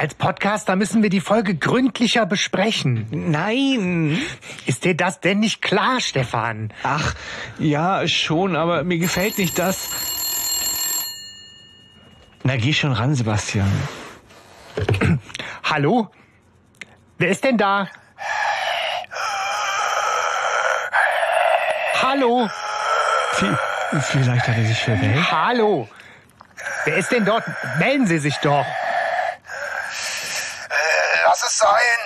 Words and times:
Als 0.00 0.14
Podcaster 0.14 0.76
müssen 0.76 1.02
wir 1.02 1.10
die 1.10 1.20
Folge 1.20 1.54
gründlicher 1.54 2.24
besprechen. 2.24 3.06
Nein. 3.10 4.18
Ist 4.64 4.86
dir 4.86 4.96
das 4.96 5.20
denn 5.20 5.40
nicht 5.40 5.60
klar, 5.60 6.00
Stefan? 6.00 6.72
Ach, 6.84 7.14
ja, 7.58 8.08
schon, 8.08 8.56
aber 8.56 8.82
mir 8.82 8.96
gefällt 8.96 9.36
nicht 9.36 9.58
das. 9.58 9.90
Na, 12.44 12.56
geh 12.56 12.72
schon 12.72 12.92
ran, 12.92 13.14
Sebastian. 13.14 13.70
Hallo? 15.64 16.10
Wer 17.18 17.28
ist 17.28 17.44
denn 17.44 17.58
da? 17.58 17.86
Hallo? 22.02 22.48
Vielleicht 24.00 24.48
hat 24.48 24.56
er 24.56 24.64
sich 24.64 24.78
verwählt. 24.78 25.30
Hallo? 25.30 25.90
Wer 26.86 26.96
ist 26.96 27.12
denn 27.12 27.26
dort? 27.26 27.44
Melden 27.78 28.06
Sie 28.06 28.16
sich 28.16 28.36
doch. 28.38 28.64
Lass 31.60 31.68
es 31.68 31.68
sein. 31.68 31.98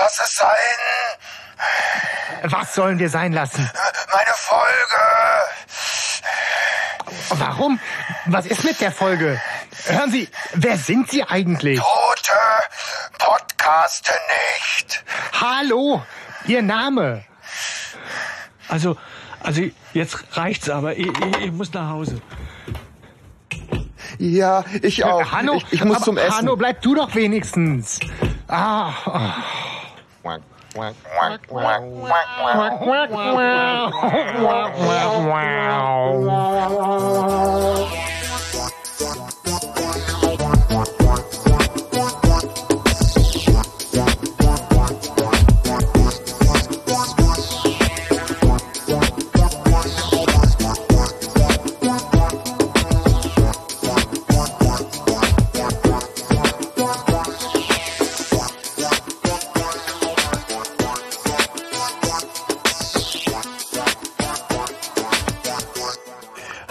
Lass 0.00 0.20
es 0.20 0.36
sein. 0.36 0.50
Was 2.50 2.74
sollen 2.74 2.98
wir 2.98 3.08
sein 3.08 3.32
lassen? 3.32 3.70
Meine 4.12 4.34
Folge. 4.34 5.00
Warum? 7.30 7.80
Was 8.26 8.46
ist 8.46 8.64
mit 8.64 8.80
der 8.80 8.90
Folge? 8.92 9.40
Hören 9.84 10.10
Sie, 10.10 10.28
wer 10.54 10.76
sind 10.76 11.10
Sie 11.10 11.22
eigentlich? 11.22 11.78
Tote 11.78 12.34
Podcaste 13.18 14.12
nicht. 14.12 15.04
Hallo? 15.40 16.04
Ihr 16.46 16.62
Name? 16.62 17.24
Also, 18.68 18.96
also 19.42 19.62
jetzt 19.92 20.36
reicht's 20.36 20.68
aber. 20.68 20.96
Ich, 20.96 21.06
ich, 21.06 21.36
ich 21.38 21.52
muss 21.52 21.72
nach 21.72 21.90
Hause. 21.90 22.20
Ja, 24.18 24.64
ich 24.82 25.04
auch. 25.04 25.32
Hanno, 25.32 25.54
ich, 25.54 25.72
ich 25.72 25.84
muss 25.84 25.96
aber 25.96 26.04
zum 26.04 26.16
Essen. 26.16 26.38
Hanno, 26.38 26.56
bleib 26.56 26.82
du 26.82 26.94
doch 26.94 27.14
wenigstens. 27.14 28.00
Ah. 28.48 28.92
Quack, 30.22 30.42
quack, 31.48 31.82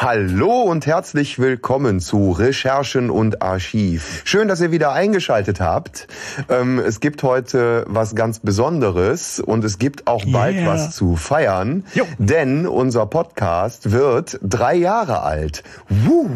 Hallo 0.06 0.61
und 0.61 0.86
herzlich 0.86 1.39
willkommen 1.39 2.00
zu 2.00 2.30
Recherchen 2.30 3.09
und 3.09 3.42
Archiv. 3.42 4.22
Schön, 4.23 4.47
dass 4.47 4.62
ihr 4.62 4.70
wieder 4.70 4.92
eingeschaltet 4.92 5.59
habt. 5.59 6.08
Ähm, 6.47 6.78
es 6.78 7.00
gibt 7.00 7.23
heute 7.23 7.86
was 7.88 8.14
ganz 8.14 8.38
Besonderes 8.38 9.39
und 9.39 9.64
es 9.64 9.80
gibt 9.80 10.06
auch 10.06 10.23
bald 10.31 10.58
Yeah. 10.58 10.67
was 10.67 10.95
zu 10.95 11.16
feiern, 11.16 11.86
Jo. 11.95 12.06
denn 12.20 12.67
unser 12.67 13.08
Podcast 13.08 13.92
wird 13.94 14.38
drei 14.44 14.75
Jahre 14.75 15.23
alt. 15.23 15.64
Wuh, 15.89 16.30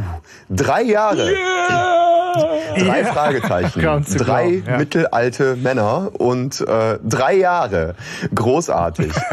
drei 0.49 0.81
Jahre. 0.81 1.29
Drei 2.33 3.01
Ja. 3.01 3.13
Fragezeichen. 3.13 3.81
Drei 3.81 4.49
glauben, 4.49 4.63
ja. 4.67 4.77
mittelalte 4.77 5.55
Männer 5.55 6.09
und 6.17 6.61
äh, 6.61 6.97
drei 7.03 7.35
Jahre. 7.35 7.95
Großartig. 8.33 9.11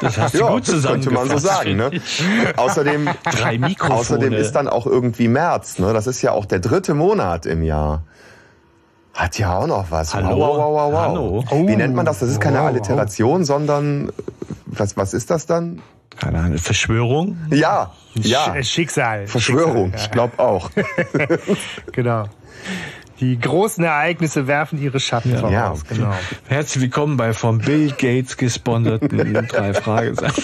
Das 0.00 0.16
hast 0.18 0.34
du 0.34 0.38
Ja, 0.38 0.50
gut 0.50 0.64
könnte 0.66 1.10
man 1.10 1.28
so 1.28 1.34
zusammengefasst. 1.36 1.46
sagen. 1.46 1.76
Ne? 1.76 1.90
Außerdem, 2.56 3.08
Drei 3.24 3.58
Mikrofone. 3.58 3.98
außerdem 3.98 4.32
ist 4.32 4.52
dann 4.52 4.68
auch 4.68 4.86
irgendwie 4.86 5.28
März. 5.28 5.78
Ne? 5.78 5.92
Das 5.92 6.06
ist 6.06 6.22
ja 6.22 6.32
auch 6.32 6.46
der 6.46 6.60
dritte 6.60 6.94
Monat 6.94 7.46
im 7.46 7.62
Jahr. 7.62 8.02
Hat 9.14 9.38
ja 9.38 9.58
auch 9.58 9.66
noch 9.66 9.90
was. 9.90 10.14
Hallo? 10.14 10.36
Wow, 10.38 10.56
wow, 10.58 10.72
wow, 10.72 10.92
wow. 10.92 11.44
Hallo? 11.50 11.66
Wie 11.68 11.76
nennt 11.76 11.94
man 11.94 12.06
das? 12.06 12.20
Das 12.20 12.28
ist 12.30 12.40
keine 12.40 12.58
Wow, 12.58 12.62
wow. 12.64 12.68
Alliteration, 12.70 13.44
sondern 13.44 14.12
was, 14.66 14.96
was 14.96 15.12
ist 15.14 15.30
das 15.30 15.46
dann? 15.46 15.82
Keine 16.20 16.38
Ahnung, 16.40 16.58
Verschwörung? 16.58 17.36
Ja, 17.50 17.92
ja. 18.14 18.52
Sch- 18.54 18.64
Schicksal. 18.64 19.26
Verschwörung, 19.26 19.90
Schicksal, 19.92 20.04
ich 20.06 20.10
glaube 20.10 20.38
auch. 20.38 20.70
ja, 20.76 20.84
genau. 21.92 22.24
Die 23.20 23.38
großen 23.38 23.82
Ereignisse 23.84 24.46
werfen 24.46 24.80
ihre 24.80 25.00
Schatten 25.00 25.36
voraus. 25.36 25.52
Ja. 25.52 25.74
Genau. 25.88 26.12
Herzlich 26.48 26.82
willkommen 26.82 27.16
bei 27.16 27.32
vom 27.32 27.58
Bill 27.58 27.90
Gates 27.90 28.36
gesponserten 28.36 29.46
drei 29.48 29.74
Fragezeichen. 29.74 30.42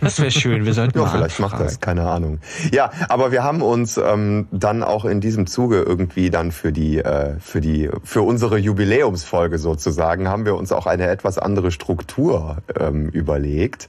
Das 0.00 0.18
wäre 0.18 0.30
schön, 0.30 0.64
wir 0.64 0.74
sollten 0.74 0.98
Ja, 0.98 1.04
mal 1.04 1.10
vielleicht 1.10 1.40
macht 1.40 1.60
das, 1.60 1.80
keine 1.80 2.08
Ahnung. 2.08 2.40
Ja, 2.72 2.90
aber 3.08 3.32
wir 3.32 3.42
haben 3.44 3.62
uns 3.62 3.96
ähm, 3.96 4.48
dann 4.50 4.82
auch 4.82 5.04
in 5.04 5.20
diesem 5.20 5.46
Zuge 5.46 5.82
irgendwie 5.82 6.30
dann 6.30 6.52
für 6.52 6.72
die, 6.72 6.98
äh, 6.98 7.38
für 7.38 7.60
die, 7.60 7.90
für 8.04 8.22
unsere 8.22 8.58
Jubiläumsfolge 8.58 9.58
sozusagen, 9.58 10.28
haben 10.28 10.44
wir 10.44 10.56
uns 10.56 10.72
auch 10.72 10.86
eine 10.86 11.08
etwas 11.08 11.38
andere 11.38 11.70
Struktur 11.70 12.58
ähm, 12.78 13.08
überlegt. 13.08 13.88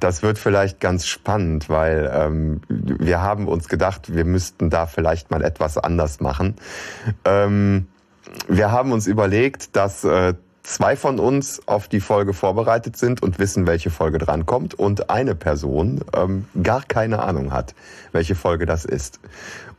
Das 0.00 0.22
wird 0.22 0.38
vielleicht 0.38 0.80
ganz 0.80 1.06
spannend, 1.06 1.68
weil 1.68 2.10
ähm, 2.14 2.60
wir 2.68 3.20
haben 3.20 3.48
uns 3.48 3.68
gedacht, 3.68 4.14
wir 4.14 4.24
müssten 4.24 4.70
da 4.70 4.86
vielleicht 4.86 5.30
mal 5.30 5.42
etwas 5.42 5.78
anders 5.78 6.20
machen. 6.20 6.56
Ähm, 7.24 7.86
wir 8.48 8.70
haben 8.70 8.92
uns 8.92 9.06
überlegt, 9.06 9.76
dass 9.76 10.04
äh, 10.04 10.34
zwei 10.66 10.96
von 10.96 11.18
uns 11.18 11.66
auf 11.66 11.88
die 11.88 12.00
Folge 12.00 12.34
vorbereitet 12.34 12.96
sind 12.96 13.22
und 13.22 13.38
wissen, 13.38 13.66
welche 13.66 13.90
Folge 13.90 14.18
drankommt 14.18 14.74
und 14.74 15.10
eine 15.10 15.34
Person 15.34 16.00
ähm, 16.14 16.46
gar 16.62 16.82
keine 16.82 17.20
Ahnung 17.20 17.52
hat, 17.52 17.74
welche 18.12 18.34
Folge 18.34 18.66
das 18.66 18.84
ist. 18.84 19.20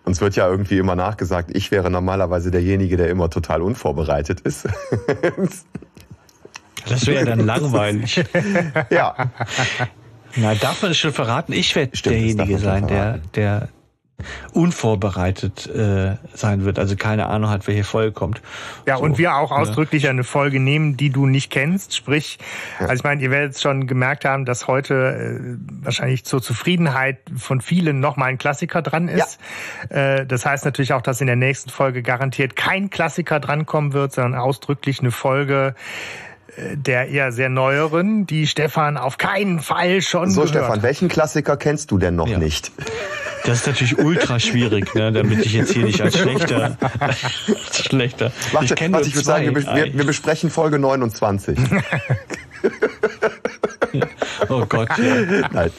Uns 0.05 0.21
wird 0.21 0.37
ja 0.37 0.47
irgendwie 0.47 0.77
immer 0.77 0.95
nachgesagt, 0.95 1.51
ich 1.53 1.69
wäre 1.71 1.91
normalerweise 1.91 2.49
derjenige, 2.49 2.95
der 2.95 3.09
immer 3.09 3.29
total 3.29 3.61
unvorbereitet 3.61 4.41
ist. 4.41 4.67
Das 6.89 7.05
wäre 7.05 7.25
dann 7.25 7.45
langweilig. 7.45 8.23
ja, 8.89 9.13
Na, 10.37 10.55
darf 10.55 10.81
man 10.81 10.91
es 10.91 10.97
schon 10.97 11.11
verraten? 11.11 11.51
Ich 11.51 11.75
werde 11.75 11.97
derjenige 11.97 12.59
sein, 12.59 12.87
der, 12.87 13.17
der 13.35 13.67
unvorbereitet 14.51 15.67
äh, 15.67 16.15
sein 16.33 16.65
wird, 16.65 16.79
also 16.79 16.95
keine 16.95 17.27
Ahnung 17.27 17.51
hat, 17.51 17.67
welche 17.67 17.83
Folge 17.83 18.11
kommt. 18.11 18.41
Ja, 18.87 18.97
So, 18.97 19.03
und 19.03 19.19
wir 19.19 19.35
auch 19.35 19.51
ne? 19.51 19.57
ausdrücklich 19.57 20.09
eine 20.09 20.23
Folge 20.23 20.59
nehmen, 20.59 20.97
die 20.97 21.11
du 21.11 21.27
nicht 21.27 21.51
kennst. 21.51 21.95
Sprich, 21.95 22.39
also 22.79 22.93
ich 22.93 23.03
meine, 23.03 23.21
ihr 23.21 23.29
werdet 23.29 23.59
schon 23.59 23.85
gemerkt 23.85 24.25
haben, 24.25 24.45
dass 24.45 24.67
heute 24.67 24.95
äh, 24.95 25.83
wahrscheinlich 25.83 26.25
zur 26.25 26.41
Zufriedenheit 26.41 27.19
von 27.35 27.61
vielen 27.61 27.99
nochmal 27.99 28.29
ein 28.29 28.39
Klassiker 28.39 28.81
dran 28.81 29.07
ist. 29.07 29.39
Äh, 29.89 30.25
das 30.25 30.47
heißt 30.47 30.65
natürlich 30.65 30.93
auch, 30.93 31.03
dass 31.03 31.21
in 31.21 31.27
der 31.27 31.35
nächsten 31.35 31.69
Folge 31.69 32.01
garantiert 32.01 32.55
kein 32.55 32.89
Klassiker 32.89 33.39
drankommen 33.39 33.93
wird, 33.93 34.13
sondern 34.13 34.41
ausdrücklich 34.41 34.99
eine 34.99 35.11
Folge 35.11 35.75
äh, 35.75 36.26
der 36.75 37.09
eher 37.09 37.31
sehr 37.31 37.49
neueren, 37.49 38.25
die 38.25 38.47
Stefan 38.47 38.97
auf 38.97 39.17
keinen 39.17 39.59
Fall 39.59 40.01
schon 40.01 40.29
so 40.31 40.41
gehört 40.41 40.55
Stefan, 40.55 40.81
welchen 40.83 41.07
Klassiker 41.09 41.57
kennst 41.57 41.91
du 41.91 41.97
denn 41.97 42.15
noch 42.15 42.27
Ja. 42.27 42.37
nicht? 42.39 42.71
Das 43.45 43.59
ist 43.59 43.67
natürlich 43.67 43.97
ultra 43.99 44.39
schwierig, 44.39 44.93
ne, 44.95 45.11
damit 45.11 45.45
ich 45.45 45.53
jetzt 45.53 45.71
hier 45.71 45.85
nicht 45.85 46.01
als 46.01 46.17
schlechter, 46.17 46.77
als 46.99 47.85
schlechter. 47.85 48.31
Warte, 48.51 48.73
ich 48.73 48.91
warte, 48.91 49.07
ich 49.07 49.15
würde 49.15 49.23
zwei. 49.25 49.43
sagen, 49.45 49.55
wir, 49.55 49.63
wir, 49.75 49.93
wir 49.93 50.05
besprechen 50.05 50.49
Folge 50.49 50.79
29. 50.79 51.57
oh 54.49 54.65
Gott, 54.67 54.89
ja. 54.97 55.49
Nein. 55.51 55.71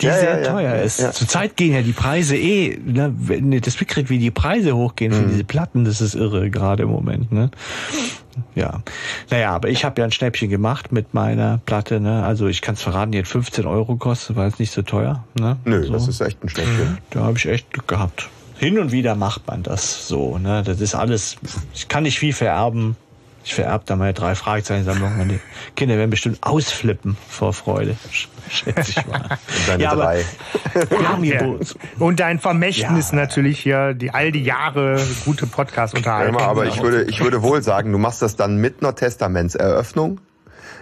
die 0.00 0.06
Ja, 0.06 0.14
sehr 0.18 0.40
ja, 0.42 0.50
teuer 0.52 0.74
ist. 0.82 0.98
Zurzeit 1.14 1.56
gehen 1.56 1.74
ja 1.74 1.82
die 1.82 1.92
Preise 1.92 2.36
eh, 2.36 2.78
ne, 2.84 3.12
wenn 3.16 3.52
ihr 3.52 3.60
das 3.60 3.78
mitkriegt, 3.80 4.10
wie 4.10 4.18
die 4.18 4.30
Preise 4.30 4.76
hochgehen 4.76 5.12
Mhm. 5.12 5.16
für 5.16 5.28
diese 5.30 5.44
Platten, 5.44 5.84
das 5.84 6.00
ist 6.00 6.14
irre 6.14 6.50
gerade 6.50 6.84
im 6.84 6.90
Moment, 6.90 7.32
ne? 7.32 7.50
Ja. 8.54 8.82
Naja, 9.30 9.50
aber 9.52 9.68
ich 9.70 9.84
habe 9.84 10.00
ja 10.00 10.04
ein 10.04 10.12
Schnäppchen 10.12 10.50
gemacht 10.50 10.92
mit 10.92 11.14
meiner 11.14 11.58
Platte, 11.64 12.00
ne? 12.00 12.22
Also 12.24 12.46
ich 12.48 12.60
kann 12.60 12.74
es 12.74 12.82
verraten, 12.82 13.12
die 13.12 13.18
hat 13.18 13.26
15 13.28 13.66
Euro 13.66 13.94
gekostet, 13.94 14.36
war 14.36 14.46
jetzt 14.46 14.60
nicht 14.60 14.72
so 14.72 14.82
teuer, 14.82 15.24
ne? 15.38 15.56
Nö, 15.64 15.84
so. 15.86 15.92
das 15.94 16.06
ist 16.08 16.20
echt 16.20 16.42
ein 16.44 16.48
Schnäppchen. 16.48 16.98
Da 17.10 17.20
habe 17.20 17.38
ich 17.38 17.46
echt 17.46 17.72
Glück 17.72 17.88
gehabt. 17.88 18.28
Hin 18.58 18.78
und 18.78 18.90
wieder 18.92 19.14
macht 19.14 19.46
man 19.46 19.62
das 19.62 20.06
so, 20.08 20.38
ne? 20.38 20.62
Das 20.64 20.80
ist 20.80 20.94
alles, 20.94 21.36
ich 21.74 21.88
kann 21.88 22.02
nicht 22.02 22.18
viel 22.18 22.32
vererben. 22.32 22.96
Ich 23.48 23.54
vererbe 23.54 23.84
da 23.86 23.94
meine 23.94 24.12
drei 24.12 24.34
Fragezeichen-Sammlung. 24.34 25.18
Meine 25.18 25.38
Kinder 25.76 25.96
werden 25.96 26.10
bestimmt 26.10 26.38
ausflippen 26.42 27.16
vor 27.28 27.52
Freude, 27.52 27.94
sch- 28.12 28.26
schätze 28.50 28.90
ich 28.90 29.06
mal. 29.06 29.20
Und 29.22 29.68
deine 29.68 29.82
Ja, 29.84 29.92
aber- 29.92 30.02
drei. 30.02 30.24
Hier 31.22 31.34
Ja. 31.36 31.56
Und 32.00 32.18
dein 32.18 32.40
Vermächtnis 32.40 33.10
Ja. 33.12 33.16
natürlich 33.16 33.60
hier, 33.60 33.94
die 33.94 34.10
all 34.10 34.32
die 34.32 34.42
Jahre 34.42 35.00
gute 35.24 35.46
Podcast-Unterhaltung. 35.46 36.40
Aber 36.42 36.66
ich 36.66 36.82
würde, 36.82 37.04
ich 37.04 37.20
würde 37.22 37.40
wohl 37.44 37.62
sagen, 37.62 37.92
du 37.92 37.98
machst 37.98 38.20
das 38.20 38.34
dann 38.34 38.56
mit 38.56 38.82
einer 38.82 38.96
Testamentseröffnung. 38.96 40.20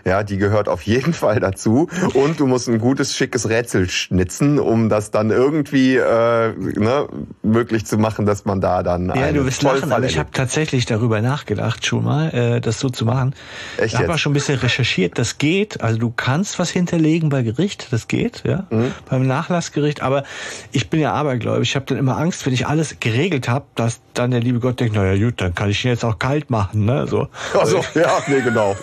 Ja, 0.05 0.23
die 0.23 0.37
gehört 0.37 0.69
auf 0.69 0.83
jeden 0.83 1.13
Fall 1.13 1.41
dazu. 1.41 1.89
Und 2.15 2.41
du 2.41 2.47
musst 2.47 2.69
ein 2.69 2.79
gutes, 2.79 3.17
schickes 3.17 3.49
Rätsel 3.49 3.89
schnitzen, 3.89 4.59
um 4.59 4.89
das 4.89 5.11
dann 5.11 5.31
irgendwie 5.31 5.97
äh, 5.97 6.53
ne, 6.53 7.09
möglich 7.43 7.87
zu 7.87 7.99
machen, 7.99 8.27
dass 8.27 8.45
man 8.45 8.61
da 8.61 8.83
dann. 8.83 9.13
Ja, 9.15 9.33
du 9.33 9.45
wirst 9.45 9.63
lachen, 9.63 9.93
aber 9.93 10.05
ich 10.05 10.19
habe 10.19 10.31
tatsächlich 10.33 10.87
darüber 10.87 11.21
nachgedacht, 11.21 11.85
schon 11.87 12.05
mal, 12.05 12.29
äh, 12.31 12.61
das 12.61 12.81
so 12.81 12.91
zu 12.91 13.05
machen. 13.05 13.35
Echt 13.77 13.95
ich 13.95 14.01
habe 14.01 14.19
schon 14.19 14.33
ein 14.33 14.35
bisschen 14.35 14.59
recherchiert. 14.59 15.19
Das 15.19 15.39
geht. 15.39 15.81
Also 15.81 15.99
du 15.99 16.13
kannst 16.15 16.59
was 16.59 16.71
hinterlegen 16.71 17.29
bei 17.29 17.43
Gericht. 17.43 17.89
Das 17.91 18.09
geht, 18.09 18.43
ja, 18.45 18.67
mhm. 18.71 18.93
beim 19.09 19.27
Nachlassgericht. 19.27 20.03
Aber 20.03 20.25
ich 20.73 20.91
bin 20.91 21.01
ja 21.01 21.13
abergläubig. 21.13 21.69
Ich 21.69 21.77
habe 21.77 21.87
dann 21.87 21.99
immer 21.99 22.17
Angst, 22.19 22.45
wenn 22.47 22.53
ich 22.53 22.67
alles 22.67 22.97
geregelt 23.01 23.49
habe, 23.49 23.67
dass 23.75 24.01
dann 24.15 24.31
der 24.31 24.41
liebe 24.41 24.61
Gott 24.61 24.81
denkt, 24.81 24.95
naja 24.95 25.23
gut, 25.23 25.41
dann 25.41 25.55
kann 25.55 25.71
ich 25.71 25.85
ihn 25.85 25.91
jetzt 25.91 26.05
auch 26.05 26.19
kalt 26.19 26.51
machen, 26.51 26.85
ne? 26.85 27.07
So. 27.09 27.29
Also 27.59 27.85
ja, 27.95 28.23
nee, 28.27 28.41
genau. 28.41 28.77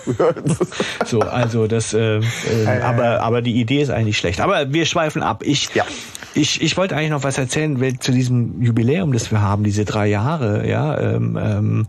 so, 1.11 1.19
also 1.19 1.67
das, 1.67 1.93
äh, 1.93 2.19
äh, 2.19 2.81
aber 2.81 3.21
aber 3.21 3.41
die 3.41 3.59
Idee 3.59 3.81
ist 3.81 3.89
eigentlich 3.89 4.17
schlecht. 4.17 4.39
Aber 4.39 4.71
wir 4.73 4.85
schweifen 4.85 5.21
ab. 5.21 5.43
Ich 5.43 5.69
ja. 5.75 5.85
Ich, 6.33 6.61
ich 6.61 6.77
wollte 6.77 6.95
eigentlich 6.95 7.09
noch 7.09 7.23
was 7.23 7.37
erzählen 7.37 7.99
zu 7.99 8.11
diesem 8.11 8.61
Jubiläum, 8.61 9.11
das 9.11 9.31
wir 9.31 9.41
haben, 9.41 9.63
diese 9.63 9.83
drei 9.83 10.07
Jahre, 10.07 10.67
ja, 10.67 10.97
ähm, 10.97 11.37
ähm, 11.41 11.87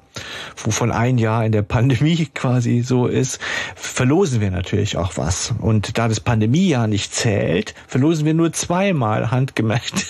wovon 0.56 0.90
ein 0.90 1.18
Jahr 1.18 1.44
in 1.44 1.52
der 1.52 1.62
Pandemie 1.62 2.26
quasi 2.34 2.82
so 2.82 3.06
ist, 3.06 3.38
verlosen 3.76 4.40
wir 4.40 4.50
natürlich 4.50 4.96
auch 4.96 5.16
was. 5.16 5.54
Und 5.60 5.96
da 5.96 6.08
das 6.08 6.20
Pandemiejahr 6.20 6.88
nicht 6.88 7.14
zählt, 7.14 7.74
verlosen 7.86 8.24
wir 8.24 8.34
nur 8.34 8.52
zweimal 8.52 9.30
handgemacht. 9.30 10.06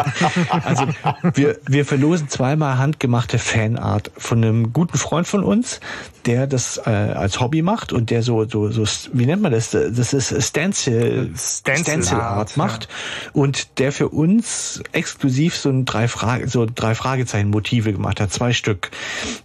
also 0.50 0.86
wir, 1.34 1.58
wir 1.66 1.84
verlosen 1.86 2.28
zweimal 2.28 2.78
handgemachte 2.78 3.38
Fanart 3.38 4.10
von 4.16 4.44
einem 4.44 4.72
guten 4.72 4.98
Freund 4.98 5.26
von 5.26 5.44
uns, 5.44 5.80
der 6.26 6.46
das 6.46 6.78
äh, 6.86 6.90
als 6.90 7.40
Hobby 7.40 7.62
macht 7.62 7.92
und 7.92 8.10
der 8.10 8.22
so, 8.22 8.46
so, 8.48 8.70
so, 8.70 8.84
wie 9.12 9.26
nennt 9.26 9.42
man 9.42 9.52
das? 9.52 9.70
Das 9.70 10.12
ist 10.12 10.28
Stencil, 10.42 11.32
Stencil, 11.36 11.84
Stencil 11.84 12.20
Art 12.20 12.56
macht. 12.56 12.84
Ja. 12.84 13.30
Und 13.40 13.61
der 13.78 13.92
für 13.92 14.08
uns 14.08 14.82
exklusiv 14.92 15.56
so 15.56 15.70
ein 15.70 15.84
drei 15.84 16.08
Frage, 16.08 16.48
so 16.48 16.66
drei 16.66 16.94
Fragezeichen 16.94 17.50
Motive 17.50 17.92
gemacht 17.92 18.20
hat, 18.20 18.32
zwei 18.32 18.52
Stück. 18.52 18.90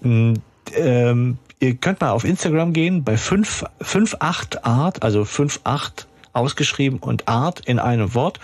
Mm, 0.02 0.34
ähm, 0.74 1.38
ihr 1.60 1.75
könnt 1.75 2.02
mal 2.02 2.12
auf 2.12 2.24
Instagram 2.24 2.74
gehen 2.74 3.04
bei 3.04 3.18
5, 3.18 3.66
58 3.80 4.66
Art, 4.66 5.04
also 5.04 5.22
58 5.22 6.08
ausgeschrieben 6.34 7.00
und 7.00 7.28
Art 7.28 7.62
in 7.62 7.80
einem 7.80 8.14
Wort. 8.14 8.40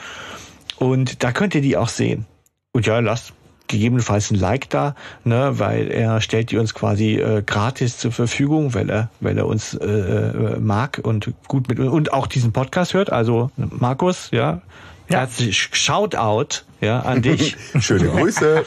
Und 0.77 1.23
da 1.23 1.31
könnt 1.31 1.55
ihr 1.55 1.61
die 1.61 1.77
auch 1.77 1.89
sehen. 1.89 2.25
Und 2.71 2.85
ja, 2.87 2.99
lasst 2.99 3.33
gegebenenfalls 3.67 4.31
ein 4.31 4.35
Like 4.35 4.69
da, 4.69 4.95
ne, 5.23 5.57
weil 5.57 5.89
er 5.89 6.21
stellt 6.21 6.51
die 6.51 6.57
uns 6.57 6.73
quasi 6.73 7.15
äh, 7.15 7.41
gratis 7.43 7.97
zur 7.97 8.11
Verfügung, 8.11 8.73
weil 8.73 8.89
er, 8.89 9.09
weil 9.19 9.37
er 9.37 9.47
uns 9.47 9.73
äh, 9.73 9.87
äh 9.87 10.59
mag 10.59 10.99
und 11.01 11.33
gut 11.47 11.69
mit 11.69 11.79
und 11.79 12.13
auch 12.13 12.27
diesen 12.27 12.51
Podcast 12.51 12.93
hört. 12.93 13.11
Also 13.11 13.51
Markus, 13.57 14.29
ja, 14.31 14.61
ja. 15.13 15.19
Herzlich 15.19 15.69
Shoutout 15.71 16.63
ja, 16.81 16.99
an 17.01 17.21
dich. 17.21 17.55
Schöne 17.79 18.09
Grüße. 18.09 18.65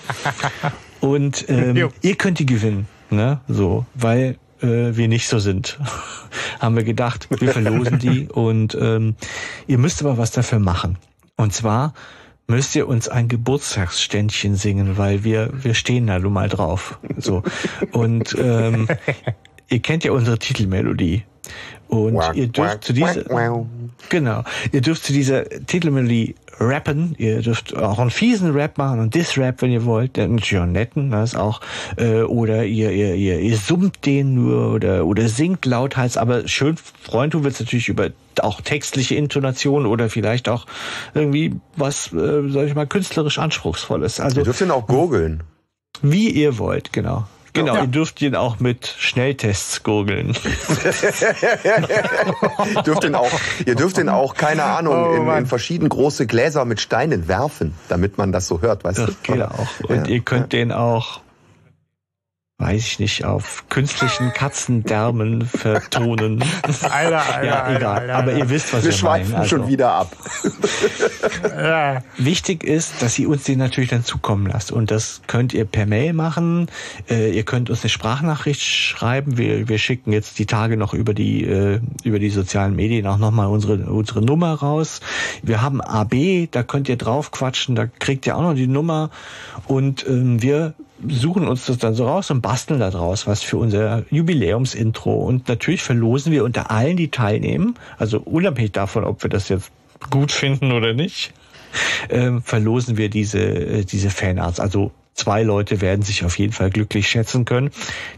Und 1.00 1.44
ähm, 1.48 1.90
ihr 2.00 2.14
könnt 2.14 2.38
die 2.38 2.46
gewinnen, 2.46 2.88
ne? 3.10 3.40
So, 3.48 3.84
weil 3.94 4.38
äh, 4.62 4.96
wir 4.96 5.08
nicht 5.08 5.28
so 5.28 5.38
sind. 5.38 5.78
Haben 6.60 6.76
wir 6.76 6.84
gedacht, 6.84 7.28
wir 7.40 7.52
verlosen 7.52 7.98
die 7.98 8.28
und 8.28 8.76
ähm, 8.80 9.16
ihr 9.66 9.78
müsst 9.78 10.00
aber 10.02 10.18
was 10.18 10.30
dafür 10.30 10.58
machen. 10.58 10.98
Und 11.36 11.52
zwar 11.52 11.92
müsst 12.46 12.74
ihr 12.76 12.88
uns 12.88 13.08
ein 13.08 13.28
Geburtstagsständchen 13.28 14.54
singen, 14.54 14.96
weil 14.96 15.24
wir 15.24 15.50
wir 15.52 15.74
stehen 15.74 16.06
da 16.06 16.18
nun 16.18 16.32
mal 16.32 16.48
drauf. 16.48 16.98
So 17.18 17.42
und 17.92 18.34
ähm, 18.38 18.88
ihr 19.68 19.80
kennt 19.80 20.04
ja 20.04 20.12
unsere 20.12 20.38
Titelmelodie. 20.38 21.24
Und 21.88 22.20
ihr 22.34 22.48
dürft 22.48 22.84
zu 22.84 22.92
dieser, 22.92 23.22
genau, 24.08 24.42
ihr 24.72 24.80
dürft 24.80 25.04
zu 25.04 25.12
dieser 25.12 25.44
Titelmelodie 25.44 26.34
rappen. 26.58 27.14
Ihr 27.18 27.42
dürft 27.42 27.76
auch 27.76 27.98
einen 27.98 28.10
fiesen 28.10 28.52
Rap 28.52 28.78
machen, 28.78 29.00
einen 29.00 29.10
Diss-Rap, 29.10 29.62
wenn 29.62 29.70
ihr 29.70 29.84
wollt, 29.84 30.18
einen 30.18 30.40
netten, 30.72 31.10
das 31.10 31.34
auch, 31.34 31.60
äh, 31.96 32.22
oder 32.22 32.64
ihr, 32.64 32.90
ihr, 32.90 33.14
ihr, 33.14 33.40
ihr 33.40 33.56
summt 33.56 34.06
den 34.06 34.34
nur 34.34 34.72
oder, 34.72 35.06
oder 35.06 35.28
singt 35.28 35.64
lauthals, 35.66 36.16
aber 36.16 36.48
schön 36.48 36.76
freuen 36.76 37.30
tun 37.30 37.44
wir 37.44 37.50
es 37.50 37.60
natürlich 37.60 37.88
über 37.88 38.10
auch 38.40 38.60
textliche 38.60 39.14
Intonation 39.14 39.86
oder 39.86 40.10
vielleicht 40.10 40.48
auch 40.48 40.66
irgendwie 41.14 41.54
was, 41.76 42.12
äh, 42.12 42.48
sag 42.48 42.66
ich 42.66 42.74
mal, 42.74 42.86
künstlerisch 42.86 43.38
anspruchsvolles. 43.38 44.20
Also, 44.20 44.40
ihr 44.40 44.44
dürft 44.44 44.60
ihn 44.60 44.70
auch 44.70 44.86
gurgeln. 44.86 45.42
Wie 46.02 46.28
ihr 46.28 46.58
wollt, 46.58 46.92
genau. 46.92 47.26
Genau, 47.56 47.74
ja. 47.74 47.82
ihr 47.82 47.88
dürft 47.88 48.22
ihn 48.22 48.34
auch 48.34 48.60
mit 48.60 48.94
Schnelltests 48.98 49.82
gurgeln. 49.82 50.32
dürft 52.86 53.04
ihn 53.04 53.14
auch, 53.14 53.30
ihr 53.64 53.74
dürft 53.74 53.98
ihn 53.98 54.08
auch, 54.08 54.34
keine 54.34 54.64
Ahnung, 54.64 54.94
oh, 54.94 55.14
in, 55.14 55.38
in, 55.38 55.46
verschieden 55.46 55.88
große 55.88 56.26
Gläser 56.26 56.64
mit 56.64 56.80
Steinen 56.80 57.28
werfen, 57.28 57.74
damit 57.88 58.18
man 58.18 58.32
das 58.32 58.46
so 58.46 58.60
hört, 58.60 58.84
weißt 58.84 58.98
das 58.98 59.06
du? 59.06 59.32
Geht 59.32 59.42
auch. 59.42 59.68
Und 59.88 60.06
ja. 60.06 60.14
ihr 60.14 60.20
könnt 60.20 60.52
den 60.52 60.72
auch 60.72 61.20
weiß 62.58 62.86
ich 62.86 62.98
nicht, 63.00 63.24
auf 63.26 63.64
künstlichen 63.68 64.32
Katzendärmen 64.32 65.42
vertonen. 65.46 66.42
Alter, 66.62 67.20
Alter, 67.20 67.44
ja, 67.44 67.76
egal. 67.76 67.98
Alter, 67.98 68.14
Aber 68.14 68.32
ihr 68.32 68.48
wisst, 68.48 68.72
was 68.72 68.82
wir, 68.82 68.92
wir 68.92 68.96
schweifen 68.96 69.34
also. 69.34 69.56
schon 69.56 69.68
wieder 69.68 69.92
ab. 69.92 70.16
ja. 71.54 72.02
Wichtig 72.16 72.64
ist, 72.64 73.02
dass 73.02 73.18
ihr 73.18 73.28
uns 73.28 73.44
den 73.44 73.58
natürlich 73.58 73.90
dann 73.90 74.04
zukommen 74.04 74.46
lasst. 74.46 74.72
Und 74.72 74.90
das 74.90 75.20
könnt 75.26 75.52
ihr 75.52 75.66
per 75.66 75.84
Mail 75.84 76.14
machen. 76.14 76.68
Äh, 77.10 77.30
ihr 77.36 77.42
könnt 77.42 77.68
uns 77.68 77.82
eine 77.82 77.90
Sprachnachricht 77.90 78.62
schreiben. 78.62 79.36
Wir, 79.36 79.68
wir 79.68 79.78
schicken 79.78 80.12
jetzt 80.12 80.38
die 80.38 80.46
Tage 80.46 80.78
noch 80.78 80.94
über 80.94 81.12
die, 81.12 81.44
äh, 81.44 81.80
über 82.04 82.18
die 82.18 82.30
sozialen 82.30 82.74
Medien 82.74 83.06
auch 83.06 83.18
nochmal 83.18 83.48
unsere, 83.48 83.84
unsere 83.84 84.22
Nummer 84.22 84.54
raus. 84.54 85.00
Wir 85.42 85.60
haben 85.60 85.82
AB, 85.82 86.48
da 86.50 86.62
könnt 86.62 86.88
ihr 86.88 86.96
drauf 86.96 87.32
quatschen, 87.32 87.74
da 87.74 87.86
kriegt 87.86 88.26
ihr 88.26 88.34
auch 88.34 88.42
noch 88.42 88.54
die 88.54 88.66
Nummer. 88.66 89.10
Und 89.66 90.06
ähm, 90.08 90.40
wir 90.40 90.72
suchen 91.06 91.46
uns 91.46 91.66
das 91.66 91.78
dann 91.78 91.94
so 91.94 92.06
raus 92.06 92.30
und 92.30 92.40
basteln 92.40 92.80
da 92.80 92.90
draus 92.90 93.26
was 93.26 93.42
für 93.42 93.58
unser 93.58 94.04
Jubiläumsintro. 94.10 95.14
Und 95.14 95.48
natürlich 95.48 95.82
verlosen 95.82 96.32
wir 96.32 96.44
unter 96.44 96.70
allen, 96.70 96.96
die 96.96 97.08
teilnehmen, 97.08 97.74
also 97.98 98.20
unabhängig 98.20 98.72
davon, 98.72 99.04
ob 99.04 99.22
wir 99.22 99.30
das 99.30 99.48
jetzt 99.48 99.70
gut 100.10 100.32
finden 100.32 100.72
oder 100.72 100.94
nicht, 100.94 101.32
äh, 102.08 102.40
verlosen 102.42 102.96
wir 102.96 103.08
diese, 103.10 103.40
äh, 103.40 103.84
diese 103.84 104.10
Fanarts. 104.10 104.60
Also 104.60 104.92
zwei 105.14 105.42
Leute 105.42 105.80
werden 105.80 106.02
sich 106.02 106.24
auf 106.24 106.38
jeden 106.38 106.52
Fall 106.52 106.70
glücklich 106.70 107.08
schätzen 107.08 107.44
können, 107.44 107.70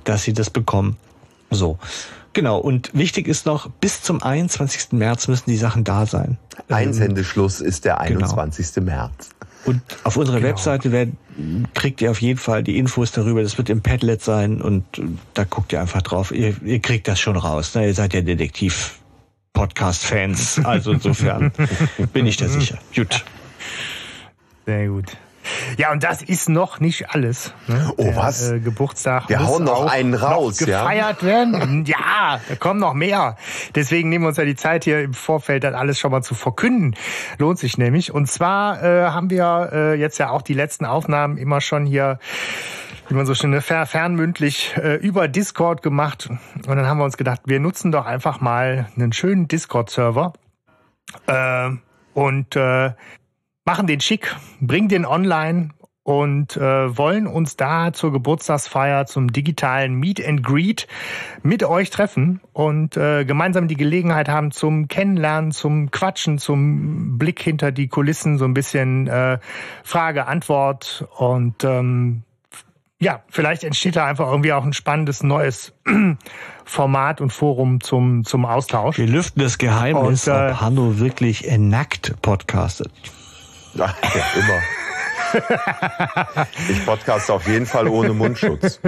dass 0.05 0.23
sie 0.23 0.33
das 0.33 0.51
bekommen. 0.51 0.97
So. 1.51 1.79
Genau, 2.35 2.59
und 2.59 2.91
wichtig 2.95 3.27
ist 3.27 3.47
noch, 3.47 3.69
bis 3.81 4.03
zum 4.03 4.23
21. 4.23 4.93
März 4.93 5.29
müssen 5.29 5.51
die 5.51 5.57
Sachen 5.57 5.83
da 5.83 6.07
sein. 6.07 6.39
Einsendeschluss 6.69 7.61
ist 7.61 7.85
der 7.85 8.01
21. 8.01 8.75
Genau. 8.75 8.87
März. 8.87 9.31
Und 9.69 9.83
auf 10.05 10.17
unserer 10.17 10.39
genau. 10.39 10.49
Webseite 10.49 10.93
werden, 10.93 11.19
kriegt 11.75 12.01
ihr 12.01 12.11
auf 12.11 12.23
jeden 12.23 12.39
Fall 12.39 12.63
die 12.63 12.79
Infos 12.79 13.13
darüber. 13.13 13.43
Das 13.43 13.59
wird 13.59 13.69
im 13.69 13.83
Padlet 13.83 14.23
sein 14.23 14.63
und 14.63 14.87
da 15.35 15.45
guckt 15.45 15.71
ihr 15.73 15.81
einfach 15.81 16.01
drauf. 16.01 16.33
Ihr, 16.33 16.57
ihr 16.65 16.81
kriegt 16.81 17.07
das 17.07 17.21
schon 17.21 17.37
raus. 17.37 17.75
Ne? 17.75 17.85
Ihr 17.87 17.93
seid 17.95 18.15
ja 18.15 18.23
Detektiv-Podcast-Fans. 18.23 20.65
Also 20.65 20.93
insofern 20.93 21.53
bin 22.15 22.25
ich 22.27 22.39
da 22.39 22.49
sicher. 22.49 22.79
Gut. 22.95 23.23
Sehr 24.65 24.89
gut. 24.89 25.19
Ja, 25.77 25.93
und 25.93 26.03
das 26.05 26.23
ist 26.23 26.49
noch 26.49 26.81
nicht 26.81 27.11
alles. 27.11 27.53
Ne? 27.67 27.93
Oh, 27.97 28.05
Der, 28.05 28.17
was? 28.17 28.51
Äh, 28.51 28.61
Geburtstag 28.61 29.29
Wir 29.29 29.45
hauen 29.45 29.65
noch 29.65 29.87
einen 29.87 30.15
raus, 30.15 30.61
noch 30.61 30.67
gefeiert 30.67 31.23
ja? 31.23 31.29
werden. 31.29 31.85
ja, 31.87 32.41
da 32.49 32.57
kommen 32.57 32.81
noch 32.81 32.95
mehr. 32.95 33.37
Deswegen 33.75 34.09
nehmen 34.09 34.25
wir 34.25 34.29
uns 34.29 34.37
ja 34.37 34.45
die 34.45 34.57
Zeit 34.57 34.85
hier 34.85 35.03
im 35.03 35.15
Vorfeld 35.15 35.65
dann 35.65 35.75
alles 35.75 35.99
schon 35.99 36.11
mal 36.11 36.23
zu 36.23 36.35
verkünden. 36.35 36.95
Lohnt 37.39 37.59
sich 37.59 37.79
nämlich. 37.79 38.13
Und 38.13 38.31
zwar 38.31 38.83
äh, 38.83 39.11
haben 39.11 39.31
wir 39.31 39.71
äh, 39.73 39.95
jetzt 39.95 40.19
ja 40.19 40.31
auch 40.31 40.43
die 40.43 40.55
letzten 40.55 40.85
Aufnahmen 40.85 41.37
immer 41.37 41.61
schon 41.61 41.87
hier 41.87 42.19
wie 43.09 43.15
man 43.15 43.25
so 43.25 43.35
schön 43.35 43.51
ne, 43.51 43.63
fernmündlich 43.63 44.75
äh, 44.77 44.97
über 44.97 45.29
Discord 45.29 45.83
gemacht. 45.83 46.29
Und 46.29 46.69
dann 46.69 46.87
haben 46.87 46.99
wir 46.99 47.05
uns 47.05 47.17
gedacht, 47.17 47.41
wir 47.47 47.59
nutzen 47.59 47.91
doch 47.91 48.05
einfach 48.05 48.41
mal 48.41 48.89
einen 48.97 49.13
schönen 49.13 49.49
Discord-Server. 49.49 50.35
Äh, 51.27 51.71
und 52.15 52.57
äh, 52.57 52.93
machen 53.69 53.87
den 53.87 54.01
schick, 54.01 54.35
bringen 54.63 54.89
den 54.89 55.05
online 55.05 55.73
und 56.03 56.57
äh, 56.57 56.97
wollen 56.97 57.27
uns 57.27 57.57
da 57.57 57.93
zur 57.93 58.13
Geburtstagsfeier 58.13 59.05
zum 59.05 59.31
digitalen 59.31 59.93
Meet 59.93 60.27
and 60.27 60.43
Greet 60.43 60.87
mit 61.43 61.63
euch 61.65 61.91
treffen 61.91 62.41
und 62.55 62.97
äh, 62.97 63.27
gemeinsam 63.27 63.69
die 63.69 63.77
Gelegenheit 63.77 64.31
haben 64.31 64.53
zum 64.53 64.89
Kennenlernen, 64.89 65.53
zum 65.53 65.91
Quatschen, 65.91 66.39
zum 66.39 67.19
Blick 67.19 67.43
hinter 67.43 67.71
die 67.71 67.89
Kulissen, 67.89 68.39
so 68.39 68.47
ein 68.47 68.55
bisschen 68.55 69.07
äh, 69.07 69.39
Frage, 69.85 70.27
Antwort 70.27 71.07
und 71.19 71.63
ähm, 71.63 72.23
ja, 73.01 73.23
vielleicht 73.29 73.65
entsteht 73.65 73.97
da 73.97 74.07
einfach 74.07 74.31
irgendwie 74.31 74.55
auch 74.55 74.65
ein 74.65 74.73
spannendes 74.73 75.23
neues 75.23 75.75
Format 76.65 77.21
und 77.21 77.35
Forum 77.35 77.83
zum, 77.83 78.25
zum 78.25 78.47
Austausch. 78.47 78.97
Wir 78.97 79.07
lüften 79.07 79.43
das 79.43 79.59
Geheimnis, 79.59 80.27
und, 80.27 80.33
äh, 80.33 80.53
ob 80.53 80.61
Hanno 80.63 80.99
wirklich 80.99 81.47
nackt 81.59 82.15
podcastet. 82.23 82.91
Ja, 83.75 83.95
immer. 84.35 84.63
ich 86.71 86.87
podcaste 86.87 87.33
auf 87.33 87.47
jeden 87.47 87.67
Fall 87.67 87.89
ohne 87.89 88.13
Mundschutz. 88.15 88.81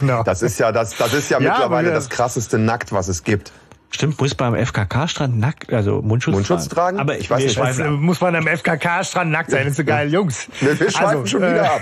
Genau. 0.00 0.22
Das 0.22 0.42
ist 0.42 0.58
ja, 0.58 0.72
das, 0.72 0.96
das 0.96 1.12
ist 1.12 1.30
ja, 1.30 1.38
ja 1.40 1.50
mittlerweile 1.50 1.92
das 1.92 2.08
krasseste 2.08 2.58
Nackt, 2.58 2.92
was 2.92 3.08
es 3.08 3.22
gibt. 3.22 3.52
Stimmt, 3.92 4.20
muss 4.20 4.34
beim 4.34 4.54
FKK-Strand 4.54 5.36
nackt, 5.38 5.72
also 5.72 6.00
Mundschutz, 6.00 6.34
Mundschutz 6.34 6.68
tragen? 6.68 7.00
Aber 7.00 7.18
ich 7.18 7.28
weiß 7.28 7.42
nicht, 7.44 7.90
muss 7.90 8.20
man 8.20 8.36
am 8.36 8.46
FKK-Strand 8.46 9.30
nackt 9.30 9.50
sein, 9.50 9.64
das 9.64 9.72
ist 9.72 9.76
so 9.78 9.84
geil, 9.84 10.12
Jungs. 10.12 10.48
Wir, 10.60 10.78
wir 10.78 10.90
schweifen 10.90 11.06
also, 11.06 11.26
schon 11.26 11.42
wieder 11.42 11.64
äh, 11.64 11.66
ab. 11.66 11.80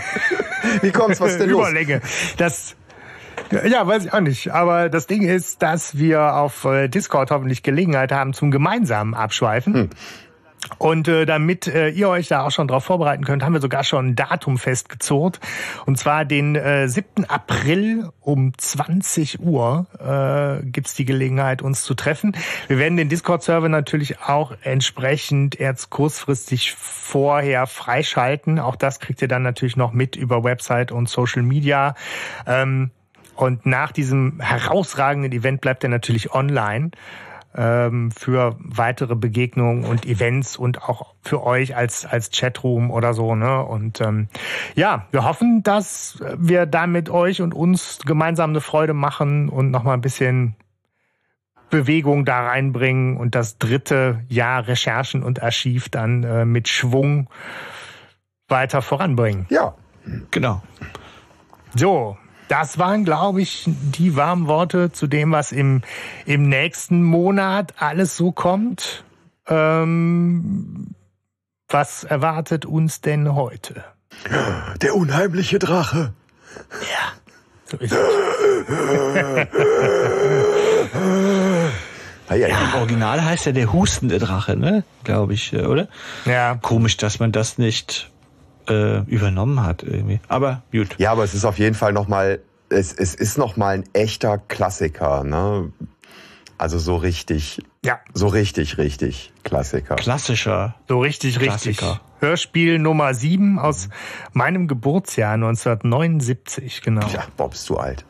Wie 0.80 0.90
kommt's, 0.90 1.21
was 1.21 1.37
denn 1.37 1.50
los? 1.50 1.68
Überlänge. 1.68 2.00
Das, 2.38 2.76
ja, 3.50 3.87
weiß 3.87 4.07
ich 4.07 4.12
auch 4.12 4.21
nicht. 4.21 4.50
Aber 4.52 4.88
das 4.88 5.07
Ding 5.07 5.23
ist, 5.23 5.62
dass 5.62 5.99
wir 5.99 6.35
auf 6.35 6.64
äh, 6.64 6.88
Discord 6.88 7.30
hoffentlich 7.30 7.62
Gelegenheit 7.62 8.11
haben 8.11 8.33
zum 8.33 8.50
gemeinsamen 8.50 9.14
Abschweifen. 9.14 9.75
Hm. 9.75 9.90
Und 10.79 11.09
äh, 11.09 11.25
damit 11.25 11.67
äh, 11.67 11.88
ihr 11.88 12.09
euch 12.09 12.29
da 12.29 12.45
auch 12.45 12.50
schon 12.50 12.69
drauf 12.69 12.85
vorbereiten 12.85 13.25
könnt, 13.25 13.43
haben 13.43 13.53
wir 13.53 13.61
sogar 13.61 13.85
schon 13.85 14.09
ein 14.09 14.17
Datum 14.17 14.59
festgezurrt. 14.59 15.41
Und 15.87 15.99
zwar 15.99 16.25
den 16.25 16.57
äh, 16.57 16.88
7. 16.88 17.25
April 17.25 18.11
um 18.21 18.53
20 18.57 19.41
Uhr 19.41 19.87
äh, 19.99 20.65
gibt 20.67 20.99
die 20.99 21.05
Gelegenheit, 21.05 21.62
uns 21.62 21.83
zu 21.83 21.95
treffen. 21.95 22.37
Wir 22.67 22.79
werden 22.79 22.97
den 22.97 23.09
Discord-Server 23.09 23.69
natürlich 23.69 24.21
auch 24.21 24.53
entsprechend 24.62 25.59
erst 25.59 25.91
kurzfristig 25.91 26.75
vorher 26.75 27.67
freischalten. 27.67 28.59
Auch 28.59 28.77
das 28.77 29.00
kriegt 29.00 29.23
ihr 29.23 29.29
dann 29.29 29.43
natürlich 29.43 29.77
noch 29.77 29.93
mit 29.93 30.17
über 30.17 30.45
Website 30.45 30.93
und 30.93 31.09
Social 31.09 31.43
Media. 31.43 31.95
Ähm, 32.47 32.91
und 33.35 33.67
nach 33.67 33.93
diesem 33.93 34.41
herausragenden 34.41 35.31
Event 35.31 35.61
bleibt 35.61 35.85
er 35.85 35.91
natürlich 35.91 36.33
online 36.35 36.91
ähm, 37.59 38.12
für 38.12 38.57
weitere 38.61 39.17
Begegnungen 39.17 39.85
und 39.85 40.07
Events 40.07 40.57
und 40.57 40.83
auch 40.85 41.15
für 41.23 41.43
euch 41.43 41.77
als, 41.77 42.07
als 42.07 42.31
Chatroom 42.31 42.91
oder 42.93 43.15
so. 43.15 43.35
Ne? 43.35 43.62
Und 43.65 44.00
ähm, 44.00 44.29
ja, 44.77 45.07
wir 45.11 45.25
hoffen, 45.25 45.65
dass 45.65 46.23
wir 46.38 46.67
da 46.67 46.87
mit 46.87 47.11
euch 47.11 47.43
und 47.43 47.53
uns 47.53 47.99
gemeinsam 48.07 48.50
eine 48.50 48.61
Freude 48.61 48.95
machen 48.95 49.49
und 49.49 49.73
nochmal 49.73 49.95
ein 49.95 50.00
bisschen 50.00 50.55
Bewegung 51.69 52.25
da 52.25 52.47
reinbringen 52.47 53.17
und 53.17 53.35
das 53.35 53.59
dritte 53.59 54.25
Jahr 54.29 54.69
Recherchen 54.69 55.23
und 55.23 55.43
Archiv 55.43 55.88
dann 55.88 56.23
äh, 56.23 56.45
mit 56.45 56.69
Schwung 56.69 57.29
weiter 58.47 58.81
voranbringen. 58.83 59.47
Ja, 59.50 59.75
genau. 60.31 60.62
So, 61.75 62.17
das 62.49 62.78
waren, 62.78 63.05
glaube 63.05 63.43
ich, 63.43 63.64
die 63.67 64.17
warmen 64.17 64.47
Worte 64.47 64.93
zu 64.93 65.07
dem, 65.07 65.33
was 65.33 65.52
im, 65.52 65.83
im 66.26 66.49
nächsten 66.49 67.02
Monat 67.02 67.75
alles 67.78 68.17
so 68.17 68.33
kommt. 68.33 69.05
Ähm, 69.47 70.95
was 71.69 72.05
erwartet 72.05 72.64
uns 72.64 73.00
denn 73.00 73.35
heute? 73.35 73.85
Der 74.81 74.95
unheimliche 74.95 75.59
Drache. 75.59 76.12
Ja, 76.71 77.12
so 77.67 77.76
ist 77.76 77.93
es. 77.93 77.99
ja, 82.31 82.37
ja. 82.37 82.49
Im 82.49 82.75
Original 82.75 83.25
heißt 83.25 83.47
er 83.47 83.52
der 83.52 83.73
hustende 83.73 84.19
Drache, 84.19 84.57
ne? 84.57 84.83
Glaube 85.05 85.35
ich, 85.35 85.52
äh, 85.52 85.67
oder? 85.67 85.88
Ja. 86.25 86.57
Komisch, 86.57 86.97
dass 86.97 87.21
man 87.21 87.33
das 87.33 87.59
nicht 87.59 88.11
äh, 88.69 89.01
übernommen 89.07 89.63
hat 89.65 89.83
irgendwie. 89.83 90.21
Aber 90.29 90.63
gut. 90.73 90.97
Ja, 90.99 91.13
aber 91.13 91.25
es 91.25 91.35
ist 91.35 91.45
auf 91.45 91.59
jeden 91.59 91.75
Fall 91.75 91.93
nochmal, 91.93 92.41
es, 92.69 92.93
es 92.93 93.15
ist 93.15 93.39
nochmal 93.39 93.75
ein 93.75 93.85
echter 93.93 94.39
Klassiker, 94.39 95.25
ne? 95.25 95.73
Also 96.59 96.79
so 96.79 96.97
richtig, 96.97 97.63
ja. 97.85 98.01
so 98.15 98.27
richtig, 98.27 98.79
richtig 98.79 99.33
Klassiker. 99.45 99.95
Klassischer. 99.95 100.75
So 100.89 100.99
richtig, 101.01 101.39
Klassiker. 101.39 101.87
richtig. 101.93 102.01
Hörspiel 102.21 102.81
Nummer 102.81 103.15
7 103.15 103.61
aus 103.61 103.89
meinem 104.33 104.67
Geburtsjahr 104.67 105.35
1979, 105.35 106.83
genau. 106.83 107.07
Ja, 107.09 107.25
Bob, 107.37 107.53
bist 107.53 107.69
du 107.71 107.77
alt. 107.77 108.05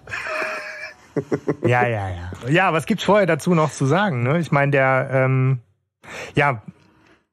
ja, 1.63 1.87
ja, 1.87 2.09
ja. 2.09 2.49
Ja, 2.49 2.73
was 2.73 2.87
gibt's 2.87 3.05
vorher 3.05 3.27
dazu 3.27 3.55
noch 3.55 3.71
zu 3.71 3.85
sagen? 3.85 4.23
Ne? 4.23 4.39
Ich 4.39 4.51
meine, 4.51 4.73
der, 4.73 5.11
ähm, 5.13 5.61
ja, 6.35 6.63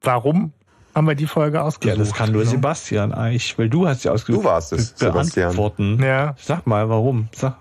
warum 0.01 0.51
haben 0.95 1.07
wir 1.07 1.15
die 1.15 1.27
Folge 1.27 1.61
ausgesucht. 1.61 1.97
Ja, 1.97 2.03
das 2.03 2.13
kann 2.13 2.31
nur 2.31 2.41
genau. 2.41 2.51
Sebastian 2.51 3.11
eigentlich, 3.11 3.57
weil 3.59 3.69
du 3.69 3.87
hast 3.87 4.01
sie 4.01 4.09
ausgesucht. 4.09 4.43
Du 4.43 4.47
warst 4.47 4.73
es, 4.73 4.93
Sebastian. 4.95 5.47
Beantworten. 5.47 6.01
Ja. 6.01 6.35
Sag 6.41 6.65
mal, 6.65 6.89
warum? 6.89 7.27
Sag. 7.35 7.57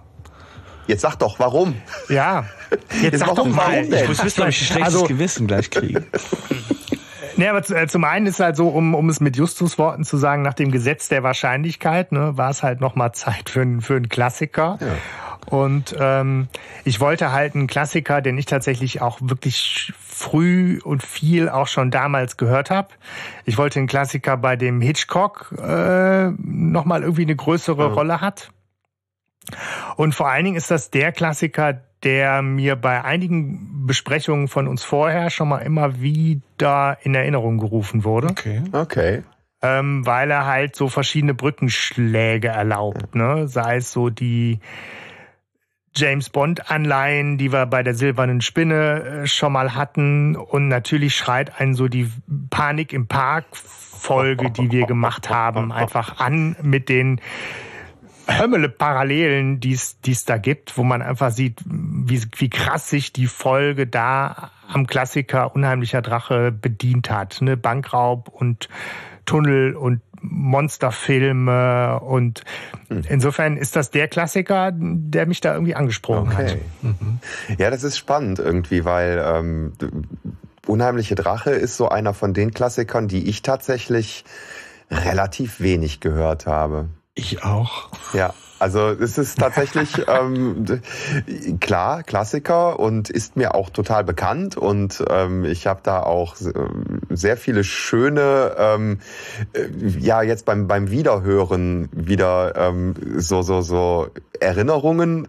Jetzt 0.87 1.01
sag 1.01 1.17
doch, 1.17 1.39
warum? 1.39 1.75
Ja. 2.09 2.45
Jetzt, 2.71 3.03
Jetzt 3.03 3.19
sag 3.19 3.35
doch, 3.35 3.47
warum 3.51 3.91
denn? 3.91 3.93
Ich 3.93 4.09
muss 4.09 4.25
wissen, 4.25 4.43
ob 4.43 4.49
ich 4.49 4.61
ein 4.61 4.67
schlechtes 4.67 4.95
also, 4.95 5.05
Gewissen 5.05 5.47
gleich 5.47 5.71
kriege. 5.71 6.05
Nee, 7.37 7.49
aber 7.49 7.69
äh, 7.71 7.87
zum 7.87 8.05
einen 8.05 8.27
ist 8.27 8.41
halt 8.41 8.57
so, 8.57 8.69
um, 8.69 8.95
um 8.95 9.09
es 9.09 9.21
mit 9.21 9.37
Justus 9.37 9.79
Worten 9.79 10.05
zu 10.05 10.17
sagen, 10.17 10.43
nach 10.43 10.55
dem 10.55 10.71
Gesetz 10.71 11.09
der 11.09 11.23
Wahrscheinlichkeit, 11.23 12.13
ne, 12.13 12.37
war 12.37 12.51
es 12.51 12.63
halt 12.63 12.81
nochmal 12.81 13.13
Zeit 13.13 13.51
für, 13.51 13.67
für 13.81 13.97
einen 13.97 14.09
Klassiker. 14.09 14.79
Ja. 14.81 14.87
Und 15.47 15.95
ähm, 15.99 16.49
ich 16.85 17.01
wollte 17.01 17.33
halt 17.33 17.55
einen 17.55 17.67
Klassiker, 17.67 18.23
den 18.23 18.39
ich 18.39 18.47
tatsächlich 18.47 19.03
auch 19.03 19.19
wirklich 19.21 19.93
früh 20.01 20.81
und 20.83 21.03
viel 21.03 21.49
auch 21.49 21.67
schon 21.67 21.91
damals 21.91 22.37
gehört 22.37 22.71
habe. 22.71 22.89
Ich 23.45 23.59
wollte 23.59 23.79
einen 23.79 23.89
Klassiker, 23.89 24.37
bei 24.37 24.57
dem 24.57 24.81
Hitchcock 24.81 25.55
äh, 25.59 26.31
nochmal 26.39 27.03
irgendwie 27.03 27.23
eine 27.23 27.37
größere 27.37 27.89
mhm. 27.91 27.95
Rolle 27.95 28.21
hat. 28.21 28.51
Und 29.97 30.15
vor 30.15 30.31
allen 30.31 30.45
Dingen 30.45 30.57
ist 30.57 30.71
das 30.71 30.91
der 30.91 31.13
Klassiker, 31.13 31.83
der 32.05 32.43
mir 32.43 32.77
bei 32.77 33.03
einigen 33.03 33.87
Besprechungen 33.87 34.49
von 34.49 34.69
uns 34.69 34.85
vorher 34.85 35.31
schon 35.31 35.49
mal 35.49 35.59
immer 35.59 36.01
wieder 36.01 36.99
in 37.03 37.15
Erinnerung 37.15 37.59
gerufen 37.59 38.05
wurde. 38.05 38.29
Okay. 38.29 38.63
Okay. 38.73 39.23
Ähm, 39.63 40.05
weil 40.05 40.31
er 40.31 40.45
halt 40.47 40.77
so 40.77 40.89
verschiedene 40.89 41.33
Brückenschläge 41.33 42.49
erlaubt, 42.49 43.15
ne? 43.15 43.49
Sei 43.49 43.77
es 43.77 43.93
so 43.93 44.11
die 44.11 44.61
James 45.97 46.29
Bond 46.29 46.71
Anleihen, 46.71 47.39
die 47.39 47.53
wir 47.53 47.67
bei 47.67 47.83
der 47.83 47.95
silbernen 47.95 48.41
Spinne 48.41 49.23
äh, 49.23 49.27
schon 49.27 49.53
mal 49.53 49.75
hatten. 49.75 50.37
Und 50.37 50.69
natürlich 50.69 51.17
schreit 51.17 51.61
einen 51.61 51.75
so 51.75 51.89
die 51.89 52.11
Panik 52.51 52.93
im 52.93 53.07
Park 53.07 53.47
Folge, 54.05 54.51
die 54.51 54.71
wir 54.71 54.87
gemacht 54.87 55.31
haben, 55.31 55.73
einfach 55.73 56.21
an 56.21 56.57
mit 56.61 56.91
den 56.91 57.21
Hömmele 58.27 58.69
Parallelen, 58.69 59.61
die 59.61 59.73
es 59.73 60.25
da 60.25 60.39
gibt, 60.39 60.79
wo 60.79 60.83
man 60.83 61.03
einfach 61.03 61.31
sieht, 61.31 61.61
wie, 61.67 62.23
wie 62.37 62.51
krass 62.51 62.89
sich 62.89 63.13
die 63.13 63.27
Folge 63.27 63.87
da 63.87 64.51
am 64.69 64.87
Klassiker 64.87 65.55
Unheimlicher 65.55 66.03
Drache 66.03 66.53
bedient 66.53 67.11
hat. 67.11 67.41
Ne? 67.43 67.57
Bankraub 67.57 68.29
und 68.29 68.69
Tunnel 69.27 69.75
und 69.75 70.01
Monsterfilme 70.21 72.01
und 72.01 72.45
hm. 72.89 73.03
insofern 73.09 73.59
ist 73.59 73.77
das 73.77 73.91
der 73.91 74.09
Klassiker, 74.09 74.73
der 74.75 75.27
mich 75.27 75.43
da 75.43 75.53
irgendwie 75.53 75.75
angesprochen 75.75 76.33
okay. 76.33 76.49
hat. 76.49 76.59
Mhm. 76.83 77.19
Ja, 77.59 77.69
das 77.69 77.83
ist 77.83 77.99
spannend 77.99 78.39
irgendwie, 78.39 78.87
weil 78.87 79.23
ähm, 79.23 79.73
Unheimliche 80.67 81.15
Drache 81.15 81.51
ist 81.51 81.77
so 81.77 81.89
einer 81.89 82.15
von 82.15 82.33
den 82.33 82.53
Klassikern, 82.53 83.09
die 83.09 83.29
ich 83.29 83.43
tatsächlich 83.43 84.25
relativ 84.91 85.61
wenig 85.61 86.01
gehört 86.01 86.47
habe. 86.47 86.89
Ich 87.15 87.43
auch. 87.45 87.89
Ja. 88.13 88.35
Also 88.61 88.89
es 88.89 89.19
ist 89.19 89.39
tatsächlich 89.39 89.91
ähm, 90.09 90.65
klar 91.61 92.03
Klassiker 92.03 92.79
und 92.79 93.11
ist 93.11 93.37
mir 93.37 93.55
auch 93.55 93.69
total 93.69 94.05
bekannt 94.05 94.57
und 94.57 95.05
ähm, 95.11 95.45
ich 95.45 95.67
habe 95.67 95.81
da 95.83 96.01
auch 96.01 96.37
sehr 97.11 97.37
viele 97.37 97.65
schöne 97.65 98.55
ähm, 98.57 99.01
äh, 99.53 99.69
ja 99.99 100.23
jetzt 100.23 100.47
beim 100.47 100.69
beim 100.69 100.91
Wiederhören 100.91 101.89
wieder 101.93 102.55
ähm, 102.57 102.95
so 103.19 103.43
so 103.43 103.61
so 103.61 104.09
Erinnerungen 104.41 105.27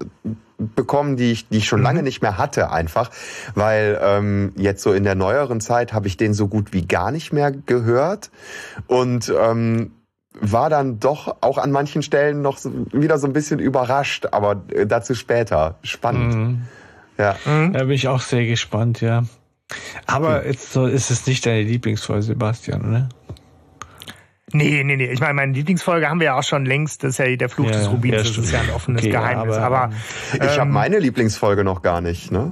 bekommen, 0.57 1.17
die 1.17 1.31
ich, 1.31 1.49
die 1.49 1.57
ich 1.57 1.67
schon 1.67 1.81
lange 1.81 1.99
mhm. 1.99 2.05
nicht 2.05 2.21
mehr 2.21 2.37
hatte, 2.37 2.71
einfach, 2.71 3.11
weil 3.55 3.99
ähm, 4.01 4.53
jetzt 4.55 4.81
so 4.83 4.93
in 4.93 5.03
der 5.03 5.15
neueren 5.15 5.59
Zeit 5.59 5.91
habe 5.91 6.07
ich 6.07 6.15
den 6.15 6.33
so 6.33 6.47
gut 6.47 6.71
wie 6.71 6.87
gar 6.87 7.11
nicht 7.11 7.33
mehr 7.33 7.51
gehört 7.51 8.31
und 8.87 9.33
ähm, 9.37 9.91
war 10.41 10.69
dann 10.69 10.99
doch 10.99 11.37
auch 11.41 11.57
an 11.57 11.71
manchen 11.71 12.01
Stellen 12.01 12.41
noch 12.41 12.57
so, 12.57 12.71
wieder 12.91 13.17
so 13.17 13.27
ein 13.27 13.33
bisschen 13.33 13.59
überrascht, 13.59 14.27
aber 14.31 14.63
äh, 14.71 14.85
dazu 14.85 15.15
später. 15.15 15.75
Spannend. 15.83 16.35
Mhm. 16.35 16.61
Ja. 17.17 17.35
Mhm. 17.45 17.73
Da 17.73 17.79
bin 17.79 17.91
ich 17.91 18.07
auch 18.07 18.21
sehr 18.21 18.45
gespannt, 18.45 19.01
ja. 19.01 19.23
Aber 20.05 20.41
mhm. 20.41 20.47
jetzt 20.47 20.73
so 20.73 20.85
ist 20.85 21.11
es 21.11 21.25
nicht 21.27 21.45
deine 21.45 21.63
Lieblingsfolge, 21.63 22.23
Sebastian, 22.23 22.81
oder? 22.81 23.09
Nee, 24.53 24.83
nee, 24.83 24.95
nee. 24.95 25.11
Ich 25.11 25.19
meine, 25.19 25.33
meine 25.33 25.53
Lieblingsfolge 25.53 26.07
haben 26.07 26.19
wir 26.19 26.27
ja 26.27 26.37
auch 26.37 26.43
schon 26.43 26.65
längst. 26.65 27.03
Das 27.03 27.11
ist 27.11 27.17
ja 27.17 27.35
der 27.35 27.49
Fluch 27.49 27.65
ja, 27.65 27.71
des 27.71 27.89
Rubins. 27.89 28.15
Ja, 28.15 28.23
das 28.23 28.37
ist 28.37 28.51
ja 28.51 28.61
ein 28.61 28.69
offenes 28.69 29.01
okay, 29.01 29.11
Geheimnis. 29.11 29.57
aber, 29.57 29.81
aber 29.81 29.93
ähm, 30.33 30.41
ich 30.43 30.59
habe 30.59 30.69
meine 30.69 30.99
Lieblingsfolge 30.99 31.63
noch 31.63 31.81
gar 31.81 32.01
nicht, 32.01 32.31
ne? 32.31 32.51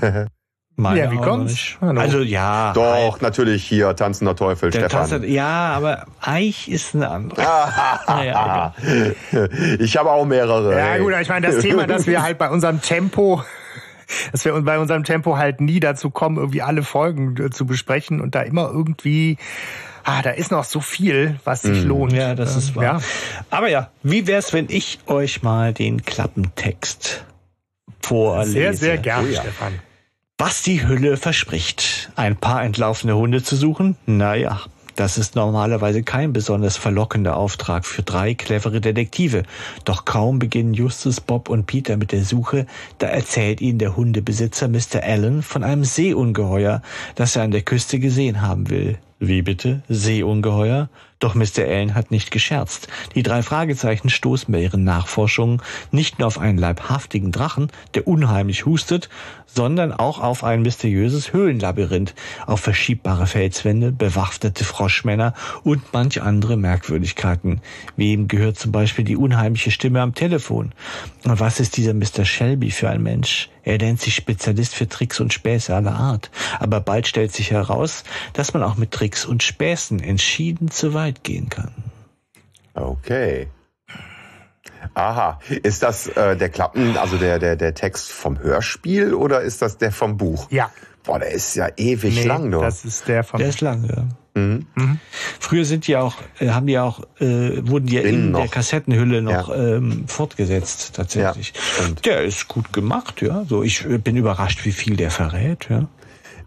Meine 0.78 1.00
ja, 1.00 1.10
wie 1.10 1.16
kommt's? 1.16 1.76
Also 1.80 2.20
ja. 2.20 2.72
Doch, 2.72 3.12
halt. 3.14 3.22
natürlich 3.22 3.64
hier 3.64 3.96
tanzender 3.96 4.36
Teufel, 4.36 4.70
Der 4.70 4.78
Stefan. 4.78 5.00
Tanzende, 5.00 5.26
ja, 5.26 5.72
aber 5.74 6.06
Eich 6.20 6.68
ist 6.68 6.94
eine 6.94 7.10
andere. 7.10 7.42
naja, 8.06 8.74
ich 9.80 9.96
habe 9.96 10.10
auch 10.12 10.24
mehrere. 10.24 10.78
Ja 10.78 10.98
gut, 10.98 11.12
ich 11.20 11.28
meine, 11.28 11.48
das 11.48 11.58
Thema, 11.58 11.88
dass 11.88 12.06
wir 12.06 12.22
halt 12.22 12.38
bei 12.38 12.48
unserem 12.48 12.80
Tempo 12.80 13.42
dass 14.32 14.44
wir 14.44 14.52
bei 14.62 14.78
unserem 14.78 15.02
Tempo 15.02 15.36
halt 15.36 15.60
nie 15.60 15.80
dazu 15.80 16.10
kommen, 16.10 16.36
irgendwie 16.36 16.62
alle 16.62 16.84
Folgen 16.84 17.36
äh, 17.36 17.50
zu 17.50 17.66
besprechen 17.66 18.20
und 18.20 18.36
da 18.36 18.42
immer 18.42 18.70
irgendwie 18.72 19.36
Ah, 20.04 20.22
da 20.22 20.30
ist 20.30 20.50
noch 20.52 20.64
so 20.64 20.80
viel, 20.80 21.38
was 21.44 21.62
sich 21.62 21.82
lohnt. 21.82 22.14
Ja, 22.14 22.34
das 22.34 22.56
ist 22.56 22.70
Ähm, 22.70 22.76
wahr. 22.76 22.84
Ja. 22.84 23.00
Aber 23.50 23.68
ja, 23.68 23.90
wie 24.02 24.26
wär's, 24.26 24.54
wenn 24.54 24.66
ich 24.70 25.00
euch 25.06 25.42
mal 25.42 25.74
den 25.74 26.02
Klappentext 26.02 27.26
vorlese? 28.00 28.52
Sehr, 28.52 28.74
sehr 28.74 28.98
gerne, 28.98 29.28
Oh 29.28 29.32
ja. 29.32 29.40
Stefan. 29.42 29.74
Was 30.40 30.62
die 30.62 30.86
Hülle 30.86 31.16
verspricht. 31.16 32.12
Ein 32.14 32.36
paar 32.36 32.62
entlaufene 32.62 33.16
Hunde 33.16 33.42
zu 33.42 33.56
suchen? 33.56 33.96
Naja, 34.06 34.60
das 34.94 35.18
ist 35.18 35.34
normalerweise 35.34 36.04
kein 36.04 36.32
besonders 36.32 36.76
verlockender 36.76 37.36
Auftrag 37.36 37.84
für 37.84 38.04
drei 38.04 38.34
clevere 38.34 38.80
Detektive. 38.80 39.42
Doch 39.84 40.04
kaum 40.04 40.38
beginnen 40.38 40.74
Justus, 40.74 41.20
Bob 41.20 41.48
und 41.48 41.66
Peter 41.66 41.96
mit 41.96 42.12
der 42.12 42.22
Suche, 42.22 42.66
da 42.98 43.08
erzählt 43.08 43.60
ihnen 43.60 43.80
der 43.80 43.96
Hundebesitzer 43.96 44.68
Mr. 44.68 45.02
Allen 45.02 45.42
von 45.42 45.64
einem 45.64 45.82
Seeungeheuer, 45.82 46.82
das 47.16 47.34
er 47.34 47.42
an 47.42 47.50
der 47.50 47.62
Küste 47.62 47.98
gesehen 47.98 48.40
haben 48.40 48.70
will. 48.70 48.96
Wie 49.18 49.42
bitte? 49.42 49.82
Seeungeheuer? 49.88 50.88
Doch 51.18 51.34
Mr. 51.34 51.64
Allen 51.66 51.94
hat 51.94 52.10
nicht 52.10 52.30
gescherzt. 52.30 52.88
Die 53.14 53.22
drei 53.22 53.42
Fragezeichen 53.42 54.08
stoßen 54.08 54.52
bei 54.52 54.60
ihren 54.60 54.84
Nachforschungen 54.84 55.60
nicht 55.90 56.18
nur 56.18 56.28
auf 56.28 56.38
einen 56.38 56.58
leibhaftigen 56.58 57.32
Drachen, 57.32 57.70
der 57.94 58.06
unheimlich 58.06 58.66
hustet, 58.66 59.08
sondern 59.46 59.92
auch 59.92 60.20
auf 60.20 60.44
ein 60.44 60.62
mysteriöses 60.62 61.32
Höhlenlabyrinth, 61.32 62.14
auf 62.46 62.60
verschiebbare 62.60 63.26
Felswände, 63.26 63.90
bewaffnete 63.90 64.64
Froschmänner 64.64 65.34
und 65.64 65.82
manche 65.92 66.22
andere 66.22 66.56
Merkwürdigkeiten. 66.56 67.62
Wem 67.96 68.28
gehört 68.28 68.58
zum 68.58 68.70
Beispiel 68.70 69.04
die 69.04 69.16
unheimliche 69.16 69.70
Stimme 69.70 70.02
am 70.02 70.14
Telefon? 70.14 70.72
Und 71.24 71.40
was 71.40 71.58
ist 71.58 71.76
dieser 71.76 71.94
Mr. 71.94 72.24
Shelby 72.24 72.70
für 72.70 72.90
ein 72.90 73.02
Mensch? 73.02 73.48
Er 73.64 73.76
nennt 73.76 74.00
sich 74.00 74.14
Spezialist 74.14 74.74
für 74.74 74.88
Tricks 74.88 75.20
und 75.20 75.32
Späße 75.34 75.74
aller 75.74 75.94
Art. 75.94 76.30
Aber 76.58 76.80
bald 76.80 77.06
stellt 77.06 77.32
sich 77.32 77.50
heraus, 77.50 78.04
dass 78.32 78.54
man 78.54 78.62
auch 78.62 78.76
mit 78.76 78.92
Tricks 78.92 79.26
und 79.26 79.42
Späßen 79.42 80.00
entschieden 80.00 80.70
zu 80.70 80.94
weit 80.94 81.07
gehen 81.12 81.48
kann. 81.48 81.72
Okay. 82.74 83.48
Aha. 84.94 85.38
Ist 85.62 85.82
das 85.82 86.06
äh, 86.08 86.36
der 86.36 86.48
Klappen, 86.50 86.96
also 86.96 87.16
der, 87.16 87.38
der, 87.38 87.56
der 87.56 87.74
Text 87.74 88.10
vom 88.12 88.38
Hörspiel 88.38 89.14
oder 89.14 89.40
ist 89.42 89.60
das 89.62 89.76
der 89.78 89.92
vom 89.92 90.16
Buch? 90.16 90.50
Ja. 90.50 90.70
Boah, 91.04 91.18
der 91.18 91.30
ist 91.32 91.54
ja 91.56 91.68
ewig 91.76 92.14
Nee, 92.16 92.24
lang, 92.24 92.50
du. 92.50 92.60
das 92.60 92.84
ist 92.84 93.08
der 93.08 93.24
vom 93.24 93.38
Der 93.38 93.48
ist 93.48 93.60
lang, 93.60 93.84
ja. 93.84 94.04
Mhm. 94.40 94.66
Früher 95.40 95.64
sind 95.64 95.86
die 95.88 95.96
auch, 95.96 96.14
äh, 96.38 96.50
haben 96.50 96.66
die 96.66 96.78
auch, 96.78 97.00
äh, 97.18 97.66
wurden 97.66 97.86
die 97.86 97.96
ja 97.96 98.02
in 98.02 98.32
der 98.32 98.44
noch. 98.44 98.50
Kassettenhülle 98.50 99.20
noch 99.22 99.48
Ja. 99.48 99.54
ähm, 99.76 100.04
fortgesetzt 100.06 100.94
tatsächlich. 100.94 101.54
Ja, 101.78 101.88
der 102.04 102.22
ist 102.24 102.46
gut 102.46 102.72
gemacht, 102.72 103.20
ja. 103.22 103.44
So, 103.48 103.62
ich 103.64 103.84
äh, 103.84 103.98
bin 103.98 104.16
überrascht, 104.16 104.64
wie 104.64 104.72
viel 104.72 104.96
der 104.96 105.10
verrät, 105.10 105.68
ja. 105.70 105.88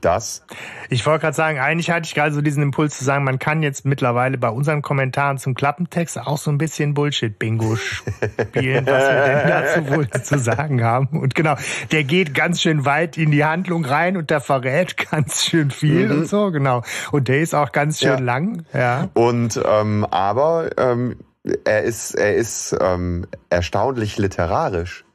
Das. 0.01 0.43
Ich 0.89 1.05
wollte 1.05 1.21
gerade 1.21 1.35
sagen, 1.35 1.59
eigentlich 1.59 1.89
hatte 1.91 2.05
ich 2.05 2.15
gerade 2.15 2.33
so 2.33 2.41
diesen 2.41 2.63
Impuls 2.63 2.97
zu 2.97 3.03
sagen, 3.03 3.23
man 3.23 3.39
kann 3.39 3.61
jetzt 3.63 3.85
mittlerweile 3.85 4.37
bei 4.37 4.49
unseren 4.49 4.81
Kommentaren 4.81 5.37
zum 5.37 5.53
Klappentext 5.53 6.17
auch 6.19 6.37
so 6.37 6.51
ein 6.51 6.57
bisschen 6.57 6.93
Bullshit-Bingo 6.93 7.75
spielen, 7.75 8.85
was 8.85 9.03
wir 9.03 9.25
denn 9.25 9.47
dazu 9.47 9.89
wohl 9.95 10.09
zu 10.23 10.37
sagen 10.39 10.83
haben. 10.83 11.19
Und 11.19 11.35
genau, 11.35 11.55
der 11.91 12.03
geht 12.03 12.33
ganz 12.33 12.61
schön 12.61 12.85
weit 12.85 13.17
in 13.17 13.31
die 13.31 13.45
Handlung 13.45 13.85
rein 13.85 14.17
und 14.17 14.29
der 14.29 14.41
verrät 14.41 14.97
ganz 15.11 15.45
schön 15.45 15.71
viel 15.71 16.11
und 16.11 16.27
so, 16.27 16.51
genau. 16.51 16.81
Und 17.11 17.27
der 17.27 17.39
ist 17.39 17.53
auch 17.53 17.71
ganz 17.71 17.99
schön 17.99 18.09
Ja. 18.09 18.19
lang, 18.19 18.65
ja. 18.73 19.09
Und 19.13 19.61
ähm, 19.63 20.05
aber 20.05 20.69
ähm, 20.77 21.17
er 21.63 21.83
ist, 21.83 22.15
er 22.15 22.35
ist 22.35 22.75
ähm, 22.81 23.25
erstaunlich 23.49 24.17
literarisch. 24.17 25.05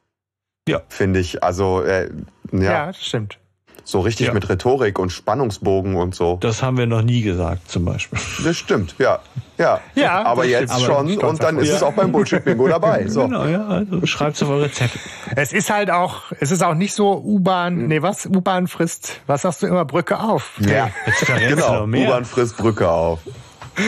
Ja. 0.68 0.82
Finde 0.88 1.20
ich. 1.20 1.44
Also 1.44 1.82
äh, 1.82 2.08
ja, 2.52 2.60
Ja, 2.86 2.92
stimmt. 2.92 3.38
So 3.88 4.00
richtig 4.00 4.26
Ja. 4.26 4.34
mit 4.34 4.48
Rhetorik 4.48 4.98
und 4.98 5.10
Spannungsbogen 5.10 5.94
und 5.94 6.12
so. 6.12 6.38
Das 6.40 6.60
haben 6.60 6.76
wir 6.76 6.86
noch 6.86 7.02
nie 7.02 7.22
gesagt, 7.22 7.70
zum 7.70 7.84
Beispiel. 7.84 8.18
Das 8.44 8.56
stimmt, 8.56 8.96
ja. 8.98 9.20
Ja, 9.58 9.80
Ja, 9.94 10.24
aber 10.24 10.44
jetzt. 10.44 10.72
Aber 10.72 10.80
schon 10.84 11.16
und 11.18 11.40
dann 11.42 11.56
ist 11.58 11.68
uns. 11.68 11.76
es 11.76 11.82
auch 11.84 11.92
beim 11.92 12.10
Bullshit-Bingo 12.10 12.66
dabei. 12.76 13.06
So. 13.06 13.22
Genau, 13.22 13.46
ja. 13.46 13.64
Also 13.68 14.04
schreibt 14.04 14.42
auf 14.42 14.48
eure 14.50 14.70
Zettel. 14.72 15.00
Es 15.36 15.52
ist 15.52 15.70
halt 15.70 15.90
auch, 15.92 16.24
es 16.40 16.50
ist 16.50 16.62
auch 16.64 16.74
nicht 16.74 16.94
so 16.94 17.22
U-Bahn, 17.24 17.86
nee, 17.86 18.02
was? 18.02 18.26
U-Bahn 18.26 18.66
frisst, 18.66 19.20
was 19.28 19.42
sagst 19.42 19.62
du 19.62 19.68
immer, 19.68 19.84
Brücke 19.84 20.18
auf. 20.18 20.58
Ja, 20.60 20.90
genau. 21.38 21.80
noch 21.80 21.86
mehr. 21.86 22.08
U-Bahn 22.08 22.24
frisst 22.24 22.56
Brücke 22.56 22.90
auf. 22.90 23.20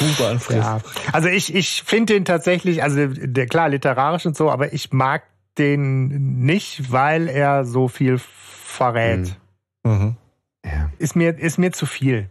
U-Bahn 0.00 0.40
frisst. 0.40 0.58
Ja. 0.58 0.80
Also 1.12 1.28
ich, 1.28 1.54
ich 1.54 1.82
finde 1.84 2.14
den 2.14 2.24
tatsächlich, 2.24 2.82
also 2.82 3.06
der 3.06 3.46
klar 3.46 3.68
literarisch 3.68 4.26
und 4.26 4.36
so, 4.36 4.50
aber 4.50 4.72
ich 4.72 4.92
mag 4.92 5.22
den 5.58 6.40
nicht, 6.44 6.92
weil 6.92 7.28
er 7.28 7.64
so 7.64 7.88
viel 7.88 8.18
verrät. 8.18 9.36
Mhm. 9.84 10.16
Ja. 10.64 10.90
Ist 10.98 11.14
mir 11.16 11.38
ist 11.38 11.58
mir 11.58 11.72
zu 11.72 11.86
viel. 11.86 12.30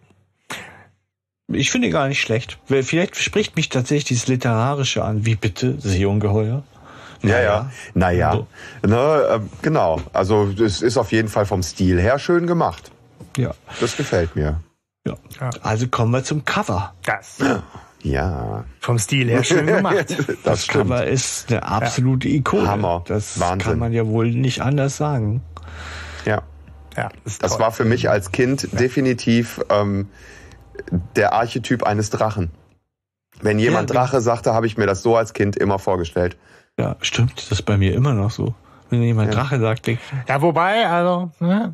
Ich 1.47 1.71
finde 1.71 1.87
ihn 1.87 1.93
gar 1.93 2.07
nicht 2.07 2.21
schlecht. 2.21 2.57
Vielleicht 2.65 3.15
spricht 3.17 3.55
mich 3.55 3.69
tatsächlich 3.69 4.05
dieses 4.05 4.27
Literarische 4.27 5.03
an. 5.03 5.25
Wie 5.25 5.35
bitte? 5.35 5.79
Seeungeheuer? 5.79 6.63
Ja, 7.21 7.41
ja. 7.41 7.71
Naja. 7.93 8.33
So. 8.33 8.47
Ne, 8.87 8.95
äh, 8.95 9.39
genau. 9.61 10.01
Also 10.11 10.49
es 10.59 10.81
ist 10.81 10.97
auf 10.97 11.11
jeden 11.11 11.29
Fall 11.29 11.45
vom 11.45 11.63
Stil 11.63 11.99
her 12.01 12.19
schön 12.19 12.47
gemacht. 12.47 12.91
Ja. 13.37 13.53
Das 13.79 13.95
gefällt 13.97 14.35
mir. 14.35 14.59
ja. 15.07 15.17
Ja. 15.39 15.49
Also 15.61 15.87
kommen 15.87 16.11
wir 16.11 16.23
zum 16.23 16.45
Cover. 16.45 16.93
Das 17.05 17.37
Ja, 18.03 18.65
vom 18.81 18.99
Stil 18.99 19.29
her 19.29 19.43
schön 19.43 19.65
gemacht. 19.65 20.15
das 20.43 20.65
stimmt. 20.65 20.89
Cover 20.89 21.07
ist 21.07 21.49
eine 21.51 21.63
absolute 21.63 22.27
Ikone. 22.27 22.67
Hammer. 22.67 23.03
Das 23.07 23.39
Wahnsinn. 23.39 23.59
kann 23.59 23.79
man 23.79 23.93
ja 23.93 24.05
wohl 24.05 24.29
nicht 24.31 24.61
anders 24.61 24.97
sagen. 24.97 25.41
Ja. 26.25 26.41
Ja, 26.97 27.09
ist 27.25 27.41
Das 27.41 27.53
toll. 27.53 27.61
war 27.61 27.71
für 27.71 27.85
mich 27.85 28.09
als 28.09 28.31
Kind 28.31 28.67
definitiv 28.79 29.61
ähm, 29.69 30.09
der 31.15 31.33
Archetyp 31.33 31.83
eines 31.83 32.09
Drachen. 32.09 32.51
Wenn 33.41 33.57
jemand 33.57 33.89
Ja, 33.89 33.95
Drache 33.95 34.21
sagte, 34.21 34.53
habe 34.53 34.67
ich 34.67 34.77
mir 34.77 34.85
das 34.85 35.01
so 35.01 35.15
als 35.17 35.33
Kind 35.33 35.55
immer 35.55 35.79
vorgestellt. 35.79 36.37
Ja, 36.77 36.97
stimmt. 37.01 37.37
Das 37.37 37.51
ist 37.51 37.63
bei 37.63 37.77
mir 37.77 37.93
immer 37.95 38.13
noch 38.13 38.31
so. 38.31 38.53
Wenn 38.89 39.01
jemand 39.01 39.33
Ja. 39.33 39.39
Drache 39.41 39.59
sagt, 39.59 39.87
denk, 39.87 39.99
Ja, 40.27 40.41
wobei, 40.41 40.87
also, 40.87 41.31
ne, 41.39 41.73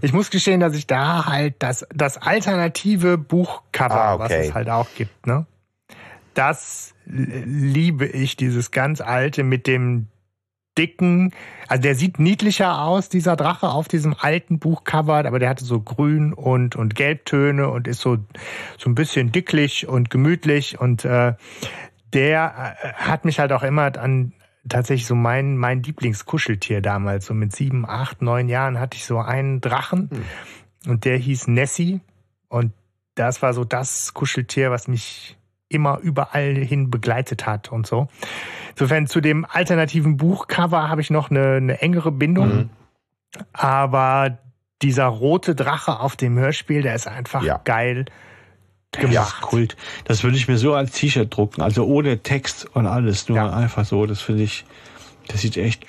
ich 0.00 0.12
muss 0.12 0.30
gestehen, 0.30 0.58
dass 0.58 0.74
ich 0.74 0.86
da 0.86 1.26
halt 1.26 1.56
das, 1.60 1.86
das 1.94 2.16
alternative 2.16 3.18
Buchcover, 3.18 3.94
Ah, 3.94 4.18
was 4.18 4.30
okay. 4.32 4.48
es 4.48 4.54
halt 4.54 4.68
auch 4.70 4.86
gibt, 4.96 5.26
ne? 5.26 5.46
Das 6.36 6.94
liebe 7.06 8.04
ich, 8.04 8.36
dieses 8.36 8.70
ganz 8.70 9.00
alte 9.00 9.42
mit 9.42 9.66
dem 9.66 10.08
dicken, 10.76 11.32
also 11.66 11.82
der 11.82 11.94
sieht 11.94 12.18
niedlicher 12.18 12.82
aus, 12.82 13.08
dieser 13.08 13.36
Drache 13.36 13.70
auf 13.70 13.88
diesem 13.88 14.14
alten 14.18 14.58
Buchcover, 14.58 15.24
aber 15.24 15.38
der 15.38 15.48
hatte 15.48 15.64
so 15.64 15.80
grün 15.80 16.34
und, 16.34 16.76
und 16.76 16.94
gelbtöne 16.94 17.70
und 17.70 17.88
ist 17.88 18.02
so, 18.02 18.18
so 18.76 18.90
ein 18.90 18.94
bisschen 18.94 19.32
dicklich 19.32 19.88
und 19.88 20.10
gemütlich 20.10 20.78
und 20.78 21.06
äh, 21.06 21.32
der 22.12 22.76
äh, 22.82 22.92
hat 22.92 23.24
mich 23.24 23.38
halt 23.38 23.52
auch 23.52 23.62
immer 23.62 23.96
an 23.98 24.34
tatsächlich 24.68 25.06
so 25.06 25.14
mein, 25.14 25.56
mein 25.56 25.82
Lieblingskuscheltier 25.82 26.82
damals. 26.82 27.24
So 27.24 27.32
mit 27.32 27.56
sieben, 27.56 27.88
acht, 27.88 28.20
neun 28.20 28.50
Jahren 28.50 28.78
hatte 28.78 28.98
ich 28.98 29.06
so 29.06 29.20
einen 29.20 29.62
Drachen 29.62 30.10
und 30.86 31.06
der 31.06 31.16
hieß 31.16 31.46
Nessie 31.46 32.00
und 32.48 32.72
das 33.14 33.40
war 33.40 33.54
so 33.54 33.64
das 33.64 34.12
Kuscheltier, 34.12 34.70
was 34.70 34.86
mich 34.86 35.38
immer 35.68 35.98
überall 35.98 36.54
hin 36.54 36.90
begleitet 36.90 37.46
hat 37.46 37.72
und 37.72 37.86
so. 37.86 38.08
Insofern 38.70 39.06
zu 39.06 39.20
dem 39.20 39.44
alternativen 39.44 40.16
Buchcover 40.16 40.88
habe 40.88 41.00
ich 41.00 41.10
noch 41.10 41.30
eine, 41.30 41.54
eine 41.56 41.80
engere 41.80 42.12
Bindung. 42.12 42.48
Mhm. 42.56 42.70
Aber 43.52 44.38
dieser 44.82 45.06
rote 45.06 45.54
Drache 45.54 46.00
auf 46.00 46.16
dem 46.16 46.38
Hörspiel, 46.38 46.82
der 46.82 46.94
ist 46.94 47.06
einfach 47.08 47.42
Ja. 47.42 47.60
geil 47.64 48.04
gemacht. 48.92 49.42
Kult. 49.42 49.76
Das 50.04 50.22
würde 50.22 50.36
ich 50.36 50.48
mir 50.48 50.58
so 50.58 50.74
als 50.74 50.92
T-Shirt 50.92 51.34
drucken. 51.36 51.62
Also 51.62 51.84
ohne 51.86 52.22
Text 52.22 52.66
und 52.74 52.86
alles. 52.86 53.28
Nur 53.28 53.38
Ja. 53.38 53.50
einfach 53.52 53.84
so. 53.84 54.06
Das 54.06 54.20
finde 54.22 54.42
ich, 54.44 54.64
das 55.28 55.40
sieht 55.42 55.56
echt 55.56 55.86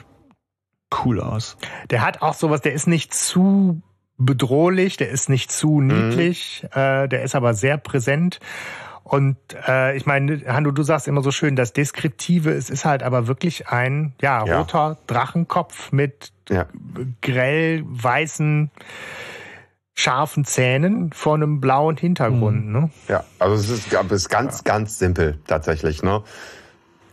cool 1.05 1.19
aus. 1.21 1.57
Der 1.89 2.05
hat 2.05 2.21
auch 2.21 2.33
sowas, 2.33 2.61
der 2.61 2.73
ist 2.73 2.87
nicht 2.87 3.13
zu 3.13 3.81
bedrohlich, 4.17 4.97
der 4.97 5.09
ist 5.09 5.29
nicht 5.29 5.51
zu 5.51 5.79
niedlich, 5.81 6.65
äh, 6.71 7.07
der 7.07 7.21
ist 7.23 7.35
aber 7.35 7.53
sehr 7.53 7.77
präsent. 7.77 8.39
Und 9.09 9.37
äh, 9.69 9.95
ich 9.95 10.05
meine, 10.05 10.41
Hanno, 10.47 10.71
du 10.71 10.83
sagst 10.83 11.07
immer 11.07 11.21
so 11.21 11.31
schön, 11.31 11.55
das 11.55 11.71
Deskriptive, 11.71 12.51
es 12.51 12.69
ist 12.69 12.83
halt 12.83 13.03
aber 13.03 13.27
wirklich 13.27 13.69
ein 13.69 14.13
ja, 14.21 14.45
Ja. 14.45 14.57
roter 14.57 14.97
Drachenkopf 15.07 15.93
mit 15.93 16.33
Ja. 16.49 16.65
grell 17.21 17.83
weißen, 17.85 18.69
scharfen 19.93 20.43
Zähnen 20.43 21.13
vor 21.13 21.35
einem 21.35 21.61
blauen 21.61 21.95
Hintergrund. 21.95 22.67
Ne? 22.67 22.89
Ja, 23.07 23.23
also 23.39 23.55
es 23.55 23.69
ist, 23.69 23.93
es 23.93 24.11
ist 24.11 24.29
ganz, 24.29 24.65
ganz 24.65 24.99
simpel 24.99 25.39
tatsächlich. 25.47 26.03
Ne? 26.03 26.21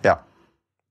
Ja, 0.05 0.25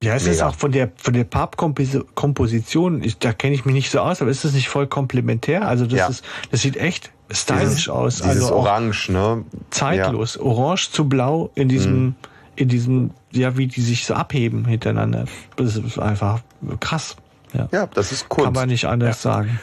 Ja, 0.01 0.15
es 0.15 0.25
ist 0.25 0.37
Mega. 0.37 0.47
auch 0.49 0.55
von 0.55 0.71
der, 0.71 0.89
von 0.95 1.13
der 1.13 1.25
Farbkomposition, 1.29 3.03
da 3.19 3.33
kenne 3.33 3.55
ich 3.55 3.65
mich 3.65 3.73
nicht 3.75 3.91
so 3.91 3.99
aus, 3.99 4.21
aber 4.21 4.31
ist 4.31 4.43
das 4.45 4.53
nicht 4.53 4.69
voll 4.69 4.87
komplementär? 4.87 5.67
Also 5.67 5.85
das 5.85 5.99
Ja. 5.99 6.07
ist, 6.07 6.23
das 6.49 6.61
sieht 6.61 6.77
echt 6.77 7.11
stylisch 7.33 7.89
aus. 7.89 8.17
dieses 8.17 8.43
also 8.43 8.55
Orange, 8.55 9.09
ne? 9.09 9.43
zeitlos. 9.71 10.37
Orange 10.37 10.91
zu 10.91 11.07
blau 11.09 11.51
in 11.55 11.69
diesem, 11.69 12.03
Mhm. 12.03 12.15
in 12.55 12.67
diesem, 12.69 13.11
ja, 13.31 13.57
wie 13.57 13.67
die 13.67 13.81
sich 13.81 14.05
so 14.05 14.13
abheben 14.13 14.65
hintereinander. 14.65 15.25
Das 15.55 15.75
ist 15.75 15.99
einfach 15.99 16.41
krass. 16.79 17.15
Ja. 17.53 17.61
Ja, 17.61 17.67
ja 17.71 17.87
das 17.87 18.11
ist 18.11 18.29
Kann 18.29 18.45
Kunst. 18.45 18.53
man 18.55 18.69
nicht 18.69 18.85
anders 18.85 19.21
sagen. 19.21 19.59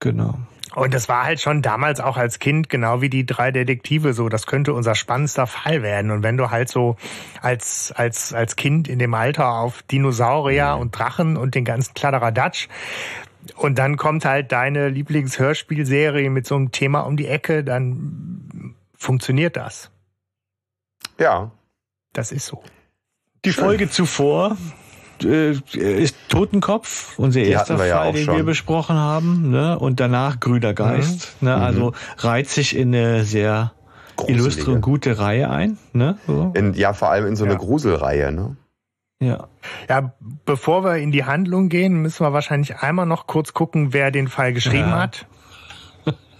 Genau. 0.00 0.34
Und 0.74 0.92
das 0.92 1.08
war 1.08 1.24
halt 1.24 1.40
schon 1.40 1.62
damals 1.62 2.00
auch 2.00 2.16
als 2.16 2.40
Kind 2.40 2.68
genau 2.68 3.00
wie 3.00 3.08
die 3.08 3.24
drei 3.24 3.52
Detektive 3.52 4.12
so. 4.12 4.28
Das 4.28 4.46
könnte 4.46 4.74
unser 4.74 4.96
spannendster 4.96 5.46
Fall 5.46 5.82
werden. 5.82 6.10
Und 6.10 6.24
wenn 6.24 6.36
du 6.36 6.50
halt 6.50 6.68
so 6.68 6.96
als, 7.40 7.92
als, 7.94 8.32
als 8.32 8.56
Kind 8.56 8.88
in 8.88 8.98
dem 8.98 9.14
Alter 9.14 9.52
auf 9.52 9.82
Dinosaurier 9.84 10.76
und 10.80 10.90
Drachen 10.90 11.36
und 11.36 11.54
den 11.54 11.64
ganzen 11.64 11.94
Kladderadatsch 11.94 12.66
und 13.56 13.78
dann 13.78 13.96
kommt 13.96 14.24
halt 14.24 14.52
deine 14.52 14.88
Lieblingshörspielserie 14.88 16.30
mit 16.30 16.46
so 16.46 16.56
einem 16.56 16.70
Thema 16.72 17.00
um 17.00 17.16
die 17.16 17.26
Ecke, 17.28 17.64
dann 17.64 18.74
funktioniert 18.96 19.56
das. 19.56 19.90
Ja. 21.18 21.50
Das 22.12 22.32
ist 22.32 22.46
so. 22.46 22.62
Die 23.44 23.52
Folge 23.52 23.90
zuvor 23.90 24.56
äh, 25.22 25.52
ist 25.76 26.16
Totenkopf, 26.28 27.18
unser 27.18 27.40
Die 27.40 27.46
erster 27.48 27.76
Fall, 27.76 27.88
ja 27.88 28.10
den 28.10 28.24
schon. 28.24 28.36
wir 28.36 28.44
besprochen 28.44 28.96
haben. 28.96 29.50
Ne? 29.50 29.78
Und 29.78 30.00
danach 30.00 30.40
Grüner 30.40 30.72
Geist. 30.74 31.40
Ne? 31.42 31.54
Also 31.54 31.92
reiht 32.18 32.48
sich 32.48 32.74
in 32.76 32.94
eine 32.94 33.24
sehr 33.24 33.72
Gruselige. 34.16 34.40
illustre 34.40 34.70
und 34.72 34.80
gute 34.80 35.18
Reihe 35.18 35.50
ein. 35.50 35.76
Ne? 35.92 36.16
So. 36.26 36.52
In, 36.54 36.72
ja, 36.74 36.92
vor 36.94 37.10
allem 37.10 37.26
in 37.26 37.36
so 37.36 37.44
eine 37.44 37.54
Ja. 37.54 37.58
Gruselreihe, 37.58 38.32
ne? 38.32 38.56
Ja. 39.24 39.48
Ja, 39.88 40.12
bevor 40.44 40.84
wir 40.84 40.96
in 40.96 41.10
die 41.12 41.24
Handlung 41.24 41.68
gehen, 41.68 42.02
müssen 42.02 42.24
wir 42.24 42.32
wahrscheinlich 42.32 42.76
einmal 42.78 43.06
noch 43.06 43.26
kurz 43.26 43.52
gucken, 43.54 43.92
wer 43.92 44.10
den 44.10 44.28
Fall 44.28 44.52
geschrieben 44.52 44.90
Ja. 44.90 45.00
hat. 45.00 45.26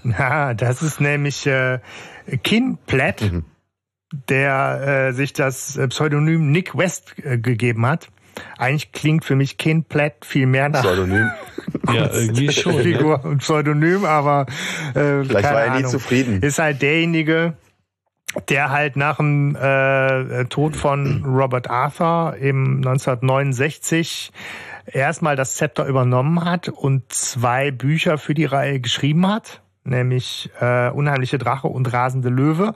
Ja, 0.04 0.52
das 0.52 0.82
ist 0.82 1.00
nämlich 1.00 1.46
äh, 1.46 1.78
Kin 2.42 2.76
Platt, 2.86 3.22
Mhm. 3.22 3.44
der 4.28 5.06
äh, 5.08 5.12
sich 5.14 5.32
das 5.32 5.80
Pseudonym 5.88 6.52
Nick 6.52 6.76
West 6.76 7.14
äh, 7.24 7.38
gegeben 7.38 7.86
hat. 7.86 8.08
Eigentlich 8.58 8.92
klingt 8.92 9.24
für 9.24 9.34
mich 9.34 9.56
Kin 9.56 9.84
Platt 9.84 10.26
viel 10.26 10.44
mehr 10.46 10.68
nach 10.68 10.82
Pseudonym. 10.82 11.30
ja, 11.92 12.10
irgendwie 12.12 12.52
schon. 12.52 12.74
Ne? 12.76 12.82
Figur 12.82 13.24
und 13.24 13.38
Pseudonym, 13.38 14.04
aber 14.04 14.44
äh, 14.94 15.24
Vielleicht 15.24 15.44
war 15.44 15.62
er 15.62 15.70
nie 15.70 15.76
Ahnung. 15.78 15.90
zufrieden. 15.90 16.42
Ist 16.42 16.58
halt 16.58 16.82
derjenige, 16.82 17.54
der 18.48 18.70
halt 18.70 18.96
nach 18.96 19.16
dem 19.16 19.56
äh, 19.56 20.44
Tod 20.46 20.76
von 20.76 21.24
Robert 21.24 21.70
Arthur 21.70 22.36
im 22.36 22.76
1969 22.78 24.32
erstmal 24.86 25.36
das 25.36 25.54
Zepter 25.54 25.86
übernommen 25.86 26.44
hat 26.44 26.68
und 26.68 27.12
zwei 27.12 27.70
Bücher 27.70 28.18
für 28.18 28.34
die 28.34 28.44
Reihe 28.44 28.80
geschrieben 28.80 29.26
hat, 29.26 29.62
nämlich 29.84 30.50
äh, 30.60 30.90
Unheimliche 30.90 31.38
Drache 31.38 31.68
und 31.68 31.92
Rasende 31.92 32.28
Löwe, 32.28 32.74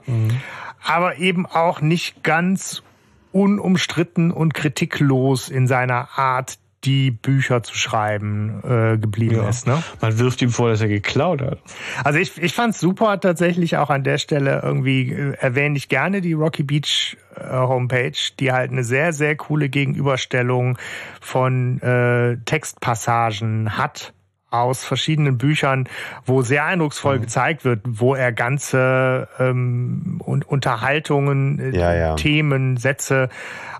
aber 0.83 1.17
eben 1.17 1.45
auch 1.45 1.81
nicht 1.81 2.23
ganz 2.23 2.83
unumstritten 3.31 4.31
und 4.31 4.53
kritiklos 4.53 5.49
in 5.49 5.67
seiner 5.67 6.17
Art, 6.17 6.57
die 6.85 7.11
Bücher 7.11 7.61
zu 7.63 7.75
schreiben 7.75 8.61
äh, 8.63 8.97
geblieben 8.97 9.35
Ja. 9.35 9.49
ist. 9.49 9.67
Ne? 9.67 9.81
Man 10.01 10.17
wirft 10.19 10.41
ihm 10.41 10.49
vor, 10.49 10.69
dass 10.69 10.81
er 10.81 10.87
geklaut 10.87 11.41
hat. 11.41 11.59
Also 12.03 12.19
ich, 12.19 12.41
ich 12.41 12.53
fand's 12.53 12.79
super 12.79 13.19
tatsächlich 13.19 13.77
auch 13.77 13.89
an 13.89 14.03
der 14.03 14.17
Stelle 14.17 14.61
irgendwie 14.63 15.11
äh, 15.11 15.33
erwähne 15.39 15.77
ich 15.77 15.89
gerne 15.89 16.21
die 16.21 16.33
Rocky 16.33 16.63
Beach 16.63 17.17
äh, 17.35 17.49
Homepage, 17.51 18.13
die 18.39 18.51
halt 18.51 18.71
eine 18.71 18.83
sehr 18.83 19.13
sehr 19.13 19.35
coole 19.35 19.69
Gegenüberstellung 19.69 20.77
von 21.19 21.81
äh, 21.81 22.37
Textpassagen 22.45 23.77
hat 23.77 24.13
aus 24.51 24.83
verschiedenen 24.83 25.37
Büchern, 25.37 25.87
wo 26.25 26.41
sehr 26.41 26.65
eindrucksvoll 26.65 27.19
gezeigt 27.19 27.65
wird, 27.65 27.81
wo 27.85 28.15
er 28.15 28.31
ganze 28.31 29.27
ähm, 29.39 30.21
und 30.25 30.47
Unterhaltungen, 30.47 31.59
äh, 31.59 31.77
Ja, 31.77 31.93
ja. 31.93 32.15
Themen, 32.15 32.77
Sätze 32.77 33.29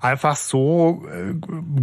einfach 0.02 0.36
so 0.36 1.06
äh, 1.12 1.34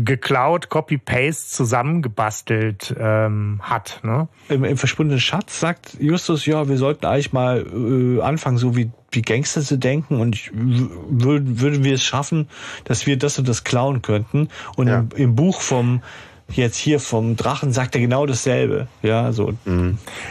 geklaut, 0.05 0.68
Copy-Paste 0.68 1.51
zusammengebastelt 1.51 2.94
ähm, 2.99 3.61
hat. 3.62 4.01
Ne? 4.03 4.29
Im, 4.49 4.64
Im 4.64 4.77
verschwundenen 4.77 5.20
Schatz 5.20 5.61
sagt 5.61 5.96
Justus, 6.01 6.46
ja, 6.46 6.68
wir 6.68 6.77
sollten 6.79 7.07
eigentlich 7.07 7.33
mal 7.33 7.64
äh, 7.66 8.22
anfangen, 8.22 8.57
so 8.59 8.77
wie, 8.77 8.90
wie 9.11 9.22
Gangster 9.22 9.61
zu 9.62 9.77
denken 9.79 10.20
und 10.20 10.35
ich, 10.35 10.51
würden, 10.55 11.61
würden 11.61 11.85
wir 11.85 11.94
es 11.94 12.05
schaffen, 12.05 12.49
dass 12.85 13.07
wir 13.07 13.18
das 13.18 13.38
und 13.38 13.49
das 13.49 13.64
klauen 13.64 14.03
könnten. 14.03 14.49
Und 14.77 14.88
Ja. 14.88 15.01
im, 15.01 15.09
im 15.16 15.35
Buch 15.37 15.61
vom 15.61 16.03
jetzt 16.48 16.76
hier 16.76 17.00
vom 17.00 17.37
Drachen 17.37 17.72
sagt 17.72 17.94
er 17.94 18.00
genau 18.00 18.26
dasselbe. 18.26 18.87
Ja, 19.02 19.32
so. 19.32 19.54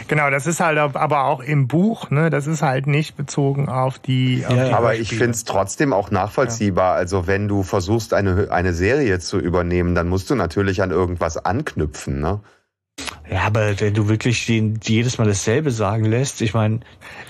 Genau, 0.08 0.30
das 0.30 0.46
ist 0.46 0.60
halt 0.60 0.78
aber 0.78 1.24
auch 1.24 1.40
im 1.40 1.68
Buch, 1.68 2.10
ne? 2.10 2.30
Das 2.30 2.46
ist 2.46 2.62
halt 2.62 2.86
nicht 2.86 3.16
bezogen 3.16 3.68
auf 3.68 3.98
die. 3.98 4.44
Auf 4.46 4.56
Ja, 4.56 4.64
die 4.64 4.70
ja. 4.70 4.76
Aber 4.76 4.94
ich 4.94 5.10
finde 5.10 5.30
es 5.30 5.44
trotzdem 5.44 5.92
auch 5.92 6.10
nachvollziehbar. 6.10 6.94
Also 6.94 7.26
wenn 7.26 7.48
du 7.48 7.62
versuchst, 7.62 8.14
eine, 8.14 8.50
eine 8.50 8.72
Serie 8.72 9.18
zu 9.18 9.38
übernehmen, 9.38 9.94
dann 9.94 10.08
musst 10.08 10.30
du 10.30 10.34
natürlich 10.34 10.82
an 10.82 10.90
irgendwas 10.90 11.36
anknüpfen. 11.36 12.20
Ne? 12.20 12.40
Ja, 13.30 13.42
aber 13.42 13.78
wenn 13.80 13.92
du 13.92 14.08
wirklich 14.08 14.46
den 14.46 14.78
jedes 14.82 15.18
Mal 15.18 15.26
dasselbe 15.26 15.70
sagen 15.72 16.04
lässt, 16.04 16.40
ich 16.40 16.54
meine, 16.54 16.80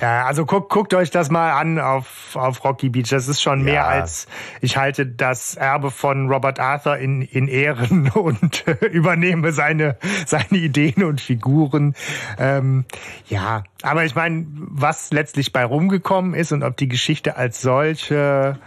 Ja, 0.01 0.27
also 0.27 0.45
guckt, 0.45 0.69
guckt 0.71 0.93
euch 0.95 1.11
das 1.11 1.31
mal 1.31 1.53
an 1.53 1.81
auf, 1.81 2.37
auf 2.37 2.63
Rocky 2.65 2.91
Beach. 2.91 3.09
Das 3.09 3.29
ist 3.29 3.41
schon 3.41 3.63
mehr 3.63 3.75
Ja. 3.75 3.87
als 3.87 4.27
ich 4.61 4.77
halte 4.77 5.07
das 5.07 5.55
Erbe 5.57 5.91
von 5.91 6.29
Robert 6.31 6.61
Arthur 6.61 6.99
in, 6.99 7.23
in 7.23 7.49
Ehren 7.49 8.11
und 8.15 8.67
äh, 8.69 8.87
übernehme 8.87 9.53
seine, 9.53 9.97
seine 10.27 10.59
Ideen 10.59 11.03
und 11.03 11.21
Figuren. 11.21 11.95
Ähm, 12.39 12.85
ja, 13.29 13.65
aber 13.83 14.05
ich 14.05 14.15
meine, 14.15 14.47
was 14.51 15.11
letztlich 15.13 15.53
bei 15.53 15.65
rumgekommen 15.65 16.35
ist 16.35 16.53
und 16.53 16.63
ob 16.63 16.77
die 16.77 16.89
Geschichte 16.89 17.37
als 17.37 17.63
solche 17.63 18.59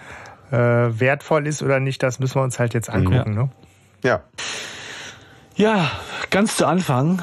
äh, 0.52 0.56
wertvoll 0.58 1.46
ist 1.48 1.62
oder 1.62 1.80
nicht, 1.80 2.02
das 2.02 2.20
müssen 2.20 2.36
wir 2.36 2.44
uns 2.44 2.58
halt 2.60 2.74
jetzt 2.74 2.90
angucken. 2.90 3.36
Ne? 3.36 3.50
Ja. 4.04 4.22
Ja, 5.60 5.92
ganz 6.32 6.56
zu 6.58 6.66
Anfang 6.66 7.22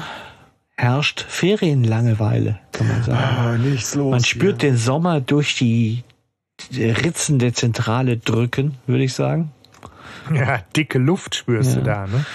herrscht 0.77 1.25
Ferienlangeweile, 1.27 2.59
kann 2.71 2.87
man 2.87 3.03
sagen. 3.03 3.69
nichts 3.69 3.95
los. 3.95 4.11
Man 4.11 4.23
spürt 4.23 4.61
den 4.61 4.77
Sommer 4.77 5.19
durch 5.21 5.55
die 5.55 6.03
die 6.71 6.85
Ritzen 6.89 7.37
der 7.39 7.53
Zentrale 7.53 8.17
drücken, 8.17 8.75
würde 8.87 9.03
ich 9.03 9.13
sagen. 9.13 9.51
Ja, 10.33 10.59
dicke 10.75 10.97
Luft 10.97 11.35
spürst 11.35 11.71
Ja. 11.71 11.75
du 11.77 11.83
da. 11.83 12.07
Ne? 12.07 12.25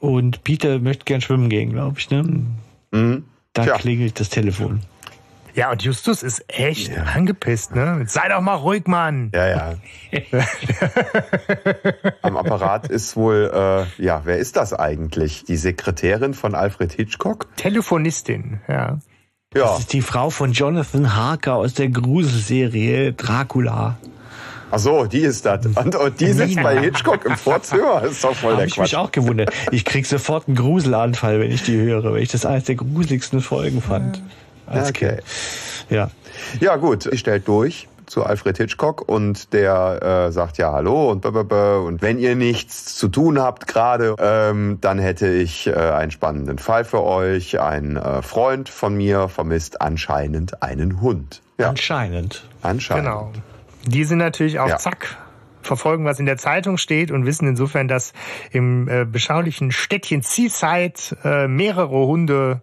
Und 0.00 0.42
Peter 0.44 0.78
möchte 0.78 1.04
gern 1.04 1.20
schwimmen 1.20 1.48
gehen, 1.48 1.70
glaube 1.72 1.98
ich. 1.98 2.10
Ne? 2.10 2.44
Mhm. 2.90 3.24
Da 3.52 3.64
Tja. 3.64 3.76
klingelt 3.78 4.20
das 4.20 4.28
Telefon. 4.28 4.80
Ja, 5.54 5.70
und 5.70 5.82
Justus 5.82 6.22
ist 6.22 6.44
echt 6.48 6.96
angepisst, 6.98 7.74
ne? 7.74 8.04
Sei 8.06 8.28
doch 8.28 8.40
mal 8.40 8.54
ruhig, 8.54 8.86
Mann. 8.86 9.30
Ja, 9.34 9.48
ja. 9.48 9.74
Am 12.22 12.36
Apparat 12.38 12.88
ist 12.88 13.16
wohl, 13.16 13.50
äh, 13.54 14.02
ja, 14.02 14.22
wer 14.24 14.38
ist 14.38 14.56
das 14.56 14.72
eigentlich? 14.72 15.44
Die 15.44 15.56
Sekretärin 15.56 16.32
von 16.34 16.54
Alfred 16.54 16.92
Hitchcock? 16.92 17.48
Telefonistin, 17.56 18.60
ja. 18.68 18.98
Ja. 19.54 19.64
Das 19.66 19.80
ist 19.80 19.92
die 19.92 20.00
Frau 20.00 20.30
von 20.30 20.52
Jonathan 20.52 21.14
Harker 21.14 21.56
aus 21.56 21.74
der 21.74 21.90
Gruselserie 21.90 23.12
Dracula. 23.12 23.98
Ach 24.70 24.78
so, 24.78 25.04
die 25.04 25.18
ist 25.20 25.44
das. 25.44 25.66
Und, 25.66 25.94
und 25.94 26.18
die 26.18 26.32
sitzt 26.32 26.48
Nina. 26.56 26.62
bei 26.62 26.80
Hitchcock 26.80 27.26
im 27.26 27.36
Vorzimmer. 27.36 28.00
Das 28.00 28.12
ist 28.12 28.24
doch 28.24 28.34
voll 28.34 28.52
Habe 28.52 28.62
der 28.62 28.66
ich 28.68 28.78
mich 28.78 28.90
Quatsch. 28.92 28.98
auch 28.98 29.12
gewundert. 29.12 29.52
Ich 29.70 29.84
krieg 29.84 30.06
sofort 30.06 30.48
einen 30.48 30.56
Gruselanfall, 30.56 31.40
wenn 31.40 31.50
ich 31.50 31.62
die 31.62 31.76
höre, 31.76 32.14
weil 32.14 32.22
ich 32.22 32.30
das 32.30 32.46
eines 32.46 32.64
der 32.64 32.76
gruseligsten 32.76 33.42
Folgen 33.42 33.82
fand. 33.82 34.22
Als 34.66 34.88
Okay. 34.90 35.16
Kind. 35.16 35.22
Ja. 35.90 36.10
Ja, 36.60 36.76
gut. 36.76 37.06
Ich 37.06 37.20
stellt 37.20 37.46
durch 37.48 37.88
zu 38.06 38.24
Alfred 38.24 38.58
Hitchcock 38.58 39.08
und 39.08 39.52
der 39.54 40.26
äh, 40.28 40.32
sagt 40.32 40.58
ja 40.58 40.70
hallo 40.72 41.10
und 41.10 41.22
blablabla. 41.22 41.78
und 41.78 42.02
wenn 42.02 42.18
ihr 42.18 42.34
nichts 42.36 42.94
zu 42.96 43.08
tun 43.08 43.40
habt 43.40 43.66
gerade, 43.68 44.16
ähm, 44.18 44.78
dann 44.82 44.98
hätte 44.98 45.28
ich 45.32 45.66
äh, 45.66 45.72
einen 45.72 46.10
spannenden 46.10 46.58
Fall 46.58 46.84
für 46.84 47.02
euch. 47.02 47.58
Ein 47.60 47.96
äh, 47.96 48.20
Freund 48.20 48.68
von 48.68 48.94
mir 48.94 49.28
vermisst 49.28 49.80
anscheinend 49.80 50.62
einen 50.62 51.00
Hund. 51.00 51.40
Ja, 51.58 51.70
Anscheinend. 51.70 52.44
anscheinend. 52.60 53.04
Genau. 53.06 53.32
Die 53.86 54.04
sind 54.04 54.18
natürlich 54.18 54.58
auf 54.58 54.68
Ja. 54.68 54.76
Zack, 54.78 55.16
verfolgen, 55.62 56.04
was 56.04 56.18
in 56.18 56.26
der 56.26 56.36
Zeitung 56.36 56.76
steht 56.76 57.10
und 57.12 57.24
wissen 57.24 57.46
insofern, 57.48 57.88
dass 57.88 58.12
im 58.50 58.88
äh, 58.88 59.04
beschaulichen 59.04 59.70
Städtchen 59.72 60.20
Seaside 60.22 60.94
äh, 61.24 61.46
mehrere 61.48 62.06
Hunde 62.06 62.60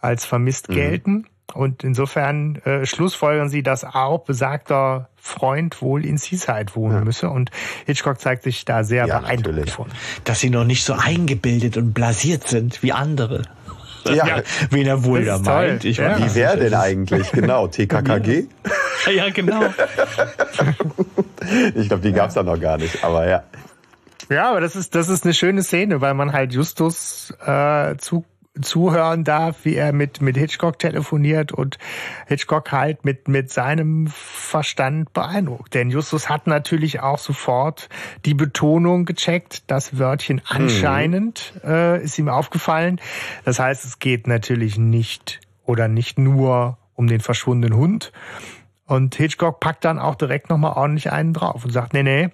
als 0.00 0.24
vermisst 0.24 0.68
gelten. 0.68 1.26
Und 1.54 1.82
insofern 1.82 2.56
äh, 2.64 2.84
schlussfolgern 2.84 3.48
sie, 3.48 3.62
dass 3.62 3.82
auch 3.82 4.18
besagter 4.24 5.08
Freund 5.16 5.80
wohl 5.80 6.04
in 6.04 6.18
Seaside 6.18 6.74
wohnen 6.74 7.04
müsse. 7.04 7.30
Und 7.30 7.50
Hitchcock 7.86 8.20
zeigt 8.20 8.42
sich 8.42 8.66
da 8.66 8.84
sehr 8.84 9.06
Ja, 9.06 9.20
beeindruckt 9.20 9.56
natürlich. 9.56 9.72
von. 9.72 9.86
Dass 10.24 10.40
sie 10.40 10.50
noch 10.50 10.64
nicht 10.64 10.84
so 10.84 10.92
eingebildet 10.92 11.78
und 11.78 11.94
blasiert 11.94 12.46
sind 12.48 12.82
wie 12.82 12.92
andere. 12.92 13.42
Ja, 14.04 14.42
Wen 14.70 14.86
er 14.86 15.04
wohl 15.04 15.24
da 15.24 15.38
meint. 15.38 15.84
Ich 15.84 15.96
Ja. 15.98 16.18
wie 16.18 16.34
wäre 16.34 16.56
denn 16.58 16.74
eigentlich? 16.74 17.30
Genau, 17.32 17.66
TKKG? 17.68 18.46
Ja, 19.14 19.30
genau. 19.30 19.62
Ich 21.74 21.88
glaube, 21.88 22.02
die 22.02 22.12
gab's 22.12 22.34
da 22.34 22.42
noch 22.42 22.60
gar 22.60 22.76
nicht, 22.78 23.02
aber 23.04 23.26
ja. 23.28 23.42
Ja, 24.28 24.50
aber 24.50 24.60
das 24.60 24.76
ist, 24.76 24.94
das 24.94 25.08
ist 25.08 25.24
eine 25.24 25.32
schöne 25.34 25.62
Szene, 25.62 26.00
weil 26.00 26.14
man 26.14 26.32
halt 26.32 26.52
Justus 26.52 27.32
äh, 27.44 27.96
zu, 27.96 28.24
zuhören 28.62 29.24
darf, 29.24 29.64
wie 29.64 29.74
er 29.74 29.92
mit, 29.92 30.20
mit 30.20 30.36
Hitchcock 30.36 30.78
telefoniert 30.78 31.52
und 31.52 31.78
Hitchcock 32.26 32.72
halt 32.72 33.04
mit, 33.04 33.28
mit 33.28 33.50
seinem 33.50 34.06
Verstand 34.08 35.12
beeindruckt. 35.12 35.74
Denn 35.74 35.90
Justus 35.90 36.28
hat 36.28 36.46
natürlich 36.46 37.00
auch 37.00 37.18
sofort 37.18 37.88
die 38.24 38.34
Betonung 38.34 39.04
gecheckt, 39.04 39.70
das 39.70 39.98
Wörtchen 39.98 40.40
anscheinend 40.46 41.52
äh, 41.64 42.02
ist 42.02 42.18
ihm 42.18 42.28
aufgefallen. 42.28 43.00
Das 43.44 43.58
heißt, 43.58 43.84
es 43.84 43.98
geht 43.98 44.26
natürlich 44.26 44.78
nicht 44.78 45.40
oder 45.64 45.88
nicht 45.88 46.18
nur 46.18 46.78
um 46.94 47.06
den 47.06 47.20
verschwundenen 47.20 47.78
Hund. 47.78 48.12
Und 48.86 49.14
Hitchcock 49.14 49.60
packt 49.60 49.84
dann 49.84 49.98
auch 49.98 50.14
direkt 50.14 50.48
nochmal 50.48 50.72
ordentlich 50.72 51.12
einen 51.12 51.34
drauf 51.34 51.62
und 51.64 51.70
sagt, 51.70 51.92
nee, 51.92 52.02
nee, 52.02 52.30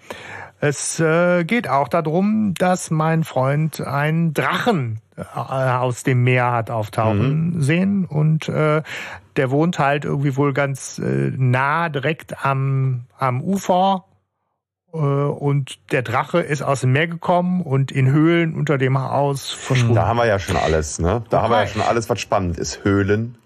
es 0.61 0.99
äh, 1.01 1.45
geht 1.45 1.69
auch 1.69 1.89
darum, 1.89 2.55
dass 2.55 2.91
mein 2.91 3.25
Freund 3.25 3.81
einen 3.81 4.33
Drachen 4.35 5.01
äh, 5.17 5.23
aus 5.25 6.03
dem 6.03 6.25
Meer 6.25 6.53
hat 6.53 6.71
auftauchen 6.71 7.55
mhm. 7.55 7.63
sehen 7.63 8.05
und 8.05 8.49
äh, 8.49 8.83
der 9.37 9.51
wohnt 9.51 9.79
halt 9.79 10.05
irgendwie 10.05 10.37
wohl 10.37 10.53
ganz 10.53 10.99
äh, 10.99 11.33
nah 11.37 11.89
direkt 11.89 12.45
am, 12.45 13.07
am 13.19 13.43
Ufer 13.43 14.05
äh, 14.93 14.97
und 14.97 15.79
der 15.93 16.03
Drache 16.03 16.41
ist 16.41 16.63
aus 16.63 16.83
dem 16.83 16.93
Meer 16.93 17.09
gekommen 17.09 17.61
und 17.61 17.93
in 17.93 18.11
Höhlen 18.11 18.55
unter 18.55 18.79
dem 18.79 18.99
Haus 18.99 19.51
verschwunden. 19.51 19.95
Da 19.95 20.07
haben 20.07 20.17
wir 20.17 20.27
ja 20.27 20.39
schon 20.39 20.57
alles, 20.57 20.99
ne? 20.99 21.23
Da 21.31 21.39
okay. 21.39 21.45
haben 21.45 21.51
wir 21.51 21.61
ja 21.61 21.67
schon 21.67 21.83
alles, 21.83 22.09
was 22.09 22.21
spannend 22.21 22.59
ist. 22.59 22.85
Höhlen, 22.85 23.37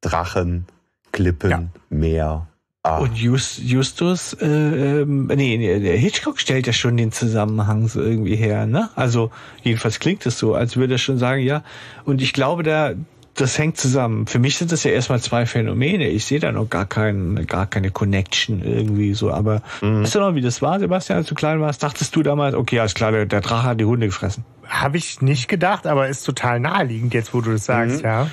Drachen, 0.00 0.66
Klippen, 1.12 1.50
ja. 1.50 1.62
Meer. 1.88 2.46
Ah. 2.88 2.98
Und 3.00 3.18
Just, 3.18 3.58
Justus, 3.58 4.32
äh, 4.32 4.46
ähm, 4.46 5.26
nee, 5.26 5.98
Hitchcock 5.98 6.40
stellt 6.40 6.66
ja 6.66 6.72
schon 6.72 6.96
den 6.96 7.12
Zusammenhang 7.12 7.86
so 7.86 8.00
irgendwie 8.00 8.34
her, 8.34 8.64
ne? 8.64 8.88
Also 8.96 9.30
jedenfalls 9.62 10.00
klingt 10.00 10.24
es 10.24 10.38
so, 10.38 10.54
als 10.54 10.78
würde 10.78 10.94
er 10.94 10.98
schon 10.98 11.18
sagen, 11.18 11.42
ja. 11.42 11.62
Und 12.06 12.22
ich 12.22 12.32
glaube, 12.32 12.62
da 12.62 12.94
das 13.34 13.58
hängt 13.58 13.76
zusammen. 13.76 14.26
Für 14.26 14.38
mich 14.38 14.56
sind 14.56 14.72
das 14.72 14.84
ja 14.84 14.90
erstmal 14.90 15.20
zwei 15.20 15.44
Phänomene. 15.44 16.08
Ich 16.08 16.24
sehe 16.24 16.40
da 16.40 16.50
noch 16.50 16.70
gar 16.70 16.86
kein, 16.86 17.46
gar 17.46 17.66
keine 17.66 17.90
Connection 17.90 18.62
irgendwie 18.64 19.12
so. 19.12 19.30
Aber 19.30 19.62
mhm. 19.82 20.02
weißt 20.02 20.14
du 20.14 20.20
noch, 20.20 20.34
wie 20.34 20.40
das 20.40 20.62
war, 20.62 20.80
Sebastian, 20.80 21.18
als 21.18 21.28
du 21.28 21.34
klein 21.34 21.60
warst? 21.60 21.82
Dachtest 21.82 22.16
du 22.16 22.22
damals, 22.22 22.54
okay, 22.54 22.80
alles 22.80 22.94
klar, 22.94 23.12
der, 23.12 23.26
der 23.26 23.42
Drache 23.42 23.64
hat 23.64 23.80
die 23.80 23.84
Hunde 23.84 24.06
gefressen? 24.06 24.44
Habe 24.66 24.96
ich 24.96 25.20
nicht 25.20 25.46
gedacht, 25.46 25.86
aber 25.86 26.08
ist 26.08 26.24
total 26.24 26.58
naheliegend 26.58 27.12
jetzt, 27.14 27.34
wo 27.34 27.42
du 27.42 27.52
das 27.52 27.66
sagst, 27.66 27.98
mhm. 27.98 28.04
ja. 28.04 28.30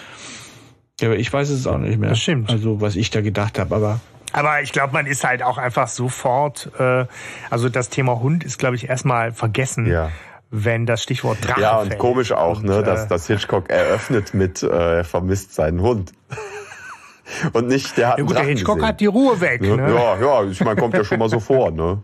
Ja, 1.02 1.10
aber 1.10 1.18
ich 1.18 1.32
weiß 1.32 1.50
es 1.50 1.68
auch 1.68 1.78
nicht 1.78 2.00
mehr. 2.00 2.12
Das 2.12 2.20
stimmt. 2.20 2.50
Also, 2.50 2.80
was 2.80 2.96
ich 2.96 3.10
da 3.10 3.20
gedacht 3.20 3.60
habe, 3.60 3.76
aber. 3.76 4.00
Aber 4.36 4.62
ich 4.62 4.74
glaube, 4.74 4.92
man 4.92 5.08
ist 5.08 5.24
halt 5.24 5.42
auch 5.42 5.58
einfach 5.58 5.88
sofort, 5.88 6.70
äh, 6.78 7.06
also 7.50 7.70
das 7.70 7.88
Thema 7.88 8.20
Hund 8.20 8.44
ist, 8.44 8.60
glaube 8.60 8.76
ich, 8.76 8.90
erstmal 8.90 9.32
vergessen. 9.32 9.88
Ja 9.88 10.12
wenn 10.52 10.86
das 10.86 11.04
Stichwort 11.04 11.40
Drache 11.42 11.60
Ja, 11.60 11.80
und 11.80 11.88
fällt. 11.88 12.00
komisch 12.00 12.32
auch, 12.32 12.60
und, 12.60 12.68
ne, 12.68 12.82
dass, 12.82 13.06
äh, 13.06 13.08
dass 13.10 13.28
Hitchcock 13.28 13.70
eröffnet 13.70 14.34
mit, 14.34 14.64
äh, 14.64 14.98
er 14.98 15.04
vermisst 15.04 15.54
seinen 15.54 15.82
Hund. 15.82 16.14
und 17.54 17.68
nicht, 17.68 17.98
der 17.98 18.10
hat 18.10 18.20
ja, 18.20 18.24
gut, 18.24 18.38
der 18.38 18.46
Hitchcock 18.46 18.76
gesehen. 18.76 18.88
hat 18.88 19.02
die 19.02 19.08
Ruhe 19.08 19.42
weg. 19.42 19.60
Ne? 19.62 19.76
Ja, 19.76 20.18
ja, 20.18 20.44
ich 20.44 20.64
meine, 20.64 20.80
kommt 20.80 20.94
ja 20.94 21.04
schon 21.04 21.20
mal 21.20 21.30
so 21.30 21.42
vor, 21.42 21.72
ne? 21.72 22.04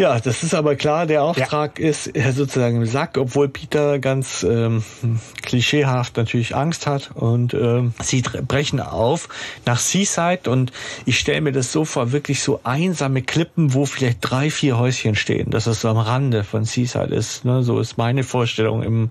Ja, 0.00 0.20
das 0.20 0.44
ist 0.44 0.54
aber 0.54 0.76
klar, 0.76 1.06
der 1.06 1.24
Auftrag 1.24 1.80
ja. 1.80 1.88
ist 1.88 2.12
sozusagen 2.30 2.76
im 2.76 2.86
Sack, 2.86 3.18
obwohl 3.18 3.48
Peter 3.48 3.98
ganz 3.98 4.46
ähm, 4.48 4.84
klischeehaft 5.42 6.16
natürlich 6.16 6.54
Angst 6.54 6.86
hat 6.86 7.10
und 7.16 7.52
ähm, 7.52 7.94
sie 8.00 8.22
brechen 8.22 8.78
auf 8.78 9.28
nach 9.66 9.80
Seaside 9.80 10.48
und 10.48 10.70
ich 11.04 11.18
stelle 11.18 11.40
mir 11.40 11.50
das 11.50 11.72
so 11.72 11.84
vor, 11.84 12.12
wirklich 12.12 12.44
so 12.44 12.60
einsame 12.62 13.22
Klippen, 13.22 13.74
wo 13.74 13.86
vielleicht 13.86 14.18
drei, 14.20 14.50
vier 14.50 14.78
Häuschen 14.78 15.16
stehen, 15.16 15.50
dass 15.50 15.66
es 15.66 15.80
so 15.80 15.88
am 15.88 15.98
Rande 15.98 16.44
von 16.44 16.64
Seaside 16.64 17.12
ist. 17.12 17.44
Ne? 17.44 17.64
So 17.64 17.80
ist 17.80 17.98
meine 17.98 18.22
Vorstellung 18.22 18.84
im 18.84 19.00
mhm. 19.00 19.10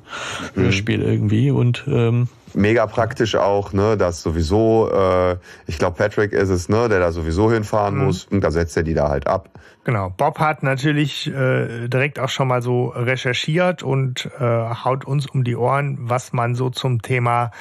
Hörspiel 0.56 1.02
irgendwie 1.02 1.52
und 1.52 1.84
ähm, 1.88 2.30
mega 2.54 2.88
praktisch 2.88 3.36
auch, 3.36 3.74
ne, 3.74 3.98
dass 3.98 4.22
sowieso, 4.22 4.90
äh, 4.90 5.36
ich 5.68 5.80
glaube 5.80 5.98
Patrick 5.98 6.32
ist 6.32 6.48
es, 6.48 6.70
ne, 6.70 6.88
der 6.88 7.02
da 7.02 7.12
sowieso 7.12 7.52
hinfahren 7.52 7.98
mhm. 7.98 8.06
muss 8.06 8.24
und 8.24 8.40
da 8.40 8.52
setzt 8.52 8.78
er 8.78 8.84
die 8.84 8.94
da 8.94 9.10
halt 9.10 9.28
ab. 9.28 9.50
Genau. 9.88 10.10
Bob 10.10 10.40
hat 10.40 10.64
natürlich 10.64 11.28
äh, 11.28 11.88
direkt 11.88 12.20
auch 12.20 12.28
schon 12.28 12.50
mal 12.50 12.62
so 12.62 12.88
recherchiert 12.88 13.84
und 13.84 14.30
äh, 14.38 14.44
haut 14.44 15.06
uns 15.06 15.28
um 15.28 15.46
die 15.46 15.56
Ohren, 15.56 15.98
was 16.02 16.34
man 16.34 16.56
so 16.56 16.70
zum 16.70 17.02
Thema 17.02 17.52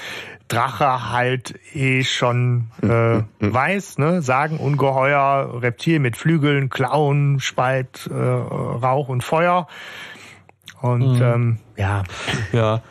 Drache 0.49 1.13
halt 1.13 1.55
eh 1.73 2.03
schon 2.03 2.73
äh, 2.83 3.23
weiß. 3.39 3.99
Ne? 3.99 4.23
Sagen 4.23 4.57
Ungeheuer, 4.57 5.63
Reptil 5.63 6.01
mit 6.01 6.17
Flügeln, 6.17 6.69
Klauen, 6.69 7.39
Spalt, 7.39 8.11
äh, 8.11 8.13
Rauch 8.13 9.09
und 9.09 9.23
Feuer. 9.23 9.69
Und 10.83 11.21
mhm. 11.21 11.23
ähm, 11.23 11.59
ja. 11.77 12.03
Ja. 12.51 12.83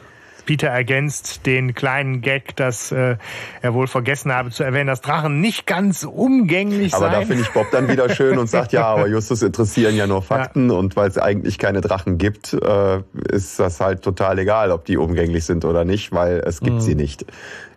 Peter 0.46 0.68
ergänzt 0.68 1.46
den 1.46 1.74
kleinen 1.74 2.22
Gag, 2.22 2.56
dass 2.56 2.92
äh, 2.92 3.18
er 3.62 3.74
wohl 3.74 3.88
vergessen 3.88 4.34
habe 4.34 4.52
zu 4.52 4.64
erwähnen, 4.64 4.88
dass 4.88 5.02
Drachen 5.02 5.42
nicht 5.42 5.66
ganz 5.66 6.04
umgänglich 6.04 6.94
aber 6.94 7.06
seien. 7.06 7.14
Aber 7.14 7.22
da 7.22 7.28
finde 7.28 7.44
ich 7.44 7.50
Bob 7.52 7.68
dann 7.72 7.88
wieder 7.88 8.10
schön 8.16 8.38
und 8.38 8.48
sagt, 8.48 8.72
ja, 8.72 8.86
aber 8.86 9.08
Justus 9.08 9.42
interessieren 9.42 9.96
ja 9.96 10.08
nur 10.08 10.22
Fakten 10.22 10.70
ja. 10.70 10.78
und 10.78 10.96
weil 10.96 11.10
es 11.10 11.18
eigentlich 11.18 11.58
keine 11.58 11.82
Drachen 11.82 12.18
gibt, 12.18 12.54
äh, 12.54 13.02
ist 13.30 13.60
das 13.60 13.80
halt 13.80 14.02
total 14.02 14.40
egal, 14.40 14.72
ob 14.72 14.86
die 14.86 14.98
umgänglich 14.98 15.46
sind 15.46 15.66
oder 15.66 15.86
nicht, 15.86 16.12
weil 16.12 16.40
es 16.46 16.60
gibt 16.60 16.78
mhm. 16.78 16.82
sie 16.82 16.96
nicht. 16.96 17.26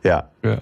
Ja. 0.03 0.29
ja. 0.45 0.59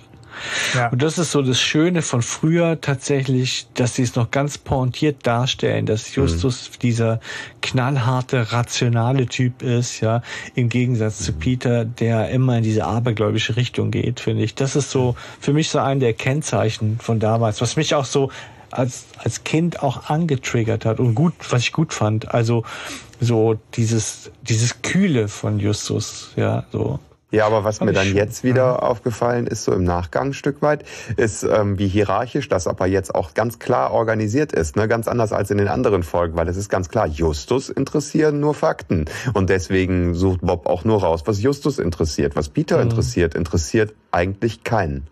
Ja. 0.74 0.88
Und 0.88 1.02
das 1.02 1.18
ist 1.18 1.32
so 1.32 1.42
das 1.42 1.60
Schöne 1.60 2.02
von 2.02 2.22
früher 2.22 2.80
tatsächlich, 2.80 3.66
dass 3.74 3.94
sie 3.94 4.02
es 4.02 4.14
noch 4.14 4.30
ganz 4.30 4.58
pointiert 4.58 5.26
darstellen, 5.26 5.86
dass 5.86 6.14
Justus 6.14 6.70
mhm. 6.70 6.78
dieser 6.80 7.20
knallharte, 7.62 8.52
rationale 8.52 9.26
Typ 9.26 9.62
ist, 9.62 10.00
ja, 10.00 10.22
im 10.54 10.68
Gegensatz 10.68 11.20
mhm. 11.20 11.24
zu 11.24 11.32
Peter, 11.34 11.84
der 11.84 12.30
immer 12.30 12.58
in 12.58 12.64
diese 12.64 12.84
abergläubische 12.84 13.56
Richtung 13.56 13.90
geht, 13.90 14.20
finde 14.20 14.42
ich. 14.44 14.54
Das 14.54 14.76
ist 14.76 14.90
so 14.90 15.16
für 15.40 15.52
mich 15.52 15.68
so 15.70 15.78
ein 15.78 16.00
der 16.00 16.12
Kennzeichen 16.12 16.98
von 17.00 17.18
damals, 17.18 17.60
was 17.60 17.76
mich 17.76 17.94
auch 17.94 18.04
so 18.04 18.30
als, 18.70 19.06
als 19.18 19.44
Kind 19.44 19.82
auch 19.82 20.10
angetriggert 20.10 20.84
hat 20.84 21.00
und 21.00 21.14
gut, 21.14 21.34
was 21.50 21.62
ich 21.62 21.72
gut 21.72 21.92
fand. 21.92 22.34
Also 22.34 22.64
so 23.20 23.58
dieses, 23.74 24.30
dieses 24.42 24.82
Kühle 24.82 25.28
von 25.28 25.58
Justus, 25.58 26.32
ja, 26.36 26.64
so. 26.72 26.98
Ja, 27.32 27.44
aber 27.46 27.64
was 27.64 27.80
mir 27.80 27.92
dann 27.92 28.14
jetzt 28.14 28.44
wieder 28.44 28.74
mhm. 28.74 28.80
aufgefallen 28.80 29.46
ist, 29.48 29.64
so 29.64 29.72
im 29.72 29.82
Nachgang 29.82 30.28
ein 30.28 30.32
Stück 30.32 30.62
weit, 30.62 30.84
ist, 31.16 31.42
ähm, 31.42 31.76
wie 31.76 31.88
hierarchisch 31.88 32.48
das 32.48 32.68
aber 32.68 32.86
jetzt 32.86 33.14
auch 33.14 33.34
ganz 33.34 33.58
klar 33.58 33.90
organisiert 33.90 34.52
ist. 34.52 34.76
Ne? 34.76 34.86
Ganz 34.86 35.08
anders 35.08 35.32
als 35.32 35.50
in 35.50 35.58
den 35.58 35.66
anderen 35.66 36.04
Folgen, 36.04 36.36
weil 36.36 36.48
es 36.48 36.56
ist 36.56 36.68
ganz 36.68 36.88
klar, 36.88 37.06
Justus 37.06 37.68
interessieren 37.68 38.38
nur 38.38 38.54
Fakten. 38.54 39.06
Und 39.34 39.50
deswegen 39.50 40.14
sucht 40.14 40.40
Bob 40.42 40.66
auch 40.66 40.84
nur 40.84 41.00
raus, 41.02 41.22
was 41.26 41.42
Justus 41.42 41.80
interessiert. 41.80 42.36
Was 42.36 42.48
Peter 42.48 42.76
mhm. 42.76 42.84
interessiert, 42.84 43.34
interessiert 43.34 43.94
eigentlich 44.12 44.62
keinen. 44.62 45.08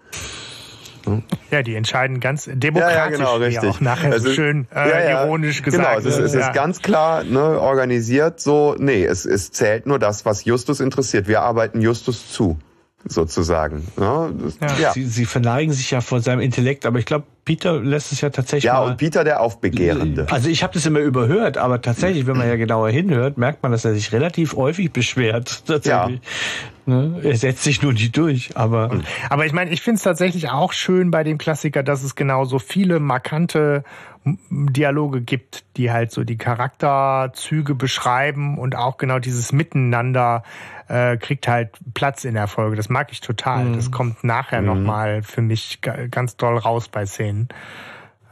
Ja, 1.51 1.63
die 1.63 1.75
entscheiden 1.75 2.21
ganz 2.21 2.49
demokratisch, 2.53 2.97
ja, 2.97 3.05
ja, 3.05 3.11
genau, 3.11 3.37
richtig. 3.37 3.71
auch 3.71 3.81
nachher 3.81 4.13
also, 4.13 4.29
so 4.29 4.35
schön 4.35 4.67
äh, 4.75 4.89
ja, 4.89 5.01
ja, 5.01 5.25
ironisch 5.25 5.63
gesagt. 5.63 5.97
Genau, 5.97 5.99
es 5.99 6.07
ist, 6.07 6.19
es 6.19 6.35
ist 6.35 6.53
ganz 6.53 6.81
klar 6.81 7.25
ne, 7.25 7.61
organisiert 7.61 8.41
so, 8.41 8.75
nee, 8.79 9.05
es, 9.05 9.25
es 9.25 9.51
zählt 9.51 9.87
nur 9.87 9.99
das, 9.99 10.25
was 10.25 10.45
Justus 10.45 10.81
interessiert. 10.81 11.29
Wir 11.29 11.43
arbeiten 11.43 11.81
Justus 11.81 12.31
zu 12.33 12.59
sozusagen. 13.07 13.87
Ja, 13.99 14.31
das, 14.31 14.59
ja. 14.61 14.79
ja. 14.81 14.93
Sie, 14.93 15.05
sie 15.05 15.25
verneigen 15.27 15.73
sich 15.73 15.91
ja 15.91 16.01
vor 16.01 16.21
seinem 16.21 16.41
Intellekt, 16.41 16.87
aber 16.87 16.99
ich 16.99 17.07
glaube, 17.07 17.27
Peter 17.45 17.81
lässt 17.81 18.13
es 18.13 18.21
ja 18.21 18.31
tatsächlich. 18.31 18.65
Ja, 18.65 18.81
mal, 18.81 18.91
und 18.91 18.97
Peter 18.97 19.23
der 19.23 19.41
Aufbegehrende. 19.41 20.27
Also 20.31 20.49
ich 20.49 20.63
habe 20.63 20.73
das 20.73 20.87
immer 20.87 21.01
überhört, 21.01 21.59
aber 21.59 21.83
tatsächlich, 21.83 22.27
wenn 22.27 22.37
man 22.37 22.49
ja 22.49 22.57
genauer 22.57 22.89
hinhört, 22.89 23.37
merkt 23.37 23.63
man, 23.63 23.73
dass 23.73 23.85
er 23.85 23.95
sich 23.95 24.13
relativ 24.13 24.57
häufig 24.57 24.93
beschwert. 24.93 25.65
Tatsächlich. 25.67 26.21
Ja. 26.87 26.95
Ne? 26.95 27.21
Er 27.23 27.37
setzt 27.37 27.63
sich 27.63 27.83
nur 27.83 27.93
nicht 27.93 28.17
durch, 28.17 28.57
aber. 28.57 29.01
Aber 29.31 29.47
ich 29.47 29.53
meine, 29.53 29.71
ich 29.71 29.81
finde 29.81 29.97
es 29.97 30.03
tatsächlich 30.03 30.51
auch 30.51 30.73
schön 30.73 31.11
bei 31.11 31.25
dem 31.25 31.39
Klassiker, 31.39 31.83
dass 31.83 32.03
es 32.03 32.15
genau 32.15 32.45
so 32.45 32.59
viele 32.59 33.01
markante 33.01 33.85
Dialoge 34.25 35.21
gibt, 35.21 35.65
die 35.77 35.93
halt 35.93 36.11
so 36.11 36.25
die 36.25 36.39
Charakterzüge 36.39 37.75
beschreiben 37.75 38.59
und 38.59 38.75
auch 38.75 38.97
genau 38.97 39.19
dieses 39.19 39.53
Miteinander 39.53 40.43
äh, 40.89 41.17
kriegt 41.17 41.47
halt 41.47 41.71
Platz 41.93 42.25
in 42.25 42.35
der 42.35 42.47
Folge. 42.47 42.77
Das 42.77 42.89
mag 42.89 43.13
ich 43.13 43.21
total. 43.21 43.65
Mhm. 43.65 43.77
Das 43.77 43.91
kommt 43.91 44.25
nachher 44.25 44.61
mhm. 44.61 44.67
nochmal 44.67 45.23
für 45.23 45.43
mich 45.43 45.81
ganz 46.11 46.37
doll 46.37 46.57
raus 46.57 46.89
bei 46.89 47.05
Szenen. 47.05 47.49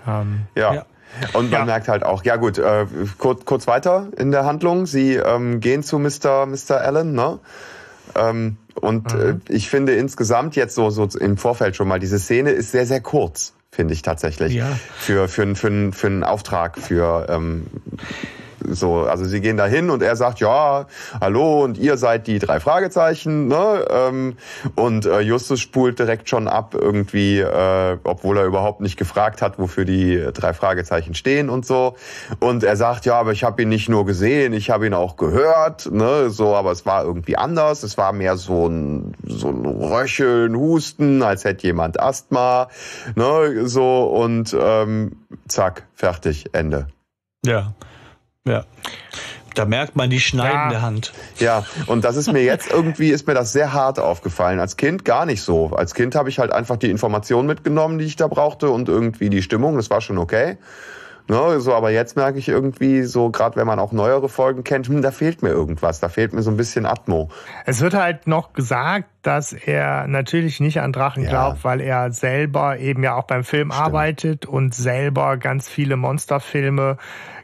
Ähm, 0.06 0.46
ja. 0.54 0.74
ja. 0.74 0.86
Und 1.34 1.50
man 1.50 1.60
ja. 1.60 1.64
merkt 1.66 1.88
halt 1.88 2.04
auch, 2.04 2.24
ja 2.24 2.36
gut, 2.36 2.58
äh, 2.58 2.86
kurz, 3.18 3.44
kurz 3.44 3.66
weiter 3.66 4.08
in 4.16 4.30
der 4.30 4.44
Handlung. 4.44 4.86
Sie 4.86 5.14
ähm, 5.14 5.60
gehen 5.60 5.82
zu 5.82 5.98
Mr. 5.98 6.46
Mr. 6.46 6.80
Allen, 6.80 7.12
ne? 7.12 7.38
Ähm, 8.14 8.56
und 8.74 9.12
äh, 9.12 9.16
mhm. 9.16 9.42
äh, 9.48 9.52
ich 9.52 9.68
finde 9.68 9.94
insgesamt 9.94 10.56
jetzt 10.56 10.74
so, 10.74 10.90
so 10.90 11.06
im 11.18 11.36
Vorfeld 11.36 11.76
schon 11.76 11.88
mal, 11.88 11.98
diese 11.98 12.18
Szene 12.18 12.50
ist 12.50 12.72
sehr, 12.72 12.86
sehr 12.86 13.00
kurz, 13.00 13.54
finde 13.72 13.94
ich 13.94 14.02
tatsächlich. 14.02 14.52
Ja. 14.52 14.78
Für, 14.98 15.28
für, 15.28 15.56
für, 15.56 15.92
für 15.92 16.06
einen 16.06 16.24
Auftrag, 16.24 16.78
für 16.78 17.26
ähm, 17.30 17.66
so, 18.68 19.02
also 19.02 19.24
sie 19.24 19.40
gehen 19.40 19.56
da 19.56 19.66
hin 19.66 19.90
und 19.90 20.02
er 20.02 20.16
sagt, 20.16 20.40
ja, 20.40 20.86
hallo 21.20 21.62
und 21.62 21.78
ihr 21.78 21.96
seid 21.96 22.26
die 22.26 22.38
drei 22.38 22.60
Fragezeichen, 22.60 23.48
ne? 23.48 23.84
Ähm, 23.90 24.36
und 24.74 25.06
äh, 25.06 25.20
Justus 25.20 25.60
spult 25.60 25.98
direkt 25.98 26.28
schon 26.28 26.48
ab 26.48 26.74
irgendwie, 26.78 27.40
äh, 27.40 27.98
obwohl 28.04 28.38
er 28.38 28.44
überhaupt 28.44 28.80
nicht 28.80 28.96
gefragt 28.96 29.42
hat, 29.42 29.58
wofür 29.58 29.84
die 29.84 30.28
drei 30.32 30.52
Fragezeichen 30.52 31.14
stehen 31.14 31.48
und 31.50 31.66
so. 31.66 31.96
Und 32.40 32.64
er 32.64 32.76
sagt, 32.76 33.06
ja, 33.06 33.18
aber 33.18 33.32
ich 33.32 33.44
habe 33.44 33.62
ihn 33.62 33.68
nicht 33.68 33.88
nur 33.88 34.06
gesehen, 34.06 34.52
ich 34.52 34.70
habe 34.70 34.86
ihn 34.86 34.94
auch 34.94 35.16
gehört, 35.16 35.90
ne? 35.90 36.30
So, 36.30 36.54
aber 36.54 36.72
es 36.72 36.86
war 36.86 37.04
irgendwie 37.04 37.36
anders. 37.36 37.82
Es 37.82 37.98
war 37.98 38.12
mehr 38.12 38.36
so 38.36 38.68
ein 38.68 39.14
so 39.26 39.48
ein 39.48 39.64
Röcheln, 39.64 40.56
Husten, 40.56 41.22
als 41.22 41.44
hätte 41.44 41.66
jemand 41.66 42.00
Asthma, 42.00 42.68
ne? 43.14 43.66
So 43.66 44.04
und 44.04 44.56
ähm, 44.58 45.16
zack, 45.48 45.84
fertig, 45.94 46.46
Ende. 46.52 46.88
Ja. 47.44 47.74
Ja. 48.46 48.64
Da 49.54 49.66
merkt 49.66 49.96
man 49.96 50.08
die 50.08 50.18
schneidende 50.18 50.76
Ja. 50.76 50.82
Hand. 50.82 51.12
Ja, 51.38 51.64
und 51.86 52.04
das 52.04 52.16
ist 52.16 52.32
mir 52.32 52.42
jetzt 52.42 52.70
irgendwie, 52.70 53.10
ist 53.10 53.26
mir 53.26 53.34
das 53.34 53.52
sehr 53.52 53.72
hart 53.72 54.00
aufgefallen. 54.00 54.58
Als 54.60 54.76
Kind 54.76 55.04
gar 55.04 55.26
nicht 55.26 55.42
so. 55.42 55.76
Als 55.76 55.94
Kind 55.94 56.14
habe 56.14 56.28
ich 56.30 56.38
halt 56.38 56.52
einfach 56.52 56.76
die 56.76 56.90
Informationen 56.90 57.46
mitgenommen, 57.46 57.98
die 57.98 58.06
ich 58.06 58.16
da 58.16 58.28
brauchte 58.28 58.70
und 58.70 58.88
irgendwie 58.88 59.28
die 59.28 59.42
Stimmung, 59.42 59.76
das 59.76 59.90
war 59.90 60.00
schon 60.00 60.18
okay. 60.18 60.56
Ne, 61.28 61.60
so, 61.60 61.72
aber 61.72 61.90
jetzt 61.90 62.16
merke 62.16 62.38
ich 62.40 62.48
irgendwie 62.48 63.04
so, 63.04 63.30
gerade 63.30 63.54
wenn 63.54 63.66
man 63.66 63.78
auch 63.78 63.92
neuere 63.92 64.28
Folgen 64.28 64.64
kennt, 64.64 64.88
hm, 64.88 65.02
da 65.02 65.12
fehlt 65.12 65.40
mir 65.40 65.50
irgendwas, 65.50 66.00
da 66.00 66.08
fehlt 66.08 66.32
mir 66.32 66.42
so 66.42 66.50
ein 66.50 66.56
bisschen 66.56 66.84
Atmo. 66.84 67.28
Es 67.64 67.80
wird 67.80 67.94
halt 67.94 68.26
noch 68.26 68.54
gesagt, 68.54 69.08
dass 69.22 69.52
er 69.52 70.08
natürlich 70.08 70.58
nicht 70.58 70.80
an 70.80 70.92
Drachen 70.92 71.22
Ja. 71.22 71.30
glaubt, 71.30 71.62
weil 71.62 71.80
er 71.80 72.10
selber 72.10 72.78
eben 72.80 73.04
ja 73.04 73.14
auch 73.14 73.24
beim 73.28 73.44
Film 73.44 73.70
arbeitet 73.70 74.46
und 74.46 74.74
selber 74.74 75.36
ganz 75.36 75.68
viele 75.68 75.96
Monsterfilme 75.96 76.96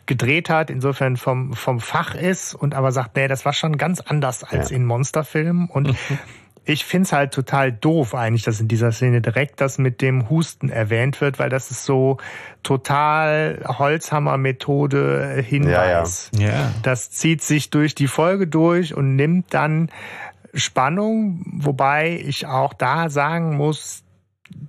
gedreht 0.08 0.50
hat, 0.50 0.70
insofern 0.70 1.16
vom, 1.16 1.52
vom 1.52 1.78
Fach 1.78 2.16
ist 2.16 2.54
und 2.54 2.74
aber 2.74 2.90
sagt, 2.90 3.14
nee, 3.14 3.28
das 3.28 3.44
war 3.44 3.52
schon 3.52 3.76
ganz 3.78 4.00
anders 4.00 4.42
als 4.42 4.70
Ja. 4.70 4.76
in 4.76 4.84
Monsterfilmen 4.84 5.68
und 5.68 5.94
ich 6.64 6.84
find's 6.84 7.12
halt 7.12 7.32
total 7.32 7.72
doof 7.72 8.14
eigentlich, 8.14 8.42
dass 8.42 8.60
in 8.60 8.68
dieser 8.68 8.92
Szene 8.92 9.20
direkt 9.22 9.60
das 9.60 9.78
mit 9.78 10.02
dem 10.02 10.28
Husten 10.28 10.68
erwähnt 10.68 11.20
wird, 11.20 11.38
weil 11.38 11.48
das 11.48 11.70
ist 11.70 11.84
so 11.84 12.18
total 12.62 13.62
Holzhammer-Methode 13.66 15.42
Hinweis. 15.46 16.30
Ja, 16.36 16.48
ja. 16.48 16.72
Das 16.82 17.10
zieht 17.10 17.42
sich 17.42 17.70
durch 17.70 17.94
die 17.94 18.08
Folge 18.08 18.46
durch 18.46 18.94
und 18.94 19.16
nimmt 19.16 19.54
dann 19.54 19.88
Spannung, 20.54 21.42
wobei 21.46 22.20
ich 22.24 22.46
auch 22.46 22.74
da 22.74 23.08
sagen 23.08 23.56
muss, 23.56 24.02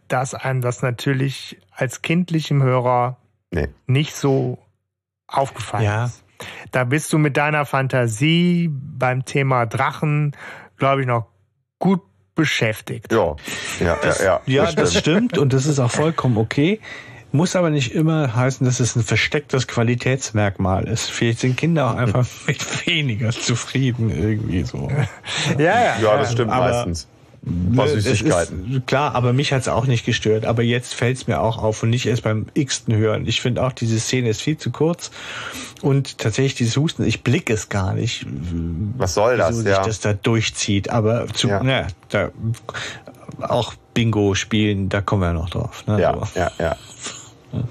dass 0.08 0.34
einem 0.34 0.62
das 0.62 0.82
natürlich 0.82 1.58
als 1.72 2.02
kindlichem 2.02 2.62
Hörer 2.64 3.18
Nee. 3.52 3.68
nicht 3.88 4.16
so 4.16 4.60
aufgefallen 5.32 5.84
Ja. 5.86 6.06
ist. 6.06 6.24
Da 6.72 6.84
bist 6.86 7.12
du 7.12 7.18
mit 7.18 7.36
deiner 7.38 7.66
Fantasie 7.66 8.70
beim 8.72 9.26
Thema 9.26 9.66
Drachen, 9.66 10.36
glaube 10.78 11.02
ich, 11.02 11.08
noch 11.08 11.28
gut 11.80 12.02
beschäftigt. 12.36 13.12
Ja, 13.12 13.36
ja, 13.82 13.98
ja, 14.04 14.24
ja. 14.24 14.42
Ja, 14.46 14.72
das 14.72 14.92
stimmt. 14.92 15.02
stimmt 15.32 15.38
und 15.38 15.52
das 15.54 15.66
ist 15.66 15.80
auch 15.80 15.92
vollkommen 15.92 16.38
okay. 16.38 16.80
Muss 17.32 17.56
aber 17.56 17.70
nicht 17.70 17.94
immer 17.94 18.36
heißen, 18.36 18.66
dass 18.66 18.80
es 18.80 18.96
ein 18.96 19.04
verstecktes 19.04 19.68
Qualitätsmerkmal 19.68 20.88
ist. 20.88 21.12
Vielleicht 21.12 21.40
sind 21.40 21.58
Kinder 21.58 21.92
auch 21.92 21.96
einfach 21.96 22.26
mit 22.48 22.88
weniger 22.88 23.30
zufrieden 23.32 24.10
irgendwie 24.10 24.64
so. 24.64 24.90
Ja, 25.58 25.64
ja. 25.66 26.00
Ja, 26.02 26.18
das 26.18 26.32
stimmt 26.32 26.52
Aber- 26.52 26.70
meistens. 26.72 27.08
Paar 27.76 27.86
Ne, 27.86 27.92
es 27.94 28.04
Süßigkeiten. 28.04 28.72
Ist, 28.78 28.88
klar, 28.88 29.16
aber 29.16 29.34
mich 29.34 29.54
hat's 29.54 29.68
auch 29.68 29.86
nicht 29.86 30.06
gestört. 30.06 30.46
Aber 30.46 30.62
jetzt 30.62 30.94
fällt's 30.94 31.28
mir 31.28 31.40
auch 31.40 31.58
auf 31.58 31.82
und 31.84 31.90
nicht 31.90 32.06
erst 32.06 32.24
beim 32.24 32.48
x-ten 32.54 32.96
Hören. 32.96 33.26
Ich 33.28 33.42
finde 33.42 33.64
auch, 33.64 33.72
diese 33.72 34.00
Szene 34.00 34.30
ist 34.30 34.42
viel 34.42 34.58
zu 34.58 34.72
kurz. 34.72 35.12
Und 35.82 36.18
tatsächlich 36.18 36.56
dieses 36.56 36.76
Husten, 36.76 37.06
ich 37.06 37.24
blick 37.24 37.50
es 37.50 37.70
gar 37.70 37.94
nicht. 37.94 38.26
Was 38.98 39.14
soll 39.14 39.38
das, 39.38 39.58
wieso 39.58 39.70
ja. 39.70 39.76
sich 39.78 39.86
das 39.86 40.00
da 40.02 40.14
durchzieht. 40.14 40.90
Aber 40.90 41.28
zu, 41.28 41.48
Ja. 41.48 41.62
na, 41.64 41.88
da, 42.10 42.30
auch 43.42 43.74
Bingo 43.94 44.36
spielen, 44.36 44.90
da 44.90 45.02
kommen 45.02 45.22
wir 45.22 45.34
noch 45.34 45.50
drauf. 45.50 45.86
Ne? 45.88 46.02
Ja, 46.02 46.14
So. 46.14 46.40
ja, 46.40 46.52
ja. 46.60 46.76
ja, 47.54 47.64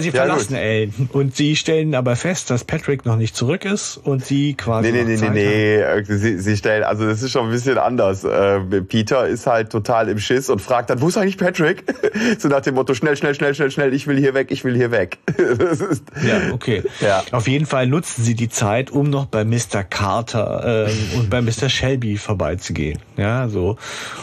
sie 0.00 0.08
Ja, 0.08 0.14
verlassen 0.14 0.54
gut. 0.54 0.58
Ellen. 0.58 1.08
Und 1.12 1.36
sie 1.36 1.56
stellen 1.56 1.94
aber 1.94 2.16
fest, 2.16 2.50
dass 2.50 2.64
Patrick 2.64 3.04
noch 3.04 3.16
nicht 3.16 3.36
zurück 3.36 3.64
ist 3.64 3.96
und 3.98 4.24
sie 4.24 4.54
quasi. 4.54 4.90
Nee, 4.90 5.04
nee, 5.04 5.04
nee, 5.04 5.16
nee, 5.20 5.26
haben. 5.26 5.34
nee. 5.34 5.76
äh, 5.76 6.04
Sie, 6.04 6.38
sie 6.38 6.56
stellen, 6.56 6.84
also 6.84 7.06
das 7.06 7.22
ist 7.22 7.32
schon 7.32 7.46
ein 7.46 7.50
bisschen 7.50 7.78
anders. 7.78 8.24
Äh, 8.24 8.60
Peter 8.82 9.26
ist 9.26 9.46
halt 9.46 9.70
total 9.70 10.08
im 10.08 10.18
Schiss 10.18 10.48
und 10.50 10.60
fragt 10.60 10.90
dann, 10.90 11.00
wo 11.00 11.08
ist 11.08 11.16
eigentlich 11.16 11.38
Patrick? 11.38 11.84
So 12.38 12.48
nach 12.48 12.60
dem 12.60 12.74
Motto, 12.74 12.94
schnell, 12.94 13.16
schnell, 13.16 13.34
schnell, 13.34 13.54
schnell, 13.54 13.70
schnell, 13.70 13.92
ich 13.94 14.06
will 14.06 14.16
hier 14.18 14.34
weg, 14.34 14.48
ich 14.50 14.64
will 14.64 14.74
hier 14.76 14.90
weg. 14.90 15.18
Ist, 15.36 16.04
Ja, 16.26 16.52
okay. 16.52 16.82
Ja. 17.00 17.22
Auf 17.32 17.48
jeden 17.48 17.66
Fall 17.66 17.86
nutzen 17.86 18.22
sie 18.22 18.34
die 18.34 18.48
Zeit, 18.48 18.90
um 18.90 19.10
noch 19.10 19.26
bei 19.26 19.44
Mr. 19.44 19.82
Carter 19.88 20.86
ähm, 20.88 21.18
und 21.18 21.30
bei 21.30 21.42
Mr. 21.42 21.68
Shelby 21.68 22.16
vorbeizugehen. 22.16 22.98
Ja, 23.16 23.48
so. 23.48 23.76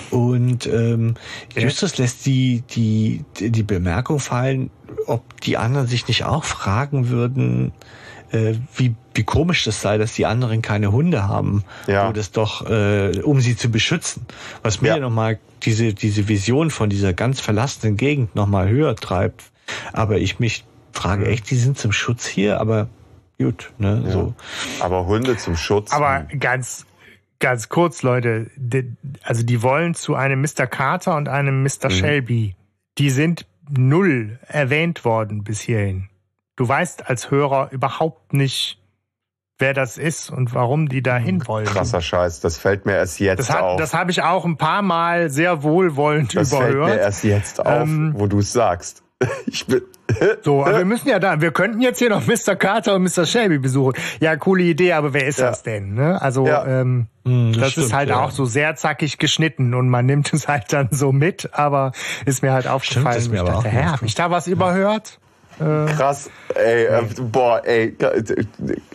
Und 0.09 0.67
ähm, 0.67 1.15
Justus 1.55 1.97
lässt 1.97 2.25
die, 2.25 2.63
die, 2.71 3.23
die 3.39 3.63
Bemerkung 3.63 4.19
fallen, 4.19 4.69
ob 5.07 5.41
die 5.41 5.57
anderen 5.57 5.87
sich 5.87 6.07
nicht 6.07 6.23
auch 6.25 6.43
fragen 6.43 7.09
würden, 7.09 7.71
äh, 8.31 8.53
wie, 8.75 8.95
wie 9.13 9.23
komisch 9.23 9.65
das 9.65 9.81
sei, 9.81 9.97
dass 9.97 10.13
die 10.13 10.25
anderen 10.25 10.61
keine 10.61 10.91
Hunde 10.91 11.27
haben, 11.27 11.63
Ja. 11.87 12.07
wo 12.07 12.13
das 12.13 12.31
doch, 12.31 12.65
äh, 12.69 13.19
um 13.23 13.41
sie 13.41 13.57
zu 13.57 13.69
beschützen. 13.69 14.25
Was 14.63 14.81
mir 14.81 14.89
Ja. 14.89 14.95
ja. 14.95 15.01
nochmal 15.01 15.39
diese, 15.63 15.93
diese 15.93 16.27
Vision 16.27 16.69
von 16.71 16.89
dieser 16.89 17.13
ganz 17.13 17.39
verlassenen 17.41 17.97
Gegend 17.97 18.35
nochmal 18.35 18.69
höher 18.69 18.95
treibt. 18.95 19.51
Aber 19.93 20.17
ich 20.17 20.39
mich 20.39 20.63
frage 20.93 21.27
echt, 21.27 21.49
die 21.51 21.55
sind 21.55 21.77
zum 21.77 21.91
Schutz 21.91 22.25
hier, 22.25 22.59
aber 22.59 22.87
gut, 23.37 23.71
ne, 23.77 24.03
so. 24.11 24.33
aber 24.79 25.05
Hunde 25.07 25.37
zum 25.37 25.55
Schutz. 25.55 25.91
Aber 25.91 26.25
ganz, 26.39 26.85
ganz 27.39 27.69
kurz, 27.69 28.01
Leute. 28.03 28.49
Die, 28.55 28.93
also 29.23 29.43
die 29.43 29.61
wollen 29.61 29.93
zu 29.93 30.15
einem 30.15 30.41
Mr. 30.41 30.67
Carter 30.67 31.15
und 31.15 31.27
einem 31.29 31.63
Mr. 31.63 31.89
Shelby. 31.89 32.55
Die 32.97 33.09
sind 33.09 33.45
null 33.77 34.39
erwähnt 34.47 35.05
worden 35.05 35.43
bis 35.43 35.59
hierhin. 35.61 36.09
Du 36.55 36.67
weißt 36.67 37.09
als 37.09 37.31
Hörer 37.31 37.69
überhaupt 37.71 38.33
nicht, 38.33 38.79
wer 39.57 39.73
das 39.73 39.97
ist 39.97 40.29
und 40.29 40.53
warum 40.53 40.89
die 40.89 41.01
da 41.01 41.17
hin 41.17 41.45
wollen. 41.47 41.65
krasser 41.65 42.01
Scheiß, 42.01 42.39
das 42.41 42.57
fällt 42.57 42.85
mir 42.85 42.93
erst 42.93 43.19
jetzt 43.19 43.39
Das, 43.39 43.49
hat, 43.51 43.61
auf. 43.61 43.79
das 43.79 43.93
habe 43.93 44.11
ich 44.11 44.21
auch 44.23 44.43
ein 44.45 44.57
paar 44.57 44.81
Mal 44.81 45.29
sehr 45.29 45.63
wohlwollend 45.63 46.35
Das 46.35 46.49
fällt 46.49 46.61
mir 46.73 46.77
überhört. 46.77 46.99
erst 46.99 47.23
jetzt 47.23 47.65
auf, 47.65 47.83
Ähm, 47.87 48.13
wo 48.15 48.27
du 48.27 48.39
es 48.39 48.51
sagst. 48.53 49.03
Ich 49.45 49.65
bin, 49.67 49.81
So, 50.43 50.65
aber 50.65 50.79
wir 50.79 50.85
müssen 50.85 51.07
ja 51.09 51.19
da, 51.19 51.39
wir 51.41 51.51
könnten 51.51 51.81
jetzt 51.81 51.99
hier 51.99 52.09
noch 52.09 52.25
Mr. 52.27 52.55
Carter 52.55 52.95
und 52.95 53.03
Mr. 53.03 53.25
Shelby 53.25 53.59
besuchen. 53.59 53.93
Ja, 54.19 54.35
coole 54.35 54.63
Idee, 54.63 54.93
aber 54.93 55.13
wer 55.13 55.25
ist 55.25 55.39
Ja. 55.39 55.47
das 55.49 55.63
denn? 55.63 55.93
Ne? 55.93 56.21
Also 56.21 56.45
Ja. 56.47 56.65
ähm, 56.81 57.07
Hm, 57.23 57.53
das, 57.53 57.71
stimmt, 57.73 57.85
ist 57.87 57.93
halt 57.93 58.09
ja. 58.09 58.19
auch 58.23 58.31
so 58.31 58.45
sehr 58.45 58.75
zackig 58.75 59.19
geschnitten 59.19 59.73
und 59.75 59.89
man 59.89 60.05
nimmt 60.07 60.33
es 60.33 60.47
halt 60.47 60.73
dann 60.73 60.89
so 60.91 61.11
mit, 61.11 61.49
aber 61.53 61.91
ist 62.25 62.41
mir 62.41 62.51
halt 62.51 62.67
aufgefallen. 62.67 63.17
ist 63.17 63.29
mir 63.29 63.35
ich 63.35 63.41
aber 63.41 63.51
dachte, 63.51 63.67
auch 63.69 63.71
hä, 63.71 63.77
nicht 63.77 63.91
hab 63.91 64.01
ich 64.01 64.15
da 64.15 64.31
was 64.31 64.47
überhört? 64.47 65.19
Krass, 65.95 66.29
ey, 66.55 66.85
äh, 66.85 67.01
boah, 67.19 67.61
ey, 67.65 67.95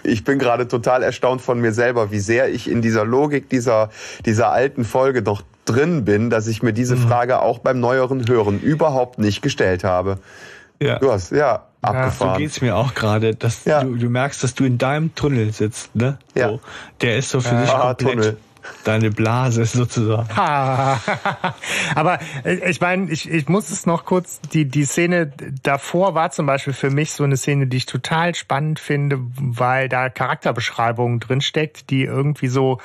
ich 0.03 0.25
bin 0.25 0.39
gerade 0.39 0.67
total 0.69 1.03
erstaunt 1.03 1.41
von 1.43 1.61
mir 1.61 1.73
selber, 1.73 2.11
wie 2.11 2.19
sehr 2.19 2.49
ich 2.49 2.69
in 2.71 2.83
dieser 2.83 3.05
Logik 3.05 3.49
dieser, 3.49 3.91
dieser 4.25 4.51
alten 4.51 4.85
Folge 4.85 5.23
noch 5.23 5.43
drin 5.65 6.05
bin, 6.05 6.31
dass 6.31 6.47
ich 6.47 6.63
mir 6.63 6.73
diese 6.73 6.97
Mhm. 6.97 7.09
Frage 7.09 7.41
auch 7.41 7.59
beim 7.59 7.81
neueren 7.81 8.27
Hören 8.29 8.61
überhaupt 8.61 9.19
nicht 9.19 9.43
gestellt 9.43 9.85
habe. 9.85 10.19
Ja. 10.81 10.99
Du 10.99 11.11
hast, 11.11 11.33
ja, 11.33 11.65
So 11.83 11.89
abgefahren. 11.89 12.39
geht's 12.39 12.61
mir 12.61 12.77
auch 12.77 12.95
gerade, 12.95 13.35
dass 13.35 13.65
Ja. 13.65 13.83
du, 13.83 13.95
du 13.97 14.09
merkst, 14.09 14.43
dass 14.43 14.55
du 14.55 14.65
in 14.65 14.77
deinem 14.79 15.15
Tunnel 15.15 15.53
sitzt, 15.53 15.95
ne? 15.97 16.19
Ja. 16.35 16.49
So. 16.51 16.61
Der 17.01 17.17
ist 17.17 17.31
so 17.31 17.41
für 17.41 17.55
dich 17.57 17.71
Ah, 17.71 17.95
komplett 17.95 18.13
Tunnel. 18.13 18.37
Deine 18.85 19.11
Blase 19.11 19.65
sozusagen. 19.65 20.29
Aber 21.95 22.19
äh, 22.45 22.71
ich 22.71 22.81
meine, 22.81 23.11
ich, 23.11 23.31
ich 23.31 23.49
muss 23.49 23.71
es 23.71 23.87
noch 23.87 24.05
kurz, 24.05 24.41
die, 24.53 24.67
die 24.67 24.85
Szene 24.85 25.33
davor 25.63 26.15
war 26.15 26.31
zum 26.31 26.47
Beispiel 26.47 26.73
für 26.73 26.91
mich 26.91 27.13
so 27.13 27.25
eine 27.25 27.37
Szene, 27.37 27.67
die 27.67 27.79
ich 27.79 27.87
total 27.87 28.35
spannend 28.35 28.79
finde, 28.81 29.19
weil 29.39 29.89
da 29.89 30.09
Charakterbeschreibung 30.09 31.21
drinsteckt, 31.21 31.91
die 31.91 32.05
irgendwie 32.05 32.49
so 32.49 32.79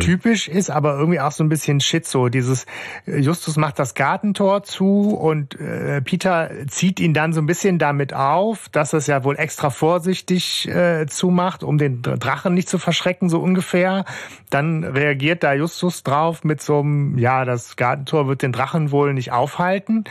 typisch 0.00 0.48
ist, 0.48 0.70
aber 0.70 0.98
irgendwie 0.98 1.20
auch 1.20 1.32
so 1.32 1.44
ein 1.44 1.48
bisschen 1.48 1.80
schizo. 1.80 2.28
Dieses 2.28 2.66
äh, 3.06 3.18
Justus 3.18 3.56
macht 3.56 3.78
das 3.78 3.94
Gartentor 3.94 4.62
zu 4.62 5.10
und 5.10 5.58
äh, 5.60 6.00
Peter 6.00 6.50
zieht 6.68 7.00
ihn 7.00 7.14
dann 7.14 7.32
so 7.32 7.40
ein 7.40 7.46
bisschen 7.46 7.78
damit 7.78 8.14
auf, 8.14 8.68
dass 8.70 8.92
es 8.92 9.06
ja 9.06 9.24
wohl 9.24 9.36
extra 9.38 9.70
vorsichtig 9.70 10.68
äh, 10.68 11.06
zumacht, 11.06 11.62
um 11.62 11.78
den 11.78 12.02
Drachen 12.02 12.54
nicht 12.54 12.68
zu 12.68 12.78
verschrecken, 12.78 13.28
so 13.28 13.40
ungefähr. 13.40 14.04
Dann 14.50 14.84
reagiert 14.84 15.25
da 15.34 15.52
Justus 15.54 16.02
drauf 16.02 16.44
mit 16.44 16.62
so 16.62 16.80
einem, 16.80 17.18
ja, 17.18 17.44
das 17.44 17.76
Gartentor 17.76 18.28
wird 18.28 18.42
den 18.42 18.52
Drachen 18.52 18.90
wohl 18.90 19.12
nicht 19.12 19.32
aufhalten. 19.32 20.04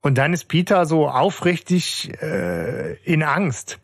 Und 0.00 0.18
dann 0.18 0.32
ist 0.32 0.44
Peter 0.44 0.86
so 0.86 1.08
aufrichtig 1.08 2.12
äh, 2.22 2.94
in 3.02 3.22
Angst. 3.22 3.80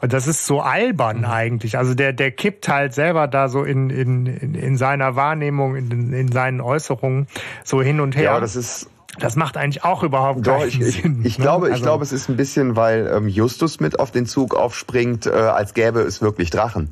Und 0.00 0.12
das 0.12 0.26
ist 0.26 0.46
so 0.46 0.60
albern 0.60 1.24
eigentlich. 1.24 1.78
Also 1.78 1.94
der, 1.94 2.12
der 2.12 2.32
kippt 2.32 2.68
halt 2.68 2.92
selber 2.92 3.28
da 3.28 3.48
so 3.48 3.62
in, 3.62 3.88
in, 3.90 4.26
in, 4.26 4.54
in 4.54 4.76
seiner 4.76 5.14
Wahrnehmung, 5.14 5.76
in, 5.76 6.12
in 6.12 6.32
seinen 6.32 6.60
Äußerungen 6.60 7.28
so 7.62 7.80
hin 7.82 8.00
und 8.00 8.16
her. 8.16 8.24
ja, 8.24 8.40
das 8.40 8.56
ist, 8.56 8.90
das 9.18 9.36
macht 9.36 9.56
eigentlich 9.56 9.84
auch 9.84 10.02
überhaupt 10.02 10.46
Doch, 10.46 10.58
keinen 10.58 10.68
ich, 10.68 10.80
ich, 10.80 11.02
Sinn. 11.02 11.20
ich 11.24 11.38
ne? 11.38 11.42
glaube, 11.42 11.66
ich 11.68 11.72
Also- 11.74 11.84
glaube, 11.84 12.02
es 12.04 12.12
ist 12.12 12.28
ein 12.30 12.36
bisschen, 12.36 12.76
weil 12.76 13.10
ähm, 13.14 13.28
Justus 13.28 13.78
mit 13.78 14.00
auf 14.00 14.10
den 14.10 14.24
Zug 14.26 14.54
aufspringt, 14.54 15.26
äh, 15.26 15.30
als 15.30 15.74
gäbe 15.74 16.00
es 16.00 16.22
wirklich 16.22 16.50
Drachen. 16.50 16.88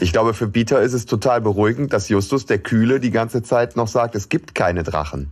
Ich 0.00 0.12
glaube, 0.12 0.34
für 0.34 0.46
Peter 0.48 0.80
ist 0.80 0.92
es 0.92 1.06
total 1.06 1.40
beruhigend, 1.40 1.92
dass 1.92 2.08
Justus, 2.08 2.46
der 2.46 2.58
Kühle, 2.58 3.00
die 3.00 3.10
ganze 3.10 3.42
Zeit 3.42 3.74
noch 3.76 3.88
sagt, 3.88 4.14
es 4.14 4.28
gibt 4.28 4.54
keine 4.54 4.82
Drachen. 4.84 5.30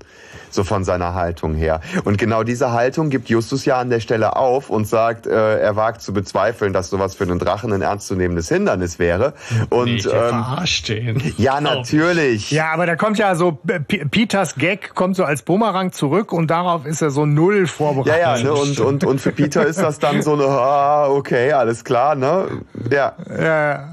So 0.53 0.65
von 0.65 0.85
seiner 0.85 1.15
Haltung 1.15 1.55
her. 1.55 1.81
Und 2.05 2.19
genau 2.19 2.43
diese 2.43 2.73
Haltung 2.73 3.09
gibt 3.11 3.29
Justus 3.29 3.65
ja 3.65 3.79
an 3.81 3.91
der 3.91 4.01
Stelle 4.01 4.37
auf 4.37 4.71
und 4.71 4.87
sagt, 4.87 5.27
äh, 5.27 5.59
er 5.59 5.77
wagt 5.77 6.03
zu 6.03 6.13
bezweifeln, 6.13 6.73
dass 6.73 6.91
sowas 6.91 7.15
für 7.15 7.25
einen 7.25 7.39
Drachen 7.39 7.73
ein 7.73 7.83
ernstzunehmendes 7.83 8.49
Hindernis 8.49 8.99
wäre. 8.99 9.33
Und 9.71 9.89
ich 9.89 10.05
ähm, 10.07 10.13
verarscht 10.13 10.89
den. 10.89 11.21
ja, 11.39 11.61
natürlich. 11.61 12.51
Ja, 12.51 12.73
aber 12.73 12.87
da 12.87 12.97
kommt 12.97 13.19
ja 13.19 13.35
so, 13.35 13.53
P 13.53 14.05
Peters 14.05 14.57
Gag 14.57 14.95
kommt 14.95 15.17
so 15.17 15.25
als 15.25 15.43
Bumerang 15.43 15.93
zurück 15.93 16.33
und 16.33 16.51
darauf 16.51 16.85
ist 16.87 17.01
er 17.03 17.11
so 17.11 17.25
null 17.27 17.61
Ja, 17.61 17.67
vorbereitet. 17.67 18.21
ja, 18.21 18.39
ne? 18.39 18.53
und, 18.53 18.79
und, 18.81 19.05
und 19.05 19.21
für 19.21 19.33
Peter 19.33 19.65
ist 19.67 19.81
das 19.81 19.99
dann 19.99 20.23
so 20.23 20.35
eine, 20.35 20.45
ah, 20.49 21.09
okay, 21.09 21.53
alles 21.53 21.83
klar, 21.85 22.15
ne? 22.15 22.47
Ja. 22.91 23.15
Ja. 23.39 23.89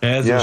Ja, 0.00 0.22
so 0.22 0.28
Ja. 0.28 0.38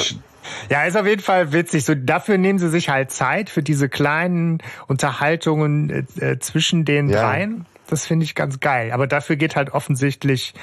Ja, 0.69 0.83
ist 0.85 0.97
auf 0.97 1.05
jeden 1.05 1.21
Fall 1.21 1.53
witzig. 1.53 1.85
So, 1.85 1.95
dafür 1.95 2.37
nehmen 2.37 2.59
sie 2.59 2.69
sich 2.69 2.89
halt 2.89 3.11
Zeit 3.11 3.49
für 3.49 3.63
diese 3.63 3.89
kleinen 3.89 4.59
Unterhaltungen 4.87 5.89
äh, 6.19 6.25
äh, 6.31 6.39
zwischen 6.39 6.85
den 6.85 7.09
Ja. 7.09 7.21
dreien. 7.23 7.65
Das 7.87 8.07
finde 8.07 8.23
ich 8.23 8.35
ganz 8.35 8.61
geil. 8.61 8.91
Aber 8.93 9.05
dafür 9.05 9.35
geht 9.35 9.57
halt 9.57 9.71
offensichtlich 9.71 10.53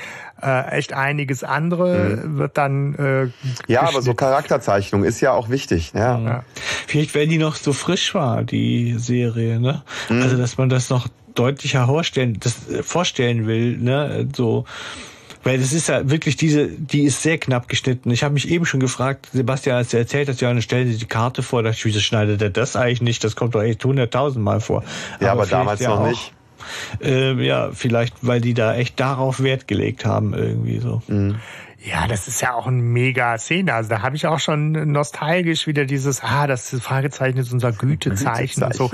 äh, 0.43 0.71
echt 0.71 0.95
einiges 0.95 1.45
andere, 1.45 2.23
wird 2.25 2.57
dann 2.57 2.95
äh, 2.95 3.25
Mhm. 3.25 3.33
Ja, 3.67 3.83
aber 3.83 4.01
so. 4.01 4.15
Charakterzeichnung 4.15 5.05
ist 5.05 5.21
ja 5.21 5.33
auch 5.33 5.51
wichtig. 5.51 5.93
Ja. 5.95 6.19
Ja. 6.19 6.45
Vielleicht, 6.87 7.15
weil 7.15 7.27
die 7.27 7.37
noch 7.37 7.57
so 7.57 7.75
frisch 7.75 8.15
war, 8.15 8.45
die 8.45 8.95
Serie, 8.99 9.61
ne? 9.61 9.83
Mhm. 10.09 10.23
Also, 10.23 10.39
dass 10.39 10.57
man 10.57 10.71
das 10.71 10.89
noch 10.89 11.07
deutlicher 11.35 11.85
vorstellen, 11.87 12.39
das 12.41 12.67
äh, 12.71 12.83
vorstellen 12.83 13.47
will, 13.47 13.77
ne? 13.77 14.27
So. 14.35 14.65
Weil 15.45 15.59
das 15.59 15.73
ist 15.73 15.89
ja 15.89 16.11
wirklich 16.11 16.37
diese, 16.37 16.69
die 16.69 17.05
ist 17.05 17.23
sehr 17.23 17.39
knapp 17.39 17.69
geschnitten. 17.69 18.11
Ich 18.11 18.23
habe 18.23 18.35
mich 18.35 18.49
eben 18.49 18.67
schon 18.67 18.81
gefragt, 18.81 19.29
Sebastian, 19.33 19.77
als 19.77 19.95
er 19.95 20.01
erzählt 20.01 20.29
hat, 20.29 20.41
ja, 20.41 20.49
dann 20.49 20.63
stell 20.63 20.85
dir 20.85 20.97
die 20.97 21.07
Karte 21.07 21.43
vor, 21.43 21.63
da 21.63 21.71
dachte 21.71 21.79
ich, 21.79 21.85
wieso 21.85 22.01
schneidet 22.01 22.43
er 22.43 22.51
das 22.51 22.77
eigentlich 22.77 23.03
nicht? 23.03 23.25
Das 23.25 23.37
kommt 23.37 23.55
doch 23.55 23.63
echt 23.63 23.85
hunderttausend 23.85 24.45
Mal 24.45 24.61
vor. 24.61 24.83
Ja, 25.21 25.33
aber, 25.33 25.45
vielleicht 25.45 25.53
damals 25.53 25.81
ja 25.81 25.91
noch 25.91 26.01
auch, 26.01 26.09
nicht. 26.09 26.33
Äh, 27.03 27.35
ja, 27.45 27.71
vielleicht, 27.73 28.15
weil 28.23 28.41
die 28.41 28.55
da 28.55 28.75
echt 28.75 28.99
darauf 29.01 29.43
Wert 29.43 29.69
gelegt 29.69 30.05
haben, 30.05 30.35
irgendwie 30.35 30.81
so. 30.81 31.03
Mhm. 31.07 31.37
Ja, 31.81 32.09
das 32.09 32.27
ist 32.27 32.43
ja 32.43 32.55
auch 32.55 32.67
ein 32.67 32.81
mega 32.81 33.39
Szene. 33.39 33.73
Also 33.73 33.89
da 33.89 34.03
habe 34.03 34.17
ich 34.17 34.27
auch 34.27 34.41
schon 34.41 34.73
nostalgisch 34.93 35.67
wieder 35.67 35.85
dieses, 35.85 36.23
ah, 36.25 36.47
das 36.49 36.77
Fragezeichen 36.81 37.39
ist 37.39 37.53
unser 37.53 37.73
Gütezeichen 37.73 38.65
und 38.65 38.75
so. 38.75 38.91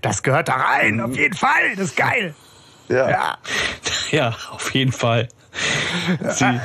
Das 0.00 0.22
gehört 0.22 0.48
da 0.48 0.54
rein, 0.54 1.00
auf 1.00 1.16
jeden 1.16 1.34
Fall. 1.34 1.74
Das 1.76 1.86
ist 1.86 1.96
geil. 1.96 2.34
Ja. 2.88 3.10
Ja. 3.10 3.38
Ja, 4.10 4.34
auf 4.52 4.72
jeden 4.72 4.92
Fall. 4.92 5.28
Sie, 6.30 6.60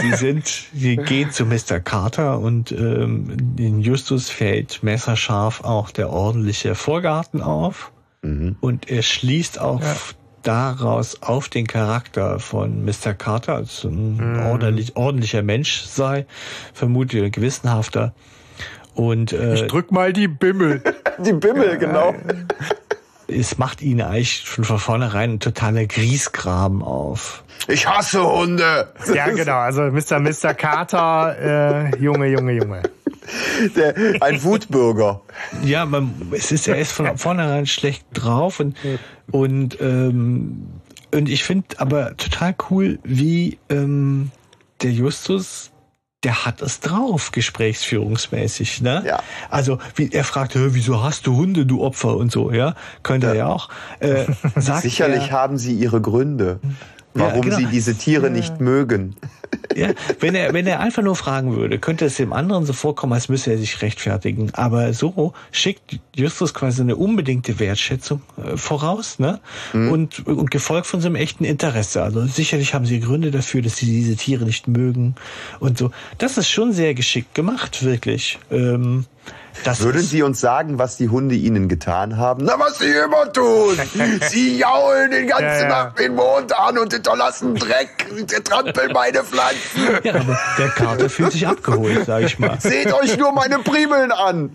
sie 0.00 0.12
sind, 0.14 0.46
sie 0.74 0.96
gehen 0.96 1.30
zu 1.30 1.44
Mr. 1.44 1.80
Carter 1.80 2.38
und 2.38 2.72
ähm, 2.72 3.54
in 3.58 3.80
Justus 3.80 4.30
fällt 4.30 4.82
messerscharf 4.82 5.62
auch 5.62 5.90
der 5.90 6.10
ordentliche 6.10 6.74
Vorgarten 6.74 7.42
auf 7.42 7.92
und 8.60 8.90
er 8.90 9.02
schließt 9.02 9.60
auch 9.60 9.80
daraus 10.42 11.22
auf 11.22 11.48
den 11.48 11.66
Charakter 11.66 12.38
von 12.38 12.84
Mr. 12.84 13.14
Carter, 13.14 13.54
als 13.54 13.84
ein 13.84 14.40
ordentlich, 14.46 14.96
ordentlicher 14.96 15.42
Mensch 15.42 15.82
sei, 15.82 16.26
vermutlich 16.72 17.22
ein 17.22 17.30
gewissenhafter. 17.30 18.14
Und 18.94 19.32
Ich 19.32 19.62
äh, 19.62 19.66
drück 19.66 19.92
mal 19.92 20.12
die 20.12 20.28
Bimmel. 20.28 20.82
Die 21.24 21.32
Bimmel, 21.34 21.76
genau. 21.76 22.14
es 23.28 23.58
macht 23.58 23.82
ihn 23.82 24.00
eigentlich 24.00 24.44
schon 24.46 24.64
von 24.64 24.78
vornherein 24.78 25.34
ein 25.34 25.40
totaler 25.40 25.84
Griesgraben 25.84 26.82
auf. 26.82 27.44
Ich 27.68 27.86
hasse 27.86 28.22
Hunde. 28.22 28.88
Ja, 29.12 29.28
genau. 29.30 29.58
Also 29.58 29.82
Mr. 29.82 30.18
Mr. 30.18 30.54
Carter, 30.54 31.90
äh, 31.92 31.96
Junge, 32.02 32.26
Junge, 32.28 32.52
Junge. 32.52 32.82
Der, 33.76 33.94
ein 34.22 34.42
Wutbürger. 34.42 35.20
Ja, 35.62 35.84
man, 35.86 36.14
es 36.32 36.50
ist, 36.52 36.66
er 36.68 36.78
ist 36.78 36.92
von 36.92 37.16
vornherein 37.16 37.66
schlecht 37.66 38.04
drauf 38.12 38.60
und, 38.60 38.76
und, 39.30 39.80
ähm, 39.80 40.66
und 41.14 41.28
ich 41.28 41.44
finde 41.44 41.78
aber 41.78 42.16
total 42.16 42.54
cool, 42.70 42.98
wie 43.04 43.58
ähm, 43.68 44.30
der 44.82 44.90
Justus, 44.92 45.70
der 46.24 46.44
hat 46.44 46.60
es 46.60 46.80
drauf, 46.80 47.32
gesprächsführungsmäßig, 47.32 48.82
ne? 48.82 49.02
Ja. 49.06 49.22
Also, 49.48 49.78
wie, 49.94 50.10
er 50.12 50.24
fragt, 50.24 50.54
"Hä, 50.54 50.68
wieso 50.70 51.02
hast 51.02 51.26
du 51.26 51.36
Hunde, 51.36 51.66
du 51.66 51.82
Opfer 51.82 52.16
und 52.16 52.30
so, 52.30 52.52
ja? 52.52 52.74
Könnte 53.02 53.28
er 53.28 53.34
ja 53.34 53.46
auch. 53.46 53.68
Äh, 54.00 54.26
sagt 54.56 54.82
Sicherlich 54.82 55.28
er, 55.28 55.32
haben 55.32 55.56
sie 55.56 55.74
ihre 55.74 56.00
Gründe, 56.00 56.60
warum 57.14 57.42
genau. 57.42 57.56
sie 57.56 57.66
diese 57.66 57.94
Tiere 57.96 58.30
nicht 58.30 58.60
mögen. 58.60 59.16
Ja, 59.74 59.90
wenn 60.20 60.34
er, 60.34 60.52
wenn 60.52 60.66
er 60.66 60.80
einfach 60.80 61.02
nur 61.02 61.16
fragen 61.16 61.56
würde, 61.56 61.78
könnte 61.78 62.04
es 62.04 62.16
dem 62.16 62.32
anderen 62.32 62.66
so 62.66 62.72
vorkommen, 62.72 63.12
als 63.12 63.28
müsse 63.28 63.50
er 63.52 63.58
sich 63.58 63.82
rechtfertigen. 63.82 64.52
Aber 64.54 64.92
so 64.92 65.32
schickt 65.50 65.98
Justus 66.14 66.54
quasi 66.54 66.82
eine 66.82 66.96
unbedingte 66.96 67.58
Wertschätzung 67.58 68.22
äh, 68.36 68.56
voraus, 68.56 69.18
ne? 69.18 69.40
Und, 69.72 70.26
und 70.26 70.50
gefolgt 70.50 70.86
von 70.86 71.00
so 71.00 71.06
einem 71.06 71.16
echten 71.16 71.44
Interesse. 71.44 72.02
Also 72.02 72.24
sicherlich 72.26 72.74
haben 72.74 72.86
sie 72.86 73.00
Gründe 73.00 73.30
dafür, 73.30 73.62
dass 73.62 73.76
sie 73.76 73.86
diese 73.86 74.16
Tiere 74.16 74.44
nicht 74.44 74.68
mögen 74.68 75.14
und 75.60 75.78
so. 75.78 75.90
Das 76.18 76.36
ist 76.38 76.48
schon 76.48 76.72
sehr 76.72 76.94
geschickt 76.94 77.34
gemacht, 77.34 77.82
wirklich. 77.84 78.38
Ähm, 78.50 79.06
das 79.64 79.80
Würden 79.80 80.02
Sie 80.02 80.22
uns 80.22 80.40
sagen, 80.40 80.78
was 80.78 80.96
die 80.96 81.08
Hunde 81.08 81.34
Ihnen 81.34 81.68
getan 81.68 82.16
haben? 82.16 82.44
Na, 82.44 82.58
was 82.58 82.78
sie 82.78 82.90
immer 82.90 83.32
tun. 83.32 83.78
Sie 84.30 84.58
jaulen 84.58 85.10
den 85.10 85.26
ganzen 85.28 85.44
Ja, 85.44 85.60
ja. 85.62 85.68
Nacht 85.68 85.98
den 85.98 86.14
Mond 86.14 86.56
an 86.58 86.78
und 86.78 86.92
hinterlassen 86.92 87.54
Dreck. 87.56 88.06
Sie 88.16 88.42
trampeln 88.42 88.92
meine 88.92 89.22
Pflanzen. 89.22 90.04
ja, 90.04 90.14
aber 90.14 90.38
der 90.58 90.68
Kater 90.68 91.10
fühlt 91.10 91.32
sich 91.32 91.46
abgeholt, 91.46 92.06
sage 92.06 92.26
ich 92.26 92.38
mal. 92.38 92.58
Seht 92.60 92.92
euch 92.92 93.16
nur 93.16 93.32
meine 93.32 93.58
Primeln 93.58 94.12
an. 94.12 94.50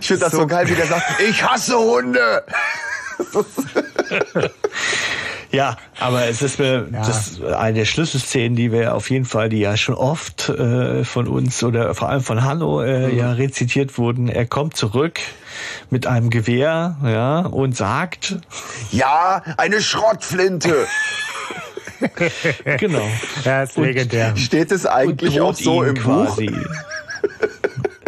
Ich 0.00 0.06
finde 0.06 0.24
das 0.24 0.32
so. 0.32 0.46
geil, 0.46 0.68
wie 0.68 0.74
der 0.74 0.86
sagt, 0.86 1.20
ich 1.20 1.42
hasse 1.42 1.78
Hunde. 1.78 2.44
Ja, 5.52 5.76
aber 6.00 6.26
es 6.28 6.40
ist 6.40 6.58
mir 6.58 6.88
das 6.90 7.32
ist 7.32 7.44
eine 7.44 7.80
der 7.80 7.84
Schlüsselszenen, 7.84 8.56
die 8.56 8.72
wir 8.72 8.94
auf 8.94 9.10
jeden 9.10 9.26
Fall, 9.26 9.50
die 9.50 9.58
ja 9.58 9.76
schon 9.76 9.94
oft 9.94 10.48
äh, 10.48 11.04
von 11.04 11.28
uns 11.28 11.62
oder 11.62 11.94
vor 11.94 12.08
allem 12.08 12.22
von 12.22 12.42
Hanno 12.42 12.82
äh, 12.82 13.14
ja 13.14 13.32
rezitiert 13.32 13.98
wurden. 13.98 14.28
Er 14.28 14.46
kommt 14.46 14.76
zurück 14.76 15.20
mit 15.90 16.06
einem 16.06 16.30
Gewehr, 16.30 16.96
ja, 17.04 17.40
und 17.40 17.76
sagt, 17.76 18.36
Ja, 18.90 19.42
eine 19.58 19.82
Schrottflinte. 19.82 20.86
genau, 22.78 23.06
Ja, 23.44 23.62
ist 23.62 23.76
legendär. 23.76 24.36
Steht 24.36 24.72
es 24.72 24.86
eigentlich 24.86 25.40
auch 25.40 25.54
so 25.54 25.82
im 25.82 25.94
Buch? 25.94 26.34
quasi. 26.36 26.46
Äh, 26.46 26.64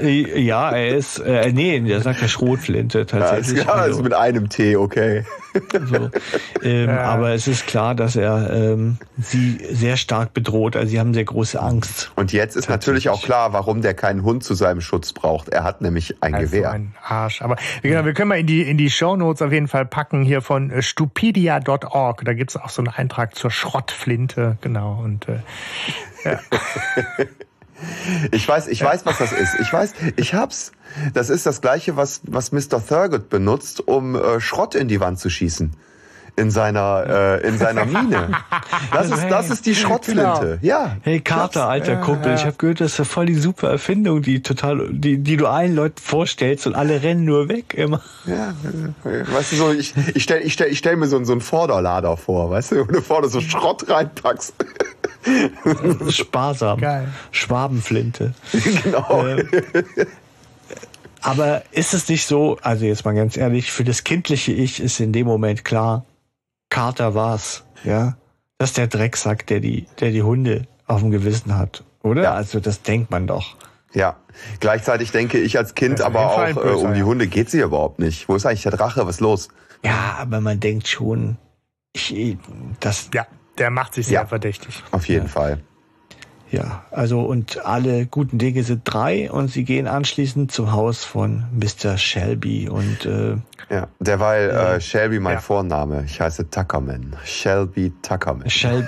Ja, 0.09 0.71
er 0.71 0.89
ist, 0.97 1.19
äh, 1.19 1.53
nee, 1.53 1.81
der 1.81 2.01
sagt 2.01 2.21
ja 2.21 2.29
Schrotflinte 2.29 2.99
Ja, 2.99 3.05
ist, 3.05 3.11
tatsächlich. 3.11 3.65
ja, 3.65 3.73
also. 3.73 3.99
ist 3.99 4.03
mit 4.05 4.15
einem 4.15 4.49
T, 4.49 4.77
okay. 4.77 5.25
So. 5.73 6.11
Ähm, 6.63 6.89
Ja. 6.89 7.03
Aber 7.05 7.31
es 7.31 7.47
ist 7.47 7.67
klar, 7.67 7.95
dass 7.95 8.17
er 8.17 8.51
ähm, 8.53 8.99
sie 9.19 9.59
sehr 9.71 9.97
stark 9.97 10.35
bedroht. 10.35 10.75
Also 10.77 10.89
sie 10.89 10.99
haben 11.01 11.15
sehr 11.15 11.25
große 11.25 11.61
Angst. 11.61 12.11
Und 12.17 12.33
jetzt 12.33 12.57
ist 12.57 12.69
natürlich 12.69 13.09
auch 13.09 13.23
klar, 13.23 13.53
warum 13.53 13.81
der 13.81 13.95
keinen 13.95 14.25
Hund 14.25 14.43
zu 14.43 14.55
seinem 14.55 14.81
Schutz 14.81 15.13
braucht. 15.13 15.49
Er 15.51 15.63
hat 15.63 15.81
nämlich 15.81 16.23
ein 16.23 16.35
Also 16.35 16.47
Gewehr. 16.49 16.73
ein 16.73 16.95
Arsch. 17.03 17.41
Aber 17.43 17.57
gesagt, 17.83 18.05
wir 18.07 18.15
können 18.15 18.29
mal 18.31 18.39
in 18.41 18.47
die, 18.47 18.63
in 18.63 18.77
die 18.79 18.91
Shownotes 18.91 19.43
auf 19.43 19.53
jeden 19.53 19.69
Fall 19.69 19.87
packen 19.87 20.23
hier 20.25 20.43
von 20.43 20.71
äh, 20.71 20.83
stupidia.org. 20.83 22.25
Da 22.25 22.33
gibt's 22.35 22.57
auch 22.57 22.69
so 22.71 22.83
einen 22.83 22.89
Eintrag 22.89 23.37
zur 23.37 23.51
Schrottflinte, 23.53 24.59
genau. 24.61 25.01
Und 25.05 25.27
äh, 25.29 25.39
Ich 28.33 28.47
weiß, 28.47 28.69
ich 28.69 28.83
weiß, 28.83 29.05
was 29.07 29.19
das 29.19 29.33
ist. 29.33 29.57
Ich 29.61 29.73
weiß, 29.73 29.95
ich 30.17 30.35
hab's. 30.35 30.73
Das 31.13 31.31
ist 31.31 31.47
das 31.47 31.61
gleiche, 31.61 31.97
was, 31.97 32.21
was 32.25 32.53
Mr. 32.53 32.85
Thurgood 32.87 33.29
benutzt, 33.29 33.87
um 33.87 34.15
äh, 34.15 34.41
Schrott 34.41 34.75
in 34.75 34.89
die 34.89 35.01
Wand 35.01 35.19
zu 35.19 35.29
schießen. 35.29 35.73
In 36.37 36.51
seiner, 36.51 37.05
äh, 37.43 37.47
in 37.47 37.59
seiner 37.59 37.85
Mine. 37.85 38.29
Das 38.93 39.09
ist, 39.11 39.25
das 39.31 39.51
ist 39.51 39.67
die 39.67 39.75
Schrottflinte. 39.75 40.59
Ja. 40.63 40.97
Hey 41.03 41.21
Carter, 41.21 41.69
alter 41.69 41.97
Kumpel, 41.97 42.35
ich 42.35 42.45
habe 42.45 42.57
gehört, 42.57 42.81
das 42.81 42.93
ist 42.93 42.99
ja 42.99 43.05
voll 43.05 43.27
die 43.27 43.35
super 43.35 43.71
Erfindung, 43.71 44.21
die 44.23 44.43
total, 44.43 44.89
die, 44.91 45.19
die 45.19 45.37
du 45.37 45.47
allen 45.47 45.75
Leuten 45.75 46.01
vorstellst 46.01 46.67
und 46.67 46.75
alle 46.75 47.03
rennen 47.03 47.25
nur 47.25 47.49
weg 47.49 47.75
immer. 47.75 48.01
Ja, 48.27 48.53
weißt 49.05 49.53
du 49.53 49.57
so, 49.57 49.73
ich, 49.73 49.95
ich 50.15 50.23
stell, 50.25 50.43
ich 50.43 50.53
stell, 50.53 50.71
ich 50.71 50.79
stell 50.79 50.97
mir 50.97 51.07
so, 51.07 51.17
einen- 51.17 51.25
so 51.25 51.33
einen 51.33 51.41
Vorderlader 51.41 52.17
vor, 52.17 52.51
weißt 52.51 52.73
du, 52.73 52.81
wo 52.81 52.93
du 52.93 53.01
vorne 53.01 53.29
so 53.29 53.41
Schrott 53.41 53.89
reinpackst. 53.89 54.55
Sparsam. 56.11 56.81
Geil. 56.81 57.09
Schwabenflinte. 57.31 58.35
genau. 58.83 59.27
Ähm, 59.27 59.49
Aber 61.23 61.63
ist 61.73 61.95
es 61.95 62.09
nicht 62.09 62.27
so, 62.27 62.59
also 62.63 62.85
jetzt 62.85 63.05
mal 63.05 63.15
ganz 63.15 63.37
ehrlich, 63.37 63.73
für 63.73 63.85
das 63.85 64.05
kindliche 64.05 64.53
Ich 64.53 64.81
ist 64.81 65.01
in 65.01 65.13
dem 65.13 65.27
Moment 65.27 65.65
klar, 65.65 66.05
Carter 66.75 67.15
war's, 67.15 67.65
ja. 67.85 68.17
Das 68.59 68.71
ist 68.71 68.79
der 68.79 68.89
Drecksack, 68.89 69.47
der 69.47 69.61
die, 69.61 69.87
der 70.01 70.11
die 70.11 70.23
Hunde 70.23 70.67
auf 70.87 71.01
dem 71.01 71.11
Gewissen 71.13 71.57
hat, 71.57 71.85
oder? 72.03 72.23
Ja. 72.25 72.35
Also 72.35 72.59
das 72.59 72.83
denkt 72.83 73.11
man 73.13 73.27
doch. 73.29 73.57
Ja. 73.93 74.17
Gleichzeitig 74.59 75.13
denke 75.13 75.39
ich 75.39 75.57
als 75.57 75.77
Kind 75.77 76.01
Ja, 76.01 76.07
aber 76.07 76.27
auch, 76.33 76.39
ein 76.39 76.57
äh, 76.57 76.61
um 76.61 76.95
die. 76.95 77.05
Hunde 77.05 77.29
geht's 77.29 77.53
hier 77.53 77.67
überhaupt 77.67 78.01
nicht. 78.01 78.29
Wo 78.29 78.35
ist 78.35 78.45
eigentlich 78.45 78.63
der 78.65 78.73
Drache? 78.73 79.07
Was 79.07 79.17
ist 79.17 79.21
los? 79.21 79.49
Ja, 79.85 80.17
aber 80.19 80.41
man 80.41 80.59
denkt 80.59 80.89
schon, 80.89 81.37
ich, 81.93 82.37
das, 82.81 83.09
ja, 83.15 83.25
der 83.59 83.71
macht 83.71 83.95
sich 83.95 84.07
sehr 84.09 84.23
Ja. 84.23 84.27
verdächtig. 84.27 84.83
Auf 84.91 85.07
jeden 85.07 85.27
Ja. 85.27 85.33
Fall. 85.33 85.61
Ja, 86.55 86.85
also 86.93 87.23
und 87.23 87.65
alle 87.65 88.07
guten 88.07 88.39
Dinge 88.39 88.63
sind 88.63 88.83
drei 88.85 89.29
und 89.31 89.49
sie 89.49 89.65
gehen 89.65 89.89
anschließend 89.89 90.53
zum 90.53 90.71
Haus 90.71 91.05
von 91.05 91.45
Mr. 91.53 91.99
Shelby 91.99 92.69
und 92.69 93.05
äh, 93.07 93.37
Ja. 93.71 93.89
Derweil 93.99 94.51
äh, 94.51 94.81
Shelby 94.81 95.19
mein 95.19 95.35
Ja. 95.35 95.41
Vorname. 95.41 96.05
Ich 96.07 96.21
heiße 96.21 96.49
Tuckerman. 96.51 97.17
Shelby 97.25 97.93
Tuckerman. 98.03 98.49
Shelby, 98.49 98.87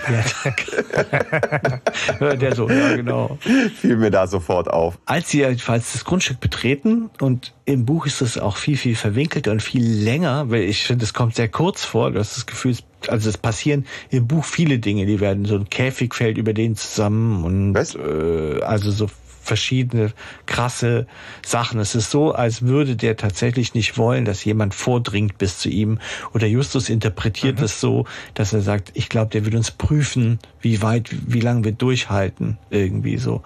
ja, 2.21 2.37
der 2.37 2.55
so, 2.55 2.69
ja 2.71 2.95
genau. 2.95 3.37
Fiel 3.81 3.97
mir 3.97 4.11
da 4.13 4.27
sofort 4.29 4.69
auf. 4.69 4.99
Als 5.07 5.31
sie 5.31 5.39
jedenfalls 5.39 5.93
das 5.93 6.05
Grundstück 6.05 6.39
betreten 6.39 7.11
und 7.21 7.53
im 7.67 7.85
Buch 7.85 8.07
ist 8.07 8.23
es 8.23 8.39
auch 8.39 8.57
viel, 8.57 8.77
viel 8.77 8.95
verwinkelter 8.95 9.51
und 9.51 9.61
viel 9.61 9.85
länger, 9.85 10.51
weil 10.51 10.63
ich 10.63 10.85
finde, 10.85 11.05
es 11.05 11.13
kommt 11.13 11.35
sehr 11.35 11.49
kurz 11.49 11.85
vor. 11.85 12.13
Du 12.13 12.21
hast 12.21 12.37
das 12.37 12.47
Gefühl, 12.47 12.77
also 13.09 13.29
es 13.29 13.37
passieren 13.37 13.87
im 14.11 14.29
Buch 14.29 14.45
viele 14.45 14.79
Dinge, 14.79 15.05
die 15.05 15.19
werden 15.19 15.45
so 15.45 15.57
ein 15.57 15.69
Käfig 15.69 16.15
fällt 16.15 16.39
über 16.39 16.55
den 16.55 16.77
zusammen 16.77 17.45
und 17.45 17.77
äh, 17.97 18.63
also 18.63 18.93
so 18.93 19.09
verschiedene 19.47 20.13
krasse 20.45 21.07
Sachen. 21.45 21.81
Es 21.81 21.95
ist 21.95 22.11
so, 22.11 22.33
als 22.33 22.63
würde 22.63 22.97
der 22.97 23.17
tatsächlich 23.17 23.75
nicht 23.75 23.97
wollen, 23.97 24.25
dass 24.25 24.45
jemand 24.45 24.75
vordringt 24.75 25.39
bis 25.39 25.59
zu 25.59 25.69
ihm. 25.69 25.99
Oder 26.35 26.47
Justus 26.47 26.89
interpretiert 26.89 27.59
mhm. 27.59 27.65
es 27.65 27.81
so, 27.81 28.07
dass 28.35 28.53
er 28.53 28.61
sagt, 28.61 28.91
ich 28.95 29.09
glaube, 29.09 29.31
der 29.31 29.45
wird 29.45 29.55
uns 29.55 29.71
prüfen, 29.71 30.39
wie 30.61 30.83
weit, 30.83 31.11
wie 31.27 31.41
lange 31.41 31.65
wir 31.65 31.73
durchhalten, 31.73 32.59
irgendwie 32.71 33.19
so. 33.19 33.43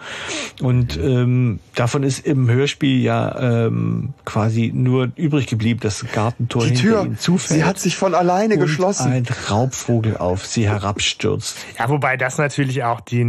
Und 0.63 0.97
ähm, 0.97 1.61
davon 1.75 2.03
ist 2.03 2.27
im 2.27 2.49
Hörspiel 2.49 3.03
ja 3.03 3.67
ähm, 3.67 4.15
quasi 4.25 4.73
nur 4.75 5.13
übrig 5.17 5.47
geblieben, 5.47 5.81
das 5.83 6.05
Gartentor 6.13 6.65
Die 6.67 6.75
Tür, 6.75 7.05
ihm 7.05 7.19
zufällt. 7.19 7.61
Sie 7.61 7.65
hat 7.65 7.79
sich 7.79 7.97
von 7.97 8.15
alleine 8.15 8.55
und 8.55 8.61
geschlossen. 8.61 9.13
Ein 9.13 9.27
Raubvogel 9.51 10.17
auf 10.17 10.47
sie 10.47 10.67
herabstürzt. 10.67 11.59
Ja, 11.79 11.89
wobei 11.91 12.17
das 12.17 12.39
natürlich 12.39 12.85
auch 12.85 13.01
die, 13.01 13.21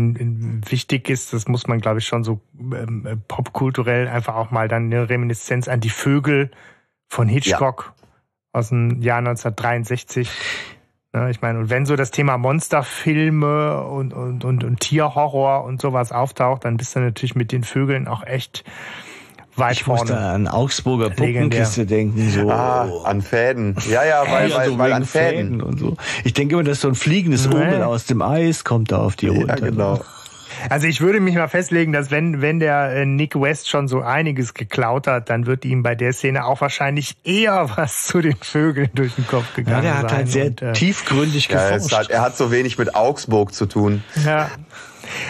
wichtig 0.70 1.10
ist, 1.10 1.34
das 1.34 1.48
muss 1.48 1.68
man, 1.68 1.82
glaube 1.82 2.00
ich, 2.00 2.08
schon 2.08 2.24
so 2.24 2.40
ähm, 2.62 3.06
äh, 3.06 3.16
popkulturell 3.28 4.08
einfach 4.08 4.36
auch 4.36 4.52
mal 4.52 4.68
dann 4.68 4.86
eine 4.86 5.10
Reminiszenz 5.10 5.68
an 5.68 5.80
die 5.80 5.90
Vögel 5.90 6.52
von 7.10 7.28
Hitchcock 7.28 7.94
ja. 7.96 8.08
aus 8.54 8.70
dem 8.70 9.02
Jahr 9.02 9.20
1963. 9.20 10.30
Ja, 11.14 11.30
ich 11.30 11.42
meine, 11.42 11.60
und 11.60 11.70
wenn 11.70 11.86
so 11.86 11.98
das 11.98 12.12
Thema 12.12 12.38
Monsterfilme 12.38 13.84
und, 13.84 14.14
und, 14.14 14.46
und, 14.46 14.64
und 14.64 14.80
Tierhorror 14.80 15.66
und 15.66 15.82
sowas 15.82 16.14
auftaucht, 16.14 16.64
dann 16.64 16.78
bist 16.78 16.96
du 16.96 17.02
natürlich 17.02 17.36
mit 17.36 17.52
den 17.52 17.64
Vögeln 17.64 18.08
auch 18.08 18.24
echt 18.24 18.64
weit 19.58 19.74
ich 19.74 19.84
vorne. 19.84 20.04
Ich 20.04 20.10
musste 20.10 20.18
an 20.18 20.48
Augsburger 20.48 21.10
Puppenkiste 21.10 21.86
denken. 21.86 22.30
So. 22.30 22.50
Ah, 22.50 23.04
an 23.04 23.22
Fäden. 23.22 23.76
Ja, 23.90 24.06
ja, 24.06 24.24
weil, 24.32 24.50
ja, 24.50 24.58
weil, 24.58 24.70
so 24.70 24.78
weil 24.78 24.94
an 24.94 25.04
Fäden. 25.04 25.36
Fäden. 25.36 25.62
und 25.62 25.80
so. 25.80 25.98
Ich 26.24 26.34
denke 26.34 26.56
immer, 26.56 26.64
dass 26.64 26.80
so 26.80 26.88
ein 26.88 26.96
fliegendes 26.96 27.48
Urmel 27.48 27.84
aus 27.84 28.06
dem 28.06 28.22
Eis 28.22 28.64
kommt 28.64 28.94
da 28.94 29.00
auf 29.00 29.18
die 29.18 29.28
runter. 29.28 29.60
Ja, 29.60 29.66
genau. 29.66 30.00
Also 30.70 30.88
ich 30.88 31.02
würde 31.02 31.20
mich 31.20 31.36
mal 31.36 31.48
festlegen, 31.48 31.92
dass 31.92 32.12
wenn, 32.12 32.42
wenn 32.42 32.60
der 32.60 32.92
äh, 32.96 33.06
Nick 33.06 33.40
West 33.40 33.70
schon 33.70 33.88
so 33.88 34.02
einiges 34.02 34.54
geklaut 34.54 35.08
hat, 35.08 35.30
dann 35.30 35.46
wird 35.46 35.66
ihm 35.66 35.84
bei 35.84 35.96
der 35.96 36.14
Szene 36.14 36.46
auch 36.46 36.62
wahrscheinlich 36.62 37.16
eher 37.24 37.70
was 37.76 38.04
zu 38.04 38.22
den 38.22 38.38
Vögeln 38.38 38.90
durch 38.94 39.16
den 39.16 39.28
Kopf 39.28 39.54
gegangen 39.56 39.84
sein. 39.84 39.86
Ja, 39.86 40.02
der 40.02 40.04
hat 40.04 40.14
halt 40.14 40.30
sehr 40.30 40.46
und, 40.48 40.62
äh, 40.62 40.74
tiefgründig 40.74 41.48
geforscht. 41.48 41.92
Ja, 41.92 42.00
hat, 42.00 42.10
er 42.10 42.22
hat 42.22 42.38
so 42.38 42.52
wenig 42.52 42.78
mit 42.78 42.96
Augsburg 42.96 43.54
zu 43.54 43.66
tun. 43.66 44.04
Ja. 44.26 44.50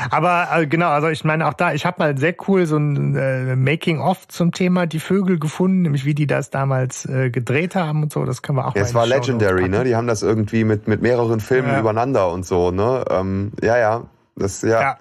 Aber 0.09 0.47
äh, 0.53 0.67
genau, 0.67 0.89
also 0.89 1.07
ich 1.07 1.23
meine 1.23 1.47
auch 1.47 1.53
da, 1.53 1.73
ich 1.73 1.85
habe 1.85 1.95
mal 1.99 2.17
sehr 2.17 2.35
cool 2.47 2.65
so 2.65 2.77
ein 2.77 3.15
äh, 3.15 3.55
Making-of 3.55 4.27
zum 4.27 4.51
Thema 4.51 4.85
die 4.85 4.99
Vögel 4.99 5.39
gefunden, 5.39 5.83
nämlich 5.83 6.05
wie 6.05 6.13
die 6.13 6.27
das 6.27 6.49
damals 6.49 7.05
äh, 7.05 7.29
gedreht 7.29 7.75
haben 7.75 8.03
und 8.03 8.11
so. 8.11 8.25
Das 8.25 8.41
können 8.41 8.57
wir 8.57 8.67
auch. 8.67 8.75
Ja, 8.75 8.81
es 8.81 8.93
war 8.93 9.05
legendary, 9.05 9.69
ne? 9.69 9.83
Die 9.83 9.95
haben 9.95 10.07
das 10.07 10.21
irgendwie 10.21 10.63
mit 10.63 10.87
mit 10.87 11.01
mehreren 11.01 11.39
Filmen 11.39 11.69
ja. 11.69 11.79
übereinander 11.79 12.31
und 12.31 12.45
so, 12.45 12.71
ne? 12.71 13.03
Ähm, 13.09 13.53
ja, 13.61 13.77
ja, 13.77 14.03
das 14.35 14.61
ja. 14.61 14.81
ja. 14.81 14.97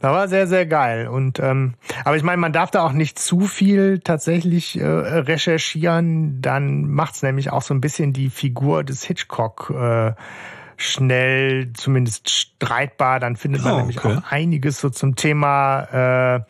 Das 0.00 0.12
war 0.12 0.28
sehr, 0.28 0.46
sehr 0.46 0.66
geil. 0.66 1.08
Und 1.08 1.38
ähm, 1.38 1.74
aber 2.04 2.16
ich 2.16 2.22
meine, 2.22 2.38
man 2.38 2.52
darf 2.52 2.70
da 2.70 2.82
auch 2.82 2.92
nicht 2.92 3.18
zu 3.18 3.40
viel 3.40 4.00
tatsächlich 4.00 4.78
äh, 4.80 4.86
recherchieren. 4.86 6.40
Dann 6.40 6.86
macht's 6.88 7.22
nämlich 7.22 7.50
auch 7.50 7.62
so 7.62 7.74
ein 7.74 7.80
bisschen 7.80 8.12
die 8.12 8.30
Figur 8.30 8.84
des 8.84 9.04
Hitchcock 9.04 9.70
äh, 9.70 10.12
schnell, 10.76 11.72
zumindest 11.74 12.30
streitbar. 12.30 13.20
Dann 13.20 13.36
findet 13.36 13.62
man 13.62 13.74
oh, 13.74 13.78
nämlich 13.78 14.04
auch 14.04 14.22
einiges 14.30 14.80
so 14.80 14.90
zum 14.90 15.16
Thema 15.16 16.36
äh, 16.36 16.40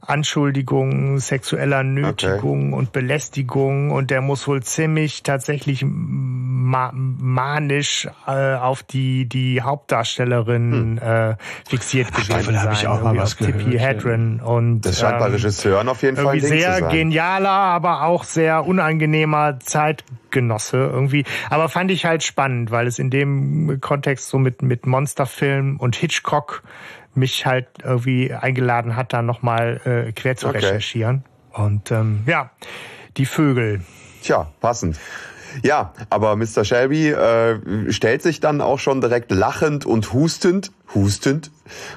Anschuldigungen 0.00 1.18
sexueller 1.18 1.82
Nötigung 1.82 2.72
okay. 2.72 2.78
und 2.78 2.92
Belästigung 2.92 3.90
und 3.90 4.10
der 4.10 4.22
muss 4.22 4.48
wohl 4.48 4.62
ziemlich 4.62 5.22
tatsächlich 5.22 5.84
ma 5.84 6.90
manisch 6.94 8.08
äh, 8.26 8.54
auf 8.54 8.82
die 8.82 9.26
die 9.26 9.60
Hauptdarstellerin 9.60 10.72
hm. 10.72 10.98
äh, 10.98 11.36
fixiert 11.68 12.12
gewesen 12.12 12.44
sein. 12.44 12.62
habe 12.62 12.72
ich 12.72 12.86
auch 12.86 13.02
mal 13.02 13.16
was 13.16 13.36
gehört. 13.36 13.58
Tippi 13.58 13.78
Hedren 13.78 14.40
und 14.40 14.82
das 14.82 15.00
scheint 15.00 15.18
bei 15.18 15.26
ähm, 15.26 15.32
Regisseuren 15.32 15.88
auf 15.88 16.02
jeden 16.02 16.16
Fall 16.16 16.34
ein 16.34 16.40
Ding 16.40 16.48
sehr 16.48 16.74
zu 16.74 16.80
sein. 16.80 16.90
genialer, 16.90 17.50
aber 17.50 18.04
auch 18.04 18.24
sehr 18.24 18.64
unangenehmer 18.64 19.58
Zeitgenosse 19.60 20.78
irgendwie. 20.78 21.24
Aber 21.50 21.68
fand 21.68 21.90
ich 21.90 22.06
halt 22.06 22.22
spannend, 22.22 22.70
weil 22.70 22.86
es 22.86 22.98
in 22.98 23.10
dem 23.10 23.80
Kontext 23.80 24.28
so 24.28 24.38
mit 24.38 24.62
mit 24.62 24.86
Monsterfilm 24.86 25.76
und 25.76 25.94
Hitchcock 25.96 26.62
mich 27.14 27.46
halt 27.46 27.66
irgendwie 27.82 28.32
eingeladen 28.32 28.96
hat, 28.96 29.12
da 29.12 29.22
nochmal 29.22 29.80
äh, 29.84 30.12
quer 30.12 30.36
zu 30.36 30.48
okay. 30.48 30.58
recherchieren. 30.58 31.24
Und 31.52 31.90
ähm, 31.90 32.22
ja, 32.26 32.50
die 33.16 33.26
Vögel. 33.26 33.82
Tja, 34.22 34.52
passend. 34.60 34.98
Ja, 35.62 35.92
aber 36.10 36.36
Mr. 36.36 36.64
Shelby 36.64 37.08
äh, 37.08 37.92
stellt 37.92 38.22
sich 38.22 38.40
dann 38.40 38.60
auch 38.60 38.78
schon 38.78 39.00
direkt 39.00 39.30
lachend 39.30 39.86
und 39.86 40.12
hustend, 40.12 40.72
hustend 40.94 41.50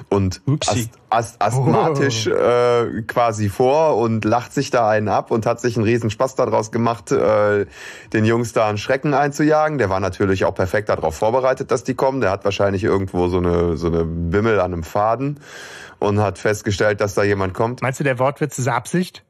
und 0.08 0.40
ast, 0.66 0.90
ast, 1.10 1.42
asthmatisch 1.42 2.28
oh. 2.28 2.34
äh, 2.34 3.02
quasi 3.02 3.48
vor 3.48 3.96
und 3.96 4.24
lacht 4.24 4.52
sich 4.52 4.70
da 4.70 4.88
einen 4.88 5.08
ab 5.08 5.30
und 5.30 5.46
hat 5.46 5.60
sich 5.60 5.76
einen 5.76 5.84
riesen 5.84 6.10
Spaß 6.10 6.34
daraus 6.36 6.70
gemacht, 6.72 7.12
äh, 7.12 7.66
den 8.12 8.24
Jungs 8.24 8.52
da 8.52 8.68
einen 8.68 8.78
Schrecken 8.78 9.14
einzujagen. 9.14 9.78
Der 9.78 9.90
war 9.90 10.00
natürlich 10.00 10.44
auch 10.44 10.54
perfekt 10.54 10.88
darauf 10.88 11.16
vorbereitet, 11.16 11.70
dass 11.70 11.84
die 11.84 11.94
kommen. 11.94 12.20
Der 12.20 12.30
hat 12.30 12.44
wahrscheinlich 12.44 12.84
irgendwo 12.84 13.28
so 13.28 13.38
eine, 13.38 13.76
so 13.76 13.88
eine 13.88 14.04
Bimmel 14.04 14.60
an 14.60 14.72
einem 14.72 14.84
Faden 14.84 15.40
und 15.98 16.20
hat 16.20 16.38
festgestellt, 16.38 17.00
dass 17.00 17.14
da 17.14 17.22
jemand 17.22 17.54
kommt. 17.54 17.82
Meinst 17.82 18.00
du, 18.00 18.04
der 18.04 18.18
Wortwitz 18.18 18.58
ist 18.58 18.68
Absicht? 18.68 19.24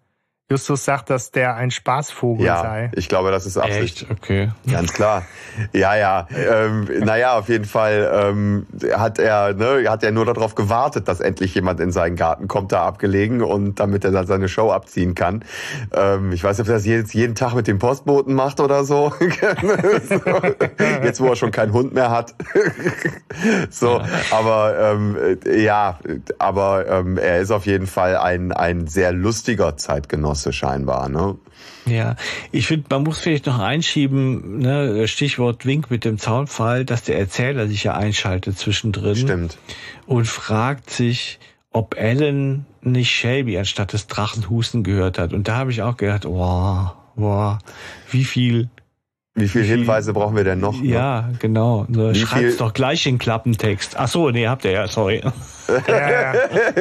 Justus 0.50 0.84
sagt, 0.84 1.08
dass 1.08 1.30
der 1.30 1.56
ein 1.56 1.70
Spaßvogel 1.70 2.44
ja, 2.44 2.60
sei. 2.60 2.90
Ich 2.96 3.08
glaube, 3.08 3.30
das 3.30 3.46
ist 3.46 3.56
Absicht. 3.56 4.02
Echt? 4.02 4.10
Okay. 4.10 4.50
Ganz 4.70 4.92
klar. 4.92 5.24
Ja, 5.72 5.96
ja. 5.96 6.28
Ähm, 6.36 6.86
naja, 7.00 7.38
auf 7.38 7.48
jeden 7.48 7.64
Fall 7.64 8.10
ähm, 8.12 8.66
hat 8.94 9.18
er, 9.18 9.54
ne, 9.54 9.88
hat 9.88 10.02
er 10.02 10.12
nur 10.12 10.26
darauf 10.26 10.54
gewartet, 10.54 11.08
dass 11.08 11.20
endlich 11.20 11.54
jemand 11.54 11.80
in 11.80 11.92
seinen 11.92 12.16
Garten 12.16 12.46
kommt, 12.46 12.72
da 12.72 12.84
abgelegen 12.84 13.40
und 13.40 13.80
damit 13.80 14.04
er 14.04 14.10
dann 14.10 14.26
seine 14.26 14.50
Show 14.50 14.70
abziehen 14.70 15.14
kann. 15.14 15.46
Ähm, 15.96 16.30
ich 16.32 16.44
weiß 16.44 16.58
nicht, 16.58 16.66
ob 16.66 16.72
er 16.72 16.74
das 16.74 16.84
jetzt 16.84 17.14
jeden 17.14 17.34
Tag 17.34 17.54
mit 17.54 17.66
dem 17.66 17.78
Postboten 17.78 18.34
macht 18.34 18.60
oder 18.60 18.84
so. 18.84 19.14
jetzt, 21.02 21.22
wo 21.22 21.28
er 21.28 21.36
schon 21.36 21.52
keinen 21.52 21.72
Hund 21.72 21.94
mehr 21.94 22.10
hat. 22.10 22.34
so, 23.70 23.98
ja. 23.98 24.04
aber 24.30 24.78
ähm, 24.78 25.38
ja, 25.46 25.98
aber 26.38 26.86
ähm, 26.86 27.16
er 27.16 27.40
ist 27.40 27.50
auf 27.50 27.64
jeden 27.64 27.86
Fall 27.86 28.18
ein 28.18 28.52
ein 28.52 28.88
sehr 28.88 29.12
lustiger 29.12 29.78
Zeitgenosse. 29.78 30.33
Genosse 30.34 30.52
scheinbar, 30.52 31.08
ne? 31.08 31.36
Ja, 31.86 32.16
ich 32.50 32.66
finde, 32.66 32.86
man 32.90 33.04
muss 33.04 33.20
vielleicht 33.20 33.46
noch 33.46 33.60
einschieben, 33.60 34.58
ne, 34.58 35.06
Stichwort 35.06 35.64
Wink 35.64 35.90
mit 35.92 36.04
dem 36.04 36.18
Zaunpfahl, 36.18 36.84
dass 36.84 37.04
der 37.04 37.18
Erzähler 37.18 37.68
sich 37.68 37.84
ja 37.84 37.94
einschaltet 37.94 38.58
zwischendrin. 38.58 39.14
Stimmt. 39.14 39.58
Und 40.06 40.26
fragt 40.26 40.90
sich, 40.90 41.38
ob 41.70 41.96
Ellen 41.96 42.66
nicht 42.82 43.12
Shelby 43.12 43.56
anstatt 43.58 43.92
des 43.92 44.08
Drachenhusten 44.08 44.82
gehört 44.82 45.18
hat. 45.18 45.32
Und 45.32 45.46
da 45.46 45.56
habe 45.56 45.70
ich 45.70 45.82
auch 45.82 45.96
gedacht, 45.96 46.24
wow, 46.24 46.94
wow, 47.14 47.58
wie 48.10 48.24
viel 48.24 48.70
wie 49.36 49.48
viele 49.48 49.64
Hinweise 49.64 50.12
brauchen 50.12 50.36
wir 50.36 50.44
denn 50.44 50.60
noch? 50.60 50.80
Ja, 50.80 51.22
ne? 51.22 51.36
genau. 51.40 51.86
So, 51.90 52.14
Schreibt's 52.14 52.58
doch 52.58 52.72
gleich 52.72 53.04
in 53.06 53.18
Klappentext. 53.18 53.96
Ach 53.98 54.06
so, 54.06 54.30
nee, 54.30 54.46
habt 54.46 54.64
ihr 54.64 54.70
ja, 54.70 54.86
sorry. 54.86 55.22
Ja, 55.88 56.10
ja, 56.10 56.32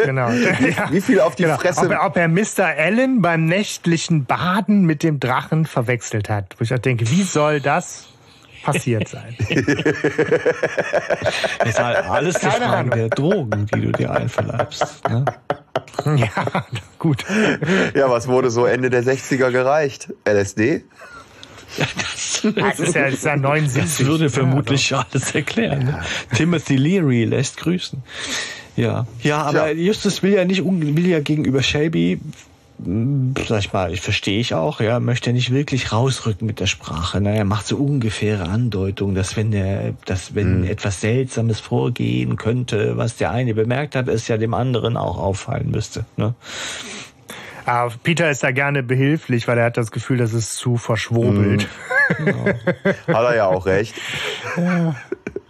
genau. 0.05 0.29
Ja. 0.33 0.91
Wie 0.91 1.01
viel 1.01 1.19
auf 1.19 1.35
die 1.35 1.43
genau. 1.43 1.57
Fresse? 1.57 1.85
Ob 1.85 1.91
er, 1.91 2.05
ob 2.05 2.15
er 2.15 2.27
Mr. 2.27 2.65
Allen 2.77 3.21
beim 3.21 3.45
nächtlichen 3.45 4.25
Baden 4.25 4.85
mit 4.85 5.01
dem 5.01 5.19
Drachen 5.19 5.65
verwechselt 5.65 6.29
hat. 6.29 6.53
Wo 6.57 6.63
ich 6.63 6.73
auch 6.73 6.79
denke, 6.79 7.09
wie 7.09 7.23
soll 7.23 7.59
das 7.59 8.07
passiert 8.63 9.07
sein? 9.07 9.35
das 11.59 11.69
ist 11.69 11.79
halt 11.83 12.05
alles 12.07 12.35
die 12.35 12.45
Frage 12.45 12.65
Ahnung. 12.65 12.91
der 12.91 13.09
Drogen, 13.09 13.65
die 13.73 13.81
du 13.81 13.91
dir 13.91 14.11
einverleibst. 14.11 15.09
Ne? 15.09 15.25
Ja, 16.05 16.65
gut. 16.99 17.23
Ja, 17.95 18.09
was 18.09 18.27
wurde 18.27 18.49
so 18.49 18.65
Ende 18.65 18.89
der 18.89 19.03
60er 19.03 19.51
gereicht? 19.51 20.11
LSD? 20.27 20.83
Ja, 21.77 21.85
das, 21.95 22.41
das, 22.55 22.79
ist 22.79 22.95
ja, 22.95 23.05
das 23.05 23.13
ist 23.13 23.25
ja 23.25 23.35
79. 23.35 23.97
Das 23.97 24.05
würde 24.05 24.29
vermutlich 24.29 24.89
ja, 24.89 25.05
alles 25.11 25.33
erklären. 25.33 25.85
Ne? 25.85 26.03
Timothy 26.35 26.75
Leary 26.75 27.25
lässt 27.25 27.57
grüßen. 27.57 28.03
Ja, 28.75 29.07
ja, 29.21 29.41
aber 29.41 29.71
ja. 29.71 29.73
Justus 29.73 30.23
will 30.23 30.33
ja 30.33 30.45
nicht 30.45 30.63
will 30.65 31.07
ja 31.07 31.19
gegenüber 31.19 31.61
Shelby 31.61 32.19
hm, 32.83 33.33
sag 33.47 33.59
ich 33.59 33.73
mal, 33.73 33.93
ich 33.93 34.01
verstehe 34.01 34.39
ich 34.39 34.53
auch, 34.53 34.81
ja, 34.81 34.99
möchte 34.99 35.29
er 35.29 35.33
nicht 35.33 35.51
wirklich 35.51 35.91
rausrücken 35.91 36.47
mit 36.47 36.59
der 36.59 36.65
Sprache. 36.65 37.21
Ne? 37.21 37.35
Er 37.35 37.45
macht 37.45 37.67
so 37.67 37.77
ungefähre 37.77 38.49
Andeutungen, 38.49 39.15
dass 39.15 39.37
wenn 39.37 39.51
der, 39.51 39.93
dass 40.05 40.35
wenn 40.35 40.61
mhm. 40.61 40.67
etwas 40.67 41.01
Seltsames 41.01 41.59
vorgehen 41.59 42.35
könnte, 42.35 42.97
was 42.97 43.15
der 43.15 43.31
eine 43.31 43.53
bemerkt 43.53 43.95
hat, 43.95 44.07
es 44.07 44.27
ja 44.27 44.37
dem 44.37 44.53
anderen 44.53 44.97
auch 44.97 45.17
auffallen 45.17 45.69
müsste. 45.71 46.05
Ne? 46.17 46.33
Aber 47.65 47.93
ah, 47.93 47.95
Peter 48.03 48.29
ist 48.29 48.43
da 48.43 48.51
gerne 48.51 48.83
behilflich, 48.83 49.47
weil 49.47 49.57
er 49.57 49.65
hat 49.65 49.77
das 49.77 49.91
Gefühl, 49.91 50.17
dass 50.17 50.33
es 50.33 50.55
zu 50.55 50.77
verschwurbelt. 50.77 51.67
Mhm. 52.19 52.25
Genau. 52.25 52.45
Hat 52.45 53.25
er 53.25 53.35
ja 53.35 53.45
auch 53.47 53.65
recht. 53.65 53.95
Ja. 54.57 54.95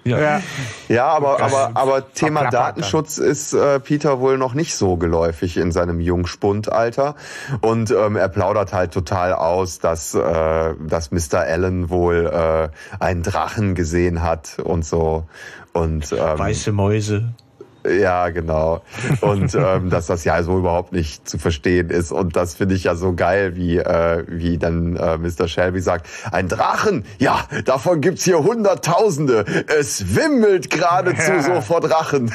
Ja, 0.05 0.19
ja, 0.19 0.41
ja 0.89 1.07
aber, 1.07 1.41
aber, 1.41 1.71
aber 1.75 2.13
Thema 2.13 2.49
Datenschutz 2.49 3.15
dann. 3.15 3.25
ist 3.25 3.53
äh, 3.53 3.79
Peter 3.79 4.19
wohl 4.19 4.37
noch 4.37 4.53
nicht 4.53 4.75
so 4.75 4.97
geläufig 4.97 5.55
in 5.57 5.71
seinem 5.71 6.01
Jungspundalter. 6.01 7.15
Und 7.61 7.91
ähm, 7.91 8.17
er 8.17 8.27
plaudert 8.27 8.73
halt 8.73 8.91
total 8.91 9.33
aus, 9.33 9.79
dass, 9.79 10.13
äh, 10.13 10.73
dass 10.77 11.11
Mr. 11.11 11.39
Allen 11.39 11.89
wohl 11.89 12.25
äh, 12.25 12.69
einen 13.01 13.23
Drachen 13.23 13.75
gesehen 13.75 14.21
hat 14.21 14.59
und 14.59 14.83
so. 14.83 15.25
Und, 15.71 16.11
ähm, 16.11 16.37
Weiße 16.37 16.73
Mäuse. 16.73 17.33
Ja, 17.87 18.29
genau. 18.29 18.81
Und 19.21 19.53
ähm, 19.55 19.89
dass 19.89 20.07
das 20.07 20.23
ja 20.23 20.41
so 20.43 20.57
überhaupt 20.57 20.93
nicht 20.93 21.27
zu 21.27 21.37
verstehen 21.37 21.89
ist. 21.89 22.11
Und 22.11 22.35
das 22.35 22.55
finde 22.55 22.75
ich 22.75 22.85
ja 22.85 22.95
so 22.95 23.13
geil, 23.13 23.55
wie, 23.55 23.77
äh, 23.77 24.23
wie 24.27 24.57
dann 24.57 24.95
äh, 24.95 25.17
Mr. 25.17 25.47
Shelby 25.47 25.81
sagt, 25.81 26.07
ein 26.31 26.47
Drachen, 26.47 27.05
ja, 27.19 27.47
davon 27.65 28.01
gibt's 28.01 28.23
hier 28.23 28.39
Hunderttausende. 28.39 29.45
Es 29.67 30.15
wimmelt 30.15 30.69
geradezu 30.69 31.33
ja. 31.33 31.41
so 31.41 31.61
vor 31.61 31.81
Drachen. 31.81 32.31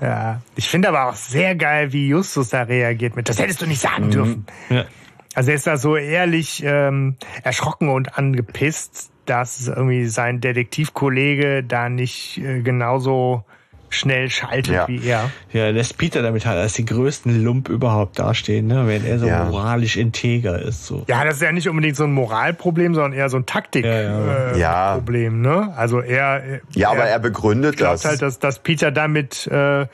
ja, 0.00 0.40
ich 0.54 0.68
finde 0.68 0.88
aber 0.88 1.08
auch 1.08 1.16
sehr 1.16 1.54
geil, 1.54 1.92
wie 1.92 2.08
Justus 2.08 2.50
da 2.50 2.62
reagiert 2.62 3.16
mit, 3.16 3.28
das 3.28 3.38
hättest 3.38 3.62
du 3.62 3.66
nicht 3.66 3.80
sagen 3.80 4.06
mhm. 4.06 4.10
dürfen. 4.10 4.46
Ja. 4.68 4.84
Also 5.34 5.50
er 5.50 5.56
ist 5.56 5.66
da 5.66 5.76
so 5.76 5.96
ehrlich 5.96 6.62
ähm, 6.64 7.16
erschrocken 7.42 7.90
und 7.90 8.16
angepisst, 8.16 9.10
dass 9.26 9.68
irgendwie 9.68 10.06
sein 10.06 10.40
Detektivkollege 10.40 11.62
da 11.62 11.88
nicht 11.88 12.38
äh, 12.38 12.62
genauso 12.62 13.44
schnell 13.88 14.30
schaltet 14.30 14.74
ja. 14.74 14.88
wie 14.88 15.06
er. 15.06 15.30
Ja, 15.52 15.68
lässt 15.70 15.98
Peter 15.98 16.22
damit 16.22 16.46
halt 16.46 16.58
als 16.58 16.74
den 16.74 16.86
größten 16.86 17.42
Lump 17.42 17.68
überhaupt 17.68 18.18
dastehen, 18.18 18.66
ne? 18.66 18.86
wenn 18.86 19.04
er 19.04 19.18
so 19.18 19.26
ja. 19.26 19.44
moralisch 19.44 19.96
integer 19.96 20.60
ist. 20.60 20.86
So. 20.86 21.04
Ja, 21.08 21.24
das 21.24 21.36
ist 21.36 21.42
ja 21.42 21.52
nicht 21.52 21.68
unbedingt 21.68 21.96
so 21.96 22.04
ein 22.04 22.12
Moralproblem, 22.12 22.94
sondern 22.94 23.12
eher 23.12 23.28
so 23.28 23.36
ein 23.36 23.46
Taktikproblem. 23.46 24.56
Ja, 24.56 24.96
ja. 24.96 24.96
Äh, 24.96 25.30
ne? 25.30 25.72
Also 25.76 26.00
er. 26.00 26.60
Ja, 26.74 26.90
aber 26.90 27.04
er 27.04 27.18
begründet 27.18 27.80
das. 27.80 28.04
halt, 28.04 28.22
dass, 28.22 28.38
dass 28.38 28.58
Peter 28.58 28.90
damit 28.90 29.46
äh, 29.46 29.86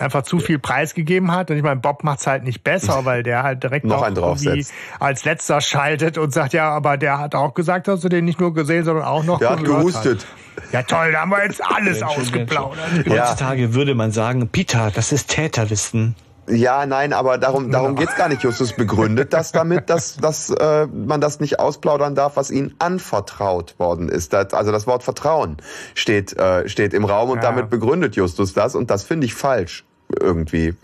einfach 0.00 0.22
zu 0.22 0.38
viel 0.38 0.58
preisgegeben 0.58 1.32
hat. 1.32 1.50
Und 1.50 1.56
ich 1.56 1.62
meine, 1.62 1.80
Bob 1.80 2.04
macht's 2.04 2.26
halt 2.26 2.44
nicht 2.44 2.64
besser, 2.64 3.04
weil 3.04 3.22
der 3.22 3.42
halt 3.42 3.62
direkt 3.62 3.84
noch 3.84 4.02
einen 4.02 4.14
draufsetzt. 4.14 4.72
als 4.98 5.24
letzter 5.24 5.60
schaltet 5.60 6.18
und 6.18 6.32
sagt, 6.32 6.52
ja, 6.52 6.70
aber 6.70 6.96
der 6.96 7.18
hat 7.18 7.34
auch 7.34 7.54
gesagt, 7.54 7.88
dass 7.88 8.00
du 8.00 8.08
den 8.08 8.24
nicht 8.24 8.40
nur 8.40 8.54
gesehen, 8.54 8.84
sondern 8.84 9.04
auch 9.04 9.24
noch 9.24 9.38
Der 9.38 9.50
hat 9.50 9.64
gehustet. 9.64 10.20
Hat. 10.20 10.72
Ja 10.72 10.82
toll, 10.82 11.12
da 11.12 11.22
haben 11.22 11.30
wir 11.30 11.42
jetzt 11.44 11.62
alles 11.64 12.02
ausgeplaudert. 12.02 12.78
Heutzutage 13.08 13.74
würde 13.74 13.94
man 13.94 14.12
sagen, 14.12 14.48
Peter, 14.48 14.90
das 14.94 15.12
ist 15.12 15.28
Täterwissen. 15.28 16.14
Ja, 16.48 16.86
nein, 16.86 17.12
aber 17.12 17.38
darum, 17.38 17.70
darum 17.70 17.94
geht's 17.94 18.16
gar 18.16 18.28
nicht. 18.28 18.42
Justus 18.42 18.72
begründet 18.72 19.32
das 19.32 19.52
damit, 19.52 19.88
dass, 19.88 20.16
dass 20.16 20.50
äh, 20.50 20.86
man 20.86 21.20
das 21.20 21.38
nicht 21.38 21.60
ausplaudern 21.60 22.16
darf, 22.16 22.36
was 22.36 22.50
ihnen 22.50 22.74
anvertraut 22.80 23.78
worden 23.78 24.08
ist. 24.08 24.32
Das, 24.32 24.52
also 24.52 24.72
das 24.72 24.86
Wort 24.88 25.04
Vertrauen 25.04 25.58
steht, 25.94 26.36
äh, 26.36 26.68
steht 26.68 26.94
im 26.94 27.04
Raum 27.04 27.30
und 27.30 27.36
ja. 27.36 27.42
damit 27.42 27.70
begründet 27.70 28.16
Justus 28.16 28.54
das 28.54 28.74
und 28.74 28.90
das 28.90 29.04
finde 29.04 29.26
ich 29.26 29.34
falsch 29.34 29.84
irgendwie. 30.20 30.74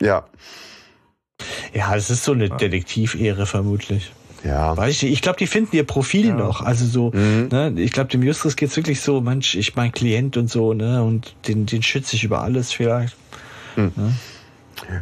Ja. 0.00 0.24
Ja, 1.72 1.94
es 1.94 2.10
ist 2.10 2.24
so 2.24 2.32
eine 2.32 2.48
Detektivehre 2.50 3.46
vermutlich. 3.46 4.12
Ja. 4.44 4.76
Weiß 4.76 5.02
ich, 5.02 5.10
ich 5.10 5.22
glaube, 5.22 5.38
die 5.38 5.46
finden 5.46 5.74
ihr 5.74 5.86
Profil 5.86 6.28
ja. 6.28 6.34
noch. 6.34 6.60
Also 6.60 6.84
so, 6.84 7.10
mhm. 7.12 7.48
ne, 7.50 7.72
ich 7.76 7.92
glaube, 7.92 8.10
dem 8.10 8.22
Justus 8.22 8.56
geht's 8.56 8.76
wirklich 8.76 9.00
so, 9.00 9.20
Mensch, 9.20 9.54
ich 9.54 9.74
mein 9.74 9.92
Klient 9.92 10.36
und 10.36 10.50
so, 10.50 10.74
ne, 10.74 11.02
und 11.02 11.34
den, 11.48 11.64
den 11.64 11.82
schütze 11.82 12.16
ich 12.16 12.24
über 12.24 12.42
alles 12.42 12.72
vielleicht. 12.72 13.16
Mhm. 13.76 13.92
Ne? 13.96 14.14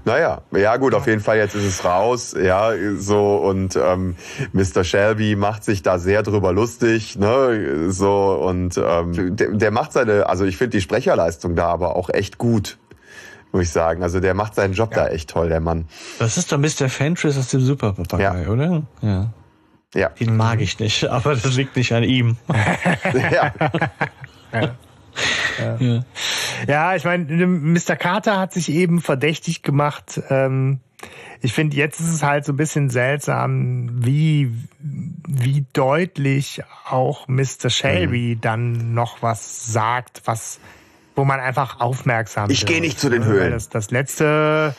Naja, 0.04 0.42
ja 0.52 0.76
gut, 0.76 0.94
auf 0.94 1.06
jeden 1.06 1.20
Fall 1.20 1.36
jetzt 1.38 1.54
ist 1.54 1.64
es 1.64 1.84
raus, 1.84 2.34
ja, 2.40 2.72
so 2.96 3.36
und 3.36 3.76
ähm, 3.76 4.16
Mr. 4.52 4.84
Shelby 4.84 5.36
macht 5.36 5.64
sich 5.64 5.82
da 5.82 5.98
sehr 5.98 6.22
drüber 6.22 6.52
lustig, 6.52 7.18
ne, 7.18 7.90
so 7.90 8.32
und 8.34 8.76
ähm, 8.78 9.36
der, 9.36 9.50
der 9.50 9.70
macht 9.70 9.92
seine, 9.92 10.28
also 10.28 10.44
ich 10.44 10.56
finde 10.56 10.76
die 10.76 10.80
Sprecherleistung 10.80 11.56
da 11.56 11.66
aber 11.66 11.96
auch 11.96 12.10
echt 12.10 12.38
gut, 12.38 12.78
muss 13.52 13.62
ich 13.62 13.70
sagen. 13.70 14.02
Also 14.02 14.20
der 14.20 14.34
macht 14.34 14.54
seinen 14.54 14.74
Job 14.74 14.94
ja. 14.96 15.04
da 15.04 15.08
echt 15.08 15.30
toll, 15.30 15.48
der 15.48 15.60
Mann. 15.60 15.86
Das 16.18 16.36
ist 16.36 16.52
doch 16.52 16.58
Mr. 16.58 16.88
Fentress 16.88 17.38
aus 17.38 17.48
dem 17.48 17.60
Superpapagei, 17.60 18.42
ja. 18.42 18.48
oder? 18.48 18.82
Ja. 19.02 19.32
Ja. 19.94 20.08
Den 20.08 20.36
mag 20.36 20.60
ich 20.60 20.78
nicht, 20.78 21.04
aber 21.10 21.34
das 21.34 21.54
liegt 21.56 21.76
nicht 21.76 21.92
an 21.92 22.02
ihm. 22.02 22.36
ja. 23.14 23.52
ja. 24.52 24.74
Ja. 25.58 26.04
ja, 26.66 26.96
ich 26.96 27.04
meine, 27.04 27.46
Mr. 27.46 27.96
Carter 27.96 28.38
hat 28.38 28.52
sich 28.52 28.70
eben 28.70 29.00
verdächtig 29.00 29.62
gemacht. 29.62 30.20
Ähm, 30.30 30.80
ich 31.40 31.52
finde, 31.52 31.76
jetzt 31.76 32.00
ist 32.00 32.12
es 32.12 32.22
halt 32.22 32.44
so 32.44 32.52
ein 32.52 32.56
bisschen 32.56 32.88
seltsam, 32.88 34.04
wie, 34.04 34.52
wie 34.78 35.66
deutlich 35.72 36.62
auch 36.88 37.26
Mr. 37.26 37.68
Shelby 37.68 38.36
mhm. 38.36 38.40
dann 38.40 38.94
noch 38.94 39.22
was 39.22 39.72
sagt, 39.72 40.22
was, 40.24 40.60
wo 41.16 41.24
man 41.24 41.40
einfach 41.40 41.80
aufmerksam 41.80 42.48
ist. 42.48 42.58
Ich 42.58 42.66
gehe 42.66 42.80
nicht 42.80 43.00
zu 43.00 43.10
den 43.10 43.24
Höhlen. 43.24 43.50
Das, 43.50 43.68
das 43.68 43.90
letzte 43.90 44.76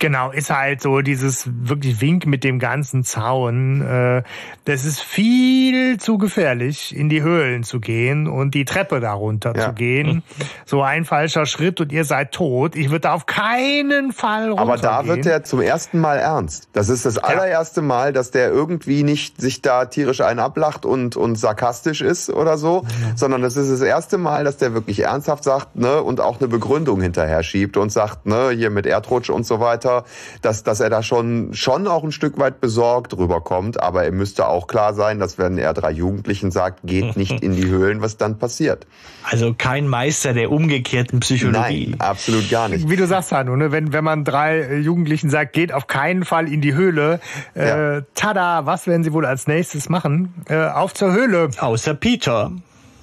Genau, 0.00 0.30
ist 0.30 0.50
halt 0.50 0.80
so 0.80 1.00
dieses 1.00 1.48
wirklich 1.52 2.00
Wink 2.00 2.26
mit 2.26 2.44
dem 2.44 2.60
ganzen 2.60 3.02
Zaun. 3.02 3.82
Äh, 3.82 4.22
das 4.64 4.84
ist 4.84 5.00
viel 5.00 5.98
zu 5.98 6.18
gefährlich, 6.18 6.94
in 6.94 7.08
die 7.08 7.22
Höhlen 7.22 7.64
zu 7.64 7.80
gehen 7.80 8.28
und 8.28 8.54
die 8.54 8.64
Treppe 8.64 9.00
darunter 9.00 9.54
ja. 9.56 9.66
zu 9.66 9.72
gehen. 9.72 10.22
So 10.66 10.82
ein 10.82 11.04
falscher 11.04 11.46
Schritt 11.46 11.80
und 11.80 11.90
ihr 11.90 12.04
seid 12.04 12.32
tot. 12.32 12.76
Ich 12.76 12.90
würde 12.90 13.10
auf 13.10 13.26
keinen 13.26 14.12
Fall 14.12 14.50
runtergehen. 14.50 14.58
Aber 14.58 14.76
da 14.76 15.06
wird 15.06 15.26
er 15.26 15.42
zum 15.42 15.60
ersten 15.60 15.98
Mal 15.98 16.18
ernst. 16.18 16.68
Das 16.74 16.88
ist 16.88 17.04
das 17.04 17.18
allererste 17.18 17.82
Mal, 17.82 18.12
dass 18.12 18.30
der 18.30 18.50
irgendwie 18.50 19.02
nicht 19.02 19.40
sich 19.40 19.62
da 19.62 19.86
tierisch 19.86 20.20
einen 20.20 20.38
ablacht 20.38 20.86
und, 20.86 21.16
und 21.16 21.36
sarkastisch 21.36 22.02
ist 22.02 22.30
oder 22.30 22.56
so, 22.56 22.84
ja. 22.84 23.16
sondern 23.16 23.42
das 23.42 23.56
ist 23.56 23.72
das 23.72 23.80
erste 23.80 24.16
Mal, 24.16 24.44
dass 24.44 24.58
der 24.58 24.74
wirklich 24.74 25.00
ernsthaft 25.00 25.42
sagt 25.42 25.74
ne, 25.74 26.02
und 26.02 26.20
auch 26.20 26.38
eine 26.38 26.46
Begründung 26.46 27.00
hinterher 27.00 27.42
schiebt 27.42 27.76
und 27.76 27.90
sagt, 27.90 28.26
ne, 28.26 28.50
hier 28.50 28.70
mit 28.70 28.86
Erdrutsch 28.86 29.30
und 29.30 29.44
so 29.44 29.58
weiter 29.58 29.87
weiter, 29.88 30.04
dass, 30.42 30.62
dass 30.62 30.80
er 30.80 30.90
da 30.90 31.02
schon, 31.02 31.54
schon 31.54 31.86
auch 31.86 32.04
ein 32.04 32.12
Stück 32.12 32.38
weit 32.38 32.60
besorgt 32.60 33.16
rüberkommt. 33.16 33.80
Aber 33.80 34.04
er 34.04 34.12
müsste 34.12 34.46
auch 34.46 34.66
klar 34.66 34.94
sein, 34.94 35.18
dass 35.18 35.38
wenn 35.38 35.58
er 35.58 35.74
drei 35.74 35.90
Jugendlichen 35.90 36.50
sagt, 36.50 36.80
geht 36.84 37.16
nicht 37.16 37.40
in 37.42 37.54
die 37.54 37.66
Höhlen, 37.66 38.00
was 38.02 38.16
dann 38.16 38.38
passiert. 38.38 38.86
Also 39.24 39.54
kein 39.56 39.88
Meister 39.88 40.32
der 40.32 40.50
umgekehrten 40.50 41.20
Psychologie. 41.20 41.88
Nein, 41.90 42.00
absolut 42.00 42.48
gar 42.50 42.68
nicht. 42.68 42.88
Wie 42.88 42.96
du 42.96 43.06
sagst, 43.06 43.32
Hanno, 43.32 43.56
ne? 43.56 43.72
wenn, 43.72 43.92
wenn 43.92 44.04
man 44.04 44.24
drei 44.24 44.60
äh, 44.60 44.78
Jugendlichen 44.78 45.30
sagt, 45.30 45.52
geht 45.52 45.72
auf 45.72 45.86
keinen 45.86 46.24
Fall 46.24 46.50
in 46.50 46.60
die 46.60 46.74
Höhle, 46.74 47.20
äh, 47.54 47.68
ja. 47.68 48.00
tada, 48.14 48.66
was 48.66 48.86
werden 48.86 49.04
sie 49.04 49.12
wohl 49.12 49.26
als 49.26 49.46
nächstes 49.46 49.88
machen? 49.88 50.34
Äh, 50.48 50.56
auf 50.56 50.94
zur 50.94 51.12
Höhle. 51.12 51.50
Außer 51.58 51.94
Peter. 51.94 52.52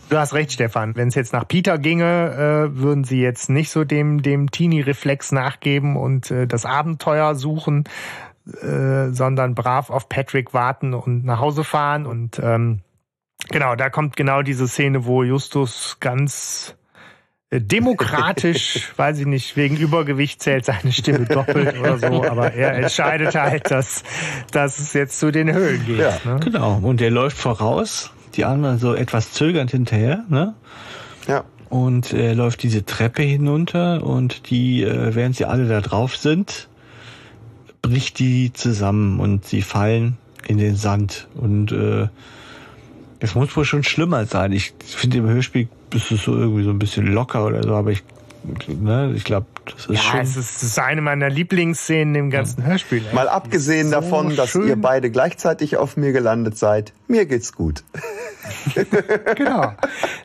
Du 0.09 0.17
hast 0.17 0.33
recht, 0.33 0.51
Stefan. 0.51 0.95
Wenn 0.95 1.07
es 1.07 1.15
jetzt 1.15 1.33
nach 1.33 1.47
Peter 1.47 1.77
ginge, 1.79 2.69
äh, 2.73 2.77
würden 2.77 3.03
sie 3.03 3.21
jetzt 3.21 3.49
nicht 3.49 3.71
so 3.71 3.83
dem, 3.83 4.21
dem 4.21 4.51
Teenie-Reflex 4.51 5.31
nachgeben 5.31 5.97
und 5.97 6.29
äh, 6.29 6.45
das 6.45 6.65
Abenteuer 6.65 7.33
suchen, 7.33 7.85
äh, 8.61 9.09
sondern 9.09 9.55
brav 9.55 9.89
auf 9.89 10.07
Patrick 10.07 10.53
warten 10.53 10.93
und 10.93 11.25
nach 11.25 11.39
Hause 11.39 11.63
fahren. 11.63 12.05
Und 12.05 12.39
ähm, 12.39 12.81
genau, 13.49 13.75
da 13.75 13.89
kommt 13.89 14.15
genau 14.15 14.43
diese 14.43 14.67
Szene, 14.67 15.05
wo 15.05 15.23
Justus 15.23 15.97
ganz 15.99 16.75
äh, 17.49 17.59
demokratisch, 17.59 18.91
weiß 18.97 19.19
ich 19.19 19.25
nicht, 19.25 19.57
wegen 19.57 19.75
Übergewicht 19.75 20.39
zählt 20.39 20.65
seine 20.65 20.91
Stimme 20.91 21.25
doppelt 21.29 21.79
oder 21.79 21.97
so, 21.97 22.23
aber 22.23 22.53
er 22.53 22.75
entscheidet 22.75 23.33
halt, 23.33 23.71
dass, 23.71 24.03
dass 24.51 24.77
es 24.77 24.93
jetzt 24.93 25.19
zu 25.19 25.31
den 25.31 25.51
Höhlen 25.51 25.83
geht. 25.83 25.97
Ja, 25.97 26.19
ne? 26.23 26.39
Genau, 26.43 26.79
und 26.83 27.01
er 27.01 27.09
läuft 27.09 27.37
voraus 27.37 28.11
die 28.37 28.45
anderen 28.45 28.79
so 28.79 28.93
etwas 28.93 29.31
zögernd 29.31 29.71
hinterher, 29.71 30.23
ne? 30.29 30.53
Ja. 31.27 31.43
Und 31.69 32.13
äh, 32.13 32.33
läuft 32.33 32.63
diese 32.63 32.85
Treppe 32.85 33.23
hinunter 33.23 34.03
und 34.03 34.49
die, 34.49 34.83
äh, 34.83 35.15
während 35.15 35.35
sie 35.35 35.45
alle 35.45 35.67
da 35.67 35.81
drauf 35.81 36.15
sind, 36.15 36.69
bricht 37.81 38.19
die 38.19 38.53
zusammen 38.53 39.19
und 39.19 39.45
sie 39.45 39.61
fallen 39.61 40.17
in 40.47 40.57
den 40.57 40.75
Sand. 40.75 41.27
Und 41.33 41.71
äh, 41.71 42.07
es 43.19 43.35
muss 43.35 43.55
wohl 43.55 43.65
schon 43.65 43.83
schlimmer 43.83 44.25
sein. 44.25 44.51
Ich 44.51 44.73
finde 44.79 45.17
im 45.17 45.27
Hörspiel 45.27 45.67
ist 45.93 46.11
es 46.11 46.23
so 46.23 46.35
irgendwie 46.35 46.63
so 46.63 46.69
ein 46.69 46.79
bisschen 46.79 47.07
locker 47.07 47.45
oder 47.45 47.63
so, 47.63 47.73
aber 47.73 47.91
ich 47.91 48.03
ne, 48.67 49.13
ich 49.15 49.23
glaube, 49.23 49.47
das 49.65 49.85
ist 49.85 49.89
ja, 49.89 49.97
schon. 49.97 50.19
Es 50.19 50.37
ist, 50.37 50.79
eine 50.79 51.01
meiner 51.01 51.29
Lieblingsszenen 51.29 52.15
im 52.15 52.29
ganzen 52.29 52.61
ja. 52.61 52.67
Hörspiel. 52.67 53.03
Mal 53.13 53.27
abgesehen 53.27 53.87
so 53.87 53.95
davon, 53.95 54.35
dass 54.35 54.51
schön. 54.51 54.67
ihr 54.67 54.75
beide 54.75 55.09
gleichzeitig 55.11 55.77
auf 55.77 55.97
mir 55.97 56.11
gelandet 56.11 56.57
seid, 56.57 56.93
mir 57.07 57.25
geht's 57.25 57.53
gut. 57.53 57.83
genau. 59.35 59.73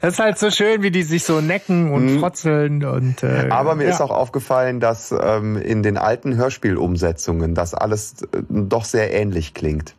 Das 0.01 0.14
ist 0.14 0.18
halt 0.18 0.38
so 0.38 0.51
schön, 0.51 0.82
wie 0.82 0.91
die 0.91 1.03
sich 1.03 1.24
so 1.24 1.41
necken 1.41 1.93
und 1.93 2.07
mhm. 2.07 2.20
frotzeln 2.20 2.84
und. 2.84 3.22
Äh, 3.22 3.49
Aber 3.51 3.74
mir 3.74 3.84
ja. 3.84 3.91
ist 3.91 4.01
auch 4.01 4.11
aufgefallen, 4.11 4.80
dass 4.80 5.12
ähm, 5.12 5.57
in 5.57 5.82
den 5.82 5.97
alten 5.97 6.36
Hörspielumsetzungen 6.36 7.55
das 7.55 7.74
alles 7.74 8.22
äh, 8.22 8.43
doch 8.49 8.84
sehr 8.84 9.12
ähnlich 9.12 9.55
klingt. 9.55 9.95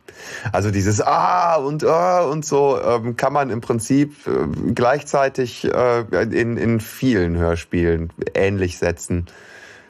Also 0.52 0.70
dieses 0.70 1.00
Ah 1.00 1.56
und 1.56 1.84
Ah 1.84 2.20
und 2.22 2.44
so 2.44 2.78
ähm, 2.80 3.16
kann 3.16 3.32
man 3.32 3.50
im 3.50 3.60
Prinzip 3.60 4.26
äh, 4.26 4.72
gleichzeitig 4.74 5.64
äh, 5.64 6.00
in, 6.22 6.56
in 6.56 6.80
vielen 6.80 7.36
Hörspielen 7.36 8.12
ähnlich 8.34 8.78
setzen. 8.78 9.26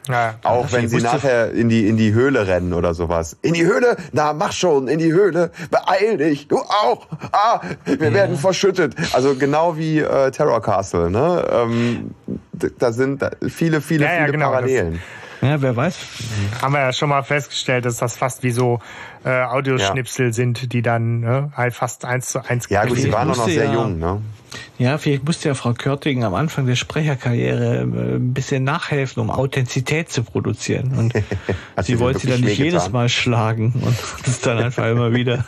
Ja, 0.08 0.34
auch 0.42 0.72
wenn 0.72 0.88
sie 0.88 1.00
nachher 1.00 1.52
in 1.52 1.68
die, 1.68 1.88
in 1.88 1.96
die 1.96 2.12
Höhle 2.12 2.48
rennen 2.48 2.72
oder 2.72 2.92
sowas. 2.92 3.36
In 3.40 3.54
die 3.54 3.64
Höhle? 3.64 3.96
Na, 4.10 4.32
mach 4.32 4.52
schon, 4.52 4.88
in 4.88 4.98
die 4.98 5.12
Höhle. 5.12 5.52
Beeil 5.70 6.16
dich, 6.16 6.48
du 6.48 6.58
auch. 6.58 7.06
Ah, 7.30 7.60
wir 7.84 8.08
ja. 8.08 8.12
werden 8.12 8.36
verschüttet. 8.36 8.96
Also 9.12 9.36
genau 9.36 9.76
wie 9.76 10.00
äh, 10.00 10.32
Terror 10.32 10.60
Castle, 10.60 11.08
ne? 11.08 11.46
Ähm, 11.52 12.14
da 12.78 12.92
sind 12.92 13.24
viele, 13.48 13.80
viele, 13.80 14.06
ja, 14.06 14.10
viele 14.18 14.32
genau, 14.32 14.50
Parallelen. 14.50 15.00
Ja, 15.40 15.60
wer 15.60 15.74
weiß. 15.74 15.96
Haben 16.60 16.74
wir 16.74 16.80
ja 16.80 16.92
schon 16.92 17.08
mal 17.08 17.22
festgestellt, 17.22 17.84
dass 17.84 17.96
das 17.96 18.16
fast 18.16 18.42
wie 18.44 18.52
so 18.52 18.80
äh, 19.24 19.42
Audioschnipsel 19.42 20.26
ja. 20.26 20.32
sind, 20.32 20.72
die 20.72 20.82
dann 20.82 21.20
ne, 21.20 21.52
halt 21.56 21.74
fast 21.74 22.04
eins 22.04 22.28
zu 22.28 22.44
eins. 22.44 22.68
Ja, 22.68 22.84
gut, 22.84 22.98
sie 22.98 23.12
waren 23.12 23.28
noch 23.28 23.46
sehr 23.46 23.64
ja, 23.64 23.72
jung, 23.72 23.98
ne? 23.98 24.20
Ja, 24.78 24.98
vielleicht 24.98 25.24
musste 25.24 25.48
ja 25.48 25.55
Frau 25.55 25.74
Körting 25.74 26.24
am 26.24 26.34
Anfang 26.34 26.66
der 26.66 26.76
Sprecherkarriere 26.76 27.78
äh, 27.78 28.16
ein 28.16 28.34
bisschen 28.34 28.64
nachhelfen, 28.64 29.22
um 29.22 29.30
Authentizität 29.30 30.11
zu 30.11 30.24
produzieren. 30.24 30.92
Und 30.96 31.14
sie 31.82 31.98
wollte 31.98 32.20
sie 32.20 32.28
dann 32.28 32.40
nicht 32.40 32.59
jedes 32.59 32.90
Mal 32.90 33.09
schlagen 33.09 33.72
und 33.74 33.96
das 34.26 34.40
dann 34.40 34.59
einfach 34.59 34.88
immer 34.88 35.12
wieder. 35.12 35.44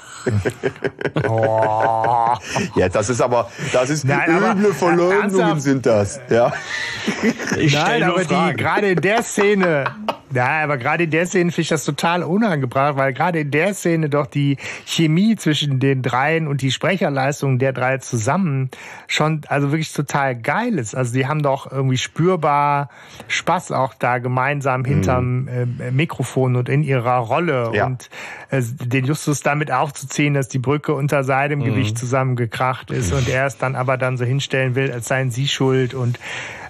oh. 1.28 2.34
Ja, 2.76 2.88
das 2.88 3.10
ist 3.10 3.20
aber, 3.20 3.50
das 3.72 3.90
ist 3.90 4.04
Nein, 4.04 4.30
üble 4.30 4.72
Verleumdungen 4.72 5.60
sind 5.60 5.86
das, 5.86 6.20
ja. 6.30 6.52
Ich 7.58 7.74
Nein, 7.74 8.02
aber 8.02 8.24
die, 8.24 8.56
gerade 8.56 8.90
in 8.90 9.00
der 9.00 9.22
Szene, 9.22 9.84
ja, 10.34 10.64
aber 10.64 10.78
gerade 10.78 11.04
in 11.04 11.10
der 11.10 11.26
Szene 11.26 11.52
finde 11.52 11.62
ich 11.62 11.68
das 11.68 11.84
total 11.84 12.22
unangebracht, 12.22 12.96
weil 12.96 13.12
gerade 13.12 13.40
in 13.40 13.50
der 13.50 13.74
Szene 13.74 14.08
doch 14.08 14.26
die 14.26 14.56
Chemie 14.84 15.36
zwischen 15.36 15.78
den 15.78 16.02
dreien 16.02 16.48
und 16.48 16.62
die 16.62 16.72
Sprecherleistung 16.72 17.58
der 17.58 17.72
drei 17.72 17.98
zusammen 17.98 18.70
schon, 19.06 19.42
also 19.48 19.70
wirklich 19.70 19.92
total 19.92 20.36
geil 20.36 20.78
ist. 20.78 20.94
Also 20.94 21.14
die 21.14 21.26
haben 21.26 21.42
doch 21.42 21.70
irgendwie 21.70 21.98
spürbar 21.98 22.88
Spaß 23.28 23.72
auch 23.72 23.94
da 23.94 24.18
gemeinsam 24.18 24.84
hinterm 24.84 25.42
mhm. 25.42 25.80
äh, 25.80 25.90
Mikrofon 25.90 26.56
und 26.56 26.68
in 26.68 26.82
ihrer 26.82 27.16
Rolle 27.18 27.72
ja. 27.74 27.86
und 27.86 28.10
äh, 28.50 28.62
den 28.62 29.04
Justus 29.04 29.42
damit 29.42 29.70
aufzuziehen, 29.70 30.34
dass 30.34 30.48
die 30.48 30.58
Brücke 30.58 30.94
unter 30.94 31.24
seinem 31.24 31.60
mhm. 31.60 31.64
Gewicht 31.64 31.98
zusammengekracht 31.98 32.90
ist 32.90 33.12
und 33.12 33.28
er 33.28 33.46
es 33.46 33.58
dann 33.58 33.76
aber 33.76 33.96
dann 33.96 34.16
so 34.16 34.24
hinstellen 34.24 34.74
will, 34.74 34.90
als 34.92 35.08
seien 35.08 35.30
sie 35.30 35.48
schuld 35.48 35.94
und 35.94 36.18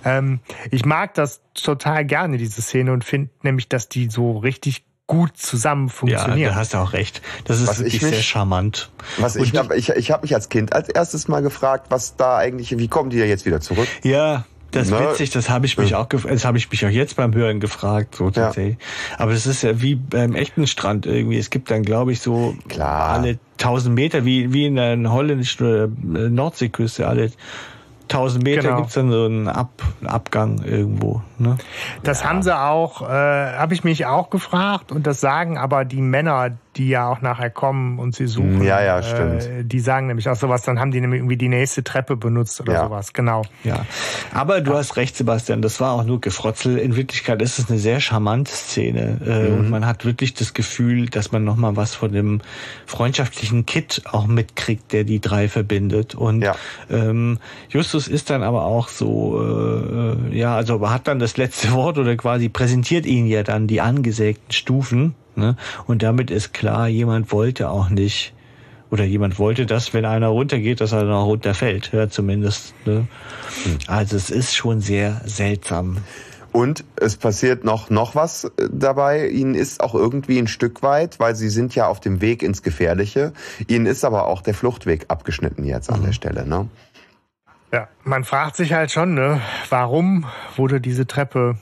ähm, 0.05 0.41
ich 0.71 0.85
mag 0.85 1.15
das 1.15 1.41
total 1.55 2.05
gerne, 2.05 2.37
diese 2.37 2.63
Szene, 2.63 2.93
und 2.93 3.05
finde 3.05 3.31
nämlich, 3.43 3.69
dass 3.69 3.89
die 3.89 4.11
so 4.11 4.39
richtig 4.39 4.85
gut 5.07 5.37
zusammen 5.37 5.89
funktionieren. 5.89 6.39
Ja, 6.39 6.49
da 6.51 6.55
hast 6.55 6.75
du 6.75 6.79
auch 6.79 6.93
recht. 6.93 7.21
Das 7.45 7.61
ist 7.61 7.69
was 7.69 7.79
wirklich 7.81 8.01
mich, 8.03 8.11
sehr 8.11 8.23
charmant. 8.23 8.91
Was 9.19 9.37
ich 9.37 9.55
habe 9.57 9.77
ich, 9.77 9.91
ich 9.91 10.11
hab 10.11 10.23
mich 10.23 10.35
als 10.35 10.49
Kind 10.49 10.73
als 10.73 10.89
erstes 10.89 11.29
mal 11.29 11.43
gefragt, 11.43 11.87
was 11.91 12.17
da 12.17 12.39
eigentlich, 12.39 12.77
wie 12.79 12.89
kommen 12.89 13.11
die 13.11 13.19
ja 13.19 13.27
jetzt 13.27 13.45
wieder 13.45 13.61
zurück? 13.61 13.87
Ja, 14.03 14.47
das 14.75 14.89
ist 14.89 14.93
ne? 14.93 15.09
witzig, 15.11 15.31
das 15.31 15.51
habe 15.51 15.67
ich 15.67 15.79
mich 15.79 15.91
ja. 15.91 15.99
auch 15.99 16.07
das 16.07 16.45
habe 16.45 16.59
ich 16.59 16.71
mich 16.71 16.85
auch 16.85 16.91
jetzt 16.91 17.17
beim 17.17 17.35
Hören 17.35 17.61
gefragt, 17.61 18.17
so 18.17 18.31
tatsächlich. 18.31 18.77
Ja. 18.79 19.21
Aber 19.21 19.33
das 19.33 19.47
ist 19.47 19.63
ja 19.63 19.81
wie 19.81 19.95
beim 19.95 20.35
echten 20.35 20.67
Strand 20.67 21.07
irgendwie. 21.07 21.39
Es 21.39 21.51
gibt 21.51 21.71
dann, 21.71 21.83
glaube 21.83 22.13
ich, 22.13 22.21
so 22.21 22.57
Klar. 22.69 23.11
alle 23.11 23.39
tausend 23.57 23.95
Meter, 23.95 24.25
wie, 24.25 24.53
wie 24.53 24.67
in 24.67 24.77
der 24.77 24.99
holländischen 25.13 26.17
äh, 26.17 26.29
Nordseeküste, 26.29 27.07
alle 27.07 27.31
1000 28.05 28.45
Meter 28.45 28.63
genau. 28.63 28.77
gibt's 28.77 28.95
dann 28.95 29.11
so 29.11 29.25
einen 29.25 29.49
Ab 29.49 29.83
Abgang 30.05 30.63
irgendwo. 30.63 31.23
Ne? 31.39 31.57
Das 32.03 32.23
ja. 32.23 32.29
haben 32.29 32.43
sie 32.43 32.57
auch, 32.57 33.03
äh, 33.03 33.05
habe 33.07 33.75
ich 33.75 33.85
mich 33.85 34.07
auch 34.07 34.31
gefragt 34.31 34.93
und 34.93 35.07
das 35.07 35.21
sagen 35.21 35.59
aber 35.59 35.85
die 35.85 36.01
Männer, 36.01 36.51
die 36.77 36.89
ja 36.89 37.09
auch 37.09 37.21
nachher 37.21 37.51
kommen 37.51 37.99
und 37.99 38.15
sie 38.15 38.27
suchen. 38.27 38.63
Ja, 38.63 38.83
ja, 38.83 39.03
stimmt. 39.03 39.47
Äh, 39.47 39.65
die 39.65 39.81
sagen 39.81 40.07
nämlich 40.07 40.29
auch 40.29 40.37
sowas, 40.37 40.63
dann 40.63 40.79
haben 40.79 40.91
die 40.91 41.01
nämlich 41.01 41.21
irgendwie 41.21 41.37
die 41.37 41.49
nächste 41.49 41.85
Treppe 41.85 42.17
benutzt 42.17 42.61
oder 42.61 42.73
ja. 42.73 42.85
sowas, 42.85 43.13
genau. 43.13 43.43
Ja, 43.63 43.87
aber 44.33 44.61
du 44.61 44.73
ja. 44.73 44.79
hast 44.79 44.97
recht, 44.97 45.17
Sebastian, 45.17 45.63
das 45.63 45.81
war 45.81 45.93
auch 45.93 46.05
nur 46.05 46.21
Gefrotzel. 46.21 46.79
In 46.79 46.97
Wirklichkeit 46.97 47.41
ist 47.43 47.59
es 47.59 47.69
eine 47.69 47.79
sehr 47.79 48.01
charmante 48.01 48.53
Szene 48.53 49.21
äh, 49.25 49.49
mhm. 49.49 49.59
und 49.59 49.71
man 49.71 49.87
hat 49.87 50.05
wirklich 50.05 50.35
das 50.35 50.55
Gefühl, 50.55 51.09
dass 51.09 51.33
man 51.33 51.45
nochmal 51.45 51.77
was 51.77 51.95
von 51.95 52.13
dem 52.13 52.41
freundschaftlichen 52.87 53.67
Kit 53.67 54.03
auch 54.11 54.27
mitkriegt, 54.27 54.93
der 54.93 55.05
die 55.05 55.21
drei 55.21 55.49
verbindet. 55.49 56.15
Und 56.15 56.43
ja. 56.43 56.55
ähm, 56.91 57.39
Justus 57.69 58.09
ist 58.09 58.31
dann 58.31 58.43
aber 58.43 58.65
auch 58.65 58.89
so, 58.89 59.41
äh, 60.31 60.37
ja, 60.37 60.57
also 60.57 60.89
hat 60.91 61.09
dann 61.09 61.19
das 61.19 61.37
letzte 61.37 61.73
Wort 61.73 61.99
oder 61.99 62.17
quasi 62.17 62.49
präsentiert 62.49 63.07
ihn 63.07 63.27
ja 63.27 63.43
dann 63.43 63.67
die 63.67 63.81
angesägten 63.81 64.53
Stufen 64.53 65.15
Ne? 65.37 65.57
Und 65.87 66.03
damit 66.03 66.31
ist 66.31 66.53
klar, 66.53 66.89
jemand 66.89 67.33
wollte 67.33 67.69
auch 67.69 67.89
nicht, 67.89 68.35
oder 68.91 69.05
jemand 69.05 69.39
wollte, 69.39 69.67
dass, 69.67 69.93
wenn 69.95 70.05
einer 70.05 70.29
runtergeht, 70.29 70.81
dass 70.81 70.93
er 70.93 71.01
dann 71.05 71.13
auch 71.13 71.27
runterfällt, 71.27 71.91
ja, 71.93 72.09
zumindest. 72.09 72.75
Ne? 72.87 73.07
Also 73.87 74.17
es 74.17 74.31
ist 74.31 74.55
schon 74.55 74.81
sehr 74.81 75.21
seltsam. 75.25 75.99
Und 76.53 76.85
es 76.95 77.17
passiert 77.17 77.65
noch, 77.65 77.91
noch 77.91 78.15
was 78.15 78.45
äh, 78.45 78.69
dabei. 78.71 79.29
Ihnen 79.29 79.57
ist 79.57 79.83
auch 79.83 79.97
irgendwie 79.97 80.39
ein 80.39 80.47
Stück 80.47 80.85
weit, 80.85 81.19
weil 81.19 81.35
sie 81.35 81.49
sind 81.49 81.75
ja 81.75 81.89
auf 81.89 81.99
dem 81.99 82.21
Weg 82.21 82.45
ins 82.45 82.63
Gefährliche. 82.63 83.33
Ihnen 83.67 83.87
ist 83.87 84.05
aber 84.05 84.29
auch 84.29 84.41
der 84.41 84.55
Fluchtweg 84.55 85.07
abgeschnitten 85.09 85.65
jetzt 85.65 85.91
an 85.91 86.01
mhm. 86.01 86.05
der 86.05 86.13
Stelle, 86.13 86.47
ne? 86.47 86.69
Ja, 87.73 87.89
man 88.05 88.23
fragt 88.23 88.55
sich 88.55 88.73
halt 88.73 88.93
schon, 88.93 89.15
ne, 89.15 89.41
warum 89.69 90.27
wurde 90.55 90.81
diese 90.81 91.09
Treppe 91.09 91.57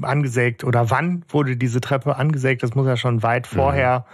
angesägt 0.00 0.64
oder 0.64 0.90
wann 0.90 1.24
wurde 1.28 1.56
diese 1.56 1.80
Treppe 1.80 2.16
angesägt? 2.16 2.62
Das 2.62 2.74
muss 2.74 2.86
ja 2.86 2.96
schon 2.96 3.22
weit 3.22 3.50
mhm. 3.50 3.56
vorher 3.56 4.06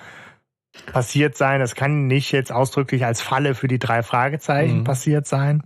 mhm. 0.74 0.92
passiert 0.92 1.36
sein. 1.36 1.60
Das 1.60 1.74
kann 1.74 2.06
nicht 2.06 2.32
jetzt 2.32 2.52
ausdrücklich 2.52 3.04
als 3.04 3.20
Falle 3.20 3.54
für 3.54 3.68
die 3.68 3.78
drei 3.78 4.02
Fragezeichen 4.02 4.78
mhm. 4.78 4.84
passiert 4.84 5.26
sein, 5.26 5.62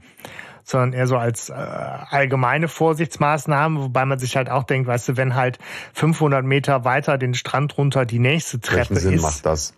sondern 0.65 0.93
eher 0.93 1.07
so 1.07 1.17
als 1.17 1.51
äh, 1.51 1.55
allgemeine 1.55 2.69
Vorsichtsmaßnahme, 2.69 3.83
wobei 3.83 4.05
man 4.05 4.19
sich 4.19 4.37
halt 4.37 4.51
auch 4.51 4.65
denkt, 4.65 4.87
weißt 4.87 5.11
du, 5.11 5.17
wenn 5.17 5.35
halt 5.35 5.59
500 5.95 6.45
Meter 6.45 6.85
weiter 6.85 7.19
den 7.19 7.35
Strand 7.35 7.77
runter 7.79 8.05
die 8.05 8.19
nächste 8.19 8.61
Treppe 8.61 8.91
Welchen 8.91 8.97
Sinn 8.97 9.15
ist. 9.15 9.23
macht 9.23 9.47
das? 9.47 9.75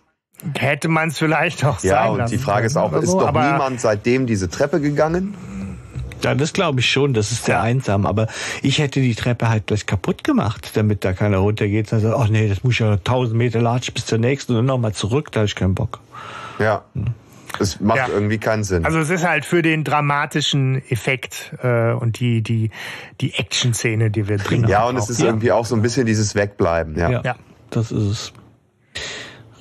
Hätte 0.57 0.89
man 0.89 1.09
es 1.09 1.17
vielleicht 1.17 1.63
auch 1.63 1.81
ja, 1.83 2.07
sein 2.07 2.17
Ja, 2.17 2.23
und 2.23 2.31
die 2.31 2.37
Frage 2.37 2.65
ist 2.65 2.75
auch, 2.75 2.91
ist 2.93 3.11
so, 3.11 3.19
doch 3.19 3.31
niemand 3.31 3.79
seitdem 3.79 4.25
diese 4.25 4.49
Treppe 4.49 4.81
gegangen? 4.81 5.35
Ja, 6.23 6.35
das 6.35 6.53
glaube 6.53 6.79
ich 6.79 6.89
schon, 6.89 7.13
das 7.13 7.31
ist 7.31 7.45
sehr 7.45 7.61
einsam. 7.61 8.05
Aber 8.05 8.27
ich 8.61 8.79
hätte 8.79 9.01
die 9.01 9.15
Treppe 9.15 9.49
halt 9.49 9.67
gleich 9.67 9.85
kaputt 9.85 10.23
gemacht, 10.23 10.71
damit 10.75 11.03
da 11.03 11.13
keiner 11.13 11.37
runtergeht. 11.37 11.91
Also, 11.93 12.15
ach 12.15 12.29
nee, 12.29 12.47
das 12.47 12.63
muss 12.63 12.79
ja 12.79 12.97
tausend 12.97 13.37
Meter 13.37 13.61
latschen 13.61 13.93
bis 13.93 14.05
zur 14.05 14.17
nächsten 14.17 14.53
und 14.53 14.59
dann 14.59 14.65
nochmal 14.65 14.93
zurück, 14.93 15.31
da 15.31 15.41
habe 15.41 15.47
ich 15.47 15.55
keinen 15.55 15.75
Bock. 15.75 15.99
Ja. 16.59 16.83
Es 17.59 17.79
macht 17.79 17.97
ja. 17.97 18.07
irgendwie 18.07 18.39
keinen 18.39 18.63
Sinn. 18.63 18.85
Also 18.85 18.99
es 18.99 19.09
ist 19.09 19.27
halt 19.27 19.45
für 19.45 19.61
den 19.61 19.83
dramatischen 19.83 20.81
Effekt 20.89 21.53
äh, 21.61 21.91
und 21.91 22.19
die 22.19 22.41
die 22.41 22.71
die 23.21 23.33
Action-Szene, 23.35 24.09
die 24.09 24.27
wir 24.27 24.37
drin 24.37 24.63
haben. 24.63 24.71
Ja, 24.71 24.87
und 24.87 24.97
es 24.97 25.09
ist 25.09 25.19
ja. 25.19 25.27
irgendwie 25.27 25.51
auch 25.51 25.65
so 25.65 25.75
ein 25.75 25.81
bisschen 25.81 26.05
dieses 26.05 26.33
Wegbleiben. 26.33 26.97
Ja, 26.97 27.11
ja, 27.11 27.21
ja. 27.23 27.35
das 27.69 27.91
ist 27.91 28.03
es. 28.03 28.33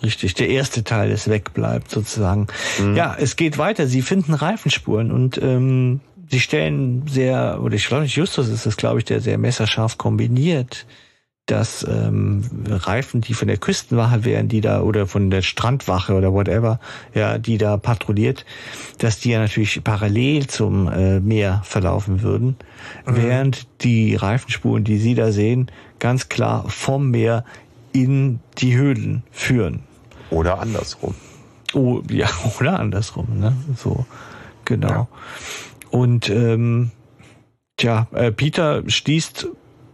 Richtig, 0.03 0.35
der 0.35 0.49
erste 0.49 0.83
Teil 0.83 1.11
ist 1.13 1.29
wegbleibt 1.29 1.89
sozusagen. 1.91 2.49
Mhm. 2.81 2.97
Ja, 2.97 3.15
es 3.19 3.37
geht 3.37 3.57
weiter. 3.57 3.87
Sie 3.87 4.03
finden 4.03 4.35
Reifenspuren 4.35 5.13
und 5.13 5.39
ähm, 5.41 6.01
sie 6.33 6.41
stellen 6.41 7.07
sehr, 7.07 7.61
oder 7.63 7.75
ich 7.75 7.87
glaube 7.87 8.05
nicht 8.05 8.17
Justus 8.17 8.49
ist 8.49 8.65
das, 8.65 8.79
glaube 8.79 8.99
ich, 8.99 9.05
der 9.05 9.21
sehr 9.21 9.37
messerscharf 9.37 9.99
kombiniert, 9.99 10.87
dass 11.45 11.87
ähm, 11.87 12.43
Reifen, 12.67 13.21
die 13.21 13.35
von 13.35 13.49
der 13.49 13.59
Küstenwache 13.59 14.25
wären, 14.25 14.49
die 14.49 14.63
da, 14.63 14.81
oder 14.81 15.07
von 15.07 15.29
der 15.29 15.43
Strandwache 15.43 16.15
oder 16.15 16.33
whatever, 16.33 16.81
ja, 17.13 17.37
die 17.37 17.59
da 17.59 17.77
patrouilliert, 17.77 18.47
dass 18.97 19.21
die 19.21 19.31
ja 19.31 19.41
natürlich 19.41 19.85
parallel 19.85 20.47
zum 20.47 20.89
äh, 20.89 21.21
Meer 21.21 21.61
verlaufen 21.65 22.23
würden, 22.23 22.57
mhm. 23.05 23.17
während 23.17 23.67
die 23.83 24.15
Reifenspuren, 24.15 24.85
die 24.85 24.97
sie 24.97 25.15
da 25.15 25.33
sehen, 25.33 25.71
ganz 25.99 26.31
klar 26.31 26.65
vom 26.69 27.11
Meer 27.11 27.45
in 27.93 28.41
die 28.57 28.75
Höhlen 28.75 29.23
führen. 29.31 29.81
Oder 30.31 30.61
andersrum. 30.61 31.15
Oh, 31.75 32.01
ja, 32.09 32.29
oder 32.59 32.81
andersrum, 32.81 33.39
ne? 33.39 33.55
So, 33.77 34.07
genau. 34.65 34.89
Ja. 34.89 35.09
Und 35.93 36.31
ähm, 36.31 36.91
tja, 37.77 38.09
äh, 38.13 38.33
Peter 38.33 38.83
schließt 38.87 39.47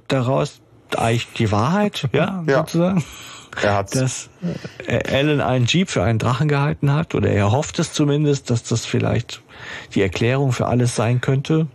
daraus 0.07 0.61
eigentlich 0.97 1.27
die 1.37 1.51
Wahrheit, 1.51 2.09
ja, 2.13 2.45
ja. 2.47 2.61
sozusagen. 2.61 3.05
Er 3.61 3.75
hat 3.75 3.95
dass 3.97 4.31
äh, 4.87 5.17
Alan 5.17 5.41
einen 5.41 5.67
Jeep 5.67 5.91
für 5.91 6.05
einen 6.05 6.21
Drachen 6.21 6.47
gehalten 6.47 6.93
hat, 6.93 7.17
oder 7.17 7.31
er 7.31 7.51
hofft 7.51 7.81
es 7.81 7.93
zumindest, 7.93 8.51
dass 8.51 8.63
das 8.63 8.87
vielleicht 8.87 9.43
die 9.97 10.03
Erklärung 10.03 10.53
für 10.53 10.67
alles 10.69 10.95
sein 10.95 11.21
könnte. 11.21 11.67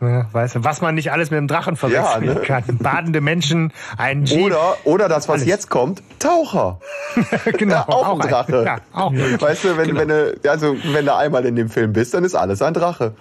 Ja, 0.00 0.26
weißt 0.30 0.56
du, 0.56 0.64
was 0.64 0.82
man 0.82 0.94
nicht 0.94 1.10
alles 1.10 1.30
mit 1.30 1.38
dem 1.38 1.48
Drachen 1.48 1.76
verwechseln 1.76 2.24
ja, 2.24 2.34
ne? 2.34 2.40
kann. 2.40 2.64
Badende 2.78 3.22
Menschen, 3.22 3.72
ein 3.96 4.26
Jeep. 4.26 4.44
Oder, 4.44 4.76
oder 4.84 5.08
das, 5.08 5.28
was 5.28 5.36
alles. 5.36 5.46
jetzt 5.46 5.70
kommt, 5.70 6.02
Taucher. 6.18 6.80
genau. 7.58 7.74
Ja, 7.74 7.84
auch, 7.88 8.08
auch, 8.08 8.20
ein 8.20 8.28
Drache. 8.28 8.58
Ein, 8.60 8.66
ja, 8.66 8.78
auch 8.92 9.12
weißt 9.12 9.64
du, 9.64 9.76
wenn, 9.78 9.88
genau. 9.88 10.00
wenn, 10.00 10.08
du, 10.08 10.50
also, 10.50 10.76
wenn 10.92 11.06
du 11.06 11.14
einmal 11.14 11.46
in 11.46 11.56
dem 11.56 11.70
Film 11.70 11.94
bist, 11.94 12.12
dann 12.12 12.24
ist 12.24 12.34
alles 12.34 12.60
ein 12.60 12.74
Drache. 12.74 13.14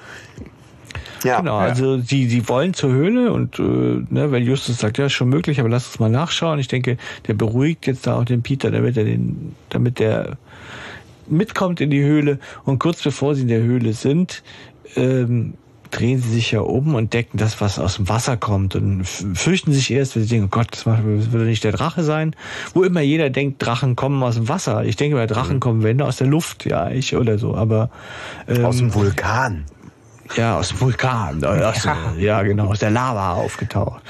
Ja, 1.24 1.40
genau, 1.40 1.58
also 1.58 1.98
sie, 1.98 2.28
sie 2.28 2.48
wollen 2.50 2.74
zur 2.74 2.92
Höhle 2.92 3.32
und 3.32 3.58
äh, 3.58 3.62
ne, 3.62 4.32
weil 4.32 4.44
Justus 4.44 4.78
sagt, 4.78 5.00
ja, 5.00 5.08
ist 5.08 5.14
schon 5.14 5.30
möglich, 5.30 5.60
aber 5.60 5.70
lass 5.70 5.88
uns 5.88 6.00
mal 6.00 6.10
nachschauen. 6.10 6.60
Ich 6.60 6.68
denke, 6.68 6.98
der 7.28 7.34
beruhigt 7.34 7.88
jetzt 7.88 8.06
da 8.06 8.20
auch 8.20 8.26
den 8.26 8.44
Peter, 8.44 8.70
damit 8.70 8.96
er 8.96 9.06
den, 9.06 9.56
damit 9.70 9.98
der 9.98 10.38
mitkommt 11.28 11.82
in 11.82 11.90
die 11.90 12.04
Höhle 12.04 12.38
und 12.66 12.78
kurz 12.80 13.02
bevor 13.02 13.34
sie 13.34 13.44
in 13.44 13.48
der 13.48 13.62
Höhle 13.62 13.94
sind, 13.94 14.44
ähm, 14.96 15.56
drehen 15.96 16.22
sie 16.22 16.30
sich 16.30 16.52
ja 16.52 16.60
um 16.60 16.96
und 16.96 17.14
decken 17.14 17.38
das, 17.38 17.62
was 17.62 17.80
aus 17.80 17.96
dem 17.96 18.10
Wasser 18.10 18.38
kommt 18.38 18.76
und 18.76 19.06
fürchten 19.06 19.72
sich 19.72 19.91
erst, 19.91 20.16
wenn 20.16 20.24
sie 20.24 20.30
denken, 20.30 20.48
oh 20.48 20.50
Gott, 20.50 20.68
das 20.72 20.86
würde 20.86 21.46
nicht 21.46 21.64
der 21.64 21.72
Drache 21.72 22.04
sein. 22.04 22.36
Wo 22.74 22.84
immer 22.84 23.02
jeder 23.02 23.30
denkt, 23.30 23.66
Drachen 23.66 23.96
kommen 23.96 24.22
aus 24.24 24.36
dem 24.36 24.50
Wasser. 24.50 24.84
Ich 24.84 24.98
denke, 24.98 25.16
bei 25.16 25.28
Drachen 25.28 25.56
mhm. 25.56 25.60
kommen 25.62 25.84
Wände 25.84 26.06
aus 26.06 26.18
der 26.18 26.28
Luft, 26.28 26.66
ja, 26.66 26.89
ich 26.89 27.16
oder 27.16 27.38
so, 27.38 27.56
aber 27.56 27.89
ähm, 28.48 28.66
aus 28.66 28.78
dem 28.78 28.93
Vulkan. 28.93 29.66
Ja, 30.36 30.58
aus 30.58 30.70
dem 30.70 30.82
Vulkan. 30.82 31.43
Aus, 31.46 31.84
ja. 31.84 32.14
ja, 32.18 32.43
genau, 32.43 32.68
aus 32.68 32.80
der 32.80 32.91
Lava 32.91 33.34
aufgetaucht. 33.34 34.02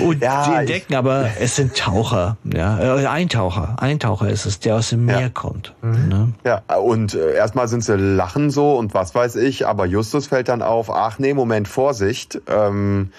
Und 0.00 0.22
ja, 0.22 0.48
die 0.48 0.56
entdecken 0.60 0.94
aber, 0.94 1.30
es 1.40 1.56
sind 1.56 1.76
Taucher, 1.76 2.36
ja, 2.44 2.98
äh, 2.98 3.06
Eintaucher. 3.06 3.76
Eintaucher 3.80 4.28
ist 4.28 4.46
es, 4.46 4.60
der 4.60 4.76
aus 4.76 4.90
dem 4.90 5.04
Meer 5.06 5.20
ja. 5.20 5.28
kommt. 5.28 5.74
Mhm. 5.82 6.08
Ne? 6.08 6.32
Ja, 6.44 6.76
und 6.76 7.14
äh, 7.14 7.34
erstmal 7.34 7.68
sind 7.68 7.84
sie 7.84 7.96
lachen 7.96 8.50
so 8.50 8.76
und 8.76 8.94
was 8.94 9.14
weiß 9.14 9.36
ich, 9.36 9.66
aber 9.66 9.86
Justus 9.86 10.26
fällt 10.26 10.48
dann 10.48 10.62
auf, 10.62 10.90
ach 10.90 11.18
nee, 11.18 11.34
Moment, 11.34 11.68
Vorsicht, 11.68 12.40
ähm, 12.48 13.10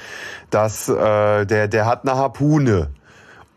dass 0.49 0.89
äh, 0.89 1.45
der, 1.45 1.67
der 1.67 1.85
hat 1.85 2.07
eine 2.07 2.17
Harpune. 2.17 2.89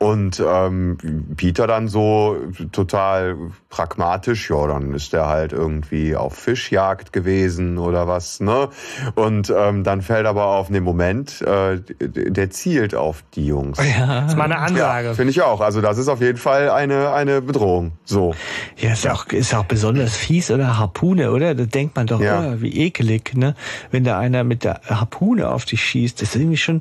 Und 0.03 0.43
ähm, 0.43 0.97
Peter 1.37 1.67
dann 1.67 1.87
so 1.87 2.35
total 2.73 3.37
pragmatisch, 3.69 4.49
ja, 4.49 4.67
dann 4.67 4.95
ist 4.95 5.13
er 5.13 5.29
halt 5.29 5.53
irgendwie 5.53 6.17
auf 6.17 6.35
Fischjagd 6.35 7.13
gewesen 7.13 7.77
oder 7.77 8.09
was, 8.09 8.41
ne? 8.41 8.71
Und 9.15 9.53
ähm, 9.55 9.85
dann 9.85 10.01
fällt 10.01 10.25
aber 10.25 10.47
auf, 10.47 10.71
ne 10.71 10.81
Moment, 10.81 11.43
äh, 11.43 11.81
der 12.01 12.49
zielt 12.49 12.95
auf 12.95 13.23
die 13.35 13.45
Jungs. 13.45 13.79
Ja, 13.79 14.23
das 14.23 14.33
ist 14.33 14.39
mal 14.39 14.45
eine 14.45 14.57
Ansage. 14.57 15.09
Ja, 15.09 15.15
Finde 15.15 15.33
ich 15.33 15.43
auch. 15.43 15.61
Also 15.61 15.83
das 15.83 15.99
ist 15.99 16.09
auf 16.09 16.23
jeden 16.23 16.39
Fall 16.39 16.71
eine, 16.71 17.13
eine 17.13 17.43
Bedrohung. 17.43 17.93
So. 18.07 18.35
Ja, 18.79 18.95
ist 18.95 19.07
auch, 19.07 19.27
ist 19.27 19.55
auch 19.55 19.67
besonders 19.67 20.17
fies 20.17 20.51
oder 20.51 20.79
Harpune, 20.79 21.31
oder? 21.31 21.55
Da 21.55 21.65
denkt 21.67 21.97
man 21.97 22.07
doch, 22.07 22.23
ja. 22.23 22.55
oh, 22.55 22.63
wie 22.63 22.75
ekelig, 22.87 23.35
ne? 23.35 23.55
Wenn 23.91 24.05
da 24.05 24.19
einer 24.19 24.45
mit 24.45 24.65
der 24.65 24.81
Harpune 24.89 25.51
auf 25.51 25.67
dich 25.67 25.85
schießt, 25.85 26.23
das 26.23 26.31
ist 26.31 26.37
irgendwie 26.37 26.57
schon 26.57 26.81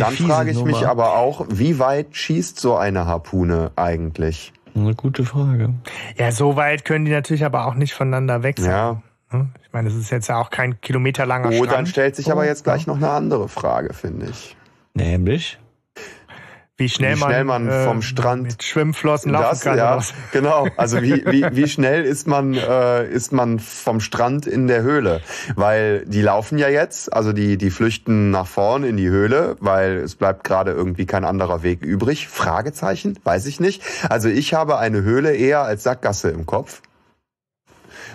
dann 0.00 0.14
frage 0.14 0.50
ich 0.50 0.56
Nummer. 0.56 0.68
mich 0.68 0.86
aber 0.86 1.16
auch, 1.16 1.46
wie 1.48 1.78
weit 1.78 2.16
schießt 2.16 2.58
so 2.58 2.76
eine 2.76 3.06
Harpune 3.06 3.72
eigentlich? 3.76 4.52
Eine 4.74 4.94
gute 4.94 5.24
Frage. 5.24 5.74
Ja, 6.16 6.32
so 6.32 6.56
weit 6.56 6.84
können 6.84 7.04
die 7.04 7.12
natürlich 7.12 7.44
aber 7.44 7.66
auch 7.66 7.74
nicht 7.74 7.94
voneinander 7.94 8.42
weg 8.42 8.58
sein. 8.58 8.70
Ja. 8.70 9.02
Ne? 9.32 9.48
Ich 9.62 9.72
meine, 9.72 9.88
das 9.88 9.98
ist 9.98 10.10
jetzt 10.10 10.28
ja 10.28 10.40
auch 10.40 10.50
kein 10.50 10.80
kilometerlanger 10.80 11.48
oh, 11.48 11.52
Strand. 11.52 11.72
dann 11.72 11.86
stellt 11.86 12.16
sich 12.16 12.30
aber 12.30 12.44
jetzt 12.46 12.64
gleich 12.64 12.86
noch 12.86 12.96
eine 12.96 13.10
andere 13.10 13.48
Frage, 13.48 13.94
finde 13.94 14.26
ich. 14.30 14.56
Nämlich? 14.94 15.58
Wie 16.76 16.88
schnell, 16.88 17.14
wie 17.14 17.20
schnell 17.20 17.44
man, 17.44 17.66
man 17.66 17.74
äh, 17.74 17.84
vom 17.84 18.02
Strand 18.02 18.42
mit 18.42 18.62
Schwimmflossen 18.64 19.30
laufen 19.30 19.48
das, 19.50 19.60
kann. 19.60 19.78
Ja, 19.78 20.00
genau. 20.32 20.66
Also 20.76 21.00
wie, 21.02 21.24
wie, 21.26 21.46
wie 21.52 21.68
schnell 21.68 22.04
ist 22.04 22.26
man 22.26 22.54
äh, 22.54 23.06
ist 23.06 23.32
man 23.32 23.60
vom 23.60 24.00
Strand 24.00 24.46
in 24.46 24.66
der 24.66 24.82
Höhle? 24.82 25.20
Weil 25.54 26.04
die 26.06 26.20
laufen 26.20 26.58
ja 26.58 26.68
jetzt, 26.68 27.12
also 27.12 27.32
die 27.32 27.58
die 27.58 27.70
flüchten 27.70 28.32
nach 28.32 28.48
vorn 28.48 28.82
in 28.82 28.96
die 28.96 29.08
Höhle, 29.08 29.56
weil 29.60 29.98
es 29.98 30.16
bleibt 30.16 30.42
gerade 30.42 30.72
irgendwie 30.72 31.06
kein 31.06 31.24
anderer 31.24 31.62
Weg 31.62 31.82
übrig. 31.82 32.26
Fragezeichen, 32.26 33.18
weiß 33.22 33.46
ich 33.46 33.60
nicht. 33.60 33.82
Also 34.08 34.28
ich 34.28 34.52
habe 34.52 34.78
eine 34.78 35.02
Höhle 35.02 35.32
eher 35.32 35.62
als 35.62 35.84
Sackgasse 35.84 36.30
im 36.30 36.44
Kopf 36.44 36.82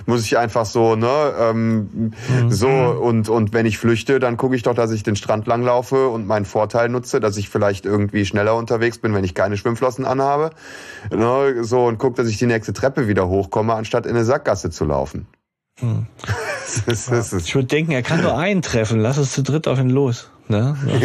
muss 0.10 0.26
ich 0.26 0.38
einfach 0.38 0.66
so, 0.66 0.96
ne, 0.96 1.34
ähm, 1.40 2.12
mhm. 2.28 2.52
so 2.52 2.68
und 2.68 3.30
und 3.30 3.54
wenn 3.54 3.66
ich 3.66 3.78
flüchte, 3.78 4.20
dann 4.20 4.36
gucke 4.36 4.56
ich 4.56 4.64
doch, 4.64 4.74
dass 4.74 4.92
ich 4.92 5.04
den 5.04 5.16
Strand 5.16 5.48
langlaufe 5.48 6.10
und 6.10 6.28
meinen 6.28 6.46
Vorteil 6.46 6.90
nutze, 6.90 7.22
dass 7.22 7.38
ich 7.38 7.48
vielleicht 7.48 7.86
irgendwie 7.86 8.26
schneller 8.26 8.56
unterwegs 8.56 8.98
bin, 8.98 9.14
wenn 9.14 9.24
ich 9.24 9.34
keine 9.34 9.56
Schwimmflossen 9.56 10.04
anhabe, 10.06 10.50
ne, 11.10 11.64
so 11.64 11.86
und 11.86 11.98
gucke, 11.98 12.16
dass 12.16 12.28
ich 12.28 12.38
die 12.38 12.48
nächste 12.48 12.74
Treppe 12.74 13.08
wieder 13.08 13.30
hochkomme, 13.30 13.74
anstatt 13.74 14.06
in 14.06 14.16
eine 14.16 14.26
Sackgasse 14.26 14.70
zu 14.70 14.84
laufen. 14.84 15.28
Hm. 15.80 16.08
das, 16.86 17.06
das, 17.06 17.30
das, 17.30 17.46
ich 17.46 17.56
würde 17.56 17.68
denken, 17.68 17.92
er 17.92 18.02
kann 18.02 18.22
nur 18.22 18.38
einen 18.38 18.62
treffen. 18.62 19.00
Lass 19.00 19.18
uns 19.18 19.32
zu 19.32 19.44
dritt 19.44 19.68
auf 19.68 19.80
ihn 19.80 19.90
los. 19.90 20.30
Ne? 20.50 20.76
So. 20.84 20.90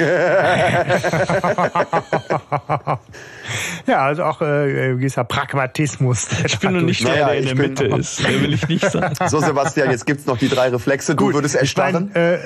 ja, 3.87 4.07
also 4.07 4.25
auch 4.25 4.41
äh, 4.41 4.95
gewisser 4.95 5.25
Pragmatismus. 5.25 6.29
Ich 6.47 6.59
bin 6.61 6.73
nur 6.73 6.81
nicht 6.81 7.07
der, 7.07 7.27
der 7.27 7.35
in 7.35 7.45
der 7.45 7.55
Mitte 7.55 7.85
ist. 7.85 8.27
Der 8.27 8.41
will 8.41 8.55
ich 8.55 8.67
nicht 8.69 8.91
sein. 8.91 9.13
So, 9.29 9.41
Sebastian, 9.41 9.91
jetzt 9.91 10.07
gibt's 10.07 10.25
noch 10.25 10.39
die 10.39 10.49
drei 10.49 10.71
Reflexe. 10.71 11.15
Du 11.15 11.27
Gut, 11.27 11.35
würdest 11.35 11.57
erstarren. 11.57 12.09
Ich 12.09 12.15
mein, 12.15 12.37
äh, 12.37 12.39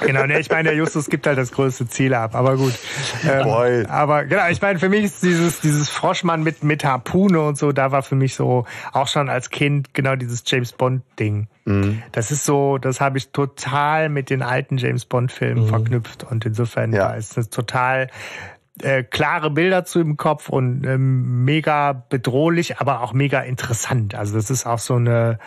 Genau, 0.00 0.26
ne, 0.26 0.38
ich 0.38 0.50
meine, 0.50 0.70
der 0.70 0.76
Justus 0.76 1.08
gibt 1.08 1.26
halt 1.26 1.38
das 1.38 1.52
größte 1.52 1.88
Ziel 1.88 2.14
ab, 2.14 2.34
aber 2.34 2.56
gut. 2.56 2.72
Ähm, 3.28 3.86
aber 3.88 4.24
genau, 4.24 4.48
ich 4.48 4.60
meine, 4.60 4.78
für 4.78 4.88
mich 4.88 5.04
ist 5.04 5.22
dieses, 5.22 5.60
dieses 5.60 5.88
Froschmann 5.88 6.42
mit, 6.42 6.62
mit 6.64 6.84
Harpune 6.84 7.40
und 7.40 7.58
so, 7.58 7.72
da 7.72 7.92
war 7.92 8.02
für 8.02 8.14
mich 8.14 8.34
so, 8.34 8.66
auch 8.92 9.08
schon 9.08 9.28
als 9.28 9.50
Kind, 9.50 9.94
genau 9.94 10.16
dieses 10.16 10.42
James 10.46 10.72
Bond-Ding. 10.72 11.48
Mhm. 11.64 12.02
Das 12.12 12.30
ist 12.30 12.44
so, 12.44 12.78
das 12.78 13.00
habe 13.00 13.18
ich 13.18 13.30
total 13.30 14.08
mit 14.08 14.30
den 14.30 14.42
alten 14.42 14.78
James 14.78 15.04
Bond-Filmen 15.04 15.64
mhm. 15.64 15.68
verknüpft 15.68 16.24
und 16.24 16.44
insofern 16.46 16.92
ja. 16.92 17.10
ist 17.10 17.36
es 17.36 17.50
total 17.50 18.08
äh, 18.82 19.02
klare 19.02 19.50
Bilder 19.50 19.84
zu 19.84 20.00
im 20.00 20.16
Kopf 20.16 20.48
und 20.48 20.84
ähm, 20.84 21.44
mega 21.44 21.92
bedrohlich, 21.92 22.78
aber 22.78 23.02
auch 23.02 23.12
mega 23.12 23.40
interessant. 23.40 24.14
Also 24.14 24.34
das 24.34 24.50
ist 24.50 24.66
auch 24.66 24.78
so 24.78 24.94
eine, 24.94 25.38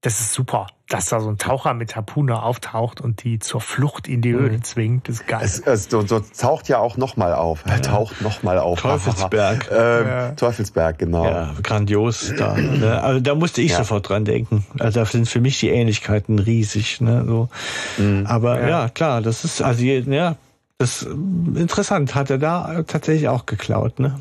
das 0.00 0.20
ist 0.20 0.32
super, 0.32 0.68
dass 0.92 1.06
da 1.06 1.20
so 1.20 1.30
ein 1.30 1.38
Taucher 1.38 1.72
mit 1.72 1.96
Harpune 1.96 2.42
auftaucht 2.42 3.00
und 3.00 3.24
die 3.24 3.38
zur 3.38 3.62
Flucht 3.62 4.08
in 4.08 4.20
die 4.20 4.32
Höhle 4.32 4.58
mhm. 4.58 4.62
zwingt. 4.62 5.08
Das 5.08 5.16
ist 5.16 5.26
geil. 5.26 5.40
Es, 5.42 5.58
es 5.60 5.84
so, 5.84 6.06
so 6.06 6.20
taucht 6.20 6.68
ja 6.68 6.78
auch 6.78 6.98
nochmal 6.98 7.32
auf. 7.32 7.64
Er 7.64 7.76
ja. 7.76 7.80
taucht 7.80 8.20
nochmal 8.20 8.58
auf. 8.58 8.80
Teufelsberg. 8.82 9.70
ähm, 9.72 10.06
ja. 10.06 10.30
Teufelsberg, 10.32 10.98
genau. 10.98 11.24
Ja, 11.24 11.54
grandios 11.62 12.34
da. 12.36 12.54
Ne? 12.54 13.02
Also 13.02 13.20
da 13.20 13.34
musste 13.34 13.62
ich 13.62 13.70
ja. 13.70 13.78
sofort 13.78 14.10
dran 14.10 14.26
denken. 14.26 14.66
Also 14.78 15.00
da 15.00 15.06
sind 15.06 15.28
für 15.28 15.40
mich 15.40 15.58
die 15.60 15.70
Ähnlichkeiten 15.70 16.38
riesig. 16.38 17.00
Ne? 17.00 17.24
So. 17.26 17.48
Mhm. 17.96 18.26
Aber 18.26 18.60
ja. 18.68 18.90
klar, 18.90 19.22
das 19.22 19.46
ist 19.46 19.62
also 19.62 19.82
ja, 19.82 20.36
das 20.76 21.02
interessant. 21.02 22.14
Hat 22.14 22.28
er 22.28 22.38
da 22.38 22.82
tatsächlich 22.86 23.28
auch 23.28 23.46
geklaut, 23.46 23.98
ne? 23.98 24.18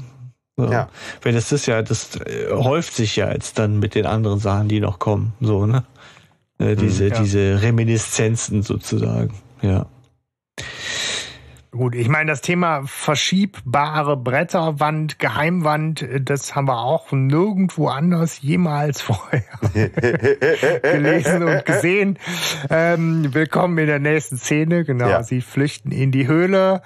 So. 0.56 0.72
Ja. 0.72 0.88
Weil 1.22 1.34
das 1.34 1.52
ist 1.52 1.66
ja, 1.66 1.82
das 1.82 2.20
häuft 2.50 2.96
sich 2.96 3.18
ja 3.18 3.32
jetzt 3.32 3.60
dann 3.60 3.80
mit 3.80 3.96
den 3.96 4.06
anderen 4.06 4.40
Sachen, 4.40 4.70
die 4.70 4.80
noch 4.80 5.00
kommen. 5.00 5.34
So, 5.42 5.66
ne? 5.66 5.84
Äh, 6.62 6.76
diese, 6.76 7.07
ja. 7.07 7.20
diese 7.20 7.62
Reminiszenzen 7.62 8.62
sozusagen. 8.62 9.34
Ja. 9.62 9.88
Gut, 11.72 11.95
ich 11.95 12.09
meine, 12.09 12.30
das 12.30 12.41
Thema 12.41 12.84
verschiebbare 12.86 14.18
Bretterwand, 14.18 15.20
Geheimwand, 15.20 16.01
äh, 16.01 16.22
das 16.22 16.53
haben 16.53 16.68
wir 16.68 16.80
auch 16.80 17.12
nirgendwo 17.12 17.88
anders 17.88 18.41
jemals 18.41 19.01
vorher 19.01 19.43
gelesen 20.82 21.43
und 21.43 21.66
gesehen. 21.66 22.20
Ähm, 22.70 23.34
willkommen 23.34 23.78
in 23.78 23.88
der 23.88 23.99
nächsten 23.99 24.38
Szene. 24.38 24.84
Genau, 24.84 25.07
ja. 25.07 25.24
sie 25.24 25.41
flüchten 25.41 25.91
in 25.91 26.12
die 26.12 26.28
Höhle 26.28 26.82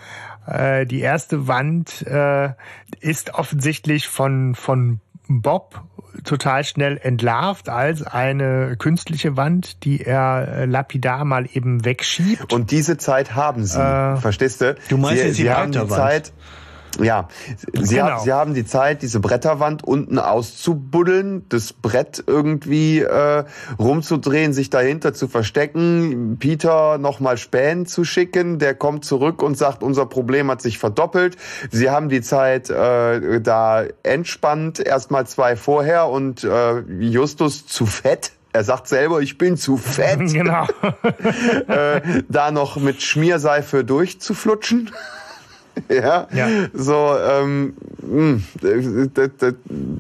äh, 0.48 0.86
die 0.86 1.00
erste 1.00 1.48
Wand 1.48 2.06
äh, 2.08 2.50
ist 3.00 3.34
offensichtlich 3.34 4.08
von, 4.08 4.56
von 4.56 5.00
Bob 5.28 5.84
total 6.24 6.64
schnell 6.64 6.98
entlarvt 6.98 7.70
als 7.70 8.02
eine 8.02 8.76
künstliche 8.78 9.38
Wand, 9.38 9.84
die 9.84 10.02
er 10.02 10.48
äh, 10.48 10.66
lapidar 10.66 11.26
mal 11.26 11.48
eben 11.52 11.86
wegschiebt. 11.86 12.54
Und 12.54 12.72
diese 12.72 12.98
Zeit 12.98 13.36
haben 13.36 13.66
sie, 13.66 13.80
äh, 13.80 14.18
verstehst 14.18 14.62
du? 14.62 14.76
Du 14.90 14.98
meinst 14.98 15.22
sie, 15.22 15.28
jetzt 15.28 15.38
die 15.38 15.44
sie 15.44 15.52
haben 15.52 15.72
die 15.72 15.88
Zeit, 15.88 16.32
ja, 17.00 17.28
sie, 17.74 17.96
genau. 17.96 18.08
haben, 18.08 18.24
sie 18.24 18.34
haben 18.34 18.54
die 18.54 18.66
Zeit, 18.66 19.02
diese 19.02 19.20
Bretterwand 19.20 19.84
unten 19.84 20.20
auszubuddeln, 20.20 21.46
das 21.50 21.74
Brett 21.74 22.24
irgendwie 22.26 23.00
äh, 23.00 23.44
rumzudrehen, 23.80 24.54
sich 24.54 24.70
dahinter 24.70 25.14
zu 25.14 25.28
verstecken, 25.28 26.38
Peter 26.40 26.98
nochmal 26.98 27.38
Spähen 27.38 27.86
zu 27.86 28.04
schicken, 28.04 28.60
der 28.60 28.76
kommt 28.76 29.06
zurück 29.06 29.42
und 29.42 29.58
sagt, 29.58 29.84
unser 29.84 30.06
Problem 30.06 30.50
hat 30.52 30.62
sich 30.62 30.78
verdoppelt. 30.78 31.38
Sie 31.72 31.90
haben 31.90 32.10
die 32.10 32.22
Zeit 32.22 32.70
äh, 32.70 33.42
da 33.42 33.84
entspannt, 34.04 34.80
erstmal 34.80 35.28
zwei 35.28 35.56
vorher 35.56 36.08
und 36.08 36.44
äh, 36.44 36.80
Justus 37.00 37.66
zu 37.68 37.86
fett 37.86 38.32
er 38.56 38.64
sagt 38.64 38.88
selber, 38.88 39.20
ich 39.20 39.38
bin 39.38 39.58
zu 39.58 39.76
fett. 39.76 40.16
Genau. 40.36 40.66
äh, 41.68 42.02
da 42.30 42.52
noch 42.52 42.78
mit 42.78 43.02
Schmierseife 43.02 43.84
durchzuflutschen. 43.84 44.92
ja? 45.90 46.28
ja, 46.34 46.68
so, 46.74 47.16
ähm, 47.18 47.76
hm, 47.76 47.95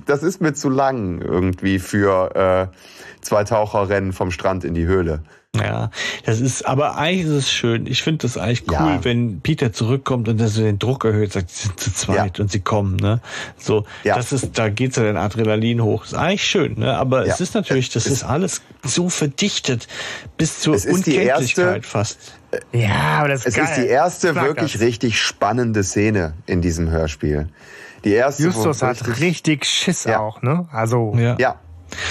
das 0.05 0.23
ist 0.23 0.41
mir 0.41 0.53
zu 0.53 0.69
lang 0.69 1.21
irgendwie 1.21 1.79
für 1.79 2.35
äh, 2.71 2.75
zwei 3.21 3.43
Taucherrennen 3.43 4.13
vom 4.13 4.31
Strand 4.31 4.63
in 4.63 4.73
die 4.73 4.85
Höhle. 4.85 5.21
Ja, 5.55 5.89
das 6.25 6.41
ist, 6.41 6.65
aber 6.67 6.97
eigentlich 6.97 7.27
ist 7.27 7.31
es 7.31 7.51
schön. 7.51 7.87
Ich 7.87 8.03
finde 8.03 8.19
das 8.23 8.37
eigentlich 8.37 8.63
cool, 8.67 8.73
ja. 8.75 9.03
wenn 9.03 9.41
Peter 9.41 9.71
zurückkommt 9.71 10.27
und 10.27 10.39
er 10.39 10.47
so 10.47 10.61
den 10.61 10.79
Druck 10.79 11.05
erhöht, 11.05 11.33
sagt, 11.33 11.49
sie 11.49 11.67
sind 11.67 11.79
zu 11.79 11.93
zweit 11.93 12.37
ja. 12.37 12.43
und 12.43 12.51
sie 12.51 12.59
kommen, 12.59 12.97
ne? 12.97 13.21
So, 13.57 13.85
ja. 14.03 14.15
das 14.15 14.33
ist, 14.33 14.57
da 14.57 14.69
geht 14.69 14.93
so 14.93 15.01
den 15.01 15.17
Adrenalin 15.17 15.81
hoch. 15.81 16.01
Das 16.01 16.13
ist 16.13 16.17
eigentlich 16.17 16.45
schön, 16.45 16.79
ne? 16.79 16.97
Aber 16.97 17.25
es 17.25 17.39
ist 17.39 17.55
natürlich, 17.55 17.89
das 17.89 18.05
es 18.05 18.11
ist 18.11 18.23
alles 18.23 18.61
so 18.83 19.09
verdichtet 19.09 19.87
bis 20.37 20.59
zur 20.59 20.73
Unkenntlichkeit 20.73 21.25
erste, 21.25 21.81
fast. 21.81 22.33
Ja, 22.71 23.19
aber 23.19 23.29
das 23.29 23.41
ist 23.41 23.47
Es 23.47 23.55
geil. 23.55 23.65
ist 23.65 23.77
die 23.77 23.87
erste 23.87 24.35
wirklich 24.35 24.73
das. 24.73 24.81
richtig 24.81 25.19
spannende 25.19 25.83
Szene 25.83 26.33
in 26.45 26.61
diesem 26.61 26.89
Hörspiel. 26.89 27.47
Die 28.05 28.13
erste. 28.13 28.43
Justus 28.43 28.81
hat 28.81 29.19
richtig 29.19 29.65
Schiss 29.65 30.07
auch, 30.07 30.41
ne? 30.41 30.67
Also. 30.71 31.13
Ja. 31.17 31.35
ja. 31.39 31.55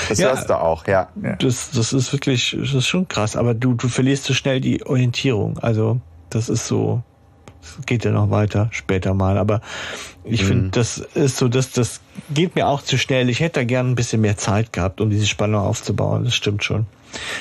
Das 0.08 0.18
Ja. 0.18 0.28
hörst 0.28 0.50
du 0.50 0.60
auch, 0.60 0.86
ja. 0.86 1.08
Das, 1.38 1.70
das 1.70 1.92
ist 1.92 2.12
wirklich, 2.12 2.56
das 2.58 2.74
ist 2.74 2.86
schon 2.86 3.08
krass. 3.08 3.36
Aber 3.36 3.54
du, 3.54 3.74
du 3.74 3.88
verlierst 3.88 4.24
so 4.24 4.34
schnell 4.34 4.60
die 4.60 4.84
Orientierung. 4.86 5.58
Also, 5.58 6.00
das 6.30 6.48
ist 6.48 6.66
so, 6.66 7.02
das 7.60 7.84
geht 7.86 8.04
ja 8.04 8.10
noch 8.12 8.30
weiter 8.30 8.68
später 8.70 9.14
mal. 9.14 9.36
Aber 9.38 9.60
ich 10.24 10.42
Mhm. 10.42 10.46
finde, 10.46 10.70
das 10.70 10.98
ist 10.98 11.36
so, 11.38 11.48
dass 11.48 11.70
das 11.72 12.00
geht 12.32 12.54
mir 12.54 12.66
auch 12.68 12.82
zu 12.82 12.98
schnell. 12.98 13.28
Ich 13.28 13.40
hätte 13.40 13.60
da 13.60 13.64
gern 13.64 13.90
ein 13.90 13.94
bisschen 13.94 14.20
mehr 14.20 14.36
Zeit 14.36 14.72
gehabt, 14.72 15.00
um 15.00 15.10
diese 15.10 15.26
Spannung 15.26 15.60
aufzubauen. 15.62 16.24
Das 16.24 16.34
stimmt 16.34 16.64
schon. 16.64 16.86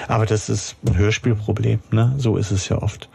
Aber 0.08 0.26
das 0.26 0.50
ist 0.50 0.76
ein 0.86 0.98
Hörspielproblem, 0.98 1.80
ne? 1.92 2.14
So 2.18 2.38
ist 2.38 2.52
es 2.52 2.68
ja 2.70 2.78
oft. 2.82 3.10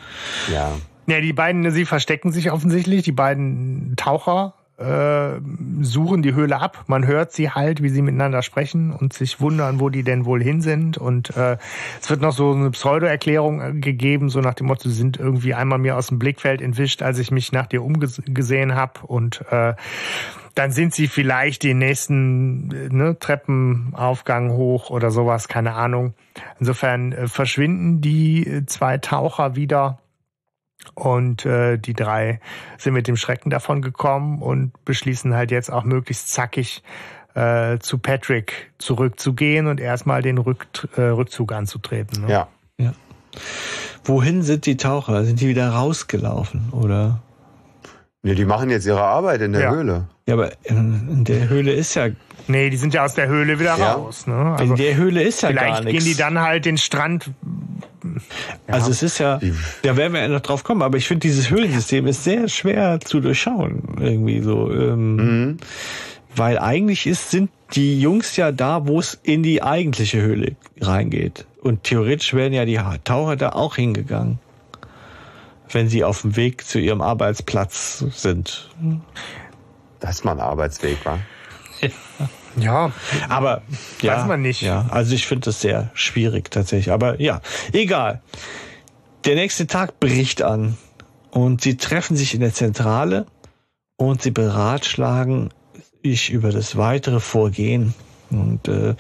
Ja. 0.53 0.73
Ja, 1.07 1.21
die 1.21 1.33
beiden, 1.33 1.71
sie 1.71 1.87
verstecken 1.87 2.33
sich 2.33 2.51
offensichtlich. 2.53 3.03
Die 3.03 3.13
beiden 3.13 3.95
Taucher 3.97 4.55
äh, 4.79 5.41
suchen 5.81 6.23
die 6.23 6.35
Höhle 6.35 6.61
ab. 6.61 6.85
Man 6.87 7.07
hört 7.07 7.33
sie 7.33 7.51
halt, 7.51 7.83
wie 7.83 7.89
sie 7.89 8.03
miteinander 8.03 8.43
sprechen 8.43 8.93
und 8.93 9.13
sich 9.13 9.41
wundern, 9.41 9.81
wo 9.81 9.89
die 9.89 10.05
denn 10.05 10.25
wohl 10.25 10.43
hin 10.43 10.61
sind. 10.61 10.97
Und 10.99 11.37
äh, 11.37 11.59
es 12.01 12.09
wird 12.09 12.21
noch 12.21 12.33
so 12.33 12.53
eine 12.53 12.71
Pseudo-Erklärung 12.71 13.61
äh, 13.61 13.73
gegeben, 13.75 14.29
so 14.29 14.41
nach 14.41 14.55
dem 14.55 14.69
Motto, 14.69 14.89
sie 14.89 14.95
sind 14.95 15.19
irgendwie 15.19 15.55
einmal 15.55 15.79
mir 15.79 15.97
aus 15.97 16.09
dem 16.09 16.19
Blickfeld 16.19 16.63
entwischt, 16.63 17.03
als 17.03 17.19
ich 17.19 17.31
mich 17.31 17.51
nach 17.53 17.67
dir 17.67 17.83
umgesehen 17.83 18.75
habe. 18.75 19.01
Und 19.07 19.45
äh, 19.51 19.75
dann 20.55 20.71
sind 20.73 20.95
sie 20.95 21.09
vielleicht 21.09 21.65
den 21.65 21.79
nächsten 21.79 22.71
äh, 22.71 22.89
ne, 22.89 23.19
Treppenaufgang 23.19 24.53
hoch 24.53 24.91
oder 24.91 25.11
sowas, 25.11 25.49
keine 25.49 25.75
Ahnung. 25.75 26.15
Insofern 26.61 27.13
äh, 27.13 27.27
verschwinden 27.29 28.01
die 28.01 28.65
zwei 28.67 28.99
Taucher 28.99 29.57
wieder. 29.57 29.99
Und 30.95 31.45
äh, 31.47 31.79
die 31.79 31.95
drei 31.95 32.41
sind 32.79 32.95
mit 32.95 33.09
dem 33.09 33.17
Schrecken 33.17 33.51
davon 33.51 33.83
gekommen 33.83 34.43
und 34.43 34.73
beschließen 34.85 35.35
halt 35.35 35.51
jetzt 35.51 35.71
auch 35.71 35.85
möglichst 35.85 36.29
zackig 36.29 36.83
äh, 37.35 37.79
zu 37.79 37.99
Patrick 37.99 38.73
zurückzugehen 38.79 39.67
und 39.67 39.81
erstmal 39.81 40.23
den 40.23 40.39
Rück, 40.39 40.67
äh, 40.97 41.03
Rückzug 41.03 41.53
anzutreten. 41.53 42.23
Ne? 42.23 42.33
Ja. 42.33 42.49
Ja. 42.79 42.93
Wohin 44.05 44.43
sind 44.43 44.67
die 44.67 44.77
Taucher? 44.77 45.25
Sind 45.25 45.41
die 45.41 45.49
wieder 45.49 45.71
rausgelaufen, 45.71 46.71
oder? 46.73 47.21
Nee, 48.23 48.35
die 48.35 48.45
machen 48.45 48.69
jetzt 48.71 48.85
ihre 48.87 49.03
Arbeit 49.03 49.41
in 49.43 49.53
der 49.53 49.63
Ja. 49.63 49.71
Höhle. 49.75 50.09
Ja, 50.27 50.35
aber 50.35 50.51
in 50.65 51.09
in 51.11 51.25
der 51.25 51.49
Höhle 51.49 51.73
ist 51.73 51.95
ja, 51.95 52.09
Nee, 52.51 52.71
die 52.71 52.77
sind 52.79 52.95
ja 52.95 53.05
aus 53.05 53.15
der 53.15 53.29
Höhle 53.29 53.59
wieder 53.61 53.77
Ja. 53.79 53.93
raus. 53.93 54.27
Ne? 54.27 54.33
in 54.35 54.39
Also 54.59 54.75
der 54.75 54.97
Höhle 54.97 55.23
ist 55.23 55.43
ja 55.43 55.53
gar 55.53 55.65
vielleicht 55.65 55.85
nichts. 55.85 56.05
gehen 56.05 56.13
die 56.15 56.19
dann 56.19 56.41
halt 56.41 56.65
den 56.65 56.79
Strand. 56.79 57.31
Also 58.67 58.91
es 58.91 59.03
ist 59.03 59.19
ja, 59.19 59.39
da 59.83 59.97
werden 59.97 60.13
wir 60.15 60.21
ja 60.23 60.29
noch 60.29 60.41
drauf 60.41 60.65
kommen, 60.65 60.83
aber 60.83 60.97
ich 60.97 61.07
finde, 61.07 61.21
dieses 61.21 61.51
Höhlensystem 61.51 62.07
ist 62.07 62.25
sehr 62.25 62.49
schwer 62.49 63.01
zu 63.01 63.21
durchschauen, 63.21 63.83
irgendwie 64.01 64.41
so. 64.41 64.71
Ähm, 64.73 65.17
Mhm. 65.17 65.57
Weil 66.35 66.59
eigentlich 66.59 67.07
ist, 67.07 67.31
sind 67.31 67.51
die 67.75 68.01
Jungs 68.01 68.37
ja 68.37 68.53
da, 68.53 68.87
wo 68.87 68.99
es 69.01 69.19
in 69.23 69.43
die 69.43 69.63
eigentliche 69.63 70.21
Höhle 70.23 70.57
reingeht. 70.81 71.47
Und 71.63 71.85
theoretisch 71.85 72.33
wären 72.33 72.53
ja 72.53 72.65
die 72.65 72.79
Taucher 73.05 73.37
da 73.37 73.51
auch 73.51 73.77
hingegangen. 73.77 74.39
Wenn 75.71 75.89
sie 75.89 76.05
auf 76.05 76.23
dem 76.23 76.37
Weg 76.37 76.65
zu 76.67 76.79
ihrem 76.79 77.01
Arbeitsplatz 77.03 78.05
sind. 78.13 78.71
Das 80.01 80.11
ist 80.17 80.25
mal 80.25 80.33
ein 80.33 80.41
Arbeitsweg, 80.41 80.99
wa? 81.05 81.19
Ja, 82.57 82.91
Aber 83.29 83.63
ja, 84.03 84.17
Weiß 84.17 84.27
man 84.27 84.43
nicht. 84.43 84.63
Ja, 84.63 84.87
also 84.91 85.15
ich 85.15 85.27
finde 85.29 85.45
das 85.45 85.61
sehr 85.61 85.91
schwierig 85.95 86.51
tatsächlich. 86.51 86.93
Aber 86.93 87.21
ja, 87.21 87.41
egal. 87.73 88.21
Der 89.25 89.37
nächste 89.37 89.69
Tag 89.69 90.01
bricht 90.01 90.43
an 90.43 90.77
und 91.31 91.61
sie 91.61 91.77
treffen 91.77 92.17
sich 92.17 92.35
in 92.35 92.41
der 92.41 92.53
Zentrale 92.53 93.27
und 93.97 94.23
sie 94.23 94.33
beratschlagen 94.33 95.51
sich 96.03 96.31
über 96.31 96.51
das 96.51 96.77
weitere 96.77 97.21
Vorgehen. 97.21 97.95
Und 98.31 98.67
äh, 98.67 98.95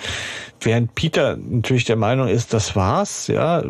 während 0.60 0.94
Peter 0.94 1.36
natürlich 1.36 1.84
der 1.84 1.96
Meinung 1.96 2.28
ist, 2.28 2.52
das 2.52 2.76
war's, 2.76 3.26
ja, 3.26 3.62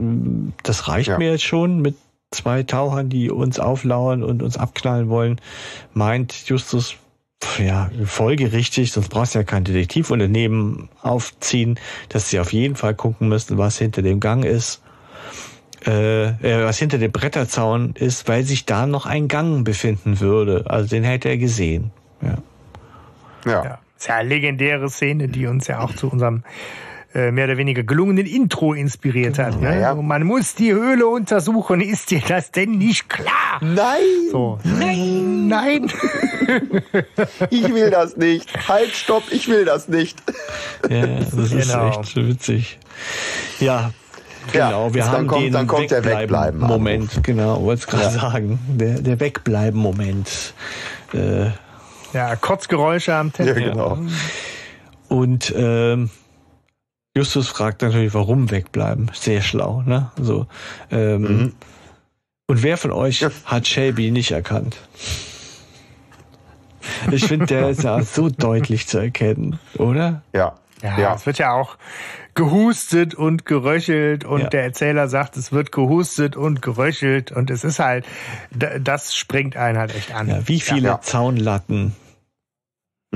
das 0.64 0.88
reicht 0.88 1.08
Ja. 1.08 1.18
mir 1.18 1.30
jetzt 1.30 1.44
schon 1.44 1.80
mit 1.80 1.96
zwei 2.30 2.62
Tauchern, 2.62 3.08
die 3.08 3.30
uns 3.30 3.58
auflauern 3.58 4.22
und 4.22 4.42
uns 4.42 4.56
abknallen 4.56 5.08
wollen, 5.08 5.40
meint 5.94 6.48
Justus, 6.48 6.96
pf, 7.42 7.60
ja, 7.60 7.90
folgerichtig, 8.04 8.92
sonst 8.92 9.08
brauchst 9.08 9.34
du 9.34 9.40
ja 9.40 9.44
kein 9.44 9.64
Detektivunternehmen 9.64 10.88
aufziehen, 11.02 11.78
dass 12.08 12.28
sie 12.28 12.40
auf 12.40 12.52
jeden 12.52 12.76
Fall 12.76 12.94
gucken 12.94 13.28
müssen, 13.28 13.58
was 13.58 13.78
hinter 13.78 14.02
dem 14.02 14.20
Gang 14.20 14.44
ist, 14.44 14.82
äh, 15.86 16.26
äh, 16.26 16.64
was 16.64 16.78
hinter 16.78 16.98
dem 16.98 17.12
Bretterzaun 17.12 17.94
ist, 17.94 18.28
weil 18.28 18.42
sich 18.42 18.66
da 18.66 18.86
noch 18.86 19.06
ein 19.06 19.28
Gang 19.28 19.64
befinden 19.64 20.20
würde. 20.20 20.64
Also 20.68 20.88
den 20.88 21.04
hätte 21.04 21.28
er 21.28 21.38
gesehen. 21.38 21.92
Ja. 22.20 22.38
Ja. 23.46 23.64
ja. 23.64 23.78
Ist 23.96 24.08
ja 24.08 24.16
eine 24.16 24.28
legendäre 24.28 24.88
Szene, 24.88 25.28
die 25.28 25.46
uns 25.46 25.66
ja 25.66 25.80
auch 25.80 25.92
zu 25.94 26.08
unserem 26.08 26.44
mehr 27.14 27.44
oder 27.46 27.56
weniger 27.56 27.82
gelungenen 27.84 28.26
Intro 28.26 28.74
inspiriert 28.74 29.38
hat. 29.38 29.60
Ne? 29.60 29.74
Ja, 29.74 29.80
ja. 29.80 29.94
So, 29.94 30.02
Man 30.02 30.24
muss 30.24 30.54
die 30.54 30.72
Höhle 30.72 31.06
untersuchen. 31.06 31.80
Ist 31.80 32.10
dir 32.10 32.20
das 32.26 32.50
denn 32.50 32.72
nicht 32.72 33.08
klar? 33.08 33.60
Nein, 33.60 33.98
So. 34.30 34.58
Nein, 34.64 35.48
nein. 35.48 35.90
ich 37.50 37.72
will 37.74 37.90
das 37.90 38.16
nicht. 38.16 38.68
Halt, 38.68 38.90
stopp, 38.94 39.24
ich 39.30 39.48
will 39.48 39.64
das 39.64 39.88
nicht. 39.88 40.22
Ja, 40.88 41.06
das 41.06 41.52
ist 41.52 41.70
Genau. 41.72 42.00
echt 42.00 42.16
witzig. 42.16 42.78
Ja, 43.60 43.90
Ja, 44.52 44.68
genau. 44.68 44.94
wir 44.94 45.02
dann 45.02 45.12
haben 45.12 45.26
kommt- 45.26 45.44
den 45.44 45.52
dann 45.52 45.66
kommt 45.66 45.90
der 45.90 46.04
Wegbleiben- 46.04 46.58
Moment. 46.60 47.22
Genau, 47.24 47.62
wollte 47.62 47.80
es 47.80 47.86
gerade 47.86 48.10
sagen. 48.10 48.58
Der, 48.68 49.00
der 49.00 49.18
Wegbleiben-Moment. 49.20 50.54
Äh, 51.14 51.50
Ja, 52.14 52.36
Kotzgeräusche 52.36 53.14
am 53.14 53.26
Ja, 53.28 53.32
Telefon. 53.44 53.62
genau. 53.64 53.98
und 55.08 55.52
ähm, 55.56 56.10
Justus 57.18 57.48
fragt 57.48 57.82
natürlich, 57.82 58.14
warum 58.14 58.50
wegbleiben. 58.52 59.10
Sehr 59.12 59.42
schlau, 59.42 59.82
ne? 59.84 60.10
So. 60.20 60.46
Ähm, 60.90 61.22
Mhm. 61.22 61.52
Und 62.46 62.62
wer 62.62 62.76
von 62.78 62.92
euch 62.92 63.20
Ja. 63.20 63.30
hat 63.44 63.66
Shelby 63.66 64.10
nicht 64.12 64.30
erkannt? 64.30 64.76
Ich 67.10 67.26
finde, 67.26 67.46
der 67.46 67.68
ist 67.70 67.82
ja 67.82 68.00
so 68.02 68.28
deutlich 68.30 68.86
zu 68.86 68.98
erkennen, 68.98 69.58
oder? 69.76 70.22
Ja. 70.32 70.54
Ja, 70.82 70.98
Ja. 70.98 71.14
es 71.14 71.26
wird 71.26 71.38
ja 71.38 71.52
auch 71.52 71.76
gehustet 72.34 73.14
und 73.16 73.44
geröchelt 73.44 74.24
und 74.24 74.42
Ja. 74.42 74.48
der 74.48 74.62
Erzähler 74.62 75.08
sagt, 75.08 75.36
es 75.36 75.50
wird 75.50 75.72
gehustet 75.72 76.36
und 76.36 76.62
geröchelt 76.62 77.32
und 77.32 77.50
es 77.50 77.64
ist 77.64 77.80
halt, 77.80 78.06
das 78.80 79.14
springt 79.16 79.56
einen 79.56 79.76
halt 79.76 79.92
echt 79.94 80.14
an. 80.14 80.28
Ja, 80.28 80.46
wie 80.46 80.60
viele 80.60 80.88
Ja. 80.88 81.00
Zaunlatten 81.00 81.94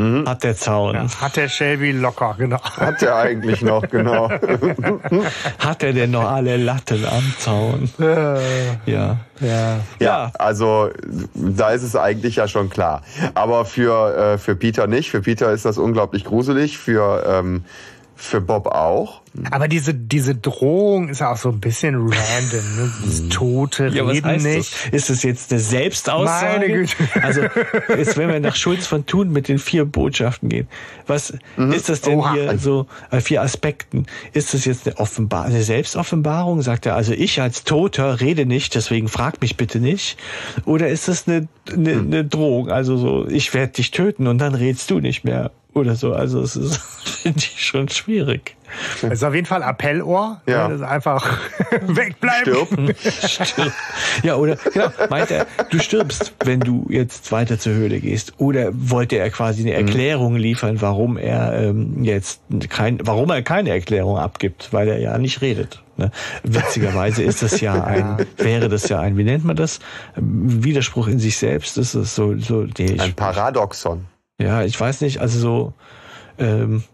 Mhm. 0.03 0.29
hat 0.29 0.43
der 0.43 0.57
Zaun? 0.57 0.95
Ja, 0.95 1.07
hat 1.21 1.37
der 1.37 1.49
Shelby 1.49 1.93
locker, 1.93 2.35
genau. 2.39 2.61
Hat 2.61 3.03
er 3.03 3.17
eigentlich 3.17 3.63
noch, 3.63 3.89
genau. 3.89 4.31
Hat 5.59 5.83
er 5.83 5.93
denn 5.93 6.11
noch 6.11 6.29
alle 6.31 6.57
Latten 6.57 7.05
am 7.05 7.35
Zaun? 7.39 7.91
Ja. 7.99 8.39
ja. 8.87 9.17
Ja. 9.41 9.81
Ja, 9.99 10.33
also 10.39 10.91
da 11.35 11.71
ist 11.71 11.83
es 11.83 11.97
eigentlich 11.97 12.37
ja 12.37 12.47
schon 12.47 12.71
klar. 12.71 13.03
Aber 13.35 13.65
für, 13.65 14.17
äh, 14.35 14.39
für 14.39 14.55
Peter 14.55 14.87
nicht. 14.87 15.11
Für 15.11 15.21
Peter 15.21 15.51
ist 15.51 15.65
das 15.65 15.79
unglaublich 15.79 16.25
gruselig. 16.25 16.79
Für, 16.79 17.25
ähm, 17.27 17.65
für 18.23 18.41
Bob 18.41 18.67
auch. 18.67 19.21
Aber 19.51 19.67
diese, 19.67 19.95
diese 19.95 20.35
Drohung 20.37 21.09
ist 21.09 21.23
auch 21.23 21.37
so 21.37 21.49
ein 21.49 21.59
bisschen 21.59 21.97
random. 21.97 22.77
Ne? 22.77 22.93
Das 23.05 23.29
Tote 23.31 23.89
Ja, 23.89 24.07
was 24.07 24.13
reden 24.15 24.27
heißt 24.27 24.45
nicht. 24.45 24.73
das? 24.87 24.93
Ist 24.93 25.11
das 25.11 25.23
jetzt 25.25 25.51
eine 25.51 25.61
Selbstaussage? 25.61 26.59
Meine 26.61 26.73
Güte. 26.73 26.95
Also, 27.21 27.41
jetzt 27.89 28.17
wenn 28.17 28.29
wir 28.29 28.39
nach 28.39 28.55
Schulz 28.55 28.87
von 28.87 29.07
Thun 29.07 29.33
mit 29.33 29.49
den 29.49 29.59
vier 29.59 29.85
Botschaften 29.87 30.49
gehen, 30.51 30.69
was 31.07 31.35
ist 31.73 31.89
das 31.89 32.03
denn 32.03 32.21
Oha. 32.21 32.33
hier 32.35 32.59
so, 32.59 32.87
äh, 33.11 33.21
vier 33.21 33.43
Aspekten? 33.43 34.07
Ist 34.33 34.55
das 34.55 34.67
jetzt 34.67 34.87
eine, 34.87 34.99
Offenbar 34.99 35.47
eine 35.47 35.63
Selbstoffenbarung? 35.63 36.63
Sagt 36.63 36.87
er, 36.87 36.95
also 36.95 37.13
ich 37.13 37.41
als 37.41 37.65
Toter 37.65 38.21
rede 38.21 38.47
nicht, 38.47 38.77
deswegen 38.77 39.09
frag 39.09 39.41
mich 39.41 39.57
bitte 39.57 39.81
nicht. 39.81 40.17
Oder 40.65 40.89
ist 40.91 41.09
das 41.09 41.27
eine, 41.27 41.49
eine, 41.73 41.93
eine 41.95 42.25
Drohung? 42.25 42.71
Also 42.71 42.97
so, 42.97 43.27
ich 43.27 43.53
werde 43.53 43.73
dich 43.73 43.91
töten 43.91 44.29
und 44.29 44.39
dann 44.39 44.55
redst 44.55 44.91
du 44.91 45.01
nicht 45.01 45.25
mehr. 45.25 45.51
Oder 45.75 45.95
so. 45.95 46.13
Also 46.13 46.41
es 46.41 46.57
ist, 46.57 46.77
finde 47.23 47.39
ich 47.39 47.65
schon 47.65 47.89
schwierig. 47.89 48.57
Das 49.03 49.13
ist 49.13 49.25
auf 49.25 49.35
jeden 49.35 49.47
Fall 49.47 49.63
Appellohr. 49.63 50.41
Ja. 50.47 50.69
Das 50.69 50.81
ist 50.81 50.87
einfach 50.87 51.39
wegbleiben. 51.83 52.95
Stirb. 52.95 53.47
Stirb. 53.47 53.73
Ja, 54.23 54.37
oder 54.37 54.57
genau, 54.73 54.89
meint 55.11 55.31
er, 55.31 55.47
du 55.71 55.79
stirbst, 55.79 56.35
wenn 56.45 56.61
du 56.61 56.87
jetzt 56.89 57.33
weiter 57.33 57.59
zur 57.59 57.75
Höhle 57.75 58.01
gehst. 58.01 58.35
Oder 58.39 58.71
wollte 58.73 59.17
er 59.17 59.31
quasi 59.31 59.63
eine 59.63 59.73
Erklärung 59.73 60.37
liefern, 60.37 60.81
warum 60.81 61.17
er 61.17 61.53
ähm, 61.55 62.03
jetzt 62.05 62.41
kein, 62.69 62.99
warum 63.03 63.31
er 63.31 63.43
keine 63.43 63.71
Erklärung 63.71 64.19
abgibt, 64.19 64.73
weil 64.73 64.89
er 64.89 64.99
ja 64.99 65.19
nicht 65.19 65.43
redet. 65.43 65.83
Ne? 65.97 66.11
Witzigerweise 66.43 67.23
ist 67.23 67.43
das 67.43 67.61
ja 67.61 67.85
ein, 67.85 68.27
wäre 68.37 68.69
das 68.69 68.89
ja 68.89 69.01
ein, 69.01 69.17
wie 69.17 69.25
nennt 69.25 69.45
man 69.45 69.57
das? 69.57 69.81
Widerspruch 70.17 71.09
in 71.09 71.19
sich 71.19 71.37
selbst. 71.37 71.77
Das 71.77 71.95
ist 71.95 72.15
so, 72.15 72.39
so, 72.39 72.67
nee, 72.79 72.99
Ein 72.99 73.15
Paradoxon. 73.15 74.07
Ja, 74.39 74.63
ich 74.65 74.79
weiß 74.79 75.01
nicht, 75.03 75.21
also 75.21 75.39
so, 75.39 75.73
ähm, 76.39 76.85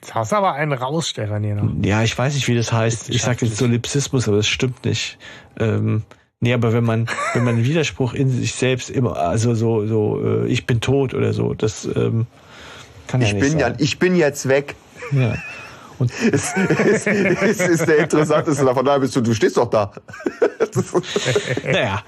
Jetzt 0.00 0.14
hast 0.14 0.32
du 0.32 0.36
aber 0.36 0.52
einen 0.52 0.72
raus, 0.72 1.08
Stefan, 1.08 1.42
hier 1.44 1.54
noch. 1.54 1.70
ja, 1.82 2.02
ich 2.02 2.16
weiß 2.16 2.34
nicht, 2.34 2.46
wie 2.48 2.54
das 2.54 2.72
heißt. 2.72 3.08
Ich 3.08 3.22
sage 3.22 3.46
jetzt 3.46 3.56
Solipsismus, 3.56 4.28
aber 4.28 4.36
das 4.36 4.46
stimmt 4.46 4.84
nicht. 4.84 5.16
Ähm, 5.58 6.02
nee, 6.40 6.52
aber 6.52 6.74
wenn 6.74 6.84
man, 6.84 7.06
wenn 7.32 7.42
man 7.44 7.54
einen 7.54 7.64
Widerspruch 7.64 8.12
in 8.12 8.28
sich 8.28 8.52
selbst 8.52 8.90
immer, 8.90 9.16
also 9.16 9.54
so, 9.54 9.86
so, 9.86 10.20
äh, 10.22 10.46
ich 10.46 10.66
bin 10.66 10.80
tot 10.82 11.14
oder 11.14 11.32
so, 11.32 11.54
das 11.54 11.86
ähm, 11.86 12.26
kann 13.06 13.22
ja 13.22 13.28
Ich 13.28 13.32
nicht 13.34 13.42
bin 13.50 13.58
ja, 13.58 13.68
sein. 13.68 13.76
ich 13.78 13.98
bin 13.98 14.14
jetzt 14.14 14.46
weg. 14.48 14.74
Ja. 15.12 15.36
Und 15.98 16.10
Es 16.32 16.56
ist, 16.56 17.06
ist, 17.06 17.60
ist 17.60 17.86
der 17.86 17.98
interessanteste 17.98 18.64
davon. 18.64 18.84
Da 18.84 18.98
bist 18.98 19.14
du, 19.16 19.20
du 19.20 19.34
stehst 19.34 19.56
doch 19.56 19.70
da. 19.70 19.92
naja, 21.64 22.02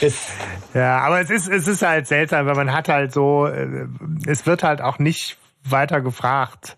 es, 0.00 0.28
Ja, 0.74 0.98
aber 1.00 1.20
es 1.20 1.30
ist, 1.30 1.48
es 1.48 1.68
ist 1.68 1.82
halt 1.82 2.06
seltsam, 2.06 2.46
weil 2.46 2.54
man 2.54 2.72
hat 2.72 2.88
halt 2.88 3.12
so, 3.12 3.46
äh, 3.46 3.86
es 4.26 4.46
wird 4.46 4.62
halt 4.62 4.80
auch 4.80 4.98
nicht 4.98 5.36
weiter 5.64 6.00
gefragt, 6.00 6.76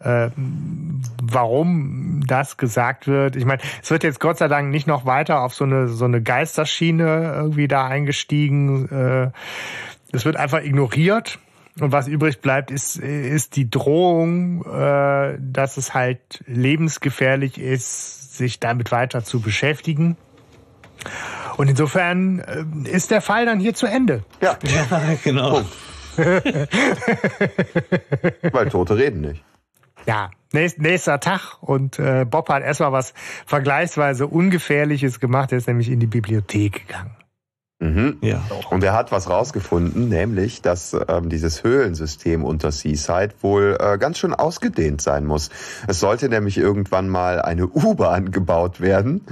äh, 0.00 0.30
warum 1.22 2.22
das 2.26 2.56
gesagt 2.56 3.06
wird. 3.06 3.36
Ich 3.36 3.44
meine, 3.44 3.62
es 3.82 3.90
wird 3.90 4.02
jetzt 4.02 4.20
Gott 4.20 4.38
sei 4.38 4.48
Dank 4.48 4.70
nicht 4.70 4.86
noch 4.86 5.06
weiter 5.06 5.40
auf 5.42 5.54
so 5.54 5.64
eine, 5.64 5.88
so 5.88 6.04
eine 6.04 6.22
Geisterschiene 6.22 7.32
irgendwie 7.36 7.68
da 7.68 7.86
eingestiegen. 7.86 8.88
Äh, 8.88 9.30
Es 10.12 10.24
wird 10.24 10.36
einfach 10.36 10.62
ignoriert. 10.62 11.38
Und 11.80 11.90
was 11.90 12.06
übrig 12.06 12.40
bleibt, 12.40 12.70
ist, 12.70 12.96
ist 12.98 13.56
die 13.56 13.70
Drohung, 13.70 14.64
äh, 14.66 15.38
dass 15.40 15.78
es 15.78 15.94
halt 15.94 16.44
lebensgefährlich 16.46 17.58
ist, 17.58 18.36
sich 18.36 18.60
damit 18.60 18.92
weiter 18.92 19.24
zu 19.24 19.40
beschäftigen. 19.40 20.16
Und 21.56 21.68
insofern 21.68 22.40
äh, 22.40 22.64
ist 22.90 23.10
der 23.10 23.22
Fall 23.22 23.46
dann 23.46 23.58
hier 23.58 23.74
zu 23.74 23.86
Ende. 23.86 24.22
Ja, 24.40 24.58
ja, 24.64 25.16
genau. 25.24 25.62
weil 28.52 28.68
Tote 28.68 28.98
reden 28.98 29.22
nicht. 29.22 29.42
Ja, 30.06 30.30
nächst, 30.52 30.78
nächster 30.78 31.20
Tag 31.20 31.56
und 31.62 31.98
äh, 31.98 32.26
Bob 32.28 32.50
hat 32.50 32.62
erstmal 32.62 32.92
was 32.92 33.14
vergleichsweise 33.46 34.26
Ungefährliches 34.26 35.20
gemacht. 35.20 35.52
Er 35.52 35.58
ist 35.58 35.68
nämlich 35.68 35.88
in 35.88 36.00
die 36.00 36.06
Bibliothek 36.06 36.86
gegangen. 36.86 37.16
Mhm. 37.82 38.18
Ja. 38.20 38.40
Und 38.70 38.84
er 38.84 38.92
hat 38.92 39.10
was 39.10 39.28
rausgefunden, 39.28 40.08
nämlich, 40.08 40.62
dass 40.62 40.96
ähm, 41.08 41.28
dieses 41.28 41.64
Höhlensystem 41.64 42.44
unter 42.44 42.70
Seaside 42.70 43.30
wohl 43.40 43.76
äh, 43.80 43.98
ganz 43.98 44.18
schön 44.18 44.34
ausgedehnt 44.34 45.02
sein 45.02 45.24
muss. 45.24 45.50
Es 45.88 45.98
sollte 45.98 46.28
nämlich 46.28 46.58
irgendwann 46.58 47.08
mal 47.08 47.42
eine 47.42 47.66
U-Bahn 47.66 48.30
gebaut 48.30 48.80
werden, 48.80 49.22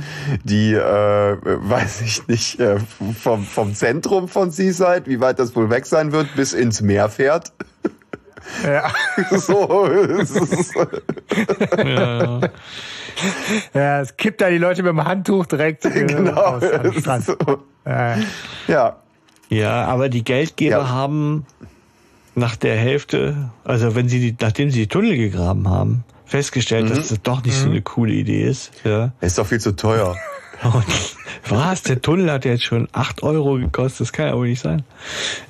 die, 0.42 0.74
äh, 0.74 0.80
weiß 0.80 2.00
ich 2.00 2.26
nicht, 2.26 2.58
äh, 2.58 2.78
vom, 3.16 3.44
vom 3.44 3.72
Zentrum 3.76 4.26
von 4.26 4.50
Seaside, 4.50 5.02
wie 5.04 5.20
weit 5.20 5.38
das 5.38 5.54
wohl 5.54 5.70
weg 5.70 5.86
sein 5.86 6.10
wird, 6.10 6.34
bis 6.34 6.52
ins 6.52 6.80
Meer 6.80 7.08
fährt. 7.08 7.52
Ja, 8.64 8.90
so, 9.38 9.88
ja. 11.84 12.40
ja, 13.74 14.00
es 14.00 14.16
kippt 14.16 14.40
da 14.40 14.50
die 14.50 14.58
Leute 14.58 14.82
mit 14.82 14.90
dem 14.90 15.04
Handtuch 15.04 15.46
direkt 15.46 15.84
äh, 15.84 16.04
genau. 16.04 16.32
aus 16.40 16.62
am 16.62 16.92
Strand. 17.00 17.24
so. 17.24 17.36
Äh, 17.84 18.16
Ja, 18.68 18.96
ja, 19.48 19.84
aber 19.86 20.08
die 20.08 20.22
Geldgeber 20.24 20.76
Ja. 20.78 20.88
haben 20.88 21.44
nach 22.34 22.56
der 22.56 22.76
Hälfte, 22.76 23.50
also 23.64 23.94
wenn 23.96 24.08
sie 24.08 24.20
die, 24.20 24.36
nachdem 24.40 24.70
sie 24.70 24.80
die 24.80 24.86
Tunnel 24.86 25.16
gegraben 25.16 25.68
haben, 25.68 26.04
festgestellt, 26.24 26.88
dass 26.90 27.08
das 27.08 27.20
doch 27.22 27.42
nicht 27.44 27.56
so 27.56 27.68
eine 27.68 27.82
coole 27.82 28.12
Idee 28.12 28.44
ist. 28.44 28.70
Ja. 28.84 29.12
ist 29.20 29.36
doch 29.38 29.46
viel 29.46 29.60
zu 29.60 29.74
teuer. 29.74 30.16
Und 30.62 30.84
was? 31.48 31.82
Der 31.82 32.00
Tunnel 32.02 32.30
hat 32.30 32.44
jetzt 32.44 32.64
schon 32.64 32.86
8 32.92 33.22
Euro 33.22 33.54
gekostet. 33.54 34.00
Das 34.02 34.12
kann 34.12 34.26
ja 34.26 34.36
wohl 34.36 34.46
nicht 34.48 34.60
sein. 34.60 34.82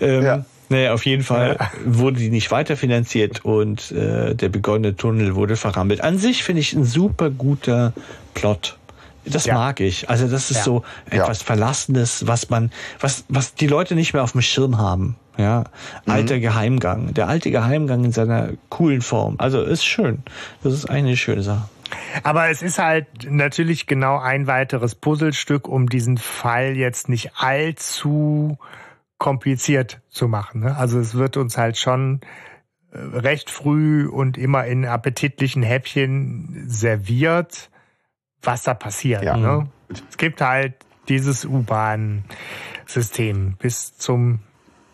Ähm, 0.01 0.22
Ja. 0.24 0.45
Naja, 0.71 0.95
auf 0.95 1.05
jeden 1.05 1.23
Fall 1.25 1.59
wurde 1.85 2.18
die 2.21 2.31
nicht 2.31 2.51
weiterfinanziert 2.51 3.45
und 3.45 3.91
äh, 3.93 4.35
der 4.35 4.49
begonnene 4.49 4.97
Tunnel 4.97 5.35
wurde 5.35 5.57
verrammelt. 5.57 6.01
An 6.01 6.16
sich 6.16 6.45
finde 6.45 6.61
ich 6.61 6.73
ein 6.73 6.85
super 6.85 7.29
guter 7.29 7.93
Plot. 8.35 8.79
Das 9.27 9.45
Ja. 9.45 9.55
mag 9.55 9.81
ich. 9.81 10.09
Also 10.09 10.29
das 10.29 10.51
ist 10.51 10.59
Ja. 10.59 10.62
so 10.62 10.83
Ja. 11.12 11.23
etwas 11.25 11.43
Verlassenes, 11.43 12.27
was 12.27 12.49
man, 12.51 12.71
was, 13.01 13.25
was 13.29 13.55
die 13.55 13.66
Leute 13.66 13.95
nicht 13.95 14.14
mehr 14.14 14.23
auf 14.23 14.33
dem 14.33 14.43
Schirm 14.43 14.79
haben. 14.79 15.16
Ja, 15.37 15.64
alter 16.07 16.39
Geheimgang. 16.39 17.14
Der 17.14 17.29
alte 17.29 17.51
Geheimgang 17.51 18.05
in 18.05 18.12
seiner 18.12 18.51
coolen 18.68 19.01
Form. 19.03 19.37
Also 19.39 19.62
ist 19.62 19.85
schön. 19.85 20.23
Das 20.62 20.73
ist 20.73 20.89
eine 20.89 21.16
schöne 21.16 21.43
Sache. 21.43 21.68
Aber 22.23 22.49
es 22.51 22.62
ist 22.62 22.79
halt 22.79 23.07
natürlich 23.29 23.87
genau 23.87 24.18
ein 24.18 24.47
weiteres 24.47 24.95
Puzzlestück, 24.95 25.66
um 25.66 25.89
diesen 25.89 26.18
Fall 26.18 26.77
jetzt 26.77 27.09
nicht 27.09 27.33
allzu 27.37 28.59
kompliziert 29.21 30.01
zu 30.09 30.27
machen. 30.27 30.62
ne? 30.62 30.77
Also 30.77 30.99
es 30.99 31.14
wird 31.14 31.37
uns 31.37 31.57
halt 31.57 31.77
schon 31.77 32.23
äh, 32.91 32.99
recht 32.99 33.51
früh 33.51 34.09
und 34.09 34.37
immer 34.37 34.64
in 34.64 34.85
appetitlichen 34.85 35.62
Häppchen 35.62 36.64
serviert, 36.66 37.71
was 38.43 38.64
da 38.64 38.75
passiert. 38.75 39.23
Ja. 39.23 39.37
Ne? 39.37 39.68
Es 40.09 40.16
gibt 40.16 40.41
halt 40.41 40.75
dieses 41.09 41.45
U-Bahn-System 41.45 43.55
bis 43.59 43.97
zum 43.97 44.41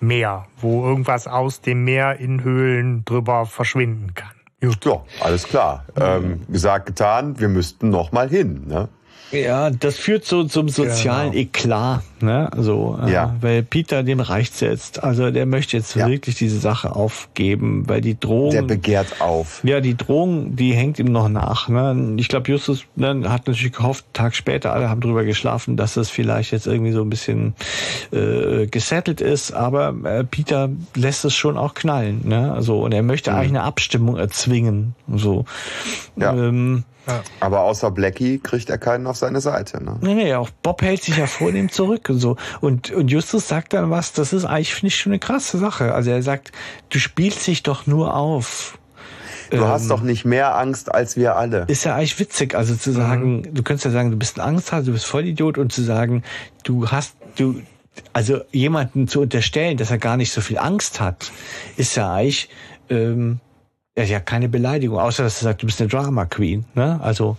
Meer, 0.01 0.47
wo 0.59 0.85
irgendwas 0.85 1.27
aus 1.27 1.63
dem 1.63 1.85
Meer 1.85 2.19
in 2.19 2.45
Höhlen 2.45 3.05
drüber 3.05 3.47
verschwinden 3.47 4.15
kann. 4.15 4.33
Gut. 4.61 4.85
Ja, 4.85 5.05
alles 5.21 5.45
klar. 5.45 5.87
Ähm, 5.97 6.43
gesagt, 6.49 6.87
getan, 6.87 7.39
wir 7.39 7.49
müssten 7.49 7.91
noch 7.91 8.11
mal 8.11 8.29
hin. 8.29 8.65
Ne? 8.67 8.89
Ja, 9.31 9.71
das 9.71 9.97
führt 9.97 10.25
so 10.25 10.45
zum 10.45 10.69
sozialen 10.69 11.33
Genau. 11.33 11.43
Eklat, 11.43 12.03
ne? 12.23 12.51
Also, 12.53 12.99
äh, 13.05 13.11
Ja. 13.13 13.35
weil 13.41 13.63
Peter 13.63 14.03
dem 14.03 14.21
reicht's 14.21 14.61
jetzt. 14.61 15.03
Also 15.05 15.31
der 15.31 15.47
möchte 15.47 15.77
jetzt 15.77 15.95
Ja. 15.95 16.09
wirklich 16.09 16.37
diese 16.37 16.59
Sache 16.59 16.95
aufgeben, 16.97 17.85
weil 17.89 18.01
die 18.01 18.19
Drohung. 18.19 18.51
Der 18.51 18.63
begehrt 18.63 19.21
auf. 19.21 19.61
ja, 19.65 19.81
die 19.81 19.97
Drohung, 19.97 20.57
die 20.57 20.73
hängt 20.75 20.99
ihm 20.99 21.13
noch 21.13 21.29
nach. 21.29 21.69
Ne? 21.69 22.15
Ich 22.19 22.29
glaube, 22.29 22.51
Justus 22.51 22.85
ne, 22.97 23.23
hat 23.29 23.47
natürlich 23.47 23.73
gehofft, 23.73 24.05
Tag 24.13 24.35
später, 24.35 24.73
alle 24.73 24.89
haben 24.91 25.01
drüber 25.01 25.25
geschlafen, 25.25 25.77
dass 25.77 25.97
es 25.97 26.11
vielleicht 26.11 26.53
jetzt 26.53 26.67
irgendwie 26.67 26.93
so 26.93 27.03
ein 27.03 27.11
bisschen 27.11 27.55
äh, 28.13 28.67
gesettelt 28.67 29.21
ist, 29.21 29.53
aber 29.53 29.95
äh, 30.05 30.25
Peter 30.25 30.69
lässt 30.95 31.25
es 31.25 31.35
schon 31.35 31.57
auch 31.57 31.75
knallen. 31.75 32.23
Ne? 32.25 32.53
Also, 32.53 32.81
und 32.83 32.93
er 32.93 33.03
möchte 33.03 33.33
eigentlich 33.35 33.51
eine 33.51 33.63
Abstimmung 33.63 34.17
erzwingen. 34.17 34.95
So. 35.13 35.45
Ja. 36.17 36.33
Ähm, 36.35 36.85
Aber 37.39 37.61
außer 37.61 37.93
Blackie 37.93 38.39
kriegt 38.41 38.69
er 38.69 38.79
keinen 38.79 39.07
auf 39.07 39.17
seine 39.17 39.41
Seite. 39.41 39.81
Ne? 39.83 39.97
Nee, 40.01 40.15
nee, 40.15 40.35
auch 40.35 40.51
Bob 40.63 40.83
hält 40.83 41.05
sich 41.05 41.17
ja 41.17 41.27
vornehm 41.29 41.71
zurück 41.71 42.06
und 42.09 42.19
so. 42.19 42.37
Und, 42.61 42.91
und 42.91 43.09
Justus 43.09 43.49
sagt 43.49 43.73
dann 43.73 43.91
was, 43.91 44.13
das 44.13 44.33
ist 44.33 44.45
eigentlich, 44.45 44.75
finde 44.75 44.89
ich, 44.89 44.97
schon 44.97 45.13
eine 45.13 45.19
krasse 45.19 45.59
Sache. 45.59 45.95
Also 45.95 46.11
er 46.11 46.23
sagt, 46.23 46.53
du 46.91 46.99
spielst 46.99 47.47
dich 47.47 47.63
doch 47.63 47.87
nur 47.87 48.15
auf. 48.15 48.79
Du 49.51 49.65
hast 49.65 49.91
doch 49.91 50.03
nicht 50.03 50.25
mehr 50.25 50.57
Angst 50.57 50.93
als 50.93 51.17
wir 51.17 51.37
alle. 51.37 51.65
Ist 51.69 51.85
ja 51.85 51.95
eigentlich 51.95 52.19
witzig, 52.19 52.55
also 52.55 52.75
zu 52.75 52.93
sagen, 52.93 53.47
du 53.53 53.63
könntest 53.63 53.85
ja 53.85 53.91
sagen, 53.91 54.11
du 54.11 54.17
bist 54.17 54.39
ein 54.39 54.47
Angsthase, 54.47 54.87
du 54.87 54.93
bist 54.93 55.07
Vollidiot 55.07 55.59
und 55.59 55.73
zu 55.73 55.83
sagen, 55.83 56.25
du 56.65 56.89
hast, 56.89 57.17
du, 57.37 57.63
also 58.13 58.41
jemanden 58.51 59.09
zu 59.09 59.21
unterstellen, 59.21 59.77
dass 59.77 59.91
er 59.91 59.99
gar 59.99 60.17
nicht 60.17 60.33
so 60.33 60.41
viel 60.41 60.59
Angst 60.59 61.01
hat, 61.01 61.31
ist 61.77 61.97
ja 61.97 62.13
eigentlich, 62.13 62.49
ähm, 62.91 63.41
ja, 63.97 64.05
ja 64.05 64.21
keine 64.21 64.49
Beleidigung, 64.49 64.99
außer 64.99 65.23
dass 65.23 65.41
er 65.41 65.45
sagt, 65.45 65.63
du 65.63 65.67
bist 65.67 65.81
eine 65.81 65.89
Drama 65.89 66.27
Queen, 66.27 66.65
ne? 66.75 66.99
Also, 67.03 67.37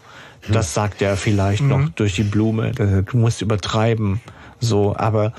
das 0.50 0.74
sagt 0.74 1.02
er 1.02 1.18
vielleicht 1.18 1.64
noch 1.64 1.90
durch 1.90 2.16
die 2.16 2.24
Blume, 2.24 2.72
dass 2.72 2.90
er, 2.90 3.02
du 3.02 3.18
musst 3.18 3.42
übertreiben, 3.42 4.22
so, 4.60 4.96
aber 4.96 5.34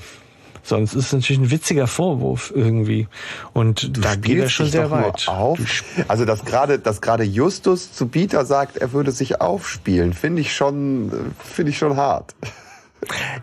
sonst 0.63 0.93
ist 0.93 1.07
es 1.07 1.13
natürlich 1.13 1.41
ein 1.41 1.51
witziger 1.51 1.87
Vorwurf 1.87 2.51
irgendwie 2.55 3.07
und 3.53 4.03
da 4.03 4.15
geht 4.15 4.39
er 4.39 4.49
schon 4.49 4.67
sehr 4.67 4.91
weit. 4.91 5.27
Auf. 5.27 5.59
Also 6.07 6.25
dass 6.25 6.45
gerade, 6.45 6.79
dass 6.79 7.01
gerade 7.01 7.23
Justus 7.23 7.91
zu 7.91 8.07
Peter 8.07 8.45
sagt, 8.45 8.77
er 8.77 8.93
würde 8.93 9.11
sich 9.11 9.41
aufspielen, 9.41 10.13
finde 10.13 10.41
ich 10.41 10.55
schon, 10.55 11.33
finde 11.43 11.71
ich 11.71 11.77
schon 11.77 11.97
hart. 11.97 12.35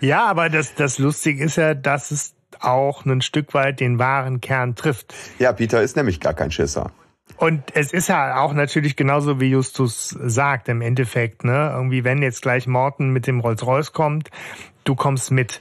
Ja, 0.01 0.27
aber 0.27 0.51
das, 0.51 0.75
das 0.75 0.99
Lustige 0.99 1.45
ist 1.45 1.57
ja, 1.57 1.75
dass 1.75 2.11
es 2.11 2.35
auch 2.61 3.05
ein 3.05 3.23
Stück 3.23 3.55
weit 3.55 3.81
den 3.81 3.99
wahren 3.99 4.41
Kern 4.41 4.75
trifft. 4.75 5.15
Ja, 5.39 5.53
Peter 5.53 5.83
ist 5.83 5.97
nämlich 5.97 6.21
gar 6.21 6.35
kein 6.35 6.51
Schisser. 6.51 6.91
Und 7.39 7.63
es 7.75 7.93
ist 7.93 8.09
ja 8.09 8.39
auch 8.41 8.55
natürlich 8.55 8.97
genauso, 8.97 9.41
wie 9.41 9.51
Justus 9.51 10.17
sagt, 10.25 10.69
im 10.69 10.81
Endeffekt, 10.81 11.45
ne? 11.45 11.71
Irgendwie, 11.75 12.03
wenn 12.05 12.23
jetzt 12.23 12.41
gleich 12.41 12.67
Morton 12.67 13.11
mit 13.11 13.27
dem 13.27 13.41
Rolls-Royce 13.41 13.93
kommt, 13.93 14.31
du 14.89 14.95
kommst 14.95 15.31
mit. 15.31 15.61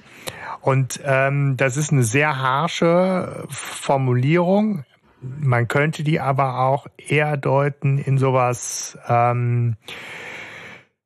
Und 0.62 1.00
ähm, 1.06 1.58
das 1.58 1.78
ist 1.78 1.92
eine 1.92 2.04
sehr 2.04 2.42
harsche 2.42 3.46
Formulierung. 3.50 4.84
Man 5.22 5.68
könnte 5.68 6.04
die 6.04 6.20
aber 6.20 6.60
auch 6.60 6.88
eher 6.98 7.38
deuten 7.38 7.98
in 8.00 8.18
sowas, 8.18 8.98
ähm, 9.08 9.76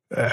äh, 0.08 0.28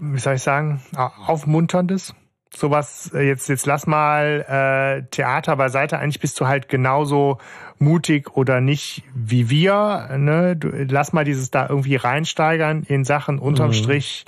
wie 0.00 0.18
soll 0.18 0.34
ich 0.34 0.42
sagen, 0.42 0.82
aufmunterndes. 0.94 2.14
Sowas, 2.54 3.10
äh, 3.14 3.22
jetzt, 3.22 3.48
jetzt 3.48 3.66
lass 3.66 3.86
mal 3.86 4.44
äh, 4.46 5.08
Theater 5.10 5.56
beiseite, 5.56 5.98
eigentlich 5.98 6.20
bist 6.20 6.38
du 6.38 6.46
halt 6.46 6.68
genauso 6.68 7.38
mutig 7.78 8.36
oder 8.36 8.60
nicht 8.60 9.02
wie 9.14 9.50
wir. 9.50 10.10
Ne? 10.16 10.56
Du, 10.56 10.68
lass 10.68 11.12
mal 11.12 11.24
dieses 11.24 11.50
da 11.50 11.68
irgendwie 11.68 11.96
reinsteigern 11.96 12.84
in 12.84 13.04
Sachen 13.04 13.38
unterm 13.38 13.72
Strich. 13.72 14.26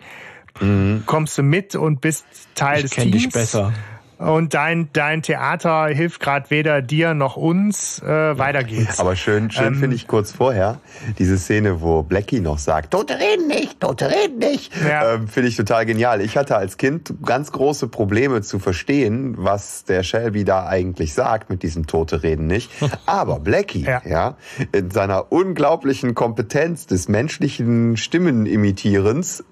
Kommst 1.07 1.37
du 1.39 1.43
mit 1.43 1.75
und 1.75 2.01
bist 2.01 2.25
Teil 2.55 2.77
Ich 2.77 2.83
des 2.83 2.91
kenne 2.93 3.11
Teams. 3.11 3.25
dich 3.25 3.33
besser. 3.33 3.73
und 4.19 4.55
dein, 4.55 4.89
dein 4.93 5.23
Theater 5.23 5.89
hilft 5.89 6.21
gerade 6.21 6.49
weder 6.51 6.81
dir 6.81 7.13
noch 7.15 7.37
uns. 7.37 8.01
Äh, 8.01 8.39
weiter 8.39 8.63
geht's. 8.63 9.01
Aber 9.01 9.17
schön, 9.17 9.51
schön 9.51 9.75
ähm, 9.75 9.81
finde 9.81 9.97
ich 9.97 10.07
kurz 10.07 10.31
vorher 10.31 10.79
diese 11.19 11.37
Szene, 11.39 11.81
wo 11.83 12.05
Blackie 12.05 12.39
noch 12.41 12.59
sagt, 12.59 12.93
Tote 12.93 13.19
reden 13.19 13.49
nicht, 13.49 13.81
Tote 13.81 14.09
reden 14.11 14.39
nicht. 14.39 14.73
Ja. 14.89 15.15
Ähm, 15.15 15.27
finde 15.27 15.49
ich 15.49 15.57
total 15.57 15.85
genial. 15.87 16.21
Ich 16.21 16.37
hatte 16.37 16.57
als 16.57 16.77
Kind 16.77 17.13
ganz 17.25 17.51
große 17.51 17.89
Probleme 17.89 18.41
zu 18.41 18.61
verstehen, 18.61 19.35
was 19.37 19.85
der 19.85 20.05
Shelby 20.05 20.45
da 20.45 20.67
eigentlich 20.69 21.13
sagt 21.15 21.51
mit 21.51 21.65
diesem 21.65 21.89
Tote 21.89 22.23
reden 22.23 22.47
nicht. 22.47 22.71
Aber 23.07 23.41
Blackie, 23.41 23.83
ja. 23.83 24.01
ja, 24.07 24.37
in 24.71 24.93
seiner 24.93 25.33
unglaublichen 25.33 26.15
Kompetenz 26.15 26.87
des 26.87 27.09
menschlichen 27.09 27.97
Stimmenimitierens 27.97 29.43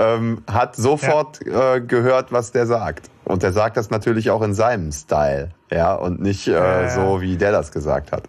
ähm, 0.00 0.42
hat 0.50 0.76
sofort 0.76 1.40
ja. 1.44 1.76
äh, 1.76 1.80
gehört, 1.80 2.32
was 2.32 2.52
der 2.52 2.66
sagt. 2.66 3.10
Und 3.24 3.42
der 3.42 3.52
sagt 3.52 3.76
das 3.76 3.90
natürlich 3.90 4.30
auch 4.30 4.42
in 4.42 4.54
seinem 4.54 4.90
Style, 4.92 5.50
ja, 5.70 5.94
und 5.94 6.20
nicht 6.20 6.48
äh, 6.48 6.88
so, 6.88 7.20
wie 7.20 7.36
der 7.36 7.52
das 7.52 7.70
gesagt 7.70 8.12
hat. 8.12 8.24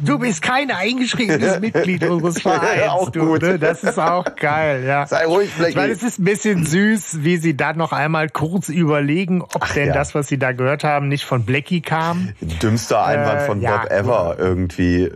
Du 0.00 0.18
bist 0.18 0.42
kein 0.42 0.70
eingeschriebenes 0.70 1.60
Mitglied 1.60 2.04
unseres 2.04 2.40
Vereins. 2.40 2.88
auch 2.88 3.10
du, 3.10 3.26
gut. 3.26 3.42
Ne? 3.42 3.58
Das 3.58 3.84
ist 3.84 3.98
auch 3.98 4.24
geil, 4.36 4.84
ja. 4.84 5.06
Sei 5.06 5.24
ruhig, 5.24 5.50
Blackie. 5.54 5.70
Ich 5.70 5.76
meine, 5.76 5.92
es 5.92 6.02
ist 6.02 6.18
ein 6.18 6.24
bisschen 6.24 6.66
süß, 6.66 7.22
wie 7.22 7.36
sie 7.36 7.56
dann 7.56 7.76
noch 7.76 7.92
einmal 7.92 8.28
kurz 8.28 8.68
überlegen, 8.68 9.42
ob 9.42 9.58
Ach, 9.60 9.74
denn 9.74 9.88
ja. 9.88 9.94
das, 9.94 10.14
was 10.14 10.26
sie 10.26 10.38
da 10.38 10.52
gehört 10.52 10.82
haben, 10.82 11.08
nicht 11.08 11.24
von 11.24 11.44
Blackie 11.44 11.80
kam. 11.80 12.32
Dümmster 12.40 13.04
Einwand 13.04 13.42
äh, 13.42 13.46
von 13.46 13.60
ja, 13.60 13.76
Bob 13.78 13.90
ever 13.90 14.36
irgendwie. 14.38 15.12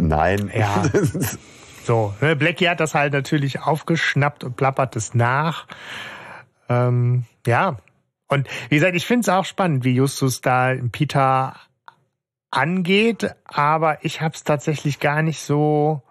Nein. 0.00 0.50
Ja. 0.54 0.82
so, 1.86 2.14
ne? 2.20 2.36
Blackie 2.36 2.68
hat 2.68 2.80
das 2.80 2.94
halt 2.94 3.12
natürlich 3.12 3.60
aufgeschnappt 3.60 4.44
und 4.44 4.56
plappert 4.56 4.96
es 4.96 5.14
nach. 5.14 5.66
Ähm, 6.68 7.24
ja, 7.46 7.76
und 8.28 8.48
wie 8.68 8.74
gesagt, 8.74 8.96
ich 8.96 9.06
finde 9.06 9.20
es 9.20 9.28
auch 9.28 9.44
spannend, 9.44 9.84
wie 9.84 9.94
Justus 9.94 10.40
da 10.40 10.74
Peter 10.90 11.54
angeht, 12.50 13.34
aber 13.44 14.04
ich 14.04 14.20
habe 14.20 14.34
es 14.34 14.44
tatsächlich 14.44 14.98
gar 14.98 15.22
nicht 15.22 15.40
so 15.40 16.02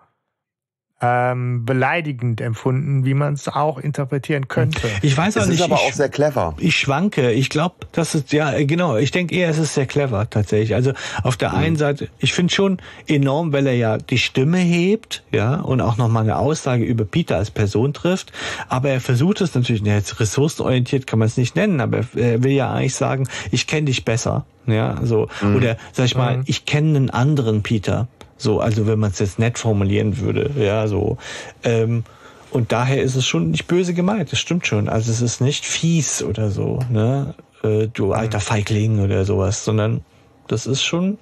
ähm, 1.02 1.66
beleidigend 1.66 2.40
empfunden, 2.40 3.04
wie 3.04 3.14
man 3.14 3.34
es 3.34 3.50
auch 3.50 3.78
interpretieren 3.78 4.48
könnte. 4.48 4.88
Ich 5.02 5.18
weiß 5.18 5.36
auch 5.38 5.42
es 5.42 5.48
nicht. 5.50 5.60
ist 5.60 5.64
aber 5.66 5.76
ich, 5.76 5.82
auch 5.82 5.94
sehr 5.94 6.08
clever. 6.08 6.56
Ich 6.58 6.78
schwanke. 6.78 7.32
Ich 7.32 7.50
glaube, 7.50 7.76
das 7.92 8.16
ist 8.16 8.32
ja 8.32 8.64
genau. 8.64 8.96
Ich 8.96 9.12
denke 9.12 9.36
eher, 9.36 9.50
es 9.50 9.58
ist 9.58 9.74
sehr 9.74 9.88
clever 9.88 10.30
tatsächlich. 10.30 10.74
Also 10.74 10.94
auf 11.22 11.36
der 11.36 11.50
mhm. 11.50 11.58
einen 11.58 11.76
Seite, 11.76 12.08
ich 12.20 12.34
finde 12.34 12.54
schon 12.54 12.78
enorm, 13.08 13.52
weil 13.52 13.68
er 13.68 13.76
ja 13.76 13.98
die 13.98 14.18
Stimme 14.18 14.58
hebt, 14.58 15.24
ja, 15.32 15.56
und 15.56 15.82
auch 15.82 15.98
noch 15.98 16.08
mal 16.08 16.22
eine 16.22 16.38
Aussage 16.38 16.86
über 16.86 17.04
Peter 17.04 17.36
als 17.36 17.52
Person 17.52 17.94
trifft. 17.94 18.32
Aber 18.70 18.90
er 18.90 19.02
versucht 19.02 19.42
es 19.42 19.54
natürlich, 19.54 19.84
ja, 19.84 19.96
jetzt 19.96 20.22
ressourcenorientiert 20.22 21.08
kann 21.08 21.20
man 21.20 21.28
es 21.28 21.36
nicht 21.36 21.58
nennen, 21.58 21.82
aber 21.82 22.06
er 22.16 22.42
will 22.42 22.54
ja 22.54 22.72
eigentlich 22.74 22.96
sagen, 22.96 23.28
ich 23.52 23.68
kenne 23.68 23.86
dich 23.86 24.06
besser. 24.06 24.46
Ja, 24.68 25.00
so. 25.04 25.28
Mhm. 25.42 25.56
Oder 25.58 25.78
sag 25.92 26.06
ich 26.06 26.16
mal, 26.16 26.38
mhm. 26.38 26.44
ich 26.48 26.66
kenne 26.66 26.98
einen 26.98 27.10
anderen 27.10 27.62
Peter. 27.64 28.08
So, 28.38 28.60
also 28.60 28.86
wenn 28.88 29.00
man 29.00 29.12
es 29.12 29.20
jetzt 29.20 29.40
nett 29.40 29.58
formulieren 29.58 30.18
würde, 30.20 30.52
ja, 30.58 30.88
so. 30.88 31.18
Ähm, 31.64 32.04
und 32.52 32.72
daher 32.72 33.02
ist 33.02 33.16
es 33.16 33.26
schon 33.26 33.52
nicht 33.52 33.68
böse 33.68 33.94
gemeint, 33.94 34.32
das 34.32 34.40
stimmt 34.40 34.66
schon. 34.68 34.88
Also 34.90 35.12
es 35.12 35.22
ist 35.22 35.42
nicht 35.42 35.66
fies 35.66 36.24
oder 36.24 36.52
so, 36.52 36.80
ne? 36.90 37.36
Äh, 37.64 37.88
du 37.88 38.14
alter 38.14 38.40
Feigling 38.40 39.00
oder 39.00 39.26
sowas, 39.26 39.66
sondern 39.66 40.02
das 40.48 40.66
ist 40.66 40.84
schon 40.84 41.18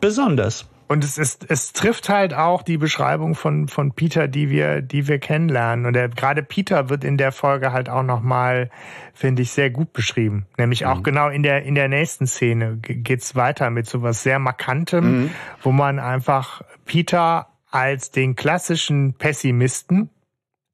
besonders. 0.00 0.66
Und 0.88 1.02
es 1.02 1.18
ist, 1.18 1.46
es 1.50 1.72
trifft 1.72 2.08
halt 2.08 2.32
auch 2.32 2.62
die 2.62 2.78
Beschreibung 2.78 3.34
von, 3.34 3.66
von 3.66 3.92
Peter, 3.92 4.28
die 4.28 4.50
wir, 4.50 4.82
die 4.82 5.08
wir 5.08 5.18
kennenlernen. 5.18 5.84
Und 5.84 5.94
der, 5.94 6.08
gerade 6.08 6.44
Peter 6.44 6.88
wird 6.88 7.02
in 7.02 7.16
der 7.16 7.32
Folge 7.32 7.72
halt 7.72 7.88
auch 7.88 8.04
nochmal, 8.04 8.70
finde 9.12 9.42
ich, 9.42 9.50
sehr 9.50 9.70
gut 9.70 9.92
beschrieben. 9.92 10.46
Nämlich 10.58 10.82
mhm. 10.82 10.86
auch 10.86 11.02
genau 11.02 11.28
in 11.28 11.42
der, 11.42 11.64
in 11.64 11.74
der 11.74 11.88
nächsten 11.88 12.26
Szene 12.26 12.76
geht's 12.80 13.34
weiter 13.34 13.70
mit 13.70 13.86
sowas 13.86 14.22
sehr 14.22 14.38
Markantem, 14.38 15.04
mhm. 15.04 15.30
wo 15.60 15.72
man 15.72 15.98
einfach 15.98 16.62
Peter 16.84 17.48
als 17.70 18.12
den 18.12 18.36
klassischen 18.36 19.14
Pessimisten 19.14 20.10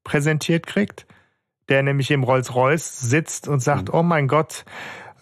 präsentiert 0.03 0.67
kriegt, 0.67 1.07
der 1.69 1.81
nämlich 1.81 2.11
im 2.11 2.23
Rolls-Royce 2.23 2.99
sitzt 2.99 3.47
und 3.47 3.61
sagt, 3.61 3.87
mhm. 3.87 3.95
oh 3.95 4.03
mein 4.03 4.27
Gott, 4.27 4.63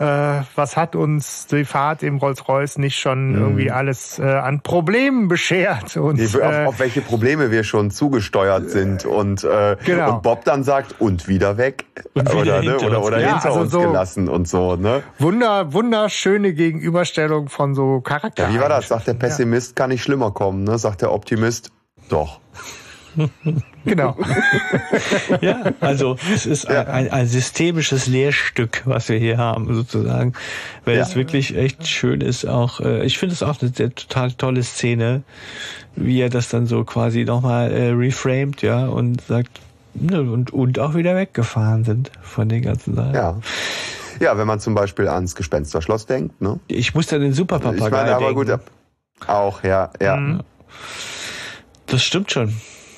äh, 0.01 0.43
was 0.55 0.77
hat 0.77 0.95
uns 0.95 1.45
die 1.45 1.63
Fahrt 1.63 2.01
im 2.01 2.17
Rolls-Royce 2.17 2.79
nicht 2.79 2.99
schon 2.99 3.33
mhm. 3.33 3.41
irgendwie 3.41 3.71
alles 3.71 4.17
äh, 4.17 4.23
an 4.23 4.61
Problemen 4.61 5.27
beschert? 5.27 5.95
Und, 5.95 6.17
nee, 6.17 6.25
auf, 6.25 6.35
äh, 6.35 6.65
auf, 6.65 6.79
welche 6.79 7.01
Probleme 7.01 7.51
wir 7.51 7.63
schon 7.63 7.91
zugesteuert 7.91 8.69
sind. 8.71 9.05
Und, 9.05 9.43
äh, 9.43 9.77
genau. 9.85 10.15
und 10.15 10.23
Bob 10.23 10.43
dann 10.43 10.63
sagt, 10.63 10.95
und 10.99 11.27
wieder 11.27 11.57
weg. 11.57 11.85
Und 12.13 12.31
wieder 12.31 12.41
oder, 12.41 12.61
ne? 12.63 12.77
oder, 12.79 13.03
oder 13.03 13.19
ja, 13.19 13.33
hinter 13.33 13.49
also 13.49 13.59
uns 13.59 13.71
so 13.71 13.81
gelassen 13.81 14.27
und 14.27 14.47
so. 14.47 14.75
Ne? 14.75 15.03
Wunder, 15.19 15.71
wunderschöne 15.71 16.53
Gegenüberstellung 16.53 17.49
von 17.49 17.75
so 17.75 18.01
Charakter. 18.01 18.47
Ja, 18.47 18.53
wie 18.55 18.59
war 18.59 18.69
das? 18.69 18.87
Sagt 18.87 19.05
der 19.05 19.13
Pessimist, 19.13 19.75
kann 19.75 19.91
nicht 19.91 20.01
schlimmer 20.01 20.31
kommen. 20.31 20.63
Ne? 20.63 20.79
Sagt 20.79 21.03
der 21.03 21.11
Optimist, 21.11 21.71
doch. 22.09 22.39
Genau. 23.83 24.15
ja, 25.41 25.73
also 25.79 26.15
es 26.31 26.45
ist 26.45 26.65
ja. 26.65 26.83
ein, 26.83 27.09
ein, 27.09 27.25
systemisches 27.25 28.05
Lehrstück, 28.05 28.83
was 28.85 29.09
wir 29.09 29.17
hier 29.17 29.39
haben, 29.39 29.73
sozusagen. 29.73 30.33
Weil 30.85 30.97
ja. 30.97 31.01
es 31.01 31.15
wirklich 31.15 31.57
echt 31.57 31.87
schön 31.87 32.21
ist. 32.21 32.45
Auch 32.45 32.79
äh, 32.79 33.03
ich 33.05 33.17
finde 33.17 33.33
es 33.33 33.41
auch 33.41 33.59
eine 33.59 33.71
sehr, 33.71 33.93
total 33.95 34.33
tolle 34.33 34.61
Szene, 34.61 35.23
wie 35.95 36.21
er 36.21 36.29
das 36.29 36.49
dann 36.49 36.67
so 36.67 36.83
quasi 36.83 37.25
nochmal 37.25 37.71
äh, 37.71 37.89
reframed, 37.89 38.61
ja, 38.61 38.85
und 38.85 39.21
sagt, 39.21 39.59
ne, 39.95 40.21
und, 40.21 40.53
und 40.53 40.77
auch 40.77 40.93
wieder 40.93 41.15
weggefahren 41.15 41.83
sind 41.83 42.11
von 42.21 42.49
den 42.49 42.61
ganzen 42.61 42.93
Sachen. 42.93 43.15
Ja. 43.15 43.39
Ja, 44.19 44.37
wenn 44.37 44.45
man 44.45 44.59
zum 44.59 44.75
Beispiel 44.75 45.07
ans 45.07 45.33
Gespensterschloss 45.33 46.05
denkt, 46.05 46.39
ne? 46.39 46.59
Ich 46.67 46.93
muss 46.93 47.07
da 47.07 47.17
den 47.17 47.33
Superpapagei 47.33 47.85
ich 47.85 47.91
meine, 47.91 48.15
aber 48.15 48.25
denken. 48.27 48.51
gut, 48.51 48.59
auch, 49.27 49.63
ja, 49.63 49.89
ja. 49.99 50.15
Mhm. 50.15 50.41
Das 51.87 52.03
stimmt 52.03 52.31
schon. 52.31 52.55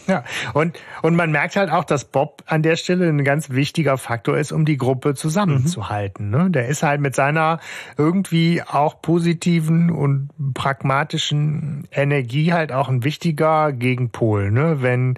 Ja, 0.07 0.23
und, 0.53 0.77
und 1.01 1.15
man 1.15 1.31
merkt 1.31 1.55
halt 1.55 1.71
auch, 1.71 1.83
dass 1.83 2.05
Bob 2.05 2.43
an 2.45 2.61
der 2.61 2.75
Stelle 2.75 3.07
ein 3.07 3.23
ganz 3.23 3.49
wichtiger 3.49 3.97
Faktor 3.97 4.37
ist, 4.37 4.51
um 4.51 4.65
die 4.65 4.77
Gruppe 4.77 5.15
zusammenzuhalten. 5.15 6.25
Mhm. 6.27 6.31
Ne? 6.31 6.51
Der 6.51 6.67
ist 6.67 6.83
halt 6.83 7.01
mit 7.01 7.15
seiner 7.15 7.59
irgendwie 7.97 8.61
auch 8.61 9.01
positiven 9.01 9.91
und 9.91 10.29
pragmatischen 10.53 11.87
Energie 11.91 12.53
halt 12.53 12.71
auch 12.71 12.89
ein 12.89 13.03
wichtiger 13.03 13.71
Gegenpol. 13.71 14.51
Ne? 14.51 14.81
Wenn 14.81 15.17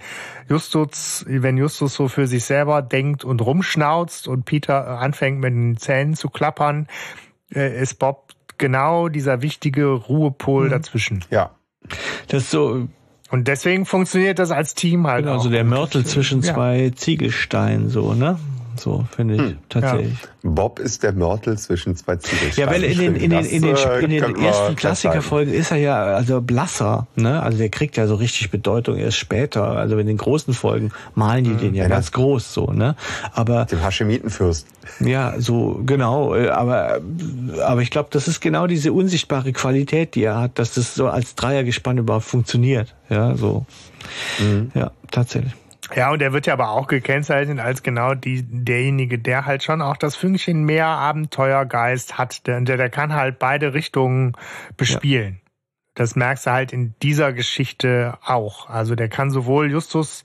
Justus, 0.50 1.26
wenn 1.28 1.58
Justus 1.58 1.96
so 1.96 2.08
für 2.08 2.28
sich 2.28 2.46
selber 2.46 2.82
denkt 2.82 3.24
und 3.24 3.42
rumschnauzt 3.42 4.28
und 4.28 4.46
Peter 4.46 5.00
anfängt 5.00 5.40
mit 5.40 5.54
den 5.54 5.78
Zähnen 5.78 6.14
zu 6.14 6.30
klappern, 6.30 6.88
äh, 7.54 7.82
ist 7.82 7.96
Bob 7.96 8.34
genau 8.58 9.10
dieser 9.10 9.42
wichtige 9.42 9.88
Ruhepol 9.88 10.66
mhm. 10.66 10.72
dazwischen. 10.72 11.26
Ja. 11.30 11.52
Das 12.28 12.44
ist 12.44 12.52
so, 12.52 12.88
und 13.36 13.50
deswegen 13.50 13.86
funktioniert 13.86 14.40
das 14.40 14.52
als 14.52 14.76
Team 14.76 15.08
halt. 15.08 15.26
Genau, 15.26 15.36
auch. 15.36 15.44
so 15.44 15.50
der 15.50 15.66
Mörtel 15.66 16.06
zwischen 16.06 16.42
zwei 16.42 16.94
Ziegelsteinen, 16.96 17.90
so, 17.90 18.14
ne? 18.14 18.40
So, 18.78 19.06
finde 19.16 19.36
ich 19.36 19.42
hm. 19.42 19.58
tatsächlich. 19.70 20.14
Ja. 20.22 20.50
Bob 20.52 20.80
ist 20.80 21.04
der 21.04 21.14
Mörtel 21.14 21.58
zwischen 21.58 21.96
zwei 21.96 22.18
Ziegelsteinen. 22.18 22.70
Ja, 22.70 22.74
weil 22.74 22.84
in 22.84 22.98
den, 22.98 23.16
in 23.16 23.30
den, 23.30 23.46
in 23.46 23.62
den, 23.62 23.76
in 23.76 24.10
den, 24.10 24.24
in 24.24 24.34
den 24.34 24.44
ersten 24.44 24.76
Klassikerfolgen 24.76 25.54
ist 25.54 25.72
er 25.72 25.78
ja 25.78 26.04
also 26.04 26.42
blasser, 26.42 27.08
ne? 27.16 27.42
Also 27.42 27.58
der 27.58 27.70
kriegt 27.70 27.98
ja 27.98 28.08
so 28.08 28.16
richtig 28.16 28.52
Bedeutung 28.52 28.98
erst 28.98 29.18
später. 29.18 29.64
Also 29.64 29.98
in 29.98 30.08
den 30.08 30.18
großen 30.18 30.54
Folgen 30.54 30.92
malen 31.16 31.44
die 31.44 31.52
hm. 31.52 31.58
den 31.58 31.76
ja, 31.76 31.84
ja 31.84 31.90
ganz 31.90 32.12
groß 32.12 32.54
so, 32.54 32.72
ne? 32.72 32.96
Aber. 33.34 33.66
Dem 33.66 33.82
Haschemitenfürst. 33.82 34.68
Ja, 35.00 35.40
so, 35.40 35.82
genau. 35.86 36.36
Äh, 36.36 36.50
aber, 36.50 37.00
aber 37.64 37.82
ich 37.82 37.90
glaube, 37.90 38.10
das 38.12 38.28
ist 38.28 38.40
genau 38.40 38.68
diese 38.68 38.94
unsichtbare 38.94 39.52
Qualität, 39.54 40.16
die 40.16 40.24
er 40.24 40.40
hat, 40.40 40.60
dass 40.60 40.76
das 40.76 40.96
so 40.96 41.08
als 41.08 41.36
Dreiergespann 41.36 41.98
überhaupt 41.98 42.26
funktioniert. 42.26 42.94
Ja, 43.10 43.36
so. 43.36 43.66
Mhm. 44.40 44.72
Ja, 44.76 44.92
tatsächlich. 45.12 45.54
Ja, 45.94 46.12
und 46.12 46.22
er 46.22 46.34
wird 46.34 46.48
ja 46.48 46.54
aber 46.54 46.70
auch 46.70 46.88
gekennzeichnet 46.88 47.60
als 47.60 47.84
genau 47.84 48.16
die, 48.16 48.44
derjenige, 48.44 49.20
der 49.20 49.46
halt 49.46 49.64
schon 49.64 49.82
auch 49.82 49.98
das 49.98 50.16
Fünkchen 50.16 50.64
mehr 50.64 50.88
Abenteuergeist 50.88 52.18
hat. 52.18 52.48
Der, 52.48 52.62
der, 52.62 52.90
kann 52.90 53.14
halt 53.14 53.40
beide 53.40 53.74
Richtungen 53.74 54.34
bespielen. 54.78 55.36
Ja. 55.36 55.52
Das 55.96 56.16
merkst 56.16 56.48
du 56.48 56.52
halt 56.52 56.74
in 56.74 56.96
dieser 57.02 57.34
Geschichte 57.34 58.18
auch. 58.26 58.70
Also 58.70 58.96
der 58.96 59.10
kann 59.10 59.32
sowohl 59.32 59.72
Justus 59.72 60.24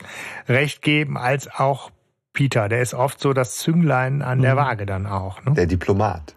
recht 0.48 0.82
geben 0.82 1.16
als 1.16 1.48
auch 1.48 1.90
Peter. 2.32 2.68
Der 2.68 2.80
ist 2.80 2.94
oft 2.94 3.20
so 3.20 3.32
das 3.32 3.56
Zünglein 3.56 4.22
an 4.22 4.38
mhm. 4.38 4.42
der 4.42 4.56
Waage 4.56 4.86
dann 4.86 5.06
auch. 5.06 5.44
Ne? 5.44 5.52
Der 5.54 5.66
Diplomat. 5.66 6.34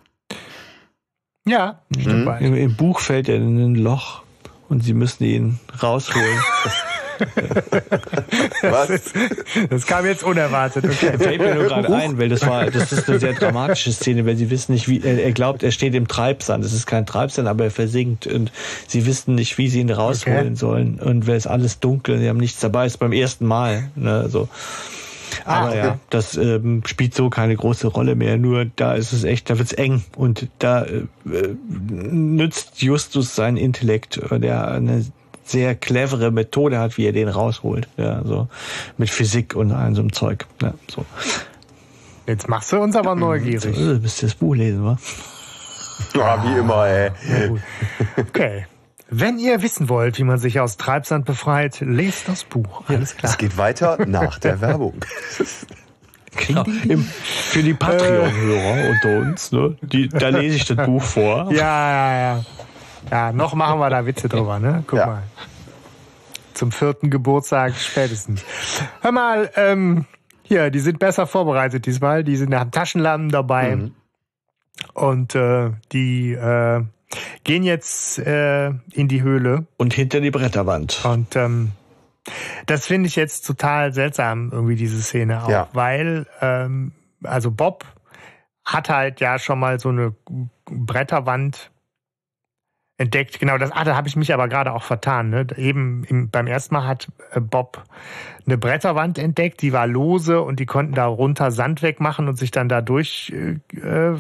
Ja, 1.46 1.82
mhm. 1.90 2.28
Im, 2.40 2.56
Im 2.56 2.76
Buch 2.76 3.00
fällt 3.00 3.28
er 3.28 3.36
in 3.36 3.74
ein 3.74 3.76
Loch 3.76 4.24
und 4.70 4.82
sie 4.82 4.94
müssen 4.94 5.24
ihn 5.24 5.60
rausholen. 5.82 6.40
Was? 8.62 8.88
Das, 8.88 9.02
das, 9.70 9.86
kam 9.86 10.06
jetzt 10.06 10.24
unerwartet. 10.24 10.86
Okay. 10.86 11.18
Fällt 11.18 11.40
mir 11.40 11.56
nur 11.56 11.66
gerade 11.66 11.94
ein, 11.94 12.18
weil 12.18 12.30
das 12.30 12.46
war, 12.46 12.70
das 12.72 12.92
ist 12.92 13.10
eine 13.10 13.20
sehr 13.20 13.34
dramatische 13.34 13.92
Szene, 13.92 14.26
weil 14.26 14.36
sie 14.36 14.50
wissen 14.50 14.74
nicht, 14.74 14.88
wie, 14.88 15.02
er, 15.02 15.32
glaubt, 15.32 15.64
er 15.64 15.72
steht 15.72 15.96
im 15.96 16.08
Treibsand. 16.08 16.64
Es 16.66 16.74
ist 16.74 16.88
kein 16.88 17.06
Treibsand, 17.06 17.48
aber 17.48 17.66
er 17.66 17.72
versinkt 17.72 18.28
und 18.28 18.52
sie 18.88 19.06
wissen 19.06 19.36
nicht, 19.36 19.58
wie 19.58 19.70
sie 19.70 19.80
ihn 19.82 19.90
rausholen 19.90 20.48
okay. 20.48 20.56
sollen. 20.56 21.00
Und 21.00 21.28
weil 21.28 21.36
es 21.36 21.48
alles 21.48 21.80
dunkel, 21.80 22.20
sie 22.20 22.30
haben 22.30 22.38
nichts 22.38 22.60
dabei, 22.60 22.86
ist 22.86 22.98
beim 22.98 23.14
ersten 23.14 23.46
Mal, 23.46 23.90
ne, 23.96 24.30
so. 24.30 24.48
Aber 25.46 25.70
Ah, 25.70 25.76
ja, 25.76 26.00
das 26.10 26.38
ähm, 26.38 26.84
spielt 26.86 27.16
so 27.16 27.30
keine 27.30 27.56
große 27.56 27.88
Rolle 27.88 28.16
mehr. 28.16 28.38
Nur 28.38 28.66
da 28.66 28.94
ist 28.94 29.14
es 29.14 29.24
echt, 29.24 29.50
da 29.50 29.58
wird's 29.58 29.74
eng. 29.74 30.04
Und 30.16 30.48
da 30.60 30.84
äh, 30.84 31.06
äh, 31.26 31.56
nützt 31.72 32.82
Justus 32.82 33.36
seinen 33.36 33.58
Intellekt, 33.58 34.22
der 34.32 34.68
eine 34.68 35.06
sehr 35.44 35.76
clevere 35.76 36.32
Methode 36.32 36.80
hat, 36.80 36.98
wie 36.98 37.06
er 37.06 37.12
den 37.12 37.28
rausholt. 37.28 37.88
Ja, 37.98 38.24
so 38.24 38.48
mit 38.98 39.10
Physik 39.10 39.56
und 39.56 39.72
allem 39.72 39.96
so 39.96 40.02
einem 40.02 40.14
Zeug. 40.14 40.46
Ja, 40.62 40.74
so. 40.88 41.06
Jetzt 42.26 42.48
machst 42.48 42.72
du 42.72 42.78
uns 42.78 42.96
aber 42.96 43.16
neugierig. 43.16 43.78
Äh, 43.78 44.00
müsst 44.00 44.24
ihr 44.24 44.30
das 44.30 44.36
Buch 44.36 44.56
lesen, 44.56 44.84
wa? 44.86 44.98
Ja, 46.16 46.44
wie 46.44 46.58
immer, 46.58 46.88
ey. 46.88 47.12
Okay. 48.18 48.66
Wenn 49.10 49.38
ihr 49.38 49.62
wissen 49.62 49.90
wollt, 49.90 50.18
wie 50.18 50.24
man 50.24 50.40
sich 50.40 50.60
aus 50.60 50.78
Treibsand 50.78 51.26
befreit, 51.26 51.82
lest 51.82 52.28
das 52.30 52.46
Buch. 52.46 52.84
Alles 52.88 53.16
klar. 53.16 53.32
Es 53.32 53.38
geht 53.38 53.58
weiter 53.58 54.06
nach 54.08 54.40
der 54.40 54.60
Werbung. 54.62 54.96
Genau. 56.36 56.64
Im, 56.88 57.04
für 57.04 57.62
die 57.62 57.76
Patreon-Hörer 57.76 58.90
unter 58.90 59.20
uns, 59.20 59.52
ne? 59.52 59.78
Die, 59.82 60.10
da 60.10 60.30
lese 60.30 60.56
ich 60.56 60.66
das 60.66 60.84
Buch 60.86 61.04
vor. 61.04 61.52
Ja, 61.52 61.92
ja, 61.92 62.18
ja. 62.18 62.46
Ja, 63.12 63.32
noch 63.32 63.54
machen 63.54 63.80
wir 63.80 63.90
da 63.90 64.06
Witze 64.06 64.30
drüber, 64.30 64.60
ne? 64.60 64.84
Guck 64.88 65.00
Ja. 65.00 65.06
mal. 65.06 65.24
Zum 66.54 66.72
vierten 66.72 67.10
Geburtstag 67.10 67.74
spätestens. 67.76 68.44
Hör 69.02 69.12
mal, 69.12 69.50
ähm, 69.56 70.06
hier, 70.44 70.70
die 70.70 70.80
sind 70.80 71.00
besser 71.00 71.26
vorbereitet 71.26 71.86
diesmal. 71.86 72.24
Die 72.24 72.36
sind 72.36 72.54
am 72.54 72.72
Taschenlampen 72.72 73.30
dabei. 73.30 73.76
Mhm. 73.76 73.92
Und 74.94 75.36
äh, 75.36 75.72
die 75.92 76.34
äh, 76.34 76.84
gehen 77.44 77.64
jetzt 77.64 78.20
äh, 78.20 78.68
in 78.92 79.08
die 79.08 79.22
Höhle. 79.24 79.66
Und 79.78 79.94
hinter 79.94 80.22
die 80.22 80.32
Bretterwand. 80.32 81.04
Und 81.06 81.36
ähm, 81.36 81.72
das 82.68 82.86
finde 82.88 83.08
ich 83.08 83.16
jetzt 83.16 83.46
total 83.46 83.94
seltsam, 83.94 84.50
irgendwie 84.52 84.76
diese 84.76 85.02
Szene 85.02 85.44
auch, 85.44 85.50
Ja. 85.50 85.68
weil 85.74 86.26
ähm, 86.42 86.94
also 87.24 87.52
Bob 87.52 87.86
hat 88.64 88.90
halt 88.90 89.20
ja 89.20 89.40
schon 89.40 89.60
mal 89.60 89.80
so 89.80 89.90
eine 89.90 90.16
Bretterwand 90.66 91.70
entdeckt. 92.98 93.40
Genau, 93.40 93.58
das, 93.58 93.72
ah, 93.72 93.84
da 93.84 93.96
habe 93.96 94.08
ich 94.08 94.16
mich 94.16 94.34
aber 94.34 94.48
gerade 94.48 94.72
auch 94.72 94.84
vertan. 94.84 95.30
Ne? 95.30 95.48
Eben 95.58 96.04
im, 96.06 96.30
beim 96.30 96.48
ersten 96.48 96.76
Mal 96.76 96.86
hat 96.86 97.08
äh, 97.32 97.40
Bob 97.40 97.84
eine 98.46 98.58
Bretterwand 98.58 99.18
entdeckt, 99.18 99.62
die 99.62 99.72
war 99.72 99.88
lose 99.88 100.42
und 100.42 100.60
die 100.60 100.66
konnten 100.66 100.94
da 100.94 101.06
runter 101.06 101.52
Sand 101.52 101.82
wegmachen 101.82 102.28
und 102.28 102.38
sich 102.38 102.52
dann 102.52 102.68
da 102.68 102.82
durch 102.82 103.34
äh, 103.34 103.60
äh, 103.78 104.16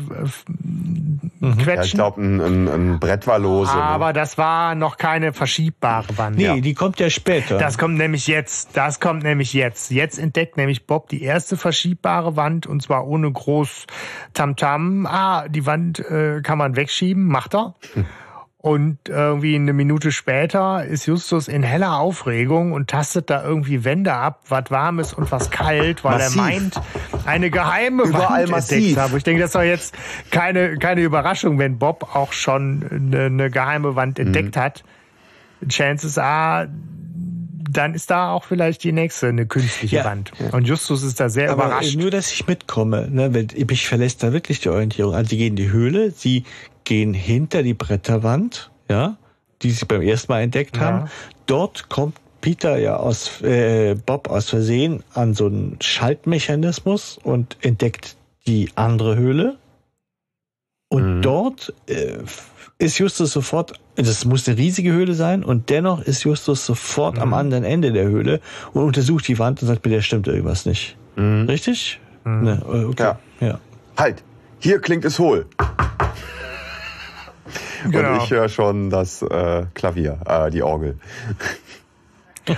quetschen. 1.42 1.68
Ja, 1.68 1.84
ich 1.84 1.92
glaube, 1.92 2.22
ein, 2.22 2.40
ein, 2.40 2.68
ein 2.70 3.00
Brett 3.00 3.28
war 3.28 3.38
lose. 3.38 3.76
ne? 3.76 3.82
aber 3.82 4.14
das 4.14 4.38
war 4.38 4.76
noch 4.76 4.98
keine 4.98 5.34
verschiebbare 5.34 6.18
Wand. 6.18 6.38
Nee, 6.38 6.62
die 6.62 6.74
kommt 6.74 7.00
ja 7.00 7.10
später. 7.10 7.58
Das 7.58 7.78
kommt 7.78 7.98
nämlich 7.98 8.28
jetzt. 8.28 8.78
Das 8.78 9.00
kommt 9.00 9.24
nämlich 9.24 9.54
jetzt. 9.54 9.92
Jetzt 9.92 10.18
entdeckt 10.18 10.56
nämlich 10.58 10.88
Bob 10.88 11.10
die 11.10 11.22
erste 11.22 11.58
verschiebbare 11.58 12.36
Wand 12.38 12.66
und 12.66 12.82
zwar 12.82 13.06
ohne 13.06 13.30
groß 13.30 13.88
Tamtam. 14.34 15.06
Ah, 15.06 15.48
die 15.50 15.66
Wand 15.66 16.00
äh, 16.00 16.42
kann 16.42 16.58
man 16.58 16.76
wegschieben, 16.78 17.28
macht 17.28 17.56
er. 17.56 17.76
Und 18.66 19.10
irgendwie 19.10 19.56
eine 19.56 19.74
Minute 19.74 20.14
später 20.14 20.86
ist 20.86 21.06
Justus 21.06 21.50
in 21.50 21.64
heller 21.64 22.00
Aufregung 22.00 22.72
und 22.72 22.90
tastet 22.90 23.30
da 23.30 23.44
irgendwie 23.44 23.84
Wände 23.84 24.14
ab, 24.14 24.40
was 24.48 24.72
warmes 24.72 25.12
und 25.14 25.30
was 25.34 25.52
kalt, 25.52 26.06
weil 26.06 26.20
Massiv. 26.20 26.38
er 26.38 26.42
meint, 26.42 26.82
eine 27.26 27.50
geheime 27.50 28.04
Überall 28.04 28.44
Wand 28.44 28.52
massiv. 28.52 28.78
entdeckt 28.78 28.98
habe. 29.00 29.18
Ich 29.18 29.24
denke, 29.26 29.42
das 29.42 29.50
ist 29.50 29.56
doch 29.56 29.64
jetzt 29.64 29.94
keine, 30.32 30.78
keine 30.78 31.02
Überraschung, 31.02 31.60
wenn 31.60 31.78
Bob 31.78 32.16
auch 32.16 32.32
schon 32.32 32.86
eine, 32.90 33.26
eine 33.26 33.50
geheime 33.52 33.98
Wand 33.98 34.18
Mhm. 34.18 34.28
entdeckt 34.28 34.56
hat. 34.56 34.86
Chances 35.68 36.18
are, 36.18 36.70
dann 37.70 37.94
ist 37.96 38.12
da 38.12 38.32
auch 38.32 38.46
vielleicht 38.46 38.82
die 38.86 38.94
nächste 38.94 39.28
eine 39.28 39.46
künstliche 39.46 39.98
Ja. 39.98 40.06
Wand. 40.06 40.32
Und 40.54 40.66
Justus 40.70 41.04
ist 41.04 41.20
da 41.20 41.28
sehr 41.28 41.52
Aber 41.52 41.66
überrascht. 41.66 41.96
äh, 41.96 41.98
nur, 41.98 42.12
dass 42.12 42.32
ich 42.32 42.48
mitkomme. 42.48 43.10
Ne? 43.12 43.34
Wenn, 43.34 43.48
mich 43.68 43.90
verlässt 43.90 44.24
da 44.24 44.32
wirklich 44.32 44.62
die 44.62 44.70
Orientierung. 44.70 45.14
Also 45.16 45.32
sie 45.32 45.38
gehen 45.38 45.50
in 45.50 45.56
die 45.58 45.70
Höhle, 45.70 46.12
sie 46.12 46.46
gehen 46.84 47.14
hinter 47.14 47.64
die 47.64 47.74
Bretterwand, 47.74 48.72
ja, 48.90 49.18
die 49.62 49.72
sie 49.72 49.86
beim 49.86 50.02
ersten 50.02 50.32
Mal 50.32 50.42
entdeckt 50.42 50.78
Ja. 50.78 50.82
haben. 50.84 51.10
Dort 51.46 51.90
kommt 51.90 52.16
Peter 52.42 52.78
ja 52.78 52.98
aus, 52.98 53.42
äh, 53.42 53.96
Bob 53.96 54.30
aus 54.30 54.50
Versehen 54.50 55.04
an 55.14 55.34
so 55.34 55.46
einen 55.46 55.78
Schaltmechanismus 55.82 57.18
und 57.24 57.58
entdeckt 57.62 58.16
die 58.48 58.70
andere 58.76 59.16
Höhle. 59.16 59.58
Und 60.90 61.18
Mhm. 61.18 61.22
dort 61.22 61.74
äh, 61.88 62.18
ist 62.80 62.98
Justus 63.00 63.32
sofort, 63.32 63.74
das 63.96 64.26
muss 64.26 64.48
eine 64.48 64.58
riesige 64.58 64.92
Höhle 64.92 65.14
sein, 65.14 65.44
und 65.44 65.70
dennoch 65.70 66.02
ist 66.02 66.24
Justus 66.24 66.66
sofort 66.66 67.18
am 67.18 67.34
anderen 67.34 67.64
Ende 67.64 67.94
der 67.94 68.04
Höhle 68.06 68.42
und 68.74 68.84
untersucht 68.84 69.28
die 69.28 69.40
Wand 69.40 69.62
und 69.62 69.70
sagt, 69.70 69.86
mit 69.86 69.94
der 69.94 70.02
stimmt 70.02 70.28
irgendwas 70.28 70.66
nicht. 70.66 70.98
Mhm. 71.16 71.46
Richtig? 71.48 72.00
Ne, 72.26 72.62
äh, 72.68 72.84
okay. 72.84 73.04
Ja. 73.04 73.20
ja. 73.48 73.60
Halt, 73.98 74.24
hier 74.60 74.80
klingt 74.80 75.06
es 75.06 75.18
hohl. 75.20 75.46
Genau. 77.90 78.14
Und 78.14 78.24
ich 78.24 78.32
höre 78.32 78.50
schon 78.50 78.90
das 78.90 79.22
äh, 79.22 79.66
Klavier, 79.74 80.20
äh, 80.26 80.50
die 80.50 80.64
Orgel. 80.64 80.98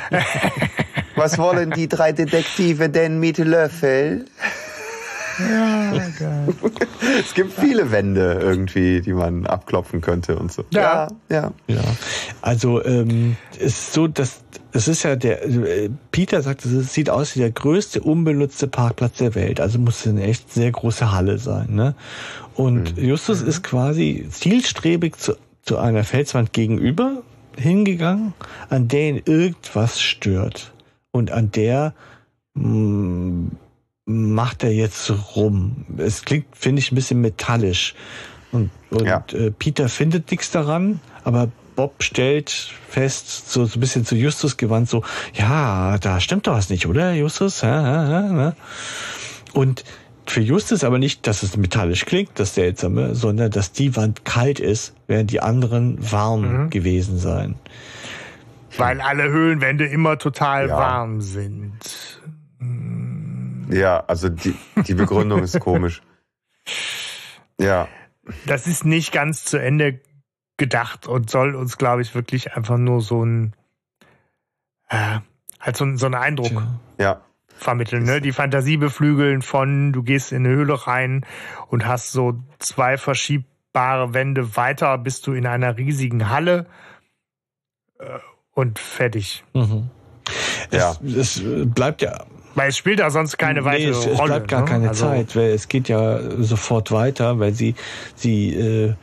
Was 1.16 1.38
wollen 1.38 1.72
die 1.72 1.88
drei 1.88 2.12
Detektive 2.12 2.90
denn 2.90 3.20
mit 3.20 3.38
Löffel? 3.38 4.26
ja. 5.40 5.94
Es 7.20 7.34
gibt 7.34 7.54
viele 7.54 7.92
Wände 7.92 8.40
irgendwie, 8.42 9.02
die 9.02 9.14
man 9.14 9.46
abklopfen 9.46 10.02
könnte 10.02 10.38
und 10.38 10.52
so. 10.52 10.64
Ja. 10.72 11.08
ja. 11.30 11.52
Ja, 11.68 11.82
also 12.42 12.84
ähm, 12.84 13.36
es 13.58 13.66
ist 13.66 13.94
so, 13.94 14.08
dass 14.08 14.42
es 14.72 14.88
ist 14.88 15.04
ja 15.04 15.16
der 15.16 15.46
äh, 15.46 15.90
Peter 16.12 16.42
sagt, 16.42 16.66
es 16.66 16.94
sieht 16.94 17.10
aus 17.10 17.36
wie 17.36 17.40
der 17.40 17.52
größte 17.52 18.02
unbenutzte 18.02 18.68
Parkplatz 18.68 19.18
der 19.18 19.36
Welt. 19.36 19.60
Also 19.60 19.80
muss 19.80 20.02
es 20.02 20.08
eine 20.08 20.24
echt 20.24 20.54
sehr 20.54 20.72
große 20.72 21.12
Halle 21.12 21.38
sein. 21.38 21.68
Ne? 21.72 21.96
Und 22.56 22.98
Justus 22.98 23.42
ist 23.42 23.64
quasi 23.64 24.28
zielstrebig 24.30 25.18
zu, 25.18 25.36
zu 25.62 25.78
einer 25.78 26.04
Felswand 26.04 26.54
gegenüber 26.54 27.22
hingegangen, 27.58 28.34
an 28.70 28.88
der 28.88 29.10
ihn 29.10 29.22
irgendwas 29.26 30.02
stört 30.02 30.74
und 31.12 31.32
an 31.32 31.52
der 31.52 31.94
mh, 32.54 33.52
macht 34.06 34.64
er 34.64 34.72
jetzt 34.74 35.12
rum. 35.36 35.86
Es 35.98 36.24
klingt, 36.24 36.46
finde 36.56 36.80
ich, 36.82 36.92
ein 36.92 36.96
bisschen 36.96 37.22
metallisch. 37.22 37.96
Und, 38.52 38.70
und 38.90 39.06
Ja. 39.06 39.24
äh, 39.34 39.52
Peter 39.52 39.90
findet 39.90 40.32
nichts 40.32 40.52
daran, 40.52 41.00
aber 41.24 41.50
Bob 41.76 42.04
stellt 42.04 42.50
fest, 42.88 43.50
so, 43.52 43.66
so 43.66 43.78
ein 43.78 43.80
bisschen 43.82 44.06
zu 44.06 44.16
Justus 44.16 44.56
gewandt, 44.56 44.90
so, 44.90 45.04
ja, 45.34 45.98
da 45.98 46.22
stimmt 46.22 46.48
doch 46.48 46.54
was 46.54 46.70
nicht, 46.70 46.86
oder, 46.88 47.14
Justus? 47.14 47.64
Ne? 47.64 48.56
Und 49.54 49.84
für 50.28 50.42
Justus 50.42 50.84
aber 50.84 50.98
nicht, 51.00 51.28
dass 51.28 51.44
es 51.44 51.58
metallisch 51.58 52.06
klingt, 52.06 52.32
das 52.40 52.56
Seltsame, 52.56 53.16
sondern 53.16 53.52
dass 53.52 53.72
die 53.72 53.96
Wand 53.96 54.26
kalt 54.26 54.60
ist, 54.60 54.94
während 55.08 55.32
die 55.32 55.42
anderen 55.42 55.98
warm 56.12 56.70
gewesen 56.70 57.18
seien. 57.18 57.56
Weil 58.78 59.00
alle 59.02 59.30
Höhlenwände 59.30 59.86
immer 59.86 60.18
total 60.18 60.68
Ja. 60.68 60.78
warm 60.78 61.22
sind. 61.22 62.22
Ja, 63.70 64.04
also 64.06 64.30
die, 64.30 64.56
die 64.88 64.94
Begründung 64.94 65.44
ist 65.44 65.60
komisch. 65.60 66.02
Ja, 67.60 67.88
Das 68.46 68.68
ist 68.68 68.86
nicht 68.86 69.12
ganz 69.12 69.46
zu 69.46 69.58
Ende 69.58 70.00
gedacht 70.58 71.08
und 71.08 71.30
soll 71.30 71.56
uns, 71.56 71.78
glaube 71.78 72.02
ich, 72.02 72.16
wirklich 72.16 72.54
einfach 72.56 72.78
nur 72.78 73.02
so 73.02 73.24
ein, 73.24 73.54
äh, 74.90 75.20
halt 75.60 75.78
so, 75.78 75.96
so 75.96 76.06
einen 76.08 76.16
Eindruck 76.16 76.64
ja. 77.00 77.22
Vermitteln. 77.58 78.04
Ne? 78.04 78.22
Die 78.22 78.32
Fantasie 78.32 78.78
beflügeln 78.78 79.42
von, 79.42 79.92
du 79.94 80.04
gehst 80.04 80.32
in 80.32 80.46
eine 80.46 80.56
Höhle 80.56 80.88
rein 80.88 81.26
und 81.68 81.86
hast 81.86 82.12
so 82.12 82.36
zwei 82.60 82.98
verschiebbare 82.98 84.14
Wände 84.14 84.56
weiter, 84.56 84.98
bist 84.98 85.26
du 85.28 85.34
in 85.34 85.46
einer 85.48 85.78
riesigen 85.78 86.30
Halle 86.30 86.66
äh, 88.00 88.06
und 88.54 88.80
fertig. 88.80 89.44
Mhm. 89.54 89.90
Ja. 90.72 90.96
Es, 91.06 91.38
es 91.38 91.44
bleibt 91.74 92.02
ja 92.02 92.26
Weil 92.56 92.70
es 92.70 92.78
spielt 92.78 93.00
da 93.00 93.10
sonst 93.12 93.38
keine 93.38 93.64
weitere 93.66 93.90
es, 93.90 94.06
es 94.06 94.18
Rolle. 94.20 94.32
bleibt 94.34 94.48
gar 94.50 94.62
ne? 94.62 94.68
keine 94.68 94.90
Also, 94.90 95.06
Zeit, 95.08 95.36
weil 95.36 95.52
es 95.52 95.68
geht 95.68 95.88
ja 95.88 96.20
sofort 96.42 96.92
weiter, 96.92 97.40
weil 97.40 97.54
sie, 97.54 97.76
sie 98.16 98.54
äh, 98.56 98.94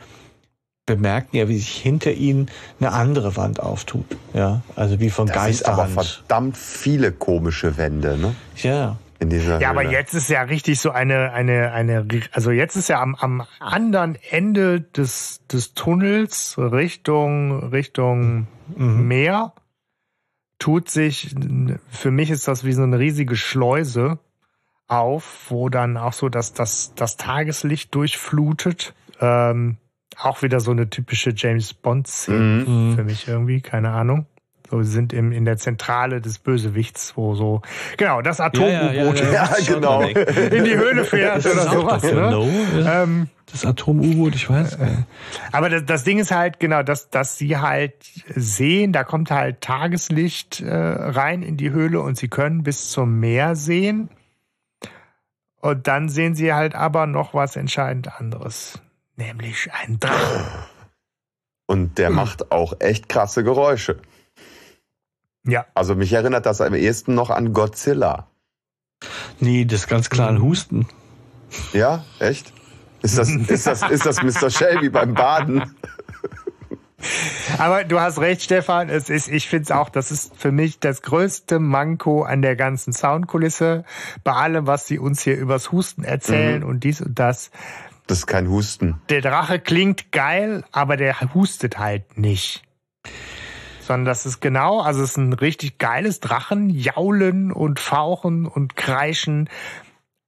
bemerken 0.85 1.37
ja, 1.37 1.47
wie 1.47 1.57
sich 1.57 1.75
hinter 1.77 2.11
ihnen 2.11 2.49
eine 2.79 2.91
andere 2.91 3.35
Wand 3.37 3.59
auftut. 3.59 4.05
Ja, 4.33 4.61
also 4.75 4.99
wie 4.99 5.09
von 5.09 5.27
Das 5.27 5.45
sind 5.45 5.65
aber 5.65 5.87
verdammt 5.87 6.57
viele 6.57 7.11
komische 7.11 7.77
Wände, 7.77 8.17
ne? 8.17 8.35
Ja, 8.57 8.97
In 9.19 9.29
dieser 9.29 9.61
Ja, 9.61 9.69
aber 9.69 9.83
Höhle. 9.83 9.93
jetzt 9.93 10.13
ist 10.13 10.29
ja 10.29 10.41
richtig 10.41 10.81
so 10.81 10.91
eine, 10.91 11.31
eine, 11.31 11.71
eine, 11.71 12.05
also 12.33 12.51
jetzt 12.51 12.75
ist 12.75 12.89
ja 12.89 13.01
am, 13.01 13.15
am 13.15 13.45
anderen 13.59 14.17
Ende 14.29 14.81
des, 14.81 15.41
des 15.51 15.73
Tunnels 15.73 16.55
Richtung, 16.57 17.69
Richtung 17.69 18.47
Mhm. 18.75 19.07
Meer 19.07 19.53
tut 20.57 20.89
sich, 20.89 21.35
für 21.89 22.11
mich 22.11 22.29
ist 22.31 22.47
das 22.47 22.63
wie 22.63 22.71
so 22.71 22.83
eine 22.83 22.97
riesige 22.97 23.35
Schleuse 23.35 24.19
auf, 24.87 25.47
wo 25.49 25.67
dann 25.67 25.97
auch 25.97 26.13
so 26.13 26.29
das, 26.29 26.53
das, 26.53 26.93
das 26.95 27.17
Tageslicht 27.17 27.93
durchflutet. 27.93 28.93
Ähm, 29.19 29.77
auch 30.19 30.41
wieder 30.41 30.59
so 30.59 30.71
eine 30.71 30.89
typische 30.89 31.31
James 31.35 31.73
Bond-Szene 31.73 32.37
Mhm. 32.67 32.89
Mhm. 32.91 32.95
für 32.95 33.03
mich 33.03 33.27
irgendwie, 33.27 33.61
keine 33.61 33.91
Ahnung. 33.91 34.25
So, 34.69 34.81
sie 34.81 34.91
sind 34.91 35.13
im, 35.13 35.31
in 35.31 35.45
der 35.45 35.57
Zentrale 35.57 36.19
des 36.21 36.39
Bösewichts, 36.39 37.13
wo 37.15 37.35
so, 37.35 37.61
genau, 37.97 38.21
das 38.21 38.39
Atom-U-Boot 38.39 39.19
Ja, 39.19 39.25
ja, 39.25 39.31
ja, 39.31 39.49
Ja, 39.59 39.73
genau. 39.73 40.01
in 40.03 40.63
die 40.63 40.75
Höhle 40.75 41.03
fährt 41.05 41.45
oder 41.45 41.69
sowas. 41.69 42.01
Ne? 42.03 42.31
No, 42.31 42.47
ja. 42.79 43.03
Ähm, 43.03 43.27
Das 43.51 43.65
Atom-U-Boot, 43.65 44.33
ich 44.35 44.49
weiß. 44.49 44.75
äh, 44.75 44.87
aber 45.51 45.69
das, 45.69 45.85
das 45.85 46.03
Ding 46.05 46.17
ist 46.17 46.31
halt, 46.31 46.59
genau, 46.59 46.81
dass, 46.81 47.09
dass 47.11 47.37
sie 47.37 47.57
halt 47.57 47.93
sehen, 48.33 48.93
da 48.93 49.03
kommt 49.03 49.29
halt 49.29 49.61
Tageslicht 49.61 50.61
äh, 50.61 50.73
rein 50.73 51.43
in 51.43 51.57
die 51.57 51.69
Höhle 51.69 51.99
und 51.99 52.17
sie 52.17 52.29
können 52.29 52.63
bis 52.63 52.89
zum 52.89 53.19
Meer 53.19 53.55
sehen. 53.55 54.09
Und 55.61 55.87
dann 55.87 56.09
sehen 56.09 56.35
sie 56.35 56.53
halt 56.53 56.73
aber 56.73 57.05
noch 57.05 57.33
was 57.33 57.55
entscheidend 57.57 58.19
anderes. 58.19 58.81
Nämlich 59.15 59.71
einen 59.71 59.99
Drachen. 59.99 60.45
Und 61.65 61.97
der 61.97 62.09
macht 62.09 62.51
auch 62.51 62.73
echt 62.79 63.09
krasse 63.09 63.43
Geräusche. 63.43 64.01
Ja. 65.45 65.65
Also 65.73 65.95
mich 65.95 66.13
erinnert 66.13 66.45
das 66.45 66.61
am 66.61 66.73
ehesten 66.73 67.15
noch 67.15 67.29
an 67.29 67.53
Godzilla. 67.53 68.27
Nee, 69.39 69.65
das 69.65 69.81
ist 69.81 69.87
ganz 69.87 70.09
klar 70.09 70.29
ein 70.29 70.41
Husten. 70.41 70.87
Ja, 71.73 72.05
echt? 72.19 72.53
Ist 73.01 73.17
das, 73.17 73.29
ist 73.47 73.67
das, 73.67 73.81
ist 73.89 74.05
das 74.05 74.23
Mr. 74.23 74.49
Shelby 74.49 74.89
beim 74.89 75.13
Baden? 75.13 75.75
Aber 77.57 77.83
du 77.83 77.99
hast 77.99 78.19
recht, 78.19 78.41
Stefan. 78.41 78.89
Es 78.89 79.09
ist, 79.09 79.27
ich 79.27 79.49
finde 79.49 79.63
es 79.63 79.71
auch, 79.71 79.89
das 79.89 80.11
ist 80.11 80.35
für 80.37 80.51
mich 80.51 80.79
das 80.79 81.01
größte 81.01 81.59
Manko 81.59 82.23
an 82.23 82.41
der 82.41 82.55
ganzen 82.55 82.93
Soundkulisse. 82.93 83.83
Bei 84.23 84.33
allem, 84.33 84.67
was 84.67 84.87
sie 84.87 84.99
uns 84.99 85.21
hier 85.21 85.37
übers 85.37 85.71
Husten 85.71 86.03
erzählen 86.03 86.63
und 86.63 86.83
dies 86.83 87.01
und 87.01 87.19
das. 87.19 87.51
Das 88.07 88.19
ist 88.19 88.27
kein 88.27 88.49
Husten. 88.49 89.01
Der 89.09 89.21
Drache 89.21 89.59
klingt 89.59 90.11
geil, 90.11 90.63
aber 90.71 90.97
der 90.97 91.19
hustet 91.33 91.77
halt 91.77 92.17
nicht. 92.17 92.63
Sondern 93.81 94.05
das 94.05 94.25
ist 94.25 94.39
genau, 94.39 94.81
also 94.81 95.03
es 95.03 95.11
ist 95.11 95.17
ein 95.17 95.33
richtig 95.33 95.77
geiles 95.77 96.19
Drachen, 96.19 96.69
jaulen 96.69 97.51
und 97.51 97.79
fauchen 97.79 98.45
und 98.45 98.75
kreischen, 98.75 99.49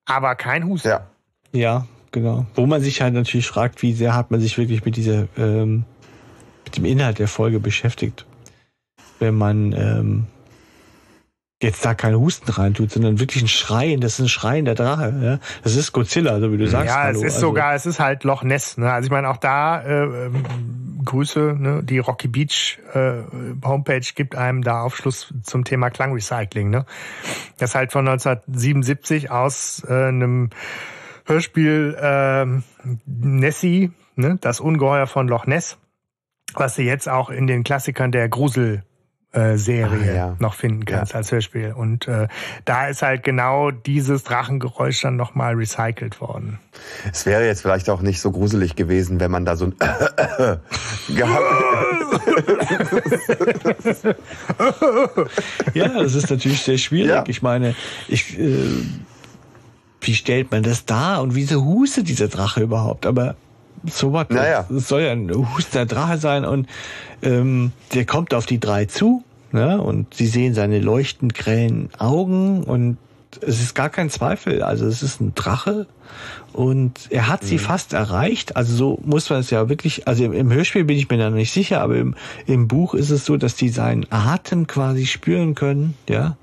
aber 0.05 0.35
kein 0.35 0.65
Husten. 0.65 0.89
Ja. 0.89 1.07
Ja, 1.51 1.87
genau. 2.11 2.45
Wo 2.55 2.65
man 2.65 2.81
sich 2.81 3.01
halt 3.01 3.13
natürlich 3.13 3.47
fragt, 3.47 3.81
wie 3.81 3.93
sehr 3.93 4.13
hat 4.13 4.29
man 4.29 4.41
sich 4.41 4.57
wirklich 4.57 4.83
mit 4.83 4.97
dieser, 4.97 5.27
ähm, 5.37 5.85
mit 6.65 6.75
dem 6.75 6.85
Inhalt 6.85 7.19
der 7.19 7.29
Folge 7.29 7.59
beschäftigt. 7.61 8.25
Wenn 9.19 9.35
man 9.35 9.71
ähm, 9.71 10.27
jetzt 11.61 11.85
da 11.85 11.93
keinen 11.93 12.19
Husten 12.19 12.51
reintut, 12.51 12.91
sondern 12.91 13.19
wirklich 13.19 13.43
ein 13.43 13.47
Schreien, 13.47 14.01
das 14.01 14.13
ist 14.13 14.25
ein 14.25 14.29
Schreien 14.29 14.65
der 14.65 14.75
Drache. 14.75 15.13
Ja? 15.21 15.39
Das 15.63 15.75
ist 15.75 15.93
Godzilla, 15.93 16.39
so 16.39 16.51
wie 16.51 16.57
du 16.57 16.67
sagst. 16.67 16.87
Ja, 16.87 17.03
Hallo. 17.03 17.19
es 17.19 17.25
ist 17.25 17.35
Also, 17.35 17.47
sogar, 17.47 17.75
es 17.75 17.85
ist 17.85 17.99
halt 17.99 18.23
Loch 18.23 18.43
Ness. 18.43 18.77
Ne? 18.77 18.91
Also 18.91 19.05
ich 19.07 19.11
meine, 19.11 19.29
auch 19.29 19.37
da 19.37 19.81
äh, 19.81 20.25
ähm, 20.25 20.43
Grüße, 21.05 21.55
ne? 21.57 21.81
die 21.83 21.99
Rocky 21.99 22.27
Beach 22.27 22.79
äh, 22.93 23.21
Homepage 23.63 24.05
gibt 24.15 24.35
einem 24.35 24.63
da 24.63 24.81
Aufschluss 24.81 25.33
zum 25.43 25.63
Thema 25.63 25.89
Klangrecycling. 25.89 26.69
Ne? 26.69 26.85
Das 27.57 27.71
ist 27.71 27.75
halt 27.75 27.91
von 27.93 28.07
1977 28.07 29.31
aus 29.31 29.83
äh, 29.87 29.93
einem 29.93 30.49
Hörspiel 31.25 31.97
äh, 31.99 32.45
Nessie, 33.05 33.91
ne? 34.15 34.37
das 34.41 34.59
Ungeheuer 34.59 35.07
von 35.07 35.29
Loch 35.29 35.45
Ness, 35.45 35.77
was 36.53 36.75
du 36.75 36.81
jetzt 36.81 37.07
auch 37.07 37.29
in 37.29 37.47
den 37.47 37.63
Klassikern 37.63 38.11
der 38.11 38.27
Grusel 38.27 38.83
äh, 39.35 39.57
Serie 39.57 40.11
Ah, 40.11 40.15
ja. 40.15 40.35
noch 40.39 40.53
finden 40.53 40.85
kannst 40.85 41.13
als 41.13 41.31
Hörspiel. 41.31 41.73
Und 41.73 42.07
äh, 42.07 42.27
da 42.63 42.87
ist 42.87 43.01
halt 43.01 43.23
genau 43.23 43.71
dieses 43.71 44.23
Drachengeräusch 44.23 45.01
dann 45.01 45.15
nochmal 45.17 45.55
recycelt 45.55 46.21
worden. 46.21 46.59
Es 47.11 47.25
wäre 47.25 47.45
jetzt 47.45 47.61
vielleicht 47.61 47.89
auch 47.89 48.01
nicht 48.01 48.21
so 48.21 48.31
gruselig 48.31 48.75
gewesen, 48.75 49.19
wenn 49.19 49.31
man 49.31 49.45
da 49.45 49.55
so 49.55 49.65
ein 49.65 49.75
gehabt 51.15 51.45
Ja, 55.73 55.87
das 56.01 56.15
ist 56.15 56.29
natürlich 56.29 56.61
sehr 56.61 56.77
schwierig. 56.77 57.09
Ja. 57.09 57.23
Ich 57.27 57.41
meine, 57.41 57.75
ich, 58.07 58.37
äh, 58.39 58.57
wie 60.01 60.13
stellt 60.13 60.51
man 60.51 60.63
das 60.63 60.85
dar 60.85 61.21
und 61.21 61.35
wieso 61.35 61.63
hustet 61.65 62.07
dieser 62.07 62.27
Drache 62.27 62.61
überhaupt? 62.61 63.05
Aber 63.05 63.35
so 63.89 64.13
was, 64.13 64.29
Naja. 64.29 64.65
es 64.75 64.87
soll 64.87 65.01
ja 65.01 65.11
ein 65.11 65.31
hustender 65.55 65.85
Drache 65.85 66.17
sein 66.17 66.45
und 66.45 66.67
ähm, 67.21 67.71
der 67.93 68.05
kommt 68.05 68.33
auf 68.33 68.45
die 68.45 68.59
drei 68.59 68.85
zu 68.85 69.23
ne? 69.51 69.81
und 69.81 70.13
sie 70.13 70.27
sehen 70.27 70.53
seine 70.53 70.79
leuchtend 70.79 71.33
grellen 71.33 71.89
Augen 71.97 72.63
und 72.63 72.97
es 73.41 73.61
ist 73.61 73.75
gar 73.75 73.89
kein 73.89 74.09
Zweifel. 74.09 74.63
Also 74.63 74.85
es 74.85 75.03
ist 75.03 75.19
ein 75.19 75.35
Drache 75.35 75.87
und 76.53 77.07
er 77.09 77.27
hat 77.27 77.43
sie 77.43 77.57
fast 77.57 77.93
erreicht. 77.93 78.55
Also 78.55 78.75
so 78.75 78.99
muss 79.03 79.29
man 79.29 79.39
es 79.39 79.49
ja 79.49 79.67
wirklich, 79.67 80.07
also 80.07 80.23
im, 80.23 80.33
im 80.33 80.51
Hörspiel 80.53 80.85
bin 80.85 80.97
ich 80.97 81.09
mir 81.09 81.17
da 81.17 81.29
noch 81.29 81.35
nicht 81.35 81.51
sicher, 81.51 81.81
aber 81.81 81.97
im, 81.97 82.15
im 82.45 82.67
Buch 82.67 82.93
ist 82.93 83.09
es 83.09 83.25
so, 83.25 83.35
dass 83.35 83.55
die 83.55 83.69
seinen 83.69 84.05
Atem 84.09 84.67
quasi 84.67 85.05
spüren 85.05 85.55
können, 85.55 85.95
ja. 86.07 86.37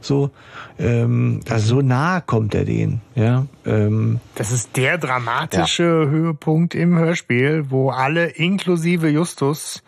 So, 0.00 0.30
ähm, 0.78 1.40
also 1.48 1.76
so 1.76 1.80
nah 1.82 2.20
kommt 2.20 2.54
er 2.54 2.64
denen, 2.64 3.00
ja. 3.14 3.46
Ähm, 3.64 4.20
Das 4.34 4.52
ist 4.52 4.76
der 4.76 4.98
dramatische 4.98 5.84
Höhepunkt 5.84 6.74
im 6.74 6.98
Hörspiel, 6.98 7.70
wo 7.70 7.90
alle 7.90 8.26
inklusive 8.26 9.08
Justus 9.08 9.82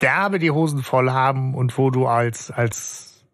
derbe 0.00 0.38
die 0.38 0.50
Hosen 0.50 0.82
voll 0.82 1.10
haben 1.10 1.54
und 1.54 1.76
wo 1.78 1.90
du 1.90 2.06
als, 2.06 2.50
als, 2.50 3.24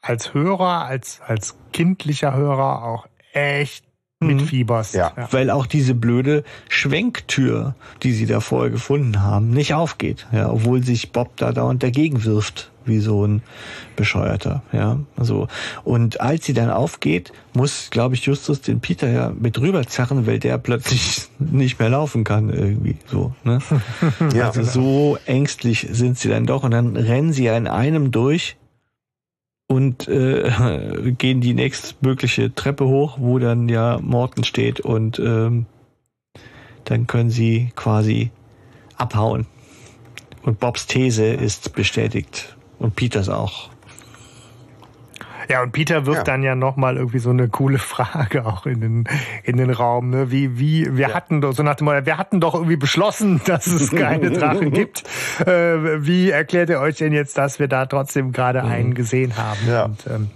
als 0.00 0.34
Hörer, 0.34 0.84
als, 0.84 1.20
als 1.26 1.56
kindlicher 1.72 2.34
Hörer 2.34 2.84
auch 2.84 3.06
echt 3.32 3.85
mitfieberst. 4.20 4.94
Ja. 4.94 5.12
weil 5.30 5.50
auch 5.50 5.66
diese 5.66 5.94
blöde 5.94 6.42
Schwenktür, 6.68 7.74
die 8.02 8.12
sie 8.12 8.26
da 8.26 8.40
vorher 8.40 8.70
gefunden 8.70 9.22
haben, 9.22 9.50
nicht 9.50 9.74
aufgeht, 9.74 10.26
ja, 10.32 10.50
obwohl 10.50 10.82
sich 10.82 11.12
Bob 11.12 11.36
da 11.36 11.52
dauernd 11.52 11.82
dagegen 11.82 12.24
wirft, 12.24 12.70
wie 12.86 13.00
so 13.00 13.26
ein 13.26 13.42
Bescheuerter, 13.94 14.62
ja, 14.72 15.00
so. 15.18 15.48
Und 15.84 16.20
als 16.20 16.46
sie 16.46 16.54
dann 16.54 16.70
aufgeht, 16.70 17.32
muss, 17.52 17.90
glaube 17.90 18.14
ich, 18.14 18.24
Justus 18.24 18.62
den 18.62 18.80
Peter 18.80 19.08
ja 19.08 19.32
mit 19.38 19.60
rüberzerren, 19.60 20.26
weil 20.26 20.38
der 20.38 20.56
plötzlich 20.56 21.28
nicht 21.38 21.78
mehr 21.78 21.90
laufen 21.90 22.24
kann, 22.24 22.48
irgendwie, 22.48 22.96
so, 23.06 23.34
ne? 23.44 23.58
Ja. 24.34 24.46
Also 24.46 24.62
so 24.62 25.18
ängstlich 25.26 25.88
sind 25.90 26.18
sie 26.18 26.28
dann 26.28 26.46
doch 26.46 26.62
und 26.62 26.70
dann 26.70 26.96
rennen 26.96 27.32
sie 27.32 27.44
ja 27.44 27.56
in 27.56 27.66
einem 27.66 28.12
durch 28.12 28.56
und 29.68 30.08
äh, 30.08 31.12
gehen 31.18 31.40
die 31.40 31.54
nächstmögliche 31.54 32.54
Treppe 32.54 32.86
hoch, 32.86 33.18
wo 33.20 33.38
dann 33.38 33.68
ja 33.68 33.98
Morten 34.02 34.44
steht 34.44 34.80
und 34.80 35.18
ähm, 35.18 35.66
dann 36.84 37.06
können 37.06 37.30
sie 37.30 37.72
quasi 37.74 38.30
abhauen. 38.96 39.46
Und 40.42 40.60
Bobs 40.60 40.86
These 40.86 41.26
ist 41.26 41.74
bestätigt 41.74 42.56
und 42.78 42.94
Peters 42.94 43.28
auch. 43.28 43.70
Ja, 45.48 45.62
und 45.62 45.72
Peter 45.72 46.06
wirft 46.06 46.18
Ja. 46.18 46.24
dann 46.24 46.42
ja 46.42 46.54
nochmal 46.54 46.96
irgendwie 46.96 47.18
so 47.18 47.30
eine 47.30 47.48
coole 47.48 47.78
Frage 47.78 48.44
auch 48.46 48.66
in 48.66 48.80
den, 48.80 49.04
in 49.44 49.56
den 49.56 49.70
Raum. 49.70 50.10
Ne? 50.10 50.30
Wie, 50.30 50.58
wie, 50.58 50.96
wir 50.96 51.14
hatten 51.14 51.40
doch, 51.40 51.52
so 51.52 51.62
nach 51.62 51.74
dem 51.76 51.84
Motto, 51.86 52.04
wir 52.06 52.18
hatten 52.18 52.40
doch 52.40 52.54
irgendwie 52.54 52.76
beschlossen, 52.76 53.40
dass 53.46 53.66
es 53.66 53.90
keine 53.90 54.30
Drachen 54.30 54.70
gibt. 54.72 55.04
Äh, 55.46 56.04
wie 56.06 56.30
erklärt 56.30 56.70
ihr 56.70 56.80
euch 56.80 56.96
denn 56.96 57.12
jetzt, 57.12 57.38
dass 57.38 57.58
wir 57.58 57.68
da 57.68 57.86
trotzdem 57.86 58.32
gerade 58.32 58.62
einen 58.64 58.94
gesehen 58.94 59.36
haben? 59.36 59.58
Ja. 59.68 59.84
Und, 59.84 60.06
ähm, 60.06 60.30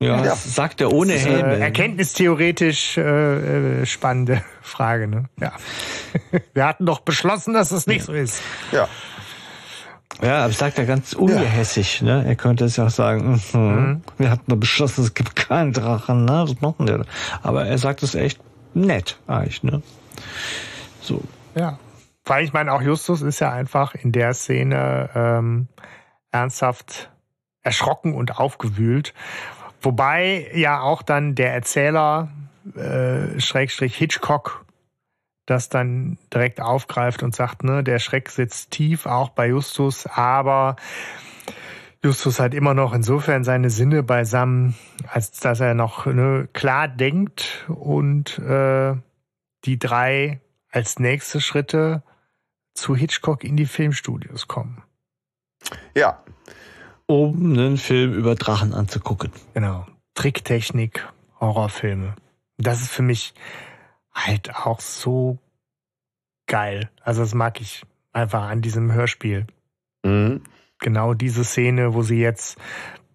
Ja, 0.00 0.16
Ja. 0.18 0.22
das 0.22 0.54
sagt 0.54 0.80
er 0.80 0.92
ohne 0.92 1.14
äh, 1.14 1.18
Helme. 1.18 1.58
erkenntnistheoretisch 1.58 2.98
äh, 2.98 3.80
äh, 3.82 3.86
spannende 3.86 4.42
Frage. 4.62 5.08
Ne? 5.08 5.24
Ja. 5.40 5.52
wir 6.54 6.64
hatten 6.66 6.86
doch 6.86 7.00
beschlossen, 7.00 7.52
dass 7.54 7.72
es 7.72 7.86
nicht 7.86 8.04
so 8.04 8.12
ist. 8.12 8.40
ja. 8.72 8.88
Ja, 10.22 10.44
aber 10.44 10.52
sagt 10.52 10.78
er 10.78 10.86
ganz 10.86 11.12
ungehässig, 11.12 12.02
ne? 12.02 12.24
Er 12.26 12.34
könnte 12.34 12.64
es 12.64 12.76
ja 12.76 12.86
auch 12.86 12.90
sagen, 12.90 13.40
mhm, 13.52 14.02
wir 14.16 14.30
hatten 14.30 14.50
doch 14.50 14.56
beschlossen, 14.56 15.04
es 15.04 15.14
gibt 15.14 15.36
keinen 15.36 15.72
Drachen, 15.72 16.24
ne? 16.24 16.44
Was 16.44 16.60
machen 16.60 16.88
wir? 16.88 17.04
Aber 17.42 17.66
er 17.66 17.78
sagt 17.78 18.02
es 18.02 18.14
echt 18.14 18.40
nett, 18.74 19.18
eigentlich, 19.26 19.62
ne? 19.62 19.82
So. 21.00 21.22
Ja. 21.54 21.78
Weil 22.24 22.44
ich 22.44 22.52
meine, 22.52 22.72
auch 22.72 22.82
Justus 22.82 23.22
ist 23.22 23.40
ja 23.40 23.52
einfach 23.52 23.94
in 23.94 24.12
der 24.12 24.34
Szene 24.34 25.08
ähm, 25.14 25.68
ernsthaft 26.30 27.10
erschrocken 27.62 28.14
und 28.14 28.38
aufgewühlt. 28.38 29.14
Wobei 29.80 30.50
ja 30.54 30.80
auch 30.80 31.02
dann 31.02 31.34
der 31.34 31.54
Erzähler, 31.54 32.28
äh, 32.76 33.40
Schrägstrich 33.40 33.96
Hitchcock, 33.96 34.64
das 35.50 35.68
dann 35.68 36.18
direkt 36.32 36.60
aufgreift 36.60 37.22
und 37.22 37.34
sagt, 37.34 37.64
ne, 37.64 37.82
der 37.82 37.98
Schreck 37.98 38.28
sitzt 38.30 38.70
tief, 38.70 39.06
auch 39.06 39.30
bei 39.30 39.48
Justus, 39.48 40.06
aber 40.06 40.76
Justus 42.04 42.38
hat 42.38 42.54
immer 42.54 42.74
noch 42.74 42.92
insofern 42.92 43.44
seine 43.44 43.70
Sinne 43.70 44.02
beisammen, 44.02 44.76
als 45.08 45.32
dass 45.40 45.60
er 45.60 45.74
noch 45.74 46.06
ne, 46.06 46.48
klar 46.52 46.86
denkt 46.86 47.66
und 47.68 48.38
äh, 48.38 48.94
die 49.64 49.78
drei 49.78 50.40
als 50.70 50.98
nächste 50.98 51.40
Schritte 51.40 52.02
zu 52.74 52.94
Hitchcock 52.94 53.42
in 53.42 53.56
die 53.56 53.66
Filmstudios 53.66 54.46
kommen. 54.46 54.82
Ja. 55.96 56.22
Um 57.06 57.52
einen 57.52 57.78
Film 57.78 58.14
über 58.14 58.34
Drachen 58.34 58.74
anzugucken. 58.74 59.32
Genau. 59.54 59.86
Tricktechnik, 60.14 61.08
Horrorfilme. 61.40 62.14
Das 62.58 62.82
ist 62.82 62.90
für 62.90 63.02
mich 63.02 63.34
halt 64.26 64.54
auch 64.54 64.80
so 64.80 65.38
geil. 66.46 66.90
Also 67.02 67.22
das 67.22 67.34
mag 67.34 67.60
ich 67.60 67.82
einfach 68.12 68.42
an 68.48 68.62
diesem 68.62 68.92
Hörspiel. 68.92 69.46
Mhm. 70.04 70.42
genau 70.78 71.12
diese 71.12 71.42
Szene, 71.44 71.92
wo 71.92 72.02
sie 72.02 72.20
jetzt 72.20 72.56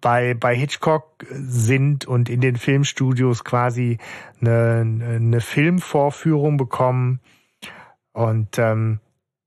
bei, 0.02 0.34
bei 0.34 0.54
Hitchcock 0.54 1.24
sind 1.30 2.04
und 2.04 2.28
in 2.28 2.42
den 2.42 2.56
Filmstudios 2.56 3.42
quasi 3.42 3.96
eine, 4.40 4.80
eine 4.80 5.40
Filmvorführung 5.40 6.58
bekommen. 6.58 7.20
Und 8.12 8.58
ähm, 8.58 9.00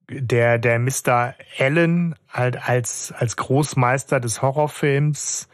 der, 0.10 0.58
der 0.58 0.80
Mr. 0.80 1.36
Allen 1.60 2.16
halt 2.28 2.68
als, 2.68 3.12
als 3.12 3.38
Großmeister 3.38 4.20
des 4.20 4.42
Horrorfilms 4.42 5.48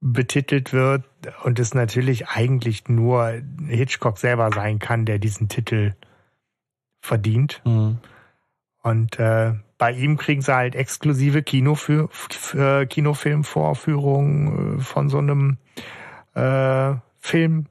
betitelt 0.00 0.72
wird 0.72 1.09
und 1.44 1.58
es 1.58 1.74
natürlich 1.74 2.28
eigentlich 2.28 2.88
nur 2.88 3.40
Hitchcock 3.66 4.18
selber 4.18 4.50
sein 4.54 4.78
kann, 4.78 5.04
der 5.04 5.18
diesen 5.18 5.48
Titel 5.48 5.94
verdient. 7.00 7.62
Mhm. 7.64 7.98
Und 8.82 9.18
äh, 9.18 9.54
bei 9.78 9.92
ihm 9.92 10.16
kriegen 10.16 10.42
sie 10.42 10.54
halt 10.54 10.74
exklusive 10.74 11.42
Kino 11.42 11.74
für, 11.74 12.08
für 12.10 12.86
Kinofilmvorführungen 12.86 14.78
äh, 14.78 14.80
von 14.80 15.08
so 15.08 15.18
einem 15.18 15.58
äh, 16.34 16.94
Film 17.18 17.66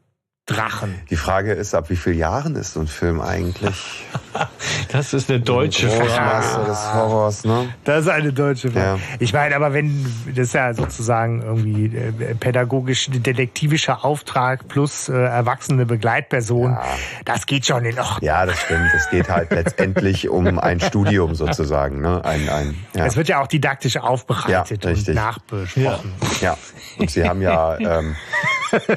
Drachen. 0.50 0.96
Die 1.12 1.16
Frage 1.16 1.54
ist, 1.54 1.76
ab 1.76 1.92
wie 1.92 1.96
vielen 1.96 2.18
Jahren 2.18 2.56
ist 2.56 2.74
so 2.74 2.80
ein 2.80 2.88
Film 2.88 3.22
eigentlich? 3.22 4.08
das 4.92 5.14
ist 5.14 5.30
eine 5.30 5.40
deutsche 5.40 5.88
Frage. 5.90 6.66
des 6.66 6.94
Horrors, 6.94 7.44
ne? 7.46 7.72
Das 7.84 8.06
ist 8.06 8.10
eine 8.10 8.34
deutsche 8.34 8.72
Frage. 8.72 9.00
Ja. 9.00 9.18
Ich 9.20 9.32
meine, 9.32 9.56
aber 9.56 9.74
wenn, 9.74 10.12
das 10.28 10.48
ist 10.48 10.54
ja 10.54 10.74
sozusagen 10.74 11.44
irgendwie 11.44 11.96
äh, 11.96 12.34
pädagogisch, 12.34 13.10
detektivischer 13.12 14.04
Auftrag 14.04 14.68
plus 14.68 15.08
äh, 15.08 15.14
erwachsene 15.14 15.86
Begleitperson, 15.86 16.72
ja. 16.72 16.84
das 17.26 17.46
geht 17.46 17.68
schon 17.68 17.86
in 17.86 18.00
Ordnung. 18.00 18.18
Ja, 18.22 18.48
das 18.48 18.60
stimmt. 18.60 18.90
Es 18.96 19.08
geht 19.12 19.30
halt 19.30 19.52
letztendlich 19.52 20.30
um 20.30 20.58
ein 20.58 20.80
Studium 20.80 21.36
sozusagen, 21.36 22.02
ne? 22.02 22.26
Ein, 22.26 22.50
ein, 22.50 22.76
ja. 22.96 23.06
Es 23.06 23.16
wird 23.16 23.28
ja 23.28 23.40
auch 23.42 23.48
didaktisch 23.48 23.98
aufbereitet 23.98 24.84
ja, 24.84 24.90
und 24.90 25.08
nachbesprochen. 25.10 26.14
Ja. 26.42 26.58
und 26.98 27.12
Sie 27.12 27.28
haben 27.28 27.44
ja, 27.44 27.78
ähm, 27.78 28.16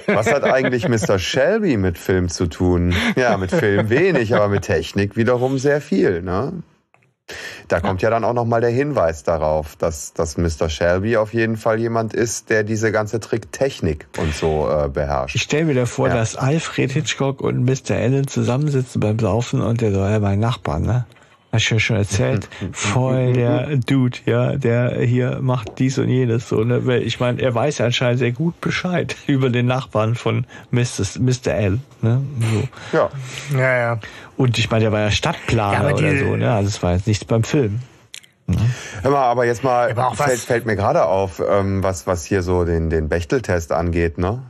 was 0.07 0.33
hat 0.33 0.45
eigentlich 0.45 0.89
Mr. 0.89 1.19
Shelby 1.19 1.77
mit 1.77 1.99
Film 1.99 2.29
zu 2.29 2.47
tun? 2.47 2.95
Ja, 3.17 3.37
mit 3.37 3.51
Film 3.51 3.91
wenig, 3.91 4.35
aber 4.35 4.49
mit 4.49 4.63
Technik 4.63 5.17
wiederum 5.17 5.59
sehr 5.59 5.81
viel. 5.81 6.23
Ne? 6.23 6.53
Da 7.69 7.81
kommt 7.81 8.03
ja 8.03 8.11
dann 8.11 8.25
auch 8.25 8.35
nochmal 8.35 8.61
der 8.61 8.71
Hinweis 8.71 9.23
darauf, 9.23 9.77
dass, 9.77 10.13
dass 10.13 10.37
Mr. 10.37 10.69
Shelby 10.69 11.17
auf 11.17 11.33
jeden 11.33 11.57
Fall 11.57 11.79
jemand 11.79 12.15
ist, 12.15 12.51
der 12.51 12.65
diese 12.65 12.93
ganze 12.93 13.21
Tricktechnik 13.21 14.07
und 14.19 14.35
so 14.35 14.69
äh, 14.69 14.89
beherrscht. 14.89 15.37
Ich 15.37 15.43
stelle 15.43 15.67
mir 15.67 15.75
da 15.75 15.87
vor, 15.87 16.09
ja. 16.09 16.15
dass 16.15 16.37
Alfred 16.37 16.93
Hitchcock 16.93 17.41
und 17.41 17.65
Mr. 17.65 17.97
Allen 17.97 18.27
zusammensitzen 18.27 19.01
beim 19.01 19.19
Saufen 19.19 19.61
und 19.61 19.81
der 19.81 19.93
so, 19.93 20.01
ja, 20.01 20.19
mein 20.19 20.41
Nachbar, 20.41 20.81
ne? 20.81 21.07
Hast 21.53 21.69
du 21.69 21.75
ja 21.75 21.81
schon 21.81 21.97
erzählt, 21.97 22.49
voll 22.73 23.35
der 23.35 23.77
Dude, 23.77 24.19
ja, 24.25 24.57
der 24.57 25.03
hier 25.03 25.41
macht 25.43 25.79
dies 25.79 25.99
und 25.99 26.09
jenes 26.09 26.49
so, 26.49 26.65
ne? 26.65 26.87
Weil 26.87 27.03
ich 27.03 27.21
meine, 27.21 27.43
er 27.43 27.55
weiß 27.55 27.79
ja 27.79 27.87
anscheinend 27.87 28.21
sehr 28.21 28.33
gut 28.33 28.59
Bescheid 28.63 29.15
über 29.27 29.51
den 29.51 29.67
Nachbarn 29.67 30.15
von 30.15 30.47
Mr. 30.71 31.05
Mr. 31.21 31.53
L, 31.53 31.79
ne? 32.01 32.23
So. 32.41 32.97
Ja. 32.97 33.11
Ja, 33.53 33.79
ja. 33.79 34.01
Und 34.39 34.57
ich 34.57 34.71
meine, 34.71 34.85
der 34.85 34.93
war 34.93 35.01
ja 35.01 35.11
Stadtplaner 35.11 35.91
ja, 35.91 35.95
oder 35.95 36.17
so, 36.17 36.37
ne? 36.37 36.53
Also 36.53 36.69
es 36.69 36.83
war 36.83 36.95
jetzt 36.95 37.07
nichts 37.07 37.27
beim 37.27 37.45
Film. 37.45 37.81
Ne? 38.47 38.57
Hör 39.03 39.11
mal, 39.11 39.25
aber 39.25 39.45
jetzt 39.45 39.63
mal 39.63 39.91
aber 39.91 40.17
fällt, 40.17 40.41
fällt, 40.41 40.65
mir 40.65 40.77
gerade 40.77 41.05
auf, 41.05 41.43
ähm, 41.47 41.83
was, 41.83 42.07
was 42.07 42.25
hier 42.25 42.43
so 42.43 42.65
den, 42.65 42.89
den 42.89 43.11
Bechteltest 43.11 43.73
angeht, 43.73 44.17
ne? 44.17 44.43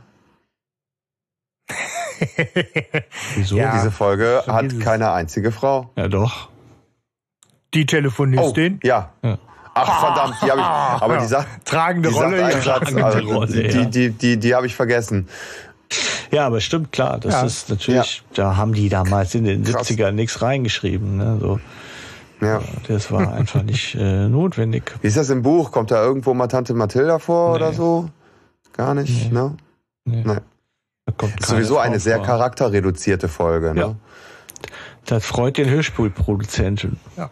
Wieso? 3.35 3.57
Ja, 3.57 3.73
Diese 3.75 3.91
Folge 3.91 4.43
hat 4.47 4.79
keine 4.79 5.11
einzige 5.11 5.51
Frau. 5.51 5.91
Ja, 5.97 6.07
doch. 6.07 6.49
Die 7.73 7.85
Telefonistin? 7.85 8.79
Oh, 8.83 8.87
ja. 8.87 9.09
ja. 9.23 9.37
Ach 9.75 9.99
verdammt, 9.99 10.35
die 10.41 10.51
habe 10.51 10.61
ich. 10.61 10.65
Aber 10.65 11.15
ja. 11.15 11.21
die 11.21 11.27
sagt 11.27 11.65
tragende 11.65 12.09
die 12.09 12.15
Rolle. 12.15 12.39
Sagt 12.39 12.63
Satz, 12.63 12.79
tragende 12.79 13.05
also, 13.05 13.33
Rolle 13.33 13.47
die, 13.47 13.61
ja. 13.61 13.85
die, 13.85 14.09
die, 14.11 14.37
die, 14.37 14.55
habe 14.55 14.67
ich 14.67 14.75
vergessen. 14.75 15.27
Ja, 16.31 16.45
aber 16.45 16.61
stimmt 16.61 16.91
klar. 16.91 17.19
Das 17.19 17.33
ja. 17.33 17.43
ist 17.43 17.69
natürlich. 17.69 18.23
Da 18.33 18.55
haben 18.55 18.73
die 18.73 18.89
damals 18.89 19.33
in 19.35 19.45
den 19.45 19.63
Krass. 19.63 19.89
70ern 19.89 20.11
nichts 20.11 20.41
reingeschrieben. 20.41 21.17
Ne? 21.17 21.37
So. 21.39 21.59
Ja. 22.41 22.61
Das 22.87 23.11
war 23.11 23.33
einfach 23.33 23.63
nicht 23.63 23.95
äh, 23.95 24.27
notwendig. 24.27 24.93
Wie 25.01 25.07
ist 25.07 25.17
das 25.17 25.29
im 25.29 25.41
Buch? 25.41 25.71
Kommt 25.71 25.91
da 25.91 26.03
irgendwo 26.03 26.33
mal 26.33 26.47
Tante 26.47 26.73
Mathilda 26.73 27.19
vor 27.19 27.51
nee. 27.51 27.55
oder 27.55 27.73
so? 27.73 28.09
Gar 28.73 28.95
nicht, 28.95 29.31
nee. 29.31 29.33
ne? 29.33 29.55
Nee. 30.05 30.23
nee. 30.25 30.37
Da 31.05 31.27
ist 31.27 31.47
sowieso 31.47 31.77
eine 31.77 31.99
sehr 31.99 32.17
vor. 32.17 32.25
charakterreduzierte 32.25 33.27
Folge, 33.27 33.73
ne? 33.73 33.81
Ja. 33.81 33.95
Das 35.05 35.25
freut 35.25 35.57
den 35.57 35.69
Hörspielproduzenten. 35.69 36.97
Ja. 37.17 37.29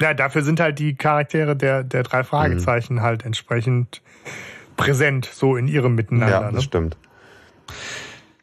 Ja, 0.00 0.12
dafür 0.12 0.42
sind 0.42 0.60
halt 0.60 0.78
die 0.78 0.94
Charaktere 0.94 1.56
der, 1.56 1.84
der 1.84 2.02
drei 2.02 2.24
Fragezeichen 2.24 2.94
mhm. 2.94 3.02
halt 3.02 3.24
entsprechend 3.24 4.02
präsent, 4.76 5.28
so 5.32 5.56
in 5.56 5.68
ihrem 5.68 5.94
Miteinander. 5.94 6.34
Ja, 6.34 6.42
das 6.42 6.52
ne? 6.54 6.62
stimmt. 6.62 6.96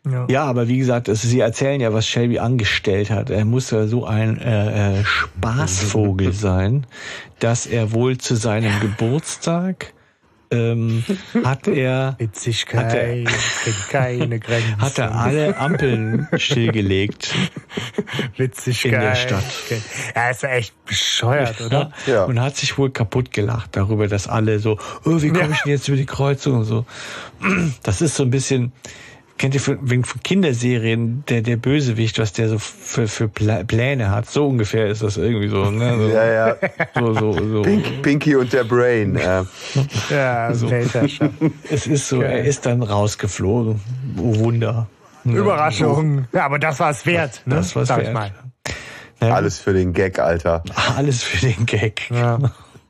Ja. 0.09 0.25
ja. 0.29 0.43
aber 0.45 0.67
wie 0.67 0.77
gesagt, 0.77 1.09
also 1.09 1.27
Sie 1.27 1.39
erzählen 1.39 1.79
ja, 1.79 1.93
was 1.93 2.07
Shelby 2.07 2.39
angestellt 2.39 3.11
hat. 3.11 3.29
Er 3.29 3.45
muss 3.45 3.69
ja 3.69 3.85
so 3.85 4.05
ein 4.05 4.39
äh, 4.39 4.99
äh, 4.99 5.03
Spaßvogel 5.03 6.33
sein, 6.33 6.87
dass 7.39 7.67
er 7.67 7.91
wohl 7.91 8.17
zu 8.17 8.35
seinem 8.35 8.79
Geburtstag 8.79 9.93
ähm, 10.51 11.03
hat 11.43 11.67
er 11.67 12.15
Witzigkeit 12.17 12.85
hat 12.85 12.93
er, 12.93 13.25
keine 13.89 14.39
Grenzen. 14.39 14.77
Hat 14.81 14.97
er 14.99 15.15
alle 15.15 15.57
Ampeln 15.57 16.27
stillgelegt. 16.35 17.33
Witzigkeit. 18.37 18.93
In 18.93 18.99
der 18.99 19.15
Stadt. 19.15 19.43
Er 20.13 20.31
ist 20.31 20.43
echt 20.43 20.85
bescheuert, 20.85 21.61
oder? 21.61 21.91
Ja. 22.05 22.25
Und 22.25 22.39
hat 22.41 22.57
sich 22.57 22.77
wohl 22.77 22.89
kaputt 22.89 23.31
gelacht 23.31 23.75
darüber, 23.75 24.07
dass 24.07 24.27
alle 24.27 24.59
so, 24.59 24.77
oh, 25.05 25.21
wie 25.21 25.29
komme 25.29 25.51
ich 25.53 25.61
denn 25.61 25.71
jetzt 25.71 25.87
über 25.87 25.97
die 25.97 26.05
Kreuzung 26.05 26.59
und 26.59 26.65
so. 26.65 26.85
Das 27.83 28.01
ist 28.01 28.15
so 28.15 28.23
ein 28.23 28.29
bisschen, 28.29 28.71
kennt 29.41 29.55
ihr 29.55 29.79
wegen 29.81 30.03
von 30.03 30.21
Kinderserien 30.21 31.23
der 31.27 31.41
der 31.41 31.57
Bösewicht, 31.57 32.19
was 32.19 32.31
der 32.31 32.47
so 32.47 32.59
für, 32.59 33.07
für 33.07 33.27
Pläne 33.27 34.11
hat. 34.11 34.29
So 34.29 34.47
ungefähr 34.47 34.87
ist 34.87 35.01
das 35.01 35.17
irgendwie 35.17 35.47
so. 35.47 35.71
Ne? 35.71 35.97
So, 35.97 36.09
ja, 36.09 36.25
ja. 36.25 36.55
So, 36.95 37.13
so, 37.13 37.33
so. 37.33 37.61
Pink, 37.63 38.03
Pinky 38.03 38.35
und 38.35 38.53
der 38.53 38.63
Brain. 38.63 39.15
Äh. 39.15 39.43
Ja, 40.11 40.53
so. 40.53 40.69
Es 41.69 41.87
ist 41.87 42.07
so, 42.07 42.21
er 42.21 42.45
ist 42.45 42.67
dann 42.67 42.83
rausgeflogen. 42.83 43.81
Oh 44.17 44.35
Wunder. 44.35 44.87
Überraschung. 45.25 46.27
Ja, 46.33 46.45
aber 46.45 46.59
das 46.59 46.79
war 46.79 46.91
es 46.91 47.05
wert. 47.07 47.41
Ne? 47.45 47.55
Das 47.55 47.75
war 47.75 47.83
es 47.83 47.89
wert. 47.89 48.13
Mal. 48.13 48.31
Ja. 49.21 49.33
Alles 49.33 49.57
für 49.57 49.73
den 49.73 49.93
Gag, 49.93 50.19
Alter. 50.19 50.63
Alles 50.95 51.23
für 51.23 51.47
den 51.47 51.65
Gag. 51.65 52.11
Ja. 52.11 52.37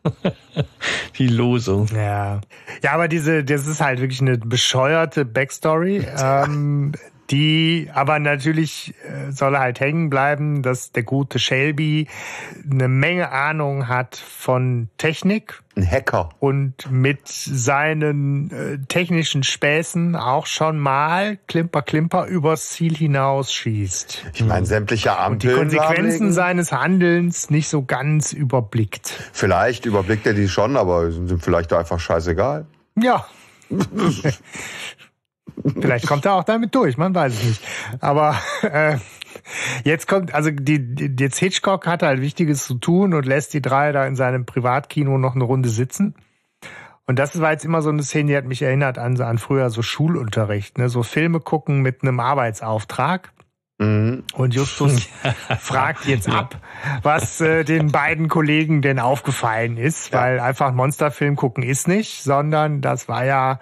Die 1.17 1.27
Losung. 1.27 1.87
Ja. 1.93 2.41
Ja, 2.83 2.91
aber 2.93 3.07
diese, 3.07 3.43
das 3.43 3.67
ist 3.67 3.81
halt 3.81 3.99
wirklich 3.99 4.21
eine 4.21 4.37
bescheuerte 4.37 5.25
Backstory. 5.25 6.05
ähm, 6.17 6.93
die 7.31 7.89
aber 7.93 8.19
natürlich 8.19 8.93
äh, 9.05 9.31
soll 9.31 9.57
halt 9.57 9.79
hängen 9.79 10.09
bleiben, 10.09 10.61
dass 10.61 10.91
der 10.91 11.03
gute 11.03 11.39
Shelby 11.39 12.07
eine 12.69 12.87
Menge 12.87 13.31
Ahnung 13.31 13.87
hat 13.87 14.17
von 14.17 14.89
Technik. 14.97 15.61
Ein 15.77 15.89
Hacker. 15.89 16.29
Und 16.39 16.91
mit 16.91 17.27
seinen 17.27 18.51
äh, 18.51 18.77
technischen 18.87 19.43
Späßen 19.43 20.17
auch 20.17 20.45
schon 20.45 20.77
mal 20.77 21.37
Klimper 21.47 21.81
Klimper 21.81 22.25
übers 22.25 22.69
Ziel 22.69 22.95
hinaus 22.95 23.53
schießt. 23.53 24.25
Ich 24.33 24.43
meine, 24.43 24.65
sämtliche 24.65 25.17
Ampeln. 25.17 25.57
Und 25.57 25.71
die 25.71 25.77
Konsequenzen 25.77 26.33
seines 26.33 26.73
Handelns 26.73 27.49
nicht 27.49 27.69
so 27.69 27.83
ganz 27.83 28.33
überblickt. 28.33 29.13
Vielleicht 29.31 29.85
überblickt 29.85 30.27
er 30.27 30.33
die 30.33 30.49
schon, 30.49 30.75
aber 30.75 31.09
sind 31.11 31.41
vielleicht 31.41 31.71
einfach 31.71 31.99
scheißegal. 31.99 32.65
Ja. 33.01 33.25
Vielleicht 35.79 36.07
kommt 36.07 36.25
er 36.25 36.33
auch 36.33 36.43
damit 36.43 36.73
durch, 36.75 36.97
man 36.97 37.13
weiß 37.13 37.33
es 37.33 37.43
nicht. 37.43 37.63
Aber 37.99 38.35
äh, 38.61 38.97
jetzt 39.83 40.07
kommt, 40.07 40.33
also 40.33 40.51
die, 40.51 40.95
die, 40.95 41.23
jetzt 41.23 41.37
Hitchcock 41.37 41.87
hat 41.87 42.03
halt 42.03 42.21
Wichtiges 42.21 42.65
zu 42.65 42.75
tun 42.75 43.13
und 43.13 43.25
lässt 43.25 43.53
die 43.53 43.61
drei 43.61 43.91
da 43.91 44.05
in 44.05 44.15
seinem 44.15 44.45
Privatkino 44.45 45.17
noch 45.17 45.35
eine 45.35 45.43
Runde 45.43 45.69
sitzen. 45.69 46.15
Und 47.07 47.19
das 47.19 47.39
war 47.41 47.51
jetzt 47.51 47.65
immer 47.65 47.81
so 47.81 47.89
eine 47.89 48.03
Szene, 48.03 48.29
die 48.29 48.37
hat 48.37 48.45
mich 48.45 48.61
erinnert 48.61 48.97
an, 48.97 49.19
an 49.19 49.37
früher 49.37 49.69
so 49.69 49.81
Schulunterricht, 49.81 50.77
ne? 50.77 50.87
so 50.87 51.03
Filme 51.03 51.39
gucken 51.39 51.81
mit 51.81 52.03
einem 52.03 52.19
Arbeitsauftrag. 52.19 53.31
Mhm. 53.79 54.23
Und 54.33 54.53
Justus 54.53 55.09
fragt 55.59 56.05
jetzt 56.05 56.29
ab, 56.29 56.61
was 57.01 57.41
äh, 57.41 57.63
den 57.63 57.91
beiden 57.91 58.29
Kollegen 58.29 58.81
denn 58.81 58.99
aufgefallen 58.99 59.77
ist, 59.77 60.13
weil 60.13 60.39
einfach 60.39 60.67
ein 60.67 60.75
Monsterfilm 60.75 61.35
gucken 61.35 61.63
ist 61.63 61.87
nicht, 61.87 62.23
sondern 62.23 62.81
das 62.81 63.07
war 63.09 63.25
ja 63.25 63.59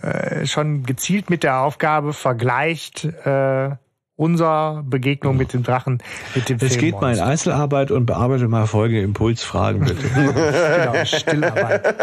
äh, 0.00 0.46
schon 0.46 0.84
gezielt 0.84 1.30
mit 1.30 1.42
der 1.42 1.58
Aufgabe 1.60 2.12
vergleicht 2.12 3.04
äh, 3.04 3.70
unser 4.16 4.84
Begegnung 4.86 5.36
mit 5.36 5.52
dem 5.52 5.62
Drachen 5.62 6.02
mit 6.34 6.48
dem 6.48 6.58
Es 6.60 6.78
geht 6.78 7.00
mal 7.00 7.14
in 7.14 7.20
Einzelarbeit 7.20 7.90
und 7.90 8.06
bearbeite 8.06 8.46
mal 8.46 8.66
folgende 8.66 9.02
Impulsfragen 9.02 9.84
bitte. 9.84 10.08
genau, 10.14 11.04
Stillarbeit. 11.04 11.94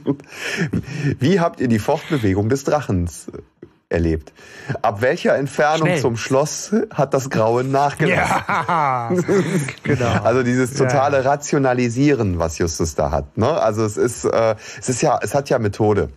Wie 1.20 1.40
habt 1.40 1.60
ihr 1.60 1.68
die 1.68 1.78
Fortbewegung 1.78 2.48
des 2.48 2.64
Drachens 2.64 3.30
erlebt. 3.88 4.32
Ab 4.82 5.00
welcher 5.00 5.36
Entfernung 5.36 5.86
Schnell. 5.88 6.00
zum 6.00 6.16
Schloss 6.16 6.74
hat 6.92 7.14
das 7.14 7.30
Grauen 7.30 7.70
nachgelassen? 7.72 8.42
Ja, 8.48 9.10
genau. 9.84 10.22
Also 10.24 10.42
dieses 10.42 10.74
totale 10.74 11.22
Ja. 11.22 11.30
Rationalisieren, 11.30 12.38
was 12.38 12.58
Justus 12.58 12.94
da 12.96 13.10
hat. 13.12 13.36
Ne? 13.38 13.48
Also 13.48 13.84
es 13.84 13.96
ist, 13.96 14.24
äh, 14.24 14.56
es 14.80 14.88
ist 14.88 15.02
ja, 15.02 15.18
es 15.22 15.34
hat 15.34 15.48
ja 15.50 15.58
Methode 15.60 16.08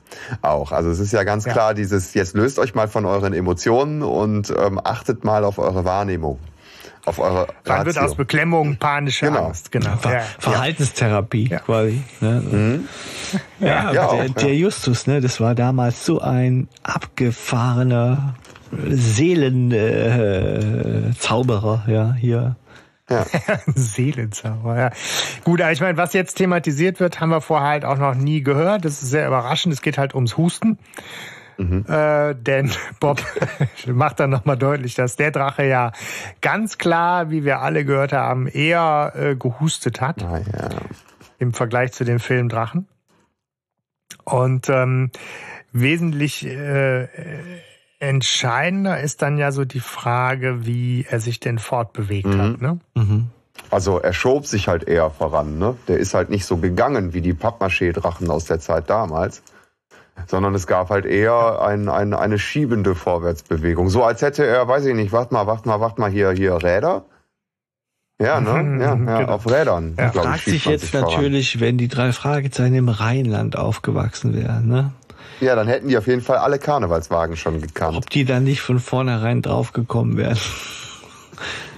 auch. 0.41 0.71
Also 0.71 0.89
es 0.89 0.99
ist 0.99 1.13
ja 1.13 1.23
ganz 1.23 1.45
Ja. 1.45 1.53
klar 1.53 1.73
dieses, 1.75 2.13
jetzt 2.15 2.35
löst 2.35 2.57
euch 2.59 2.73
mal 2.73 2.87
von 2.87 3.05
euren 3.05 3.33
Emotionen 3.33 4.01
und 4.01 4.49
ähm, 4.57 4.79
achtet 4.83 5.23
mal 5.23 5.43
auf 5.43 5.59
eure 5.59 5.85
Wahrnehmung, 5.85 6.39
auf 7.05 7.19
eure 7.19 7.47
Dann 7.63 7.85
wird 7.85 7.97
aus 7.97 8.03
Ratio. 8.03 8.15
Beklemmung 8.15 8.77
panische 8.77 9.26
Genau. 9.27 9.45
Angst. 9.47 9.71
Genau. 9.71 9.95
Ver 9.97 10.13
Ja. 10.13 10.19
Verhaltenstherapie 10.39 11.47
Ja. 11.49 11.59
quasi. 11.59 12.01
Ne? 12.21 12.81
Ja, 13.59 13.80
aber 13.80 13.93
Ja, 13.93 14.05
auch, 14.07 14.15
der, 14.15 14.26
ja. 14.27 14.34
der 14.34 14.55
Justus, 14.55 15.07
ne, 15.07 15.21
das 15.21 15.39
war 15.39 15.55
damals 15.55 16.05
so 16.05 16.19
ein 16.21 16.67
abgefahrener 16.84 18.35
Seelenzauberer, 20.59 21.84
äh, 21.88 21.93
ja, 21.93 22.13
hier. 22.13 22.55
Seelenzauber, 23.76 24.77
ja. 24.77 24.91
Gut, 25.43 25.61
aber 25.61 25.71
ich 25.71 25.81
meine, 25.81 25.97
was 25.97 26.13
jetzt 26.13 26.35
thematisiert 26.35 26.99
wird, 26.99 27.19
haben 27.19 27.30
wir 27.30 27.41
vorher 27.41 27.67
halt 27.69 27.85
auch 27.85 27.97
noch 27.97 28.13
nie 28.13 28.43
gehört. 28.43 28.85
Das 28.85 29.01
ist 29.01 29.09
sehr 29.09 29.26
überraschend. 29.27 29.73
Es 29.73 29.81
geht 29.81 29.97
halt 29.97 30.13
ums 30.13 30.38
Husten. 30.38 30.77
Äh, 31.60 32.36
denn 32.36 32.72
Bob 33.02 33.22
macht 33.88 34.19
dann 34.22 34.30
nochmal 34.30 34.57
deutlich, 34.57 34.95
dass 34.95 35.18
der 35.18 35.31
Drache 35.31 35.65
ja 35.65 35.91
ganz 36.41 36.77
klar, 36.77 37.31
wie 37.31 37.44
wir 37.44 37.60
alle 37.60 37.84
gehört 37.84 38.14
haben, 38.14 38.48
eher 38.48 39.11
äh, 39.15 39.36
gehustet 39.36 39.99
hat 39.99 40.23
Ah, 40.23 40.38
ja. 40.40 40.69
im 41.38 41.53
Vergleich 41.53 41.91
zu 41.91 42.06
dem 42.06 42.19
Film 42.19 42.48
Drachen. 42.48 42.88
Und 44.23 44.69
ähm, 44.69 45.11
wesentlich 45.73 46.45
äh, 46.45 47.07
entscheidender 47.99 48.99
ist 49.02 49.22
dann 49.22 49.38
ja 49.38 49.52
so 49.52 49.65
die 49.65 49.80
Frage, 49.81 50.65
wie 50.65 51.06
er 51.10 51.19
sich 51.19 51.40
denn 51.40 51.60
fortbewegt 51.60 52.34
hat. 52.38 52.61
Ne? 52.61 52.80
Also 53.72 53.99
er 53.99 54.14
schob 54.14 54.45
sich 54.45 54.68
halt 54.68 54.88
eher 54.88 55.10
voran. 55.10 55.57
Ne? 55.60 55.76
Der 55.88 55.98
ist 55.98 56.14
halt 56.14 56.30
nicht 56.30 56.45
so 56.45 56.57
gegangen 56.57 57.14
wie 57.14 57.22
die 57.22 57.34
Pappmaché-Drachen 57.34 58.30
aus 58.31 58.45
der 58.45 58.60
Zeit 58.60 58.90
damals. 58.90 59.44
Sondern 60.27 60.55
es 60.55 60.67
gab 60.67 60.89
halt 60.89 61.05
eher 61.05 61.61
ein, 61.61 61.89
ein, 61.89 62.13
eine 62.13 62.39
schiebende 62.39 62.95
Vorwärtsbewegung. 62.95 63.89
So 63.89 64.03
als 64.03 64.21
hätte 64.21 64.45
er, 64.45 64.67
weiß 64.67 64.85
ich 64.85 64.95
nicht, 64.95 65.11
warte 65.11 65.33
mal, 65.33 65.47
warte 65.47 65.67
mal, 65.67 65.79
warte 65.79 65.99
mal, 66.01 66.09
hier, 66.11 66.31
hier 66.31 66.55
Räder. 66.61 67.05
Ja, 68.21 68.39
ne? 68.41 68.79
Ja, 68.83 68.95
ja 68.95 69.19
Genau. 69.21 69.31
auf 69.33 69.49
Rädern. 69.49 69.95
Ja. 69.97 70.09
glaub 70.09 70.25
ich, 70.25 70.29
Fragt 70.31 70.43
sich 70.45 70.65
jetzt 70.65 70.89
voran. 70.89 71.09
natürlich, 71.09 71.59
wenn 71.59 71.77
die 71.77 71.87
drei 71.87 72.11
Fragezeichen 72.11 72.75
im 72.75 72.89
Rheinland 72.89 73.57
aufgewachsen 73.57 74.35
wären, 74.35 74.67
ne? 74.67 74.91
Ja, 75.41 75.55
dann 75.55 75.67
hätten 75.67 75.87
die 75.87 75.97
auf 75.97 76.07
jeden 76.07 76.21
Fall 76.21 76.37
alle 76.37 76.59
Karnevalswagen 76.59 77.37
schon 77.37 77.61
gekannt. 77.61 77.95
ob 77.95 78.09
die 78.09 78.25
dann 78.25 78.43
nicht 78.43 78.59
von 78.61 78.79
vornherein 78.79 79.41
draufgekommen 79.41 80.17
wären. 80.17 80.37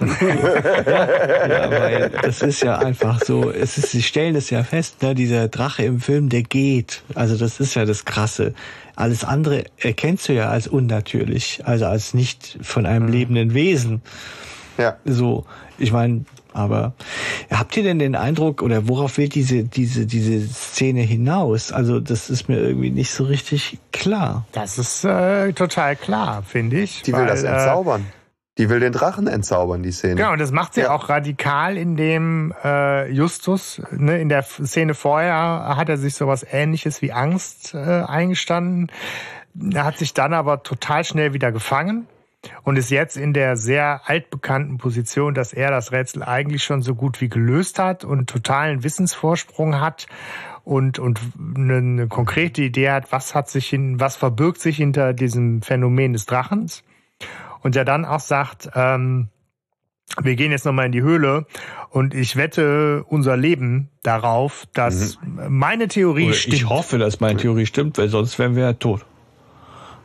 ja, 0.00 1.70
weil 1.70 2.10
das 2.22 2.42
ist 2.42 2.62
ja 2.62 2.78
einfach 2.78 3.20
so, 3.24 3.50
es 3.50 3.78
ist, 3.78 3.90
sie 3.90 4.02
stellen 4.02 4.36
es 4.36 4.50
ja 4.50 4.64
fest, 4.64 5.02
ne, 5.02 5.14
dieser 5.14 5.48
Drache 5.48 5.84
im 5.84 6.00
Film, 6.00 6.28
der 6.28 6.42
geht. 6.42 7.02
Also 7.14 7.36
das 7.36 7.60
ist 7.60 7.74
ja 7.74 7.84
das 7.84 8.04
Krasse. 8.04 8.54
Alles 8.96 9.24
andere 9.24 9.64
erkennst 9.78 10.28
du 10.28 10.34
ja 10.34 10.50
als 10.50 10.68
unnatürlich, 10.68 11.62
also 11.64 11.86
als 11.86 12.14
nicht 12.14 12.58
von 12.62 12.86
einem 12.86 13.08
lebenden 13.08 13.54
Wesen. 13.54 14.02
Ja. 14.78 14.96
So, 15.04 15.44
ich 15.78 15.92
meine, 15.92 16.24
aber 16.52 16.92
habt 17.50 17.76
ihr 17.76 17.82
denn 17.82 17.98
den 17.98 18.14
Eindruck 18.14 18.62
oder 18.62 18.88
worauf 18.88 19.16
will 19.18 19.28
diese 19.28 19.64
diese 19.64 20.06
diese 20.06 20.46
Szene 20.46 21.00
hinaus? 21.00 21.72
Also 21.72 22.00
das 22.00 22.30
ist 22.30 22.48
mir 22.48 22.58
irgendwie 22.58 22.90
nicht 22.90 23.10
so 23.10 23.24
richtig 23.24 23.78
klar. 23.92 24.46
Das 24.52 24.78
ist 24.78 25.04
äh, 25.04 25.52
total 25.52 25.96
klar, 25.96 26.42
finde 26.42 26.80
ich. 26.80 27.02
Die 27.02 27.12
will 27.12 27.20
weil, 27.20 27.26
das 27.26 27.42
äh, 27.42 27.48
entzaubern. 27.48 28.06
Die 28.58 28.68
will 28.68 28.80
den 28.80 28.92
Drachen 28.92 29.26
entzaubern, 29.28 29.82
die 29.82 29.92
Szene. 29.92 30.16
Genau, 30.16 30.32
und 30.32 30.38
das 30.40 30.52
macht 30.52 30.74
sie 30.74 30.82
Ja. 30.82 30.90
auch 30.90 31.08
radikal, 31.08 31.78
indem 31.78 32.52
äh, 32.62 33.10
Justus, 33.10 33.80
ne, 33.90 34.20
in 34.20 34.28
der 34.28 34.42
Szene 34.42 34.92
vorher 34.94 35.74
hat 35.76 35.88
er 35.88 35.96
sich 35.96 36.14
sowas 36.14 36.44
ähnliches 36.50 37.00
wie 37.00 37.12
Angst 37.12 37.72
äh, 37.74 37.78
eingestanden. 37.78 38.90
Er 39.72 39.84
hat 39.84 39.96
sich 39.98 40.12
dann 40.12 40.34
aber 40.34 40.62
total 40.62 41.04
schnell 41.04 41.32
wieder 41.32 41.50
gefangen 41.50 42.06
und 42.64 42.76
ist 42.76 42.90
jetzt 42.90 43.16
in 43.16 43.32
der 43.32 43.56
sehr 43.56 44.02
altbekannten 44.04 44.76
Position, 44.76 45.32
dass 45.32 45.54
er 45.54 45.70
das 45.70 45.90
Rätsel 45.92 46.22
eigentlich 46.22 46.62
schon 46.62 46.82
so 46.82 46.94
gut 46.94 47.22
wie 47.22 47.28
gelöst 47.30 47.78
hat 47.78 48.04
und 48.04 48.28
totalen 48.28 48.82
Wissensvorsprung 48.84 49.80
hat 49.80 50.06
und 50.64 50.98
und 50.98 51.20
eine, 51.56 51.76
eine 51.76 52.08
konkrete 52.08 52.60
Idee 52.62 52.90
hat, 52.90 53.12
was 53.12 53.34
hat 53.34 53.48
sich 53.48 53.66
hin, 53.68 53.98
was 53.98 54.16
verbirgt 54.16 54.60
sich 54.60 54.76
hinter 54.76 55.14
diesem 55.14 55.62
Phänomen 55.62 56.12
des 56.12 56.26
Drachens 56.26 56.82
und 57.62 57.74
der 57.74 57.84
dann 57.84 58.04
auch 58.04 58.20
sagt, 58.20 58.70
ähm, 58.74 59.28
wir 60.20 60.36
gehen 60.36 60.50
jetzt 60.50 60.66
nochmal 60.66 60.86
in 60.86 60.92
die 60.92 61.02
Höhle 61.02 61.46
und 61.90 62.14
ich 62.14 62.36
wette 62.36 63.04
unser 63.08 63.36
Leben 63.36 63.88
darauf, 64.02 64.66
dass 64.74 65.18
meine 65.22 65.88
Theorie 65.88 66.26
Oder 66.26 66.34
stimmt. 66.34 66.54
Ich 66.54 66.68
hoffe, 66.68 66.98
dass 66.98 67.20
meine 67.20 67.38
Theorie 67.38 67.66
stimmt, 67.66 67.96
weil 67.98 68.08
sonst 68.08 68.38
wären 68.38 68.54
wir 68.56 68.64
ja 68.64 68.72
tot. 68.74 69.06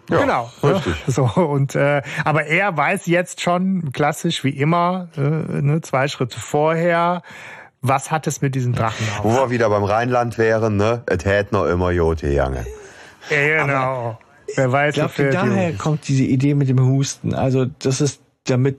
Ja, 0.10 0.22
genau. 0.22 0.52
richtig. 0.64 0.96
So 1.08 1.26
und 1.26 1.76
äh, 1.76 2.02
aber 2.24 2.46
er 2.46 2.78
weiß 2.78 3.08
jetzt 3.08 3.42
schon 3.42 3.92
klassisch 3.92 4.44
wie 4.46 4.52
immer, 4.52 5.10
äh, 5.18 5.20
ne, 5.20 5.82
zwei 5.82 6.08
Schritte 6.08 6.40
vorher, 6.40 7.22
was 7.82 8.10
hat 8.10 8.28
es 8.28 8.42
mit 8.42 8.56
diesem 8.56 8.74
Drachen 8.74 9.06
Wo 9.24 9.30
auf? 9.30 9.36
wir 9.36 9.50
wieder 9.50 9.70
beim 9.70 9.84
Rheinland 9.84 10.38
wären, 10.38 10.78
ne? 10.78 11.04
Es 11.06 11.26
hätte 11.26 11.54
noch 11.56 11.66
immer 11.66 11.92
Jote 11.92 12.30
Jange. 12.30 12.66
Ja, 13.30 13.66
genau. 13.66 14.18
Wer 14.56 14.72
weiß, 14.72 14.96
Glaubt 14.96 15.20
ihr, 15.20 15.26
wofür 15.26 15.42
die- 15.44 15.50
daher 15.50 15.74
kommt 15.74 16.08
diese 16.08 16.24
Idee 16.24 16.54
mit 16.56 16.70
dem 16.70 16.80
Husten? 16.80 17.34
Also 17.34 17.66
das 17.80 18.02
ist 18.02 18.22
damit 18.46 18.78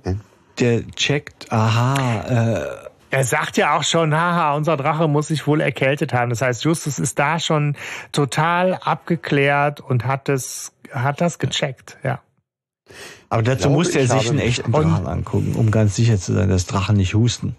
der 0.59 0.87
checkt, 0.97 1.53
aha, 1.53 2.59
äh, 2.61 2.67
Er 3.11 3.25
sagt 3.25 3.57
ja 3.57 3.77
auch 3.77 3.85
schon, 3.85 4.15
haha, 4.15 4.55
unser 4.55 4.77
Drache 4.77 5.09
muss 5.09 5.29
sich 5.29 5.47
wohl 5.47 5.61
erkältet 5.61 6.13
haben. 6.13 6.29
Das 6.31 6.43
heißt, 6.43 6.65
Justus 6.65 6.99
ist 6.99 7.19
da 7.19 7.39
schon 7.39 7.77
total 8.13 8.75
abgeklärt 8.75 9.81
und 9.81 10.05
hat 10.05 10.29
das, 10.29 10.73
hat 10.91 11.21
das 11.21 11.39
gecheckt, 11.39 11.97
ja. 12.03 12.21
aber 13.31 13.43
dazu 13.43 13.69
glaube, 13.69 13.75
muss 13.77 13.95
er 13.95 14.03
ich 14.05 14.11
sich 14.11 14.29
einen 14.31 14.39
echten 14.41 14.73
Drachen 14.73 15.07
angucken, 15.07 15.55
um 15.55 15.71
ganz 15.71 15.95
sicher 15.97 16.19
zu 16.19 16.33
sein, 16.35 16.49
dass 16.49 16.67
Drachen 16.67 16.97
nicht 16.97 17.15
husten. 17.15 17.55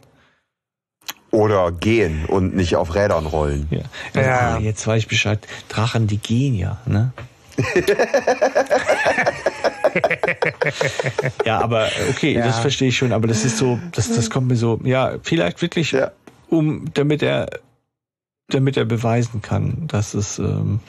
Oder 1.31 1.71
gehen 1.71 2.25
und 2.25 2.55
nicht 2.55 2.75
auf 2.75 2.95
Rädern 2.95 3.27
rollen. 3.27 3.67
Ja. 3.69 3.81
Also, 4.15 4.29
Ja. 4.29 4.55
ah, 4.55 4.59
jetzt 4.59 4.85
weiß 4.87 4.99
ich 5.03 5.07
Bescheid. 5.07 5.39
Drachen, 5.69 6.07
die 6.07 6.17
gehen 6.17 6.55
ja, 6.55 6.79
ne? 6.87 7.13
ja, 11.45 11.59
aber 11.59 11.89
okay, 12.09 12.33
Ja. 12.33 12.45
das 12.45 12.59
verstehe 12.59 12.89
ich 12.89 12.97
schon, 12.97 13.11
aber 13.11 13.27
das 13.27 13.45
ist 13.45 13.57
so, 13.57 13.79
das, 13.91 14.13
das 14.13 14.29
kommt 14.29 14.47
mir 14.47 14.55
so, 14.55 14.79
ja, 14.83 15.15
vielleicht 15.23 15.61
wirklich, 15.61 15.91
Ja. 15.91 16.11
um, 16.49 16.85
damit 16.93 17.23
er, 17.23 17.49
damit 18.49 18.77
er 18.77 18.85
beweisen 18.85 19.41
kann, 19.41 19.87
dass 19.87 20.13
es, 20.13 20.39
ähm, 20.39 20.79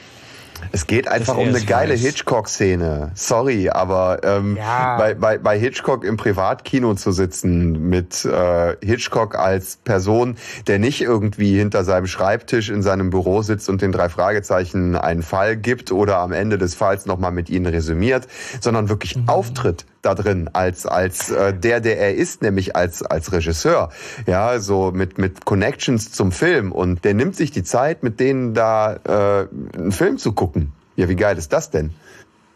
Es 0.72 0.86
geht 0.86 1.08
einfach 1.08 1.36
um 1.36 1.48
eine 1.48 1.60
geile. 1.60 1.94
Hitchcock-Szene. 1.94 3.12
Sorry, 3.14 3.68
aber 3.70 4.20
ähm, 4.22 4.56
Ja. 4.56 4.96
bei, 4.96 5.14
bei, 5.14 5.38
bei 5.38 5.58
Hitchcock 5.58 6.04
im 6.04 6.16
Privatkino 6.16 6.94
zu 6.94 7.12
sitzen 7.12 7.88
mit 7.88 8.24
äh, 8.24 8.76
Hitchcock 8.82 9.36
als 9.36 9.76
Person, 9.76 10.36
der 10.66 10.78
nicht 10.78 11.00
irgendwie 11.00 11.58
hinter 11.58 11.84
seinem 11.84 12.06
Schreibtisch 12.06 12.70
in 12.70 12.82
seinem 12.82 13.10
Büro 13.10 13.42
sitzt 13.42 13.68
und 13.68 13.82
den 13.82 13.92
drei 13.92 14.08
Fragezeichen 14.08 14.96
einen 14.96 15.22
Fall 15.22 15.56
gibt 15.56 15.92
oder 15.92 16.18
am 16.18 16.32
Ende 16.32 16.58
des 16.58 16.74
Falls 16.74 17.06
nochmal 17.06 17.32
mit 17.32 17.50
ihnen 17.50 17.66
resümiert, 17.66 18.28
sondern 18.60 18.88
wirklich 18.88 19.18
auftritt 19.26 19.84
da 20.02 20.14
drin 20.14 20.48
als 20.52 20.86
als 20.86 21.30
äh, 21.30 21.52
der 21.52 21.80
der 21.80 21.98
er 21.98 22.14
ist 22.14 22.42
nämlich 22.42 22.76
als 22.76 23.02
als 23.02 23.32
Regisseur. 23.32 23.90
Ja 24.26 24.58
so 24.58 24.92
mit 24.92 25.18
mit 25.18 25.44
Connections 25.44 26.12
zum 26.12 26.32
Film. 26.32 26.72
Und 26.72 27.04
der 27.04 27.14
nimmt 27.14 27.36
sich 27.36 27.50
die 27.50 27.62
Zeit 27.62 28.02
mit 28.02 28.20
denen 28.20 28.54
da 28.54 28.94
äh, 28.94 29.48
einen 29.76 29.92
Film 29.92 30.18
zu 30.18 30.32
gucken. 30.32 30.72
Ja 30.96 31.08
wie 31.08 31.16
geil 31.16 31.36
ist 31.38 31.52
das 31.52 31.70
denn? 31.70 31.94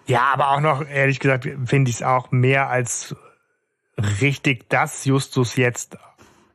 Ja, 0.06 0.32
aber 0.34 0.50
auch 0.50 0.60
noch, 0.60 0.86
ehrlich 0.86 1.18
gesagt, 1.18 1.48
finde 1.64 1.90
ich 1.90 1.96
es 1.96 2.02
auch 2.02 2.30
mehr 2.30 2.68
als 2.68 3.16
richtig, 4.20 4.68
dass 4.68 5.04
Justus 5.04 5.56
jetzt 5.56 5.96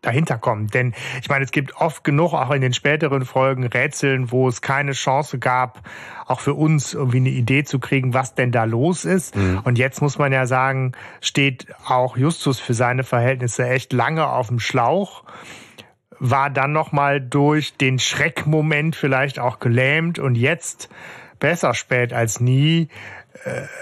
dahinter 0.02 0.38
kommt. 0.38 0.74
Denn 0.74 0.94
ich 1.22 1.30
meine, 1.30 1.44
es 1.44 1.52
gibt 1.52 1.76
oft 1.76 2.04
genug, 2.04 2.34
auch 2.34 2.52
in 2.52 2.62
den 2.62 2.74
späteren 2.74 3.26
Folgen, 3.26 3.66
Rätseln, 3.66 4.32
wo 4.32 4.48
es 4.48 4.62
keine 4.62 4.94
Chance 4.94 5.40
gab, 5.40 5.82
auch 6.26 6.40
für 6.40 6.54
uns 6.54 6.94
irgendwie 6.94 7.18
eine 7.18 7.30
Idee 7.30 7.64
zu 7.64 7.80
kriegen, 7.80 8.14
was 8.14 8.36
denn 8.36 8.52
da 8.52 8.64
los 8.64 9.06
ist. 9.06 9.36
Und 9.64 9.78
jetzt 9.78 10.02
muss 10.02 10.18
man 10.18 10.32
ja 10.32 10.46
sagen, 10.46 10.94
steht 11.22 11.68
auch 11.86 12.18
Justus 12.18 12.60
für 12.60 12.74
seine 12.74 13.04
Verhältnisse 13.04 13.68
echt 13.68 13.94
lange 13.94 14.28
auf 14.28 14.48
dem 14.48 14.60
Schlauch 14.60 15.24
war 16.20 16.50
dann 16.50 16.74
noch 16.74 16.92
mal 16.92 17.22
durch 17.22 17.78
den 17.78 17.98
Schreckmoment 17.98 18.96
vielleicht 18.96 19.40
auch 19.40 19.60
gelähmt 19.60 20.20
und 20.20 20.36
jetzt 20.36 20.90
besser 21.40 21.74
spät 21.74 22.14
als 22.14 22.40
nie 22.40 22.90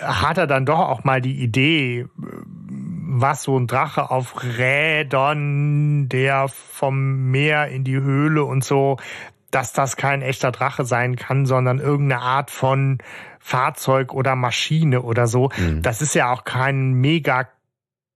hat 0.02 0.38
er 0.38 0.48
dann 0.48 0.66
doch 0.66 0.80
auch 0.80 1.04
mal 1.04 1.22
die 1.22 1.42
Idee, 1.42 2.02
äh, 2.02 2.08
was 3.10 3.44
so 3.44 3.58
ein 3.58 3.68
Drache 3.68 4.12
auf 4.12 4.44
Rädern, 4.44 6.10
der 6.10 6.48
vom 6.50 7.32
Meer 7.32 7.70
in 7.70 7.84
die 7.84 7.96
Höhle 7.96 8.44
und 8.44 8.64
so, 8.64 8.98
dass 9.50 9.74
das 9.74 9.96
kein 9.96 10.22
echter 10.22 10.52
Drache 10.52 10.86
sein 10.86 11.16
kann, 11.16 11.46
sondern 11.46 11.80
irgendeine 11.80 12.22
Art 12.22 12.52
von 12.52 13.00
Fahrzeug 13.40 14.14
oder 14.14 14.36
Maschine 14.36 15.02
oder 15.02 15.26
so. 15.28 15.50
Mhm. 15.58 15.82
Das 15.82 16.02
ist 16.02 16.14
ja 16.14 16.32
auch 16.32 16.44
kein 16.44 16.94
mega 16.94 17.48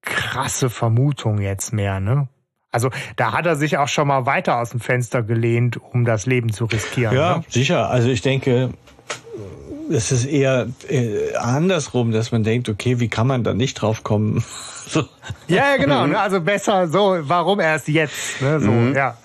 krasse 0.01 0.69
Vermutung 0.69 1.39
jetzt 1.39 1.73
mehr, 1.73 1.99
ne? 1.99 2.27
Also 2.71 2.89
da 3.17 3.33
hat 3.33 3.45
er 3.45 3.55
sich 3.55 3.77
auch 3.77 3.89
schon 3.89 4.07
mal 4.07 4.25
weiter 4.25 4.59
aus 4.59 4.69
dem 4.69 4.79
Fenster 4.79 5.23
gelehnt, 5.23 5.77
um 5.77 6.05
das 6.05 6.25
Leben 6.25 6.53
zu 6.53 6.65
riskieren. 6.65 7.15
Ja, 7.15 7.37
ne? 7.37 7.43
sicher. 7.49 7.89
Also 7.89 8.09
ich 8.09 8.21
denke, 8.21 8.71
es 9.91 10.11
ist 10.11 10.25
eher 10.25 10.67
äh, 10.89 11.35
andersrum, 11.35 12.11
dass 12.11 12.31
man 12.31 12.43
denkt, 12.43 12.69
okay, 12.69 12.99
wie 12.99 13.07
kann 13.07 13.27
man 13.27 13.43
da 13.43 13.53
nicht 13.53 13.75
drauf 13.75 14.03
kommen? 14.03 14.43
so. 14.87 15.03
Ja, 15.47 15.77
genau. 15.77 16.07
Ne? 16.07 16.19
Also 16.19 16.41
besser 16.41 16.87
so, 16.87 17.17
warum 17.21 17.59
erst 17.59 17.87
jetzt? 17.87 18.41
Ne? 18.41 18.59
So, 18.59 18.71
mhm. 18.71 18.95
ja. 18.95 19.17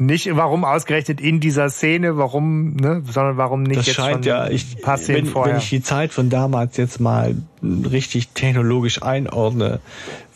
Nicht 0.00 0.28
warum 0.36 0.64
ausgerechnet 0.64 1.20
in 1.20 1.40
dieser 1.40 1.70
Szene, 1.70 2.16
warum, 2.16 2.76
ne, 2.76 3.02
sondern 3.10 3.36
warum 3.36 3.64
nicht 3.64 3.80
das 3.80 3.86
jetzt 3.86 3.96
scheint 3.96 4.24
schon 4.24 4.32
ja, 4.32 4.48
ich, 4.48 4.76
wenn, 5.08 5.26
vorher. 5.26 5.54
wenn 5.54 5.60
ich 5.60 5.70
die 5.70 5.82
Zeit 5.82 6.12
von 6.12 6.30
damals 6.30 6.76
jetzt 6.76 7.00
mal 7.00 7.34
richtig 7.62 8.28
technologisch 8.28 9.02
einordne, 9.02 9.80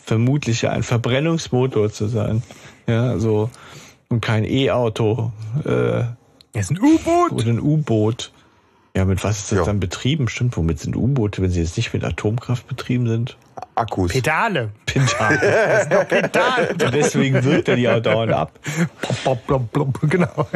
vermutlich 0.03 0.63
ja 0.63 0.71
ein 0.71 0.83
Verbrennungsmotor 0.83 1.93
zu 1.93 2.07
sein. 2.07 2.43
Ja, 2.87 3.17
so 3.19 3.49
und 4.09 4.19
kein 4.19 4.43
E-Auto. 4.43 5.31
Äh, 5.65 6.03
ist 6.59 6.71
ein 6.71 6.79
U-Boot. 6.79 7.31
Oder 7.31 7.47
ein 7.47 7.61
U-Boot. 7.61 8.32
Ja, 8.95 9.05
mit 9.05 9.23
was 9.23 9.39
ist 9.39 9.51
das 9.51 9.59
ja. 9.59 9.65
dann 9.65 9.79
betrieben? 9.79 10.27
Stimmt, 10.27 10.55
womit 10.55 10.79
sind 10.79 10.95
U-Boote, 10.95 11.41
wenn 11.41 11.49
sie 11.49 11.61
jetzt 11.61 11.77
nicht 11.77 11.93
mit 11.93 12.03
Atomkraft 12.03 12.67
betrieben 12.67 13.07
sind? 13.07 13.37
Akkus. 13.73 14.11
Pedale. 14.11 14.69
Pedale. 14.85 15.39
Das 15.41 15.81
sind 15.81 15.93
doch 15.93 16.07
Pedale. 16.07 16.75
Deswegen 16.91 17.43
wirkt 17.43 17.69
er 17.69 17.75
die 17.75 17.89
auch 17.89 17.99
dauernd 17.99 18.31
ab. 18.31 18.51
Blop, 19.23 19.47
blop, 19.47 19.71
blop, 19.71 19.99
genau. 20.01 20.27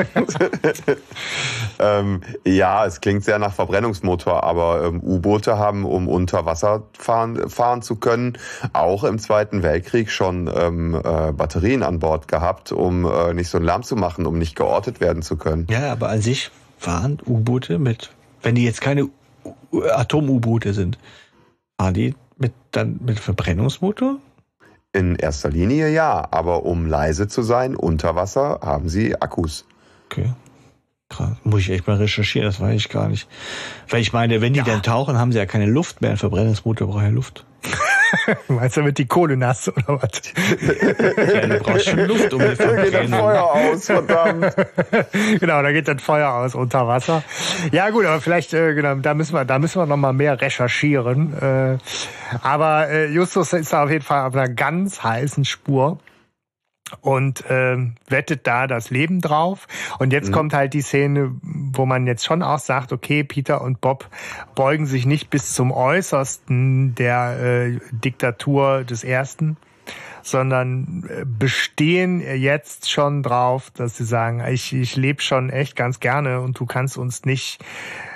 ähm, 1.79 2.21
ja, 2.45 2.85
es 2.85 3.01
klingt 3.01 3.23
sehr 3.23 3.39
nach 3.39 3.53
Verbrennungsmotor, 3.53 4.43
aber 4.43 4.83
ähm, 4.85 5.01
U-Boote 5.01 5.57
haben, 5.57 5.83
um 5.83 6.07
unter 6.07 6.45
Wasser 6.45 6.83
fahren, 6.93 7.49
fahren 7.49 7.81
zu 7.81 7.95
können, 7.95 8.37
auch 8.73 9.03
im 9.03 9.17
Zweiten 9.17 9.63
Weltkrieg 9.63 10.11
schon 10.11 10.47
ähm, 10.53 10.93
äh, 10.93 11.31
Batterien 11.31 11.81
an 11.81 11.97
Bord 11.97 12.27
gehabt, 12.27 12.71
um 12.71 13.05
äh, 13.05 13.33
nicht 13.33 13.49
so 13.49 13.57
einen 13.57 13.65
Lärm 13.65 13.81
zu 13.81 13.95
machen, 13.95 14.27
um 14.27 14.37
nicht 14.37 14.55
geortet 14.55 15.01
werden 15.01 15.23
zu 15.23 15.37
können. 15.37 15.65
Ja, 15.71 15.91
aber 15.91 16.09
an 16.09 16.21
sich 16.21 16.51
fahren 16.77 17.19
U-Boote 17.25 17.79
mit, 17.79 18.11
wenn 18.41 18.55
die 18.55 18.63
jetzt 18.63 18.81
keine 18.81 19.09
Atom-U-Boote 19.71 20.73
sind, 20.73 20.97
fahren 21.79 21.93
die 21.93 22.15
mit, 22.37 22.53
dann 22.71 22.99
mit 23.03 23.19
Verbrennungsmotor? 23.19 24.17
In 24.93 25.15
erster 25.15 25.49
Linie 25.49 25.89
ja, 25.89 26.27
aber 26.31 26.63
um 26.63 26.87
leise 26.87 27.27
zu 27.27 27.43
sein 27.43 27.75
unter 27.75 28.15
Wasser 28.15 28.59
haben 28.63 28.89
sie 28.89 29.19
Akkus. 29.21 29.65
Okay. 30.09 30.31
Krass. 31.09 31.37
Muss 31.43 31.61
ich 31.61 31.69
echt 31.69 31.87
mal 31.87 31.97
recherchieren, 31.97 32.47
das 32.47 32.59
weiß 32.59 32.75
ich 32.75 32.89
gar 32.89 33.07
nicht. 33.07 33.29
Weil 33.89 34.01
ich 34.01 34.11
meine, 34.11 34.41
wenn 34.41 34.53
die 34.53 34.59
ja. 34.59 34.65
dann 34.65 34.83
tauchen, 34.83 35.17
haben 35.17 35.31
sie 35.31 35.37
ja 35.37 35.45
keine 35.45 35.65
Luft 35.65 36.01
mehr. 36.01 36.11
Ein 36.11 36.17
Verbrennungsmotor 36.17 36.87
braucht 36.87 37.03
ja 37.03 37.09
Luft. 37.09 37.45
Meinst 38.47 38.77
du, 38.77 38.81
damit 38.81 38.97
die 38.97 39.05
Kohle 39.05 39.37
nass 39.37 39.69
oder 39.69 40.01
was? 40.01 40.21
ja, 41.33 41.47
du 41.47 41.59
brauchst 41.59 41.89
schon 41.89 41.99
Luft, 41.99 42.33
um 42.33 42.39
die 42.39 42.55
Da 42.55 42.83
geht 42.83 42.93
das 42.93 43.09
Feuer 43.09 43.43
aus, 43.43 43.85
verdammt. 43.85 44.55
genau, 45.39 45.61
da 45.61 45.71
geht 45.71 45.87
das 45.87 46.01
Feuer 46.01 46.31
aus 46.31 46.55
unter 46.55 46.87
Wasser. 46.87 47.23
Ja 47.71 47.89
gut, 47.89 48.05
aber 48.05 48.21
vielleicht, 48.21 48.53
äh, 48.53 48.73
genau, 48.73 48.95
da 48.95 49.13
müssen 49.13 49.33
wir, 49.33 49.45
da 49.45 49.59
müssen 49.59 49.81
wir 49.81 49.85
noch 49.85 49.97
mal 49.97 50.13
mehr 50.13 50.39
recherchieren. 50.39 51.33
Äh, 51.41 51.77
aber 52.41 52.89
äh, 52.89 53.07
Justus 53.07 53.53
ist 53.53 53.73
da 53.73 53.83
auf 53.83 53.91
jeden 53.91 54.03
Fall 54.03 54.27
auf 54.27 54.35
einer 54.35 54.49
ganz 54.49 55.03
heißen 55.03 55.45
Spur 55.45 55.99
und 57.01 57.45
äh, 57.49 57.77
wettet 58.07 58.47
da 58.47 58.67
das 58.67 58.89
Leben 58.89 59.21
drauf. 59.21 59.67
Und 59.99 60.13
jetzt 60.13 60.29
mhm. 60.29 60.33
kommt 60.33 60.53
halt 60.53 60.73
die 60.73 60.81
Szene, 60.81 61.35
wo 61.41 61.85
man 61.85 62.07
jetzt 62.07 62.25
schon 62.25 62.41
auch 62.41 62.59
sagt, 62.59 62.93
okay, 62.93 63.23
Peter 63.23 63.61
und 63.61 63.81
Bob 63.81 64.09
beugen 64.55 64.85
sich 64.85 65.05
nicht 65.05 65.29
bis 65.29 65.53
zum 65.53 65.71
Äußersten 65.71 66.95
der 66.95 67.39
äh, 67.39 67.79
Diktatur 67.91 68.83
des 68.83 69.03
Ersten, 69.03 69.57
sondern 70.21 71.05
äh, 71.09 71.25
bestehen 71.25 72.21
jetzt 72.21 72.89
schon 72.89 73.23
drauf, 73.23 73.71
dass 73.71 73.97
sie 73.97 74.05
sagen, 74.05 74.43
ich, 74.47 74.73
ich 74.73 74.95
lebe 74.95 75.21
schon 75.21 75.49
echt 75.49 75.75
ganz 75.75 75.99
gerne 75.99 76.41
und 76.41 76.59
du 76.59 76.65
kannst 76.65 76.97
uns 76.97 77.25
nicht 77.25 77.63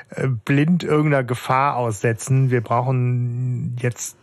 äh, 0.09 0.27
blind 0.27 0.83
irgendeiner 0.83 1.23
Gefahr 1.23 1.75
aussetzen. 1.75 2.51
Wir 2.51 2.61
brauchen 2.61 3.77
jetzt 3.79 4.17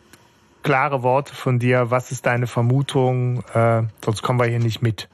klare 0.68 1.02
Worte 1.02 1.34
von 1.34 1.58
dir. 1.58 1.90
Was 1.90 2.12
ist 2.12 2.26
deine 2.26 2.46
Vermutung? 2.46 3.42
Äh, 3.54 3.84
sonst 4.04 4.20
kommen 4.20 4.38
wir 4.38 4.44
hier 4.44 4.58
nicht 4.58 4.82
mit. 4.82 5.08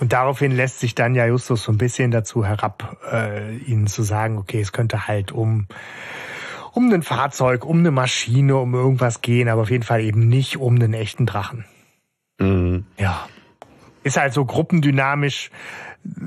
Und 0.00 0.12
daraufhin 0.12 0.50
lässt 0.50 0.80
sich 0.80 0.96
dann 0.96 1.14
ja 1.14 1.24
Justus 1.24 1.62
so 1.62 1.70
ein 1.70 1.78
bisschen 1.78 2.10
dazu 2.10 2.44
herab, 2.44 2.96
äh, 3.12 3.56
ihnen 3.58 3.86
zu 3.86 4.02
sagen, 4.02 4.38
okay, 4.38 4.60
es 4.60 4.72
könnte 4.72 5.06
halt 5.06 5.30
um 5.30 5.68
um 6.72 6.92
ein 6.92 7.04
Fahrzeug, 7.04 7.64
um 7.64 7.78
eine 7.78 7.92
Maschine, 7.92 8.56
um 8.56 8.74
irgendwas 8.74 9.22
gehen, 9.22 9.48
aber 9.48 9.62
auf 9.62 9.70
jeden 9.70 9.84
Fall 9.84 10.00
eben 10.00 10.26
nicht 10.28 10.56
um 10.56 10.74
einen 10.74 10.92
echten 10.92 11.24
Drachen. 11.24 11.64
Mhm. 12.40 12.86
Ja. 12.98 13.28
Ist 14.02 14.16
halt 14.16 14.32
so 14.32 14.44
gruppendynamisch 14.44 15.52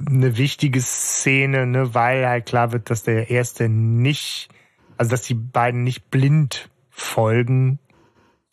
eine 0.07 0.37
wichtige 0.37 0.79
Szene, 0.79 1.65
ne, 1.65 1.93
weil 1.93 2.25
halt 2.25 2.45
klar 2.45 2.71
wird, 2.71 2.89
dass 2.89 3.03
der 3.03 3.29
erste 3.29 3.67
nicht, 3.67 4.47
also 4.95 5.11
dass 5.11 5.23
die 5.23 5.33
beiden 5.33 5.83
nicht 5.83 6.09
blind 6.09 6.69
folgen, 7.01 7.79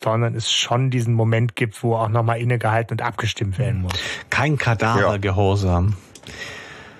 sondern 0.03 0.35
es 0.35 0.51
schon 0.51 0.89
diesen 0.89 1.13
Moment 1.13 1.55
gibt, 1.55 1.81
wo 1.83 1.95
auch 1.95 2.09
nochmal 2.09 2.39
innegehalten 2.39 2.93
und 2.95 3.01
abgestimmt 3.01 3.57
werden 3.57 3.81
muss. 3.81 3.93
Kein 4.29 4.57
Kadavergehorsam. 4.57 5.95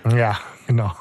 Ja. 0.10 0.18
ja, 0.18 0.40
genau. 0.66 0.92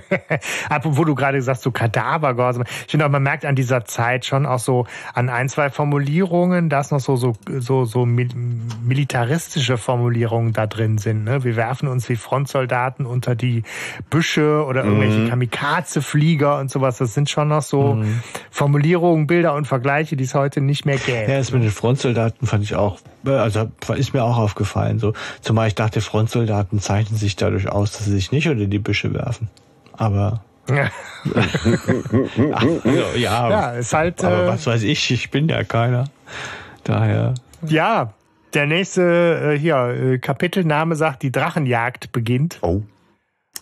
wo 0.84 1.04
du 1.04 1.14
gerade 1.14 1.40
sagst, 1.42 1.62
so 1.62 1.70
Kadavergehorsam. 1.70 2.64
Ich 2.86 2.90
finde 2.90 3.06
auch, 3.06 3.10
man 3.10 3.22
merkt 3.22 3.44
an 3.44 3.56
dieser 3.56 3.84
Zeit 3.84 4.24
schon 4.24 4.46
auch 4.46 4.58
so 4.58 4.86
an 5.12 5.28
ein, 5.28 5.48
zwei 5.48 5.70
Formulierungen, 5.70 6.68
dass 6.68 6.90
noch 6.90 7.00
so, 7.00 7.16
so, 7.16 7.34
so, 7.58 7.84
so 7.84 8.06
militaristische 8.06 9.76
Formulierungen 9.76 10.52
da 10.52 10.66
drin 10.66 10.98
sind. 10.98 11.24
Ne? 11.24 11.44
Wir 11.44 11.56
werfen 11.56 11.88
uns 11.88 12.08
wie 12.08 12.16
Frontsoldaten 12.16 13.06
unter 13.06 13.34
die 13.34 13.62
Büsche 14.10 14.64
oder 14.64 14.84
irgendwelche 14.84 15.18
mhm. 15.18 15.28
Kamikaze-Flieger 15.30 16.58
und 16.58 16.70
sowas. 16.70 16.98
Das 16.98 17.14
sind 17.14 17.30
schon 17.30 17.48
noch 17.48 17.62
so 17.62 17.94
mhm. 17.94 18.20
Formulierungen, 18.50 19.26
Bilder 19.26 19.54
und 19.54 19.66
Vergleiche, 19.66 20.16
die 20.16 20.24
es 20.24 20.34
heute 20.34 20.60
nicht 20.60 20.84
mehr 20.84 20.96
gäbe. 20.96 21.30
Ja, 21.30 21.38
das 21.38 21.52
mit 21.52 21.62
den 21.62 21.70
Frontsoldaten 21.70 22.46
fand 22.46 22.64
ich 22.64 22.74
auch, 22.74 22.98
also 23.24 23.70
ist 23.96 24.14
mir 24.14 24.24
auch 24.24 24.38
aufgefallen. 24.38 24.98
So, 24.98 25.12
zumal 25.40 25.68
ich 25.68 25.74
dachte, 25.74 26.00
Frontsoldaten 26.00 26.80
zeichnen 26.80 27.18
sich 27.18 27.36
dadurch 27.36 27.68
aus, 27.68 27.92
dass 27.92 28.04
sie 28.04 28.12
sich 28.12 28.32
nicht 28.32 28.48
unter 28.48 28.66
die 28.66 28.78
Büsche 28.78 29.12
werfen 29.14 29.48
aber 29.96 30.42
ja. 30.68 30.90
Ja, 33.16 33.50
ja, 33.50 33.70
ist 33.72 33.92
halt. 33.92 34.24
Aber 34.24 34.44
äh, 34.44 34.48
was 34.48 34.66
weiß 34.66 34.82
ich, 34.82 35.10
ich 35.10 35.30
bin 35.30 35.48
ja 35.48 35.62
keiner. 35.64 36.04
Daher. 36.84 37.34
Ja, 37.66 38.14
der 38.54 38.66
nächste 38.66 39.54
äh, 39.54 39.58
hier 39.58 39.76
äh, 39.76 40.18
Kapitelname 40.18 40.96
sagt, 40.96 41.22
die 41.22 41.32
Drachenjagd 41.32 42.12
beginnt. 42.12 42.58
Oh. 42.62 42.82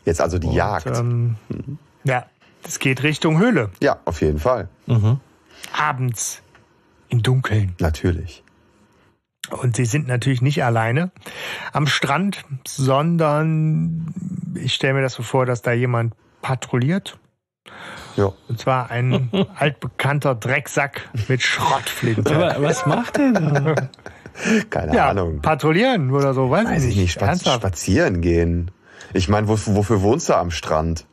Jetzt 0.05 0.21
also 0.21 0.39
die 0.39 0.49
Und, 0.49 0.55
Jagd. 0.55 0.87
Ähm, 0.87 1.37
ja, 2.05 2.27
es 2.65 2.79
geht 2.79 3.03
Richtung 3.03 3.39
Höhle. 3.39 3.71
Ja, 3.81 3.99
auf 4.05 4.21
jeden 4.21 4.39
Fall. 4.39 4.69
Mhm. 4.87 5.21
Abends 5.77 6.43
im 7.09 7.23
Dunkeln. 7.23 7.75
Natürlich. 7.79 8.42
Und 9.53 9.77
sie 9.77 9.85
sind 9.85 10.09
natürlich 10.09 10.43
nicht 10.43 10.65
alleine 10.65 11.11
am 11.73 11.87
Strand, 11.87 12.45
sondern 12.67 14.15
ich 14.55 14.75
stelle 14.75 14.95
mir 14.95 15.03
das 15.03 15.15
so 15.15 15.23
vor, 15.23 15.47
dass 15.47 15.63
da 15.63 15.73
jemand 15.73 16.15
patrouilliert. 16.41 17.19
Ja. 18.17 18.33
Und 18.49 18.59
zwar 18.59 18.91
ein 18.91 19.31
altbekannter 19.59 20.35
Drecksack 20.35 21.09
mit 21.29 21.43
Schrottflinte. 21.43 22.35
Aber 22.35 22.63
was 22.63 22.87
macht 22.87 23.19
er 23.19 23.33
da? 23.33 23.75
Keine 24.71 24.95
ja, 24.95 25.11
Ahnung. 25.11 25.43
Patrouillieren 25.43 26.11
oder 26.11 26.35
so, 26.35 26.51
weiß, 26.51 26.67
weiß 26.67 26.85
ich 26.85 26.97
nicht. 26.97 27.13
Spaz 27.13 27.45
spazieren 27.45 28.21
gehen. 28.21 28.71
Ich 29.13 29.29
meine, 29.29 29.49
wofür 29.49 30.03
wohnst 30.03 30.31
du 30.31 30.35
am 30.35 30.51
Strand? 30.51 31.07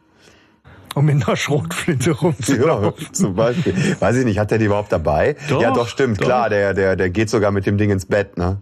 Um 1.00 1.10
in 1.10 1.22
der 1.22 1.36
Schrotflinte 1.36 2.12
rumzulaufen. 2.22 3.06
Ja, 3.06 3.14
zum 3.14 3.36
Beispiel. 3.36 3.74
Weiß 4.00 4.18
ich 4.18 4.26
nicht, 4.26 4.38
hat 4.38 4.52
der 4.52 4.58
die 4.58 4.66
überhaupt 4.66 4.92
dabei? 4.92 5.36
Doch, 5.50 5.62
ja, 5.62 5.72
doch, 5.72 5.88
stimmt, 5.88 6.20
doch. 6.20 6.26
klar, 6.26 6.50
der, 6.50 6.74
der, 6.74 6.96
der 6.96 7.10
geht 7.10 7.30
sogar 7.30 7.52
mit 7.52 7.66
dem 7.66 7.78
Ding 7.78 7.90
ins 7.90 8.06
Bett, 8.06 8.38
ne? 8.38 8.62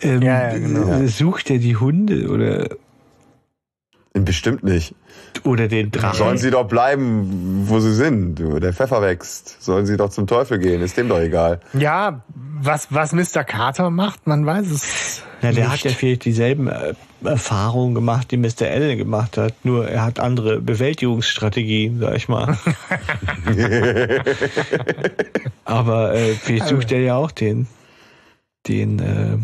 Ähm, 0.00 0.22
ja, 0.22 0.52
ja, 0.52 0.58
genau. 0.58 1.06
Sucht 1.06 1.50
er 1.50 1.58
die 1.58 1.76
Hunde 1.76 2.28
oder? 2.28 2.68
Bestimmt 4.14 4.62
nicht. 4.62 4.94
Oder 5.44 5.68
den 5.68 5.90
Drachen. 5.90 6.18
Sollen 6.18 6.38
sie 6.38 6.50
doch 6.50 6.68
bleiben, 6.68 7.64
wo 7.66 7.80
sie 7.80 7.94
sind. 7.94 8.36
Der 8.38 8.72
Pfeffer 8.72 9.02
wächst. 9.02 9.62
Sollen 9.62 9.86
sie 9.86 9.96
doch 9.96 10.10
zum 10.10 10.26
Teufel 10.26 10.58
gehen. 10.58 10.82
Ist 10.82 10.96
dem 10.96 11.08
doch 11.08 11.18
egal. 11.18 11.60
Ja, 11.72 12.22
was, 12.34 12.88
was 12.90 13.12
Mr. 13.12 13.44
Carter 13.44 13.90
macht, 13.90 14.26
man 14.26 14.46
weiß 14.46 14.70
es. 14.70 15.22
Ja, 15.42 15.50
der 15.50 15.64
nicht. 15.64 15.72
hat 15.72 15.80
ja 15.80 15.90
vielleicht 15.90 16.24
dieselben 16.24 16.68
äh, 16.68 16.94
Erfahrungen 17.24 17.94
gemacht, 17.94 18.30
die 18.30 18.36
Mr. 18.36 18.68
Allen 18.70 18.96
gemacht 18.96 19.36
hat. 19.36 19.54
Nur 19.64 19.88
er 19.88 20.04
hat 20.04 20.20
andere 20.20 20.60
Bewältigungsstrategien, 20.60 21.98
sag 21.98 22.14
ich 22.14 22.28
mal. 22.28 22.56
Aber 25.64 26.14
äh, 26.14 26.34
vielleicht 26.34 26.68
sucht 26.68 26.92
er 26.92 27.00
ja 27.00 27.16
auch 27.16 27.32
den, 27.32 27.66
den, 28.68 29.00
äh, 29.00 29.38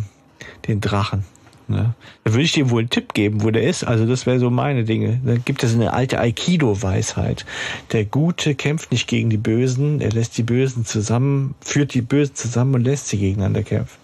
den 0.68 0.80
Drachen. 0.80 1.24
Ne? 1.68 1.94
Da 2.24 2.32
würde 2.32 2.44
ich 2.44 2.52
dem 2.52 2.70
wohl 2.70 2.80
einen 2.80 2.90
Tipp 2.90 3.12
geben, 3.12 3.42
wo 3.42 3.50
der 3.50 3.62
ist. 3.62 3.84
Also 3.84 4.06
das 4.06 4.24
wäre 4.24 4.38
so 4.38 4.48
meine 4.48 4.84
Dinge. 4.84 5.20
Da 5.22 5.36
gibt 5.36 5.62
es 5.62 5.74
eine 5.74 5.92
alte 5.92 6.18
Aikido-Weisheit. 6.18 7.44
Der 7.92 8.06
Gute 8.06 8.54
kämpft 8.54 8.90
nicht 8.90 9.06
gegen 9.06 9.28
die 9.28 9.36
Bösen, 9.36 10.00
er 10.00 10.10
lässt 10.10 10.38
die 10.38 10.42
Bösen 10.42 10.86
zusammen, 10.86 11.54
führt 11.60 11.92
die 11.92 12.00
Bösen 12.00 12.34
zusammen 12.34 12.74
und 12.74 12.84
lässt 12.84 13.08
sie 13.08 13.18
gegeneinander 13.18 13.62
kämpfen. 13.62 13.98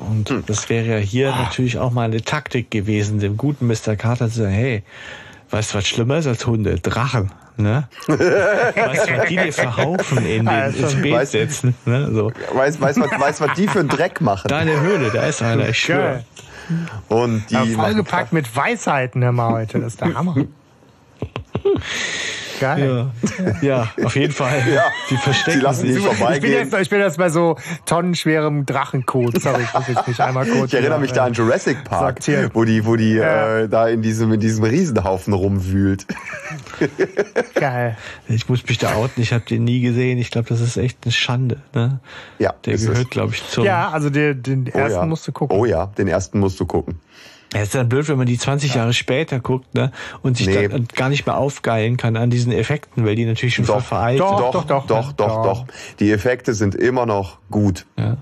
Und 0.00 0.28
hm. 0.28 0.44
das 0.46 0.68
wäre 0.68 0.86
ja 0.86 0.96
hier 0.98 1.32
ah. 1.32 1.44
natürlich 1.44 1.78
auch 1.78 1.92
mal 1.92 2.04
eine 2.04 2.22
Taktik 2.22 2.70
gewesen, 2.70 3.20
dem 3.20 3.38
guten 3.38 3.66
Mr. 3.66 3.96
Carter 3.96 4.28
zu 4.28 4.40
sagen, 4.40 4.52
hey, 4.52 4.82
weißt 5.50 5.72
du, 5.72 5.78
was 5.78 5.88
schlimmer 5.88 6.18
ist 6.18 6.26
als 6.26 6.46
Hunde? 6.46 6.78
Drachen. 6.78 7.32
Ne? 7.56 7.88
weißt 8.06 9.08
du, 9.08 9.18
was 9.18 9.28
die 9.28 9.36
dir 9.36 9.52
verhaufen 9.52 10.18
in 10.18 10.46
den, 10.46 10.48
also, 10.48 10.82
ins 10.82 10.94
Beet 10.96 11.12
weiß, 11.12 11.30
setzen? 11.32 11.74
Ne? 11.84 12.10
So. 12.12 12.32
Weißt 12.54 12.78
du, 12.78 12.80
weiß, 12.80 13.00
was, 13.00 13.20
weiß, 13.20 13.40
was 13.40 13.54
die 13.54 13.68
für 13.68 13.80
einen 13.80 13.88
Dreck 13.88 14.20
machen? 14.20 14.48
Deine 14.48 14.80
Höhle, 14.80 15.10
da 15.10 15.26
ist 15.26 15.42
einer, 15.42 15.68
ich 15.68 15.78
schwöre. 15.78 16.24
Und 17.08 17.50
die 17.50 17.54
ja, 17.54 17.64
vollgepackt 17.64 18.32
mit 18.32 18.54
Weisheiten 18.54 19.22
immer 19.22 19.50
heute, 19.50 19.80
das 19.80 19.94
ist 19.94 20.00
der 20.00 20.14
Hammer. 20.14 20.36
Geil. 22.60 23.10
Ja, 23.62 23.88
ja 23.96 24.04
auf 24.04 24.14
jeden 24.16 24.32
Fall. 24.32 24.62
Ja. 24.70 24.82
Die 25.08 25.16
verstecken 25.16 25.58
Sie 25.58 25.64
lassen 25.64 25.92
sich 25.92 26.04
vorbeigehen. 26.04 26.34
Ich 26.34 26.40
bin, 26.40 26.52
jetzt, 26.52 26.82
ich 26.82 26.90
bin 26.90 27.00
jetzt 27.00 27.16
bei 27.16 27.30
so 27.30 27.56
tonnenschwerem 27.86 28.66
Drachenkot. 28.66 29.40
Sorry, 29.40 29.62
ich 29.62 29.72
muss 29.72 29.88
jetzt 29.88 30.06
nicht 30.06 30.20
einmal 30.20 30.46
kurz. 30.46 30.72
Ich 30.72 30.78
erinnere 30.78 31.00
mich 31.00 31.12
da 31.12 31.24
an 31.24 31.32
Jurassic 31.32 31.82
Park, 31.84 32.18
wo 32.52 32.64
die, 32.64 32.84
wo 32.84 32.96
die 32.96 33.14
ja. 33.14 33.60
äh, 33.60 33.68
da 33.68 33.88
in 33.88 34.02
diesem, 34.02 34.32
in 34.32 34.40
diesem 34.40 34.64
Riesenhaufen 34.64 35.32
rumwühlt. 35.32 36.06
Geil. 37.54 37.96
Ich 38.28 38.48
muss 38.48 38.64
mich 38.66 38.78
da 38.78 38.94
outen, 38.94 39.22
ich 39.22 39.32
habe 39.32 39.44
den 39.44 39.64
nie 39.64 39.80
gesehen. 39.80 40.18
Ich 40.18 40.30
glaube, 40.30 40.48
das 40.48 40.60
ist 40.60 40.76
echt 40.76 40.98
eine 41.02 41.12
Schande. 41.12 41.62
Ne? 41.74 42.00
Ja. 42.38 42.54
Der 42.64 42.76
gehört, 42.76 43.10
glaube 43.10 43.32
ich, 43.32 43.48
zum. 43.48 43.64
Ja, 43.64 43.90
also 43.90 44.10
den, 44.10 44.42
den 44.42 44.66
ersten 44.66 44.98
oh 44.98 45.00
ja. 45.00 45.06
musst 45.06 45.26
du 45.26 45.32
gucken. 45.32 45.58
Oh 45.58 45.64
ja, 45.64 45.86
den 45.86 46.06
ersten 46.06 46.38
musst 46.38 46.60
du 46.60 46.66
gucken. 46.66 47.00
Ja, 47.52 47.62
ist 47.62 47.74
dann 47.74 47.88
blöd, 47.88 48.08
wenn 48.08 48.16
man 48.16 48.26
die 48.26 48.38
20 48.38 48.74
Jahre 48.74 48.92
später 48.92 49.40
guckt, 49.40 49.74
ne? 49.74 49.90
Und 50.22 50.36
sich 50.36 50.46
nee. 50.46 50.68
dann 50.68 50.86
gar 50.94 51.08
nicht 51.08 51.26
mehr 51.26 51.36
aufgeilen 51.36 51.96
kann 51.96 52.16
an 52.16 52.30
diesen 52.30 52.52
Effekten, 52.52 53.04
weil 53.04 53.16
die 53.16 53.24
natürlich 53.24 53.56
schon 53.56 53.66
doch, 53.66 53.84
veraltet 53.84 54.20
doch, 54.20 54.52
doch, 54.52 54.64
doch, 54.64 54.86
doch, 54.86 55.12
doch, 55.12 55.42
doch. 55.42 55.64
Die 55.98 56.12
Effekte 56.12 56.54
sind 56.54 56.76
immer 56.76 57.06
noch 57.06 57.38
gut. 57.50 57.86
Ja. 57.98 58.18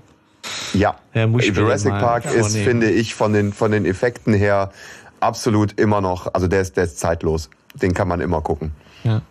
Ja. 0.73 0.95
ja 1.13 1.25
Jurassic 1.25 1.91
Park 1.91 2.25
ist, 2.25 2.57
finde 2.57 2.89
ich, 2.89 3.13
von 3.13 3.33
den, 3.33 3.53
von 3.53 3.71
den 3.71 3.85
Effekten 3.85 4.33
her 4.33 4.71
absolut 5.19 5.79
immer 5.79 6.01
noch, 6.01 6.33
also 6.33 6.47
der 6.47 6.61
ist, 6.61 6.77
der 6.77 6.85
ist 6.85 6.99
zeitlos. 6.99 7.49
Den 7.75 7.93
kann 7.93 8.07
man 8.07 8.21
immer 8.21 8.41
gucken. 8.41 8.71
Ja. 9.03 9.21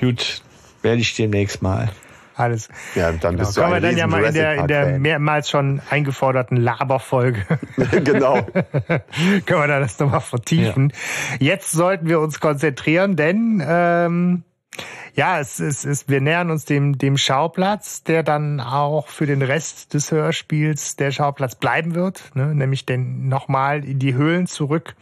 Gut, 0.00 0.40
werde 0.82 1.00
ich 1.00 1.14
demnächst 1.14 1.60
mal. 1.60 1.90
Alles. 2.36 2.68
Ja, 2.94 3.10
dann 3.12 3.18
genau. 3.18 3.38
bist 3.38 3.56
du 3.56 3.62
Können 3.62 3.72
wir 3.72 3.80
dann 3.80 3.96
ja 3.96 4.06
mal 4.06 4.22
in 4.22 4.34
der, 4.34 4.54
in 4.56 4.66
der 4.66 4.98
mehrmals 4.98 5.48
schon 5.48 5.80
eingeforderten 5.88 6.58
Laberfolge. 6.58 7.46
genau. 8.04 8.42
Können 9.46 9.60
wir 9.60 9.66
da 9.66 9.80
das 9.80 9.98
nochmal 9.98 10.20
vertiefen. 10.20 10.92
Ja. 11.40 11.54
Jetzt 11.54 11.70
sollten 11.70 12.08
wir 12.08 12.20
uns 12.20 12.38
konzentrieren, 12.38 13.16
denn 13.16 13.62
ähm, 13.66 14.42
ja, 15.14 15.40
es 15.40 15.60
ist, 15.60 15.86
es, 15.86 16.10
wir 16.10 16.20
nähern 16.20 16.50
uns 16.50 16.66
dem, 16.66 16.98
dem 16.98 17.16
Schauplatz, 17.16 18.02
der 18.02 18.22
dann 18.22 18.60
auch 18.60 19.08
für 19.08 19.24
den 19.24 19.40
Rest 19.40 19.94
des 19.94 20.12
Hörspiels 20.12 20.96
der 20.96 21.12
Schauplatz 21.12 21.54
bleiben 21.54 21.94
wird, 21.94 22.32
ne? 22.34 22.54
nämlich 22.54 22.84
denn 22.84 23.28
nochmal 23.28 23.82
in 23.82 23.98
die 23.98 24.12
Höhlen 24.12 24.46
zurück. 24.46 24.94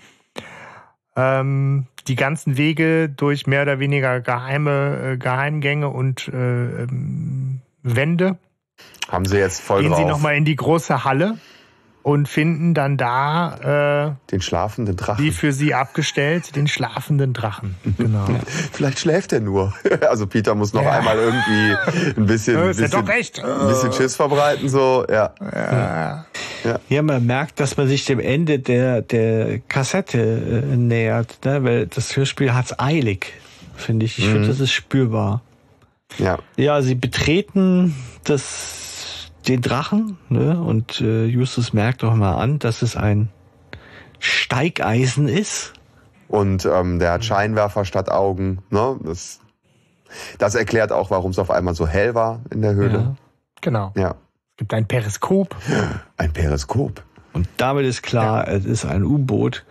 Ähm, 1.16 1.86
die 2.09 2.16
ganzen 2.16 2.57
Wege 2.57 3.09
durch 3.09 3.47
mehr 3.47 3.62
oder 3.62 3.78
weniger 3.78 4.20
geheime 4.20 5.12
äh, 5.12 5.16
Geheimgänge 5.16 5.89
und 5.89 6.28
äh, 6.28 6.82
ähm, 6.82 7.61
Wände. 7.82 8.39
Haben 9.09 9.24
Sie 9.24 9.39
jetzt 9.39 9.61
voll 9.61 9.82
Gehen 9.82 9.91
drauf. 9.91 10.01
Sie 10.01 10.05
nochmal 10.07 10.36
in 10.36 10.45
die 10.45 10.57
große 10.57 11.05
Halle 11.05 11.39
und 12.05 12.28
finden 12.28 12.74
dann 12.74 12.98
da 12.98 14.12
äh, 14.12 14.31
den 14.31 14.43
schlafenden 14.43 14.94
Drachen. 14.94 15.24
Wie 15.24 15.31
für 15.31 15.52
sie 15.52 15.72
abgestellt, 15.72 16.55
den 16.55 16.68
schlafenden 16.68 17.32
Drachen. 17.32 17.74
Genau. 17.97 18.26
Vielleicht 18.72 18.98
schläft 18.98 19.32
er 19.32 19.40
nur. 19.40 19.72
Also 20.09 20.26
Peter 20.26 20.55
muss 20.55 20.74
noch 20.74 20.82
ja. 20.82 20.90
einmal 20.90 21.16
irgendwie 21.16 22.20
ein 22.20 22.26
bisschen, 22.26 22.56
ein 22.60 22.66
bisschen, 22.68 22.90
doch 22.90 23.09
recht. 23.09 23.43
ein 23.43 23.68
bisschen 23.68 23.93
Schiss 23.93 24.16
verbreiten. 24.16 24.68
So, 24.68 25.06
ja. 25.09 25.32
Ja. 25.40 26.26
ja. 26.64 26.78
ja. 26.89 27.02
man 27.02 27.24
merkt, 27.24 27.59
dass 27.59 27.78
man 27.78 27.89
sich 27.89 28.05
dem 28.05 28.20
Ende 28.20 28.59
der, 28.59 29.01
der 29.01 29.60
Kassette 29.60 30.18
äh, 30.18 30.76
nähert, 30.76 31.39
ne? 31.44 31.64
weil 31.64 31.86
das 31.86 32.16
Hörspiel 32.16 32.52
hat's 32.52 32.78
eilig, 32.78 33.32
finde 33.76 34.05
ich. 34.05 34.18
Ich 34.18 34.26
mhm. 34.26 34.32
finde, 34.32 34.48
das 34.48 34.60
ist 34.60 34.72
spürbar. 34.72 35.40
Ja. 36.18 36.39
Ja, 36.56 36.82
sie 36.82 36.97
betreten 36.97 37.94
das 38.24 38.94
den 39.49 39.61
Drachen 39.61 40.19
ne? 40.29 40.61
und 40.61 41.01
äh, 41.01 41.27
Justus 41.27 41.73
merkt 41.73 42.03
auch 42.05 42.15
mal 42.15 42.37
an, 42.37 42.59
dass 42.59 42.83
es 42.83 42.97
ein 42.97 43.29
Steigeisen 44.19 45.29
ist. 45.29 45.75
Und 46.29 46.65
ähm, 46.65 46.99
der 46.99 47.12
hat 47.12 47.25
Scheinwerfer 47.25 47.85
statt 47.85 48.11
Augen. 48.11 48.62
Ne? 48.71 48.99
Das, 49.05 49.41
das 50.39 50.55
erklärt 50.55 50.93
auch, 50.93 51.11
warum 51.11 51.31
es 51.31 51.39
auf 51.39 51.51
einmal 51.51 51.75
so 51.75 51.87
hell 51.87 52.15
war 52.15 52.41
in 52.51 52.62
der 52.62 52.75
Höhle. 52.75 52.99
Ja. 52.99 53.16
Genau. 53.61 53.93
Ja. 53.97 54.16
Es 54.53 54.59
gibt 54.59 54.75
ein 54.75 54.87
Periskop. 54.87 55.55
Ein 56.16 56.33
Periskop. 56.33 57.03
Und 57.33 57.49
damit 57.57 57.85
ist 57.87 58.03
klar, 58.03 58.47
ja. 58.47 58.55
es 58.55 58.65
ist 58.65 58.85
ein 58.85 59.05
U-Boot. 59.05 59.65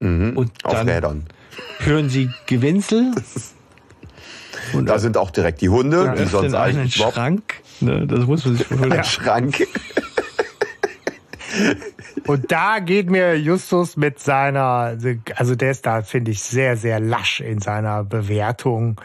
Mhm. 0.00 0.36
Und 0.36 0.64
auf 0.64 0.86
Rädern. 0.86 1.24
Hören 1.78 2.10
Sie 2.10 2.30
Gewinzel. 2.46 3.12
Und 4.72 4.86
da 4.86 4.98
sind 4.98 5.16
auch 5.16 5.30
direkt 5.30 5.60
die 5.60 5.68
Hunde, 5.68 6.14
die 6.18 6.24
sonst 6.24 6.54
eigentlich. 6.54 7.00
Einen 7.02 7.12
Schrank. 7.12 7.62
Ne, 7.80 8.06
das 8.06 8.26
muss 8.26 8.44
man 8.44 8.56
sich 8.56 8.66
vorstellen. 8.66 8.92
Ein 8.92 9.04
Schrank. 9.04 9.66
Und 12.26 12.50
da 12.50 12.80
geht 12.80 13.08
mir 13.10 13.38
Justus 13.38 13.96
mit 13.96 14.18
seiner, 14.18 14.98
also 15.36 15.54
der 15.54 15.70
ist 15.70 15.86
da, 15.86 16.02
finde 16.02 16.32
ich, 16.32 16.42
sehr, 16.42 16.76
sehr 16.76 16.98
lasch 17.00 17.40
in 17.40 17.60
seiner 17.60 18.04
Bewertung. 18.04 19.00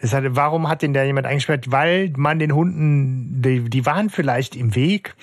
Das 0.00 0.12
hat, 0.12 0.24
warum 0.28 0.68
hat 0.68 0.82
denn 0.82 0.92
da 0.92 1.02
jemand 1.02 1.26
eingesperrt? 1.26 1.70
Weil 1.70 2.12
man 2.16 2.38
den 2.38 2.54
Hunden, 2.54 3.40
die, 3.42 3.70
die 3.70 3.86
waren 3.86 4.10
vielleicht 4.10 4.56
im 4.56 4.74
Weg, 4.74 5.14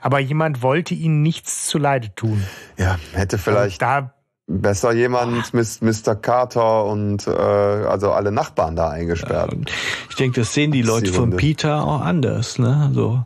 aber 0.00 0.18
jemand 0.18 0.62
wollte 0.62 0.94
ihnen 0.94 1.22
nichts 1.22 1.66
zuleide 1.66 2.14
tun. 2.14 2.44
Ja, 2.76 2.98
hätte 3.14 3.38
vielleicht. 3.38 3.82
Und 3.82 3.88
da 3.88 4.14
besser 4.48 4.92
jemand 4.92 5.52
Mr. 5.52 6.14
Carter 6.16 6.86
und 6.86 7.26
äh, 7.26 7.30
also 7.30 8.12
alle 8.12 8.32
Nachbarn 8.32 8.74
da 8.74 8.88
eingesperrt. 8.88 9.52
Ja, 9.52 9.72
ich 10.08 10.16
denke, 10.16 10.40
das 10.40 10.54
sehen 10.54 10.72
die 10.72 10.82
Leute 10.82 11.12
von 11.12 11.36
Peter 11.36 11.84
auch 11.84 12.00
anders, 12.00 12.58
ne? 12.58 12.90
So, 12.94 13.24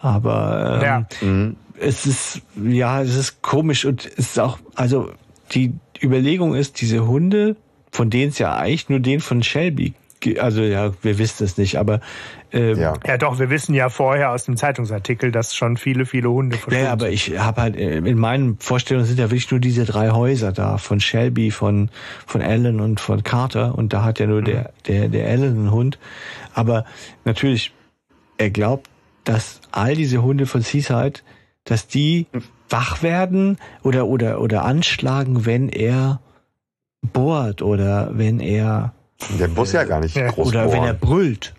aber 0.00 0.74
ähm, 0.74 0.82
ja. 0.82 1.06
Mhm. 1.20 1.56
es 1.78 2.04
ist 2.04 2.42
ja, 2.60 3.00
es 3.00 3.14
ist 3.14 3.42
komisch 3.42 3.84
und 3.84 4.04
es 4.04 4.30
ist 4.30 4.40
auch, 4.40 4.58
also 4.74 5.10
die 5.52 5.72
Überlegung 6.02 6.54
ist, 6.54 6.80
diese 6.80 7.06
Hunde, 7.06 7.56
von 7.92 8.10
denen 8.10 8.30
es 8.30 8.38
ja 8.38 8.56
eigentlich 8.56 8.88
nur 8.88 9.00
den 9.00 9.20
von 9.20 9.42
Shelby 9.42 9.94
also 10.40 10.62
ja, 10.62 10.92
wir 11.02 11.18
wissen 11.18 11.44
es 11.44 11.56
nicht, 11.56 11.78
aber 11.78 12.00
ähm, 12.52 12.78
ja. 12.78 12.94
ja, 13.04 13.18
doch, 13.18 13.38
wir 13.38 13.50
wissen 13.50 13.74
ja 13.74 13.88
vorher 13.88 14.30
aus 14.30 14.44
dem 14.44 14.56
Zeitungsartikel, 14.56 15.32
dass 15.32 15.54
schon 15.54 15.76
viele, 15.76 16.06
viele 16.06 16.30
Hunde 16.30 16.56
verschwunden 16.56 16.84
Ja, 16.84 16.92
aber 16.92 17.10
ich 17.10 17.38
habe 17.38 17.60
halt, 17.60 17.76
äh, 17.76 17.98
in 17.98 18.18
meinen 18.18 18.58
Vorstellungen 18.58 19.06
sind 19.06 19.18
ja 19.18 19.26
wirklich 19.26 19.50
nur 19.50 19.60
diese 19.60 19.84
drei 19.84 20.10
Häuser 20.10 20.52
da, 20.52 20.78
von 20.78 21.00
Shelby, 21.00 21.50
von, 21.50 21.90
von 22.26 22.42
Allen 22.42 22.80
und 22.80 23.00
von 23.00 23.22
Carter. 23.22 23.76
Und 23.76 23.92
da 23.92 24.04
hat 24.04 24.18
ja 24.18 24.26
nur 24.26 24.40
mhm. 24.40 24.46
der, 24.46 24.72
der, 24.86 25.08
der 25.08 25.28
Allen 25.28 25.58
einen 25.58 25.70
Hund. 25.70 25.98
Aber 26.54 26.84
natürlich, 27.24 27.72
er 28.38 28.50
glaubt, 28.50 28.88
dass 29.24 29.60
all 29.72 29.94
diese 29.94 30.22
Hunde 30.22 30.46
von 30.46 30.62
Seaside, 30.62 31.20
dass 31.64 31.88
die 31.88 32.26
wach 32.68 33.02
werden 33.02 33.58
oder, 33.82 34.06
oder, 34.06 34.40
oder 34.40 34.64
anschlagen, 34.64 35.46
wenn 35.46 35.68
er 35.68 36.20
bohrt 37.02 37.62
oder 37.62 38.10
wenn 38.12 38.40
er 38.40 38.92
der 39.38 39.48
muss 39.48 39.72
ja 39.72 39.84
gar 39.84 40.00
nicht 40.00 40.14
groß 40.14 40.48
Oder 40.48 40.64
bohren. 40.64 40.76
wenn 40.76 40.84
er 40.84 40.94
brüllt. 40.94 41.54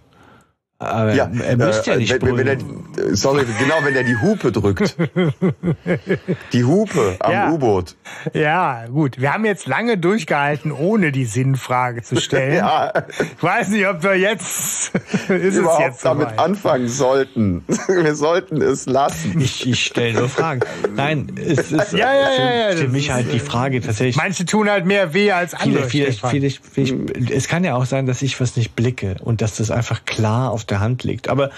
Aber 0.80 1.12
ja, 1.16 1.28
er 1.44 1.58
müsste 1.58 1.90
äh, 1.90 1.94
ja 1.94 2.00
nicht 2.00 2.22
wenn, 2.22 2.38
wenn 2.38 2.48
er, 2.48 3.16
Sorry, 3.16 3.46
genau, 3.58 3.76
wenn 3.84 3.96
er 3.96 4.04
die 4.04 4.16
Hupe 4.22 4.52
drückt. 4.52 4.96
die 6.54 6.64
Hupe 6.64 7.16
am 7.20 7.32
ja. 7.32 7.52
U-Boot. 7.52 7.96
Ja, 8.34 8.86
gut. 8.86 9.20
Wir 9.20 9.34
haben 9.34 9.46
jetzt 9.46 9.66
lange 9.66 9.98
durchgehalten, 9.98 10.72
ohne 10.72 11.12
die 11.12 11.26
Sinnfrage 11.26 12.04
zu 12.04 12.22
stellen. 12.22 12.54
ja. 12.58 12.94
Ich 13.20 13.42
weiß 13.42 13.70
nicht, 13.70 13.88
ob 13.88 14.04
wir 14.04 14.18
jetzt 14.18 14.92
ist 15.30 15.56
überhaupt 15.56 15.80
es 15.82 15.88
jetzt 15.88 16.06
damit 16.06 16.28
weit. 16.28 16.40
anfangen 16.40 16.90
sollten. 16.90 17.64
wir 17.88 18.14
sollten 18.14 18.62
es 18.62 18.86
lassen. 18.86 19.42
Ich, 19.42 19.68
ich 19.68 19.84
stelle 19.84 20.20
nur 20.20 20.30
Fragen. 20.30 20.60
Nein, 20.96 21.32
es 21.44 21.72
ist 21.72 21.94
ja, 21.94 22.14
ja, 22.14 22.30
ja, 22.38 22.54
ja, 22.54 22.72
für, 22.72 22.78
für 22.84 22.88
mich 22.90 23.12
halt 23.12 23.34
die 23.34 23.40
Frage 23.40 23.82
tatsächlich. 23.82 24.16
Manche 24.16 24.46
tun 24.46 24.70
halt 24.70 24.86
mehr 24.86 25.16
weh 25.16 25.32
als 25.32 25.56
andere. 25.56 25.90
Vielleicht, 25.90 26.24
vielleicht, 26.24 26.62
vielleicht, 26.64 27.32
es 27.32 27.48
kann 27.48 27.64
ja 27.64 27.76
auch 27.76 27.86
sein, 27.86 28.06
dass 28.06 28.22
ich 28.22 28.40
was 28.40 28.56
nicht 28.56 28.76
blicke 28.76 29.16
und 29.24 29.42
dass 29.42 29.56
das 29.56 29.72
einfach 29.72 30.06
klar 30.06 30.52
auf 30.52 30.67
der 30.68 30.80
Hand 30.80 31.04
liegt. 31.04 31.30
Aber 31.30 31.50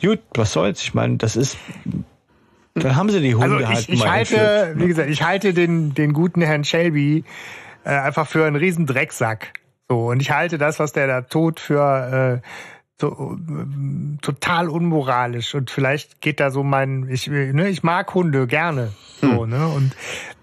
gut, 0.00 0.20
was 0.34 0.52
soll's? 0.52 0.82
Ich 0.82 0.94
meine, 0.94 1.16
das 1.16 1.36
ist. 1.36 1.56
Da 2.74 2.94
haben 2.94 3.10
sie 3.10 3.20
die 3.20 3.34
Hunde 3.34 3.56
also 3.56 3.60
ich, 3.60 3.66
halt 3.66 3.88
ich 3.88 3.98
mal 3.98 4.10
halte, 4.10 4.36
entführt, 4.36 4.76
ne? 4.76 4.82
wie 4.82 4.88
gesagt, 4.88 5.10
ich 5.10 5.22
halte 5.22 5.52
den, 5.52 5.92
den 5.94 6.12
guten 6.12 6.40
Herrn 6.40 6.64
Shelby 6.64 7.24
äh, 7.84 7.90
einfach 7.90 8.28
für 8.28 8.46
einen 8.46 8.56
riesen 8.56 8.86
Drecksack. 8.86 9.52
So, 9.88 10.10
und 10.10 10.20
ich 10.20 10.30
halte 10.30 10.56
das, 10.56 10.78
was 10.78 10.92
der 10.92 11.08
da 11.08 11.20
tut, 11.22 11.58
für, 11.58 12.40
äh, 12.42 12.46
so 13.00 13.36
äh, 13.48 14.18
total 14.20 14.68
unmoralisch 14.68 15.54
und 15.54 15.70
vielleicht 15.70 16.20
geht 16.20 16.38
da 16.38 16.50
so 16.50 16.62
mein 16.62 17.08
ich 17.08 17.26
ne, 17.28 17.68
ich 17.68 17.82
mag 17.82 18.12
Hunde 18.14 18.46
gerne 18.46 18.92
so 19.20 19.42
Hm. 19.44 19.50
ne 19.50 19.66
und 19.68 19.96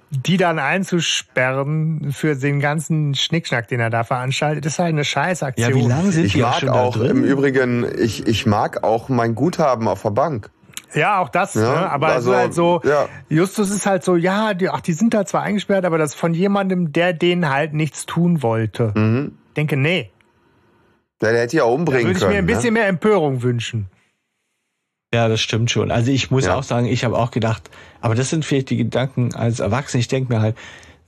die 0.10 0.38
dann 0.38 0.58
einzusperren 0.60 2.12
für 2.14 2.36
den 2.36 2.60
ganzen 2.60 3.14
Schnickschnack, 3.16 3.68
den 3.68 3.80
er 3.80 3.90
da 3.90 4.04
veranstaltet, 4.04 4.66
ist 4.66 4.80
halt 4.80 4.90
eine 4.90 5.04
Scheißaktion. 5.04 5.70
Ja, 5.70 5.76
wie 5.76 5.88
lange 5.88 6.12
sind 6.12 6.26
Ich 6.26 6.34
die 6.34 6.44
auch 6.44 6.50
mag 6.52 6.60
schon 6.60 6.70
auch, 6.70 6.94
da 6.94 7.00
drin? 7.00 7.18
im 7.18 7.24
Übrigen, 7.24 7.86
ich, 8.00 8.26
ich 8.28 8.46
mag 8.46 8.84
auch 8.84 9.10
mein 9.10 9.36
Guthaben 9.36 9.88
auf 9.88 10.02
der 10.04 10.12
Bank. 10.12 10.50
Ja, 10.94 11.20
auch 11.20 11.28
das, 11.30 11.54
Ja, 11.56 11.62
ne? 11.62 11.92
aber 11.92 12.08
also, 12.08 12.32
es 12.32 12.36
ist 12.38 12.42
halt 12.42 12.54
so, 12.54 12.82
ja. 12.86 13.10
Justus 13.28 13.70
ist 13.72 13.86
halt 13.86 14.04
so, 14.06 14.16
ja, 14.16 14.54
die, 14.54 14.70
ach, 14.70 14.80
die 14.80 14.94
sind 14.94 15.14
da 15.14 15.26
zwar 15.26 15.44
eingesperrt, 15.44 15.84
aber 15.84 15.98
das 15.98 16.16
von 16.16 16.34
jemandem, 16.34 16.94
der 16.94 17.12
denen 17.12 17.50
halt 17.50 17.74
nichts 17.74 18.06
tun 18.06 18.42
wollte. 18.42 18.94
Mhm. 18.96 19.34
Ich 19.50 19.54
denke, 19.56 19.76
nee, 19.76 20.12
Der, 21.22 21.34
der 21.34 21.42
hätte 21.42 21.58
ja 21.58 21.64
da 21.64 21.70
umbringen 21.70 22.04
würde 22.06 22.12
ich 22.14 22.20
können. 22.20 22.32
mir 22.32 22.38
ein 22.40 22.46
bisschen 22.46 22.74
ne? 22.74 22.80
mehr 22.80 22.88
Empörung 22.88 23.42
wünschen. 23.44 23.88
Ja, 25.14 25.30
das 25.30 25.40
stimmt 25.40 25.72
schon. 25.72 25.90
Also 25.90 26.12
ich 26.12 26.32
muss 26.32 26.46
Ja. 26.46 26.56
auch 26.56 26.64
sagen, 26.64 26.86
ich 26.86 27.06
habe 27.06 27.18
auch 27.18 27.32
gedacht, 27.32 27.70
aber 28.02 28.14
das 28.14 28.30
sind 28.30 28.44
vielleicht 28.44 28.70
die 28.70 28.78
Gedanken 28.78 29.34
als 29.34 29.60
Erwachsener. 29.62 30.02
Ich 30.02 30.10
denke 30.10 30.34
mir 30.34 30.42
halt, 30.42 30.58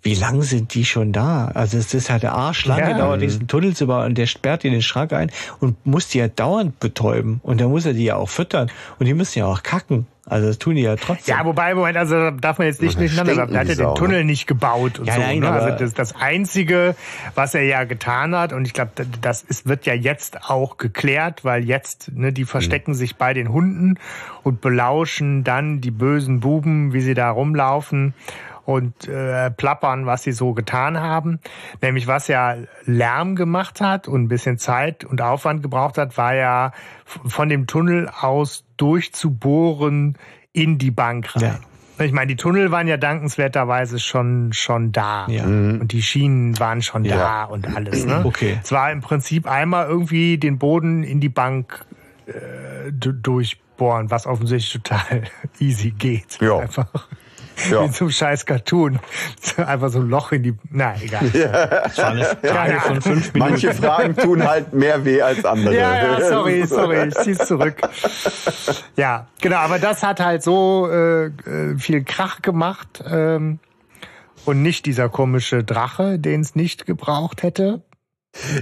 wie 0.02 0.16
lang 0.16 0.42
sind 0.44 0.74
die 0.76 0.86
schon 0.86 1.12
da? 1.12 1.50
Also 1.54 1.78
es 1.78 1.94
ist 1.94 2.10
halt 2.10 2.24
der 2.24 2.34
Arschlange, 2.34 2.92
Ja. 2.92 2.98
dauert 2.98 3.22
diesen 3.22 3.48
Tunnel 3.48 3.76
zu 3.76 3.86
bauen 3.88 4.06
und 4.06 4.18
der 4.18 4.28
sperrt 4.28 4.64
die 4.64 4.68
in 4.68 4.74
den 4.74 4.82
Schrank 4.82 5.12
ein 5.12 5.30
und 5.60 5.86
muss 5.86 6.08
die 6.08 6.20
ja 6.20 6.28
dauernd 6.30 6.80
betäuben. 6.80 7.42
Und 7.44 7.60
dann 7.60 7.70
muss 7.70 7.86
er 7.86 7.94
die 7.94 8.06
ja 8.06 8.16
auch 8.16 8.30
füttern. 8.30 8.72
Und 8.98 9.06
die 9.08 9.14
müssen 9.14 9.40
ja 9.40 9.46
auch 9.46 9.62
kacken. 9.62 10.08
Also 10.26 10.48
das 10.48 10.60
tun 10.60 10.76
die 10.76 10.84
ja 10.84 10.96
trotzdem. 10.96 11.36
Ja, 11.36 11.44
wobei, 11.44 11.74
Moment, 11.74 11.98
also 11.98 12.16
da 12.16 12.32
darf 12.32 12.60
man 12.60 12.68
jetzt 12.68 12.82
nicht 12.84 12.94
stinken 12.94 13.16
sagen. 13.16 13.30
Er 13.30 13.42
hat 13.42 13.52
ja 13.52 13.64
den 13.64 13.76
Sau, 13.76 13.96
Tunnel 13.96 14.20
ne? 14.20 14.26
nicht 14.26 14.46
gebaut 14.46 15.00
und 15.00 15.06
Ja, 15.08 15.16
so. 15.16 15.20
nein, 15.22 15.40
ne? 15.40 15.50
Also 15.52 15.76
das, 15.78 15.94
das 15.96 16.16
Einzige, 16.16 16.96
was 17.34 17.56
er 17.56 17.64
ja 17.64 17.84
getan 17.84 18.36
hat, 18.36 18.54
und 18.54 18.66
ich 18.66 18.74
glaube, 18.74 18.92
das 19.22 19.42
ist, 19.42 19.68
wird 19.68 19.88
ja 19.88 19.96
jetzt 19.96 20.50
auch 20.50 20.78
geklärt, 20.78 21.44
weil 21.44 21.66
jetzt, 21.66 22.12
ne, 22.14 22.32
die 22.32 22.46
verstecken 22.46 22.94
sich 22.94 23.16
bei 23.16 23.34
den 23.34 23.50
Hunden 23.52 23.96
und 24.44 24.62
belauschen 24.62 25.44
dann 25.44 25.82
die 25.82 25.92
bösen 25.92 26.40
Buben, 26.42 26.94
wie 26.94 27.02
sie 27.02 27.16
da 27.16 27.32
rumlaufen 27.32 28.14
und 28.70 29.08
äh, 29.08 29.50
plappern, 29.50 30.06
was 30.06 30.22
sie 30.22 30.32
so 30.32 30.54
getan 30.54 31.00
haben. 31.00 31.40
Nämlich 31.82 32.06
was 32.06 32.28
ja 32.28 32.56
Lärm 32.86 33.36
gemacht 33.36 33.82
hat 33.82 34.08
und 34.08 34.22
ein 34.24 34.28
bisschen 34.28 34.60
Zeit 34.60 35.04
und 35.04 35.22
Aufwand 35.22 35.64
gebraucht 35.64 35.98
hat, 35.98 36.18
war 36.18 36.36
ja 36.36 36.72
von 37.06 37.50
dem 37.50 37.66
Tunnel 37.66 38.10
aus 38.22 38.66
durchzubohren 38.78 40.18
in 40.54 40.78
die 40.78 40.92
Bank 40.92 41.36
rein. 41.36 41.42
Ja. 41.98 42.06
Ich 42.06 42.12
meine, 42.14 42.28
die 42.28 42.36
Tunnel 42.36 42.72
waren 42.72 42.88
ja 42.88 42.96
dankenswerterweise 42.98 44.00
schon 44.00 44.54
schon 44.54 44.92
da 44.92 45.26
Ja. 45.28 45.44
und 45.46 45.88
die 45.88 46.02
Schienen 46.04 46.58
waren 46.60 46.82
schon 46.84 47.04
da 47.04 47.16
Ja. 47.16 47.44
und 47.46 47.76
alles. 47.76 48.06
Ne? 48.06 48.22
Okay. 48.24 48.60
Es 48.64 48.72
war 48.72 48.92
im 48.92 49.02
Prinzip 49.02 49.48
einmal 49.50 49.88
irgendwie 49.88 50.38
den 50.38 50.60
Boden 50.60 51.02
in 51.04 51.20
die 51.20 51.28
Bank 51.30 51.86
äh, 52.28 52.92
durchbohren, 52.92 54.12
was 54.12 54.28
offensichtlich 54.28 54.82
total 54.84 55.24
easy 55.60 55.90
geht. 55.90 56.38
Ja. 56.40 56.60
Einfach 56.60 57.08
Ja. 57.70 57.84
wie 57.84 57.92
zum 57.92 58.10
scheiß 58.10 58.46
Cartoon. 58.46 59.00
Einfach 59.58 59.90
so 59.90 60.00
ein 60.00 60.10
Loch 60.10 60.32
in 60.32 60.44
die. 60.44 60.56
Na, 60.70 60.94
egal. 61.02 61.30
Das 61.32 61.98
war 61.98 62.08
eine 62.12 62.26
Frage 62.26 62.74
Ja. 62.74 62.80
von 62.80 63.02
fünf 63.02 63.34
Minuten. 63.34 63.52
Manche 63.52 63.74
Fragen 63.74 64.16
tun 64.16 64.48
halt 64.48 64.74
mehr 64.74 65.04
weh 65.06 65.22
als 65.22 65.44
andere. 65.46 65.76
Ja, 65.76 65.96
ja, 66.20 66.30
sorry, 66.30 66.66
sorry, 66.66 67.08
ich 67.08 67.16
zieh's 67.16 67.40
zurück. 67.40 67.76
Ja, 68.96 69.28
genau, 69.42 69.58
aber 69.58 69.80
das 69.80 70.04
hat 70.04 70.20
halt 70.20 70.44
so 70.44 70.88
äh, 70.92 71.26
äh, 71.26 71.78
viel 71.78 72.04
Krach 72.04 72.42
gemacht 72.42 73.04
ähm, 73.08 73.60
und 74.46 74.62
nicht 74.62 74.86
dieser 74.86 75.10
komische 75.10 75.64
Drache, 75.64 76.20
den 76.20 76.42
es 76.42 76.56
nicht 76.56 76.86
gebraucht 76.86 77.44
hätte. 77.44 77.82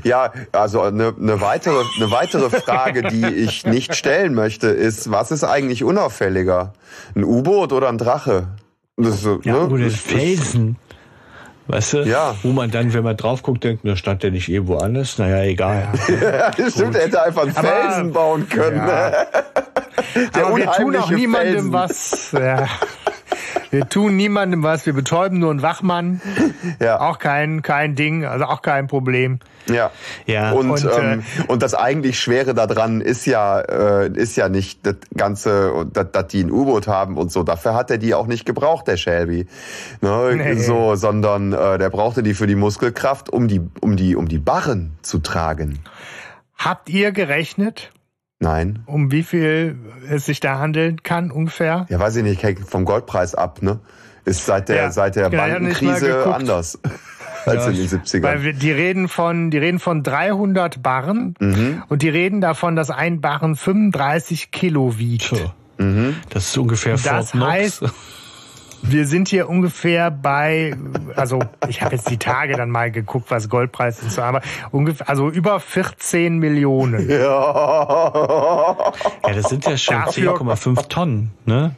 Ja, 0.04 0.32
also 0.54 0.82
eine, 0.82 1.14
eine, 1.20 1.42
weitere, 1.42 1.84
eine 1.98 2.10
weitere 2.10 2.50
Frage, 2.50 3.04
die 3.04 3.26
ich 3.28 3.66
nicht 3.66 3.96
stellen 3.96 4.34
möchte, 4.34 4.68
ist, 4.68 5.12
was 5.12 5.30
ist 5.30 5.44
eigentlich 5.44 5.84
unauffälliger? 5.84 6.72
Ein 7.16 7.26
U-Boot 7.26 7.74
oder 7.74 7.90
ein 7.90 7.98
Drache? 7.98 8.48
Das 9.00 9.24
ist, 9.24 9.46
Ja, 9.46 9.54
ne? 9.54 9.68
oder 9.68 9.90
Felsen. 9.92 10.76
Weißt 11.68 11.94
du? 11.94 11.98
Ja. 12.04 12.34
Wo 12.42 12.52
man 12.52 12.72
dann, 12.72 12.94
wenn 12.94 13.04
man 13.04 13.16
drauf 13.16 13.44
guckt, 13.44 13.64
denkt, 13.64 13.84
na, 13.84 13.96
stand 13.96 14.24
der 14.24 14.32
nicht 14.32 14.50
irgendwo 14.50 14.78
anders? 14.78 15.18
Naja, 15.20 15.44
egal. 15.44 15.88
Ja, 16.10 16.52
stimmt, 16.72 16.96
er 16.96 17.04
hätte 17.04 17.22
einfach 17.22 17.44
einen 17.44 17.56
Aber- 17.58 17.68
Felsen 17.68 18.12
bauen 18.12 18.50
können. 18.50 18.78
Ja. 18.78 19.12
Der 20.36 20.46
aber 20.48 20.58
wir 20.58 20.72
tun 20.72 20.96
auch 20.96 21.12
niemandem 21.12 21.54
Felsen. 21.72 21.74
was. 21.74 22.32
Ja. 22.32 22.68
Wir 23.70 23.88
tun 23.90 24.16
niemandem 24.16 24.64
was, 24.64 24.86
wir 24.86 24.94
betäuben 24.94 25.40
nur 25.40 25.52
einen 25.52 25.62
Wachmann. 25.62 26.22
Ja. 26.80 27.00
Auch 27.00 27.20
kein, 27.20 27.62
kein 27.62 27.96
Ding, 27.96 28.26
also 28.26 28.46
auch 28.46 28.62
kein 28.62 28.88
Problem. 28.88 29.40
Ja. 29.70 29.92
Ja. 30.26 30.52
Und, 30.52 30.72
Und, 30.72 30.86
äh, 30.86 31.14
ähm, 31.14 31.24
und 31.48 31.64
das 31.64 31.74
eigentlich 31.74 32.20
Schwere 32.20 32.54
daran 32.54 33.02
ist 33.02 33.26
ja, 33.26 33.60
äh, 33.60 34.12
ist 34.12 34.36
ja 34.36 34.50
nicht 34.50 34.86
das 34.86 34.96
Ganze, 35.16 35.88
dass, 35.92 36.12
dass 36.12 36.28
die 36.28 36.44
ein 36.44 36.52
U-Boot 36.52 36.88
haben 36.88 37.18
und 37.18 37.32
so. 37.32 37.44
Dafür 37.44 37.74
hat 37.74 37.92
er 37.92 37.98
die 37.98 38.14
auch 38.14 38.28
nicht 38.28 38.46
gebraucht, 38.46 38.88
der 38.88 38.98
Shelby. 38.98 39.48
Ne? 40.02 40.36
Nee. 40.36 40.54
So, 40.56 40.96
sondern 40.96 41.54
äh, 41.54 41.78
der 41.78 41.90
brauchte 41.90 42.24
die 42.24 42.34
für 42.34 42.48
die 42.48 42.56
Muskelkraft, 42.56 43.30
um 43.30 43.48
die, 43.48 43.62
um 43.82 43.98
die, 43.98 44.16
um 44.16 44.28
die 44.28 44.40
Barren 44.40 44.98
zu 45.02 45.20
tragen. 45.20 45.80
Habt 46.58 46.90
ihr 46.90 47.12
gerechnet, 47.12 47.92
Nein. 48.40 48.84
um 48.86 49.12
wie 49.12 49.24
viel 49.24 49.78
es 50.10 50.26
sich 50.26 50.40
da 50.40 50.60
handeln 50.60 51.02
kann 51.04 51.32
ungefähr? 51.32 51.86
Ja, 51.90 52.00
weiß 52.00 52.18
ich 52.18 52.24
nicht, 52.24 52.44
hängt 52.44 52.60
vom 52.60 52.86
Goldpreis 52.86 53.34
ab, 53.36 53.62
ne? 53.64 53.80
Ist 54.26 54.46
seit 54.46 54.70
der, 54.70 54.76
Ja, 54.76 54.92
seit 54.92 55.16
der 55.16 55.30
genau, 55.30 55.44
Bankenkrise 55.44 56.34
anders 56.36 56.78
als 57.46 57.66
in 57.68 57.76
den 57.76 57.88
70ern. 57.88 58.22
Weil 58.24 58.44
wir, 58.44 58.54
die 58.54 58.72
reden 58.72 59.08
von, 59.08 59.50
die 59.52 59.58
reden 59.58 59.80
von 59.80 60.04
300 60.04 60.84
Barren 60.84 61.34
Mhm. 61.40 61.82
und 61.90 62.02
die 62.04 62.10
reden 62.10 62.42
davon, 62.42 62.76
dass 62.76 62.90
ein 62.92 63.22
Barren 63.22 63.56
35 63.56 64.52
Kilo 64.52 64.98
wiegt. 65.00 65.34
Mhm. 65.78 66.16
Das 66.30 66.48
ist 66.50 66.58
ungefähr 66.58 66.94
Das 66.94 67.04
Fort 67.08 67.32
Knox. 67.32 67.52
heißt- 67.82 67.90
Wir 68.84 69.06
sind 69.06 69.28
hier 69.28 69.50
ungefähr 69.50 70.12
bei, 70.12 70.76
also 71.16 71.40
ich 71.68 71.82
habe 71.82 71.96
jetzt 71.96 72.10
die 72.10 72.18
Tage 72.18 72.56
dann 72.56 72.70
mal 72.70 72.92
geguckt, 72.92 73.30
was 73.30 73.50
Goldpreis 73.50 74.02
ist, 74.04 74.18
aber 74.20 74.42
ungefähr, 74.72 75.10
also 75.10 75.30
über 75.30 75.60
14 75.60 76.38
Millionen. 76.38 77.10
Ja. 77.10 78.94
Ja, 79.26 79.34
das 79.34 79.50
sind 79.50 79.66
ja 79.66 79.78
schon 79.78 79.96
Dafür- 79.96 80.36
10,5 80.38 80.88
Tonnen, 80.88 81.32
ne? 81.46 81.76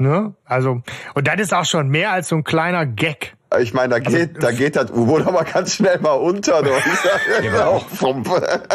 Ne? 0.00 0.34
Also, 0.44 0.82
und 1.14 1.28
das 1.28 1.36
ist 1.38 1.54
auch 1.54 1.64
schon 1.64 1.88
mehr 1.88 2.10
als 2.10 2.28
so 2.28 2.34
ein 2.36 2.42
kleiner 2.42 2.84
Gag. 2.84 3.36
Ich 3.60 3.72
meine, 3.74 3.90
da 4.00 4.04
Also, 4.04 4.16
geht, 4.18 4.42
da 4.42 4.50
geht 4.50 4.74
das 4.74 4.90
U-Boot 4.90 5.24
aber 5.26 5.44
ganz 5.44 5.74
schnell 5.74 6.00
mal 6.00 6.12
unter. 6.14 6.56
Aber 6.64 7.66
auch 7.68 7.84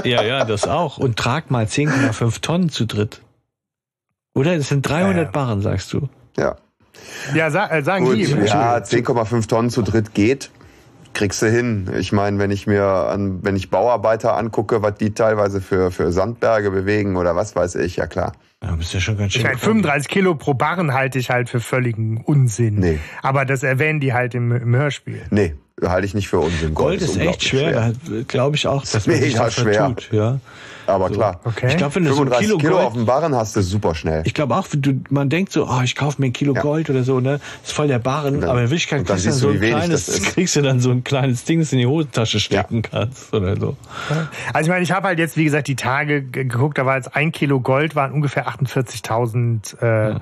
Ja, 0.06 0.22
ja, 0.24 0.46
das 0.46 0.66
auch. 0.68 0.98
Und 0.98 1.18
trag 1.18 1.50
mal 1.52 1.66
10,5 1.66 2.42
Tonnen 2.42 2.70
zu 2.70 2.86
dritt. 2.86 3.22
Oder? 4.36 4.56
Das 4.56 4.70
sind 4.70 4.88
300 4.88 5.26
Ja. 5.26 5.32
Barren, 5.32 5.62
sagst 5.62 5.92
du. 5.94 6.08
ja. 6.38 6.56
Ja, 7.34 7.50
sa 7.52 7.68
äh, 7.68 7.84
sagen 7.84 8.06
Gut, 8.06 8.16
die. 8.16 8.24
ja, 8.24 8.78
10,5 8.78 9.48
Tonnen 9.48 9.70
zu 9.70 9.82
dritt 9.82 10.14
geht. 10.14 10.52
Kriegst 11.14 11.42
du 11.42 11.50
hin. 11.50 11.90
Ich 11.98 12.12
meine, 12.12 12.38
wenn 12.38 12.52
ich 12.52 12.68
mir 12.68 12.86
an, 12.86 13.40
wenn 13.44 13.56
ich 13.56 13.72
Bauarbeiter 13.72 14.38
angucke, 14.38 14.84
was 14.84 14.96
die 14.96 15.14
teilweise 15.14 15.62
für, 15.62 15.90
für 15.90 16.12
Sandberge 16.12 16.70
bewegen 16.70 17.16
oder 17.16 17.36
was 17.36 17.56
weiß 17.56 17.76
ich, 17.76 17.96
ja 17.96 18.06
klar. 18.06 18.34
Ja, 18.64 18.76
bist 18.76 18.94
ja 18.94 19.00
schon 19.00 19.18
ganz 19.18 19.34
schön. 19.34 19.42
Ich 19.42 19.48
meine, 19.48 19.58
35 19.58 20.08
Kilo 20.10 20.36
pro 20.36 20.54
Barren 20.54 20.94
halte 20.94 21.18
ich 21.20 21.30
halt 21.30 21.50
für 21.50 21.60
völligen 21.60 22.22
Unsinn. 22.24 22.76
Nee. 22.76 23.00
Aber 23.22 23.46
das 23.46 23.64
erwähnen 23.64 24.00
die 24.00 24.14
halt 24.14 24.36
im, 24.36 24.52
im 24.52 24.76
Hörspiel. 24.76 25.22
Nee, 25.30 25.56
halte 25.84 26.06
ich 26.06 26.14
nicht 26.14 26.28
für 26.28 26.40
Unsinn. 26.40 26.74
Gold 26.74 27.02
ist 27.02 27.18
echt 27.18 27.20
unglaublich 27.20 27.48
schwer. 27.48 27.94
Da 28.06 28.22
glaube 28.28 28.56
ich 28.56 28.68
auch, 28.68 28.84
dass 28.86 29.08
man 29.08 29.16
sich 29.18 29.36
schwer. 29.36 29.52
vertut. 29.52 30.10
Ja. 30.12 30.40
Aber 30.88 31.10
klar. 31.10 31.40
Okay. 31.44 31.68
Ich 31.68 31.78
glaube, 31.78 31.94
wenn 31.96 32.06
du 32.06 32.14
so 32.14 32.22
ein 32.24 32.30
35 32.30 32.48
Kilo, 32.48 32.58
Kilo, 32.58 32.74
Gold 32.76 32.88
auf 32.88 32.94
dem 32.94 33.06
Barren 33.06 33.36
hast 33.36 33.56
du 33.56 33.62
super 33.62 33.94
schnell. 33.94 34.24
Ich 34.26 34.34
glaube 34.34 34.56
auch, 34.56 34.66
wenn 34.72 34.82
du, 34.82 34.94
man 35.10 35.30
denkt 35.30 35.52
so, 35.52 35.68
oh, 35.68 35.82
ich 35.84 35.96
kaufe 35.96 36.22
mir 36.22 36.28
ein 36.28 36.34
Kilo 36.34 36.54
Ja. 36.56 36.62
Gold 36.62 36.90
oder 36.90 37.04
so, 37.04 37.20
ne? 37.20 37.40
ist 37.64 37.74
voll 37.74 37.88
der 37.88 38.00
Barren, 38.00 38.42
dann- 38.42 38.50
aber 38.50 38.62
in 38.62 38.70
Wirklichkeit 38.70 39.06
kriegst 39.06 39.26
du, 39.26 39.32
so 39.34 39.50
ein 39.50 39.60
kleines, 39.60 40.06
das 40.08 40.16
ist. 40.20 40.26
kriegst 40.34 40.56
du 40.56 40.62
dann 40.62 40.80
so 40.80 40.90
ein 40.92 41.04
kleines 41.04 41.44
Ding, 41.44 41.60
das 41.60 41.70
du 41.70 41.76
in 41.76 41.82
die 41.82 41.88
Hosentasche 41.88 42.40
stecken 42.40 42.82
kannst 42.82 43.34
oder 43.34 43.60
so. 43.60 43.76
Also 44.54 44.62
ich 44.62 44.70
meine, 44.70 44.84
ich 44.84 44.92
habe 44.92 45.08
halt 45.08 45.20
jetzt, 45.20 45.36
wie 45.38 45.44
gesagt, 45.44 45.68
die 45.68 45.76
Tage 45.76 46.22
ge- 46.24 46.46
geguckt, 46.46 46.78
da 46.78 46.86
war 46.86 46.96
jetzt 46.96 47.16
ein 47.16 47.32
Kilo 47.32 47.60
Gold, 47.60 47.96
waren 47.96 48.12
ungefähr 48.14 48.48
48.000 48.48 49.82
äh, 49.82 50.16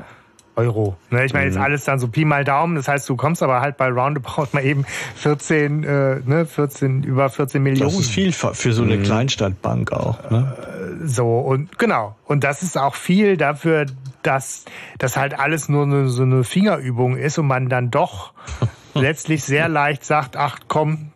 Euro. 0.56 0.96
Ne, 1.10 1.26
ich 1.26 1.34
meine, 1.34 1.46
Mhm. 1.48 1.52
jetzt 1.54 1.62
alles 1.62 1.84
dann 1.84 2.00
so 2.00 2.08
Pi 2.08 2.26
mal 2.26 2.44
Daumen, 2.44 2.76
das 2.76 2.88
heißt, 2.88 3.08
du 3.10 3.16
kommst 3.16 3.44
aber 3.44 3.62
halt 3.62 3.78
bei 3.78 3.90
Roundabout 3.90 4.48
mal 4.54 4.64
eben 4.64 4.86
14, 5.16 5.84
äh, 5.84 6.20
ne, 6.26 6.46
14, 6.46 7.04
über 7.04 7.30
14 7.30 7.62
Millionen. 7.62 7.90
Das 7.92 8.00
ist 8.00 8.12
viel 8.12 8.32
für 8.32 8.74
so 8.74 8.84
eine 8.84 9.00
Kleinstadtbank 9.00 9.92
auch. 9.92 10.30
Ne? 10.30 10.56
So, 11.04 11.40
und 11.40 11.78
genau. 11.78 12.16
Und 12.26 12.44
das 12.44 12.64
ist 12.64 12.78
auch 12.78 12.96
viel 12.96 13.38
dafür, 13.38 13.86
dass 14.24 14.66
das 14.98 15.18
halt 15.18 15.38
alles 15.40 15.70
nur 15.70 15.84
eine, 15.84 16.08
so 16.08 16.24
eine 16.24 16.44
Fingerübung 16.44 17.18
ist 17.18 17.38
und 17.38 17.48
man 17.48 17.70
dann 17.70 17.92
doch 17.92 18.34
letztlich 18.94 19.44
sehr 19.44 19.68
leicht 19.70 20.06
sagt, 20.06 20.38
ach 20.38 20.60
komm, 20.68 21.12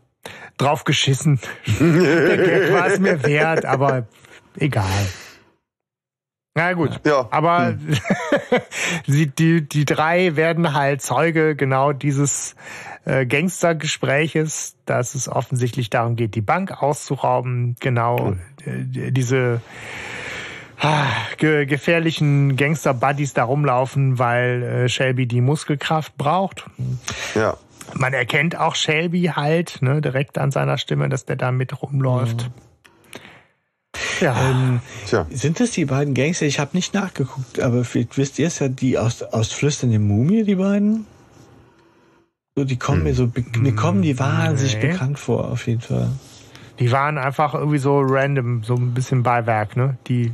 drauf 0.58 0.84
geschissen. 0.84 1.40
Der 1.80 2.38
Gag 2.38 2.74
war 2.74 2.88
es 2.88 3.00
mir 3.00 3.24
wert, 3.24 3.66
aber 3.66 4.04
egal. 4.58 4.86
Na 6.60 6.74
gut. 6.74 7.00
Ja. 7.06 7.26
Aber 7.32 7.76
sie, 9.08 9.28
die, 9.28 9.62
die 9.62 9.86
drei 9.86 10.36
werden 10.36 10.74
halt 10.74 11.02
Zeuge 11.02 11.56
genau 11.56 11.94
dieses 11.94 12.58
äh, 13.06 13.26
Gangstergespräches, 13.26 14.76
dass 14.86 15.16
es 15.16 15.30
offensichtlich 15.30 15.90
darum 15.90 16.18
geht, 16.18 16.36
die 16.36 16.42
Bank 16.42 16.84
auszurauben. 16.84 17.78
Genau. 17.80 18.36
äh, 18.66 19.12
diese 19.12 19.62
ah, 20.82 21.06
ge 21.38 21.66
gefährlichen 21.66 22.58
Gangster-Buddies 22.58 23.34
da 23.34 23.46
rumlaufen, 23.46 24.20
weil 24.20 24.62
äh, 24.62 24.90
Shelby 24.90 25.28
die 25.28 25.40
Muskelkraft 25.40 26.18
braucht. 26.18 26.66
Ja. 27.36 27.56
Man 27.94 28.12
erkennt 28.12 28.60
auch 28.60 28.76
Shelby 28.76 29.32
halt 29.34 29.82
ne, 29.82 30.02
direkt 30.02 30.38
an 30.38 30.52
seiner 30.52 30.78
Stimme, 30.78 31.08
dass 31.08 31.24
der 31.24 31.38
da 31.38 31.54
mit 31.54 31.82
rumläuft. 31.82 32.52
Ja. 34.20 34.36
Ähm, 34.50 34.82
Tja. 35.08 35.26
sind 35.30 35.60
das 35.60 35.72
die 35.72 35.86
beiden 35.86 36.14
Gangster? 36.14 36.46
Ich 36.46 36.60
habe 36.60 36.72
nicht 36.74 36.94
nachgeguckt, 36.94 37.60
aber 37.60 37.84
vielleicht 37.84 38.18
wisst 38.18 38.40
ihr 38.40 38.48
es 38.48 38.60
ja, 38.60 38.68
die 38.68 38.98
aus, 38.98 39.24
aus 39.24 39.52
Flüsternde 39.52 40.00
Mumie, 40.00 40.44
die 40.44 40.56
beiden? 40.56 41.06
So, 42.56 42.66
die 42.66 42.78
kommen 42.78 43.04
mir 43.04 43.14
so, 43.14 43.30
mir 43.58 43.76
kommen 43.76 44.02
die 44.02 44.20
wahnsinnig 44.20 44.76
Nee. 44.82 44.88
bekannt 44.92 45.20
vor, 45.20 45.50
auf 45.52 45.66
jeden 45.68 45.82
Fall. 45.82 46.10
Die 46.80 46.92
waren 46.92 47.18
einfach 47.18 47.54
irgendwie 47.54 47.78
so 47.78 48.00
random, 48.02 48.64
so 48.64 48.76
ein 48.76 48.94
bisschen 48.94 49.24
Beiwerk, 49.24 49.76
ne? 49.78 49.98
Die, 50.08 50.32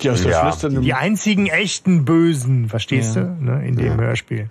Die 0.00 0.10
aus 0.10 0.22
der 0.22 0.32
Ja. 0.32 0.42
Flüsternde 0.42 0.80
die 0.80 0.94
einzigen 0.94 1.46
echten 1.46 2.04
Bösen, 2.04 2.68
verstehst 2.68 3.16
Ja. 3.16 3.22
du, 3.22 3.44
ne? 3.44 3.66
In 3.66 3.76
dem 3.76 4.00
Hörspiel. 4.00 4.48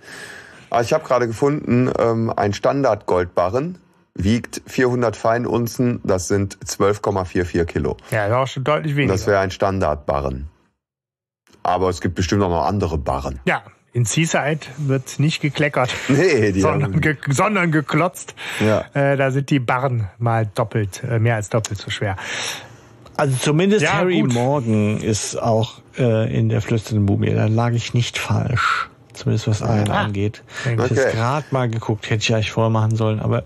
Aber 0.70 0.82
ich 0.82 0.92
habe 0.92 1.04
gerade 1.04 1.26
gefunden, 1.26 1.90
ähm, 1.98 2.32
ein 2.36 2.52
Standard-Goldbarren 2.52 3.78
wiegt 4.24 4.62
400 4.66 5.16
Feinunzen, 5.16 6.00
das 6.04 6.28
sind 6.28 6.58
12,44 6.64 7.64
Kilo. 7.64 7.96
Ja, 8.10 8.28
das 8.28 8.30
ist 8.30 8.34
auch 8.36 8.46
schon 8.54 8.64
deutlich 8.64 8.96
weniger. 8.96 9.12
das 9.14 9.26
wäre 9.26 9.40
ein 9.40 9.50
Standardbarren. 9.50 10.48
Aber 11.62 11.88
es 11.90 12.00
gibt 12.00 12.14
bestimmt 12.14 12.42
auch 12.42 12.48
noch 12.50 12.64
andere 12.64 12.98
Barren. 12.98 13.40
ja, 13.44 13.62
in 13.92 14.04
Seaside 14.04 14.60
wird 14.78 15.18
nicht 15.18 15.40
gekleckert, 15.42 15.92
Nee, 16.08 16.52
die 16.52 16.60
sondern, 16.60 17.00
ge 17.00 17.16
sondern 17.28 17.72
geklotzt. 17.72 18.36
Ja. 18.60 18.84
Äh, 18.94 19.16
da 19.16 19.32
sind 19.32 19.50
die 19.50 19.58
Barren 19.58 20.08
mal 20.18 20.46
doppelt, 20.46 21.02
äh, 21.02 21.18
mehr 21.18 21.34
als 21.34 21.48
doppelt 21.48 21.78
so 21.80 21.90
schwer. 21.90 22.16
Also 23.16 23.36
zumindest 23.36 23.82
Ja, 23.82 23.94
Harry 23.94 24.20
gut. 24.20 24.32
Morgan 24.32 24.98
ist 25.00 25.34
auch 25.36 25.80
äh, 25.98 26.32
in 26.34 26.48
der 26.48 26.62
flüsternden 26.62 27.04
Mumie. 27.04 27.34
Da 27.34 27.46
lag 27.46 27.72
ich 27.72 27.92
nicht 27.92 28.16
falsch. 28.16 28.88
Zumindest 29.20 29.48
was 29.48 29.62
einen 29.62 29.90
Ah. 29.90 30.00
angeht. 30.04 30.42
Sehr 30.64 30.72
Ich 30.74 30.80
jetzt 30.80 30.92
Okay. 30.92 31.12
gerade 31.12 31.44
mal 31.50 31.68
geguckt, 31.68 32.08
hätte 32.08 32.22
ich 32.22 32.32
eigentlich 32.34 32.50
vorher 32.52 32.70
machen 32.70 32.96
sollen, 32.96 33.20
aber 33.20 33.42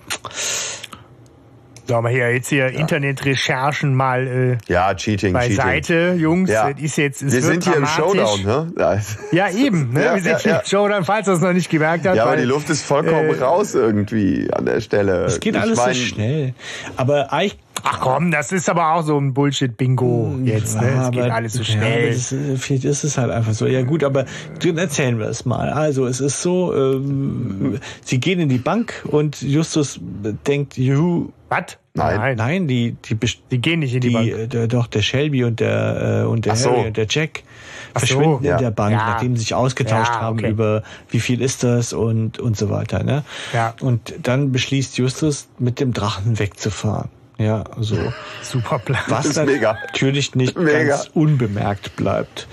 Sollen 1.87 2.03
wir 2.05 2.09
hier 2.11 2.33
jetzt 2.33 2.49
hier 2.49 2.69
Internetrecherchen 2.69 3.95
mal 3.95 4.27
äh, 4.27 4.73
ja, 4.73 4.95
Cheating, 4.95 5.35
Cheating. 5.35 5.57
beiseite, 5.57 6.15
Jungs. 6.17 6.49
Ja. 6.49 6.71
Es 6.71 6.81
ist 6.81 6.97
jetzt, 6.97 7.23
es 7.23 7.33
Wir 7.35 7.43
wird 7.43 7.63
sind 7.63 7.65
hier 7.65 7.77
im 7.77 7.85
dramatisch. 7.85 8.31
Showdown, 8.31 8.43
ne? 8.43 8.73
Ja. 8.79 8.99
Ja, 9.33 9.51
eben. 9.55 9.93
Ne? 9.93 10.03
Ja, 10.03 10.15
wir 10.15 10.23
sind 10.23 10.33
ja, 10.33 10.39
hier 10.39 10.53
ja. 10.53 10.59
im 10.61 10.67
Showdown, 10.67 11.05
falls 11.05 11.27
das 11.27 11.41
noch 11.41 11.53
nicht 11.53 11.69
gemerkt 11.69 12.07
hat. 12.07 12.17
Ja, 12.17 12.23
aber 12.23 12.33
weil, 12.33 12.39
die 12.39 12.45
Luft 12.47 12.71
ist 12.71 12.87
vollkommen 12.87 13.29
äh, 13.35 13.43
raus 13.43 13.75
irgendwie 13.75 14.49
an 14.51 14.65
der 14.65 14.81
Stelle. 14.81 15.25
es 15.27 15.41
geht 15.41 15.57
Ich 15.57 15.61
alles 15.61 15.77
mein, 15.77 15.95
so 15.95 16.01
schnell. 16.01 16.55
Aber 16.97 17.31
eigentlich 17.35 17.59
Ach 17.87 18.01
komm, 18.01 18.31
das 18.31 18.51
ist 18.51 18.69
aber 18.71 18.95
auch 18.95 19.03
so 19.03 19.19
ein 19.19 19.35
Bullshit-Bingo 19.35 20.37
jetzt. 20.45 20.81
Ne? 20.81 20.89
Es 21.05 21.11
geht 21.11 21.31
alles 21.31 21.53
so 21.53 21.59
Ja, 21.61 21.65
schnell. 21.65 22.13
das, 22.13 22.33
äh, 22.33 22.57
vielleicht 22.57 22.85
ist 22.85 23.05
es 23.05 23.19
halt 23.19 23.31
einfach 23.31 23.53
so. 23.53 23.67
Ja 23.67 23.83
gut, 23.83 24.03
aber 24.03 24.25
dann 24.61 24.79
erzählen 24.79 25.19
wir 25.19 25.27
es 25.27 25.45
mal. 25.45 25.69
Also 25.71 26.07
es 26.07 26.21
ist 26.21 26.41
so, 26.41 26.75
ähm, 26.75 27.79
sie 28.03 28.19
gehen 28.21 28.41
in 28.41 28.49
die 28.49 28.59
Bank 28.59 29.05
und 29.07 29.43
Justus 29.43 30.01
denkt, 30.47 30.79
juhu, 30.79 31.29
Was? 31.51 31.77
Nein. 31.97 32.37
nein, 32.37 32.67
die, 32.67 32.97
die, 33.05 33.15
best- 33.15 33.43
Die 33.53 33.59
gehen 33.61 33.79
nicht 33.81 33.95
in 33.95 34.01
die, 34.01 34.09
die, 34.09 34.15
Bank. 34.15 34.29
äh, 34.29 34.47
der, 34.49 34.67
doch 34.67 34.87
der 34.89 35.03
Shelby 35.03 35.45
und 35.45 35.61
der 35.61 36.23
äh, 36.25 36.27
und 36.27 36.45
der 36.47 36.57
so. 36.57 36.71
Harry 36.71 36.87
und 36.89 36.97
der 36.97 37.07
Jack 37.09 37.45
Ach 37.93 38.01
so. 38.01 38.07
verschwinden 38.07 38.45
Ja. 38.45 38.57
in 38.57 38.63
der 38.65 38.71
Bank, 38.73 38.93
Ja. 38.93 39.11
nachdem 39.11 39.37
sie 39.37 39.41
sich 39.43 39.55
ausgetauscht 39.55 40.11
Ja, 40.13 40.21
haben 40.23 40.39
okay. 40.39 40.51
über 40.51 40.83
wie 41.11 41.21
viel 41.21 41.41
ist 41.41 41.63
das 41.63 41.93
und 41.93 42.41
und 42.41 42.57
so 42.57 42.69
weiter. 42.71 43.05
Ne? 43.05 43.23
Ja. 43.53 43.75
Und 43.81 44.15
dann 44.23 44.51
beschließt 44.51 44.99
Justus 44.99 45.49
mit 45.61 45.79
dem 45.79 45.93
Drachen 45.93 46.39
wegzufahren. 46.41 47.11
Ja, 47.39 47.65
so. 47.81 47.97
Super 48.43 48.79
Plan. 48.79 49.03
Was 49.09 49.27
ist 49.27 49.37
dann 49.37 49.47
mega. 49.47 49.77
natürlich 49.87 50.35
nicht 50.35 50.57
Mega. 50.57 50.85
ganz 50.85 51.11
unbemerkt 51.15 51.97
bleibt. 51.97 52.47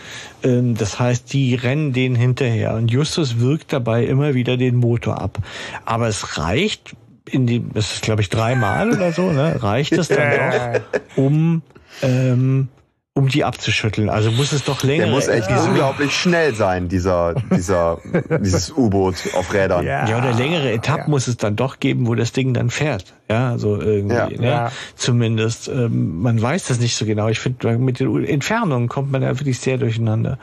Ähm, 0.44 0.76
Das 0.76 1.00
heißt, 1.00 1.32
die 1.34 1.54
rennen 1.56 1.94
denen 1.94 2.16
hinterher 2.16 2.74
und 2.74 2.90
Justus 2.90 3.40
wirkt 3.40 3.74
dabei 3.74 4.06
immer 4.06 4.34
wieder 4.34 4.58
den 4.58 4.76
Motor 4.76 5.22
ab. 5.22 5.38
Aber 5.86 6.08
es 6.08 6.38
reicht 6.38 6.96
in 7.30 7.46
die, 7.48 7.64
das 7.74 7.94
ist 7.94 8.02
glaube 8.02 8.22
ich 8.22 8.30
dreimal 8.30 8.92
oder 8.92 9.12
so, 9.12 9.32
ne? 9.32 9.62
Reicht 9.62 9.92
es 9.94 10.08
dann 10.08 10.82
doch, 10.82 10.82
um 11.16 11.62
ähm, 12.02 12.68
um 13.14 13.28
die 13.28 13.44
abzuschütteln. 13.44 14.10
Also 14.10 14.32
muss 14.32 14.54
es 14.54 14.64
doch 14.64 14.84
länger. 14.84 15.04
Der 15.06 15.14
muss 15.14 15.28
echt 15.28 15.50
diese- 15.50 15.68
unglaublich 15.68 16.14
schnell 16.16 16.56
sein, 16.56 16.88
dieser, 16.88 17.36
dieser, 17.54 18.00
dieses 18.42 18.72
U-Boot 18.72 19.16
auf 19.36 19.54
Rädern. 19.54 19.86
Ja. 19.86 20.08
Ja, 20.08 20.18
oder 20.20 20.32
längere 20.34 20.72
Etappen 20.72 21.06
ja. 21.06 21.10
muss 21.10 21.28
es 21.28 21.36
dann 21.36 21.58
doch 21.58 21.80
geben, 21.82 22.08
wo 22.08 22.16
das 22.16 22.32
Ding 22.32 22.54
dann 22.54 22.70
fährt. 22.70 23.14
Ja, 23.30 23.58
so 23.58 23.82
irgendwie. 23.82 24.16
Ja. 24.16 24.30
Ne? 24.30 24.38
Ja. 24.48 24.72
Zumindest. 24.96 25.68
Ähm, 25.68 26.22
man 26.22 26.42
weiß 26.42 26.68
das 26.68 26.80
nicht 26.80 26.96
so 26.96 27.06
genau. 27.06 27.28
Ich 27.28 27.40
finde, 27.40 27.78
mit 27.80 28.00
den 28.00 28.24
Entfernungen 28.26 28.88
kommt 28.88 29.12
man 29.12 29.22
da 29.22 29.38
wirklich 29.38 29.60
sehr 29.60 29.78
durcheinander. 29.78 30.38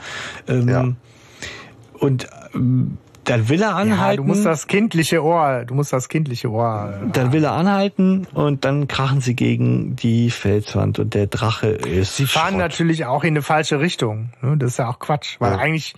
Ähm, 0.47 0.69
Ja. 0.69 0.89
Und 1.99 2.29
ähm, 2.55 2.99
dann 3.29 3.49
will 3.49 3.63
er 3.63 3.69
ja, 3.71 3.77
anhalten. 3.77 4.23
du 4.23 4.29
musst 4.29 4.45
das 4.47 4.67
kindliche 4.67 5.23
Ohr, 5.25 5.65
du 5.67 5.75
musst 5.75 5.93
das 5.93 6.09
kindliche 6.09 6.51
Ohr. 6.51 6.95
äh, 7.03 7.11
dann 7.13 7.33
will 7.33 7.45
er 7.45 7.53
anhalten 7.53 8.27
und 8.35 8.65
dann 8.65 8.89
krachen 8.89 9.21
sie 9.21 9.35
gegen 9.37 9.97
die 9.97 10.31
Felswand 10.31 10.99
und 10.99 11.15
der 11.15 11.27
Drache 11.27 11.69
ist. 11.69 12.17
Sie 12.17 12.27
fahren 12.27 12.51
Schrott. 12.51 12.59
natürlich 12.59 13.07
auch 13.07 13.25
in 13.25 13.31
eine 13.35 13.43
falsche 13.43 13.81
Richtung. 13.81 14.31
Ne? 14.43 14.57
Das 14.57 14.73
ist 14.73 14.79
ja 14.79 14.89
auch 14.89 14.99
Quatsch. 14.99 15.37
Weil 15.39 15.53
Ja. 15.53 15.59
eigentlich, 15.59 15.95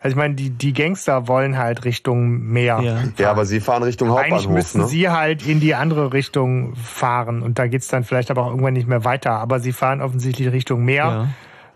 also 0.00 0.14
ich 0.14 0.16
meine, 0.16 0.34
die, 0.34 0.50
die 0.50 0.72
Gangster 0.72 1.28
wollen 1.28 1.58
halt 1.58 1.84
Richtung 1.84 2.40
Meer. 2.40 2.80
Ja. 2.82 2.98
Ja, 3.18 3.30
aber 3.30 3.44
sie 3.44 3.60
fahren 3.60 3.82
Richtung 3.82 4.08
Eigentlich 4.10 4.32
Hauptbahnhof. 4.32 4.54
müssten 4.56 4.78
Ne? 4.80 4.86
sie 4.86 5.08
halt 5.10 5.46
in 5.46 5.60
die 5.60 5.74
andere 5.74 6.12
Richtung 6.12 6.74
fahren 6.76 7.42
und 7.42 7.58
da 7.58 7.66
geht's 7.66 7.88
dann 7.88 8.04
vielleicht 8.04 8.30
aber 8.30 8.44
auch 8.44 8.50
irgendwann 8.50 8.72
nicht 8.74 8.88
mehr 8.88 9.04
weiter. 9.04 9.32
Aber 9.32 9.60
sie 9.60 9.72
fahren 9.72 10.00
offensichtlich 10.00 10.50
Richtung 10.52 10.84
Meer, 10.84 11.04
Ja. 11.04 11.28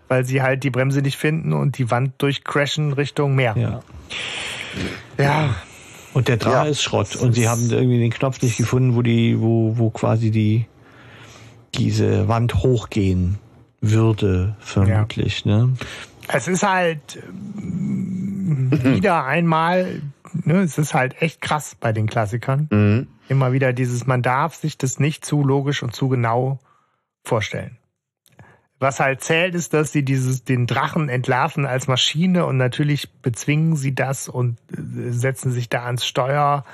Weil 0.07 0.25
sie 0.25 0.41
halt 0.41 0.63
die 0.63 0.69
Bremse 0.69 1.01
nicht 1.01 1.17
finden 1.17 1.53
und 1.53 1.77
die 1.77 1.89
Wand 1.91 2.13
durchcrashen 2.19 2.93
Richtung 2.93 3.35
Meer. 3.35 3.55
Ja. 3.57 3.81
Ja, 5.17 5.55
Und 6.13 6.27
der 6.27 6.37
Drache 6.37 6.65
Ja. 6.65 6.71
ist 6.71 6.81
Schrott. 6.83 7.15
Und 7.15 7.33
sie 7.33 7.47
haben 7.47 7.69
irgendwie 7.69 7.99
den 7.99 8.11
Knopf 8.11 8.41
nicht 8.41 8.57
gefunden, 8.57 8.95
wo 8.95 9.01
die, 9.01 9.39
wo, 9.39 9.77
wo 9.77 9.89
quasi 9.89 10.31
die 10.31 10.65
diese 11.75 12.27
Wand 12.27 12.55
hochgehen 12.55 13.37
würde, 13.81 14.55
vermutlich. 14.59 15.45
Ne? 15.45 15.73
es 16.27 16.47
ist 16.47 16.63
halt 16.63 17.21
ähm, 17.57 18.69
wieder 18.71 19.25
einmal, 19.25 20.01
ne, 20.33 20.61
es 20.61 20.77
ist 20.77 20.93
halt 20.93 21.21
echt 21.21 21.41
krass 21.41 21.75
bei 21.79 21.91
den 21.93 22.07
Klassikern. 22.07 22.67
Mhm. 22.71 23.07
Immer 23.27 23.51
wieder 23.53 23.73
dieses, 23.73 24.07
man 24.07 24.21
darf 24.21 24.55
sich 24.55 24.77
das 24.77 24.99
nicht 24.99 25.25
zu 25.25 25.43
logisch 25.43 25.83
und 25.83 25.93
zu 25.95 26.09
genau 26.09 26.59
vorstellen. 27.23 27.77
Was 28.79 28.99
halt 28.99 29.21
zählt, 29.21 29.55
ist, 29.55 29.73
dass 29.73 29.91
sie 29.91 30.03
dieses, 30.03 30.43
den 30.43 30.67
Drachen 30.67 31.07
entlarven 31.07 31.65
als 31.65 31.87
Maschine 31.87 32.45
und 32.45 32.57
natürlich 32.57 33.09
bezwingen 33.21 33.75
sie 33.75 33.95
das 33.95 34.27
und 34.27 34.57
äh, 34.71 35.11
setzen 35.11 35.51
sich 35.51 35.69
da 35.69 35.85
ans 35.85 36.05
Steuer 36.05 36.65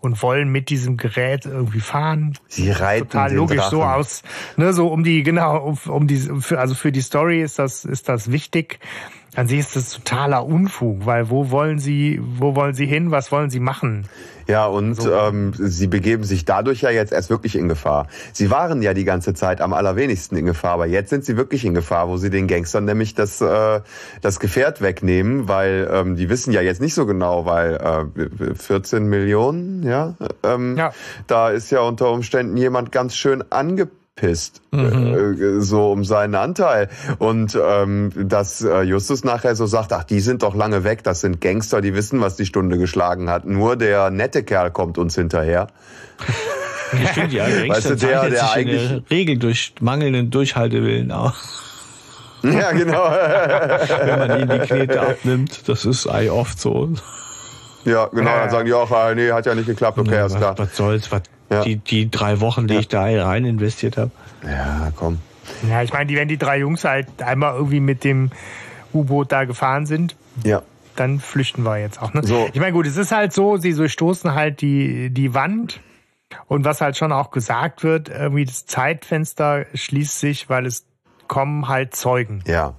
und 0.00 0.22
wollen 0.22 0.50
mit 0.50 0.68
diesem 0.68 0.96
Gerät 0.96 1.46
irgendwie 1.46 1.80
fahren. 1.80 2.36
Sie 2.48 2.70
reiten 2.70 3.08
Total 3.08 3.30
den 3.30 3.38
logisch 3.38 3.58
Drachen. 3.58 3.70
so 3.70 3.82
aus, 3.84 4.22
ne, 4.56 4.72
so 4.72 4.88
um 4.88 5.02
die, 5.02 5.22
genau, 5.22 5.58
um, 5.64 5.78
um 5.86 6.06
die, 6.06 6.18
für, 6.18 6.58
also 6.58 6.74
für 6.74 6.92
die 6.92 7.00
Story 7.00 7.42
ist 7.42 7.58
das, 7.58 7.84
ist 7.84 8.08
das 8.08 8.30
wichtig. 8.30 8.80
An 9.36 9.48
sich 9.48 9.58
ist 9.60 9.74
das 9.74 9.90
totaler 9.90 10.46
Unfug, 10.46 11.06
weil 11.06 11.28
wo 11.28 11.50
wollen 11.50 11.78
sie, 11.78 12.20
wo 12.38 12.54
wollen 12.54 12.74
sie 12.74 12.86
hin, 12.86 13.10
was 13.10 13.32
wollen 13.32 13.50
sie 13.50 13.58
machen? 13.60 14.06
Ja, 14.46 14.66
und 14.66 14.94
So. 14.94 15.10
ähm, 15.12 15.52
sie 15.56 15.86
begeben 15.86 16.22
sich 16.22 16.44
dadurch 16.44 16.82
ja 16.82 16.90
jetzt 16.90 17.12
erst 17.12 17.30
wirklich 17.30 17.56
in 17.56 17.66
Gefahr. 17.68 18.06
Sie 18.32 18.50
waren 18.50 18.82
ja 18.82 18.92
die 18.94 19.04
ganze 19.04 19.32
Zeit 19.34 19.60
am 19.62 19.72
allerwenigsten 19.72 20.36
in 20.36 20.44
Gefahr, 20.46 20.72
aber 20.74 20.86
jetzt 20.86 21.10
sind 21.10 21.24
sie 21.24 21.36
wirklich 21.36 21.64
in 21.64 21.72
Gefahr, 21.74 22.08
wo 22.08 22.16
sie 22.18 22.28
den 22.30 22.46
Gangstern 22.46 22.84
nämlich 22.84 23.14
das, 23.14 23.40
äh, 23.40 23.80
das 24.20 24.38
Gefährt 24.40 24.82
wegnehmen, 24.82 25.48
weil 25.48 25.88
ähm, 25.90 26.14
die 26.16 26.28
wissen 26.28 26.52
ja 26.52 26.60
jetzt 26.60 26.80
nicht 26.80 26.94
so 26.94 27.06
genau, 27.06 27.46
weil 27.46 27.74
äh, 27.74 28.54
14 28.54 29.06
Millionen, 29.06 29.82
ja, 29.82 30.14
ähm, 30.42 30.76
Ja. 30.76 30.92
da 31.26 31.48
ist 31.48 31.70
ja 31.70 31.80
unter 31.80 32.10
Umständen 32.12 32.56
jemand 32.56 32.92
ganz 32.92 33.16
schön 33.16 33.42
angepisst. 34.24 34.60
äh, 34.72 35.60
so 35.60 35.90
um 35.92 36.04
seinen 36.04 36.34
Anteil 36.34 36.88
und 37.18 37.58
ähm, 37.60 38.10
dass 38.16 38.62
äh, 38.62 38.82
Justus 38.82 39.24
nachher 39.24 39.56
so 39.56 39.66
sagt, 39.66 39.92
ach 39.92 40.04
die 40.04 40.20
sind 40.20 40.42
doch 40.42 40.54
lange 40.54 40.84
weg, 40.84 41.02
das 41.02 41.20
sind 41.20 41.40
Gangster, 41.40 41.80
die 41.80 41.94
wissen, 41.94 42.20
was 42.20 42.36
die 42.36 42.46
Stunde 42.46 42.78
geschlagen 42.78 43.28
hat. 43.30 43.44
Nur 43.44 43.76
der 43.76 44.10
nette 44.10 44.42
Kerl 44.44 44.70
kommt 44.70 44.98
uns 44.98 45.14
hinterher. 45.14 45.68
Ich 46.92 47.08
finde 47.10 47.34
ja, 47.36 47.46
Gangster 47.48 47.68
Weißt 47.74 47.90
du, 47.90 48.06
der- 48.06 48.30
der 48.30 48.52
eigentlich- 48.52 49.02
Regel 49.10 49.38
durch 49.38 49.74
mangelnden 49.80 50.30
Durchhaltewillen 50.30 51.10
auch. 51.12 51.34
Ja, 52.46 52.72
genau. 52.72 53.04
Wenn 53.08 54.18
man 54.18 54.38
ihnen 54.38 54.50
die 54.50 54.58
Knete 54.66 55.00
abnimmt, 55.00 55.66
das 55.66 55.86
ist 55.86 56.06
oft 56.06 56.60
so. 56.60 56.90
Ja, 57.84 58.06
genau. 58.06 58.30
Dann 58.30 58.50
sagen 58.50 58.66
die 58.66 58.72
auch, 58.72 58.90
ah, 58.90 59.14
nee, 59.14 59.30
hat 59.32 59.46
ja 59.46 59.54
nicht 59.54 59.66
geklappt, 59.66 59.98
okay, 59.98 60.14
Ja, 60.14 60.26
ist 60.26 60.36
klar. 60.36 60.58
was, 60.58 60.76
soll's, 60.76 61.10
was 61.12 61.22
Ja. 61.50 61.62
die, 61.62 61.76
die 61.76 62.10
drei 62.10 62.40
Wochen, 62.40 62.66
die 62.66 62.76
ich 62.76 62.88
da 62.88 63.02
rein 63.04 63.44
investiert 63.44 63.96
habe. 63.96 64.10
Ja, 64.42 64.92
komm. 64.96 65.18
Ja, 65.68 65.82
ich 65.82 65.92
meine, 65.92 66.06
die, 66.06 66.16
wenn 66.16 66.28
die 66.28 66.38
drei 66.38 66.58
Jungs 66.58 66.84
halt 66.84 67.06
einmal 67.22 67.54
irgendwie 67.54 67.80
mit 67.80 68.02
dem 68.04 68.30
U-Boot 68.92 69.30
da 69.32 69.44
gefahren 69.44 69.86
sind, 69.86 70.16
Ja. 70.44 70.62
dann 70.96 71.20
flüchten 71.20 71.62
wir 71.64 71.78
jetzt 71.78 72.00
auch. 72.00 72.14
Ne? 72.14 72.22
So. 72.24 72.48
Ich 72.52 72.60
meine, 72.60 72.72
gut, 72.72 72.86
es 72.86 72.96
ist 72.96 73.12
halt 73.12 73.32
so, 73.32 73.56
sie 73.58 73.72
so 73.72 73.86
stoßen 73.88 74.34
halt 74.34 74.60
die, 74.60 75.10
die 75.10 75.34
Wand 75.34 75.80
Und 76.48 76.64
was 76.64 76.80
halt 76.80 76.96
schon 76.96 77.12
auch 77.12 77.30
gesagt 77.30 77.84
wird, 77.84 78.08
irgendwie 78.08 78.44
das 78.44 78.66
Zeitfenster 78.66 79.66
schließt 79.74 80.18
sich, 80.18 80.48
weil 80.48 80.66
es 80.66 80.84
kommen 81.28 81.68
halt 81.68 81.94
Zeugen. 81.94 82.42
Ja. 82.46 82.74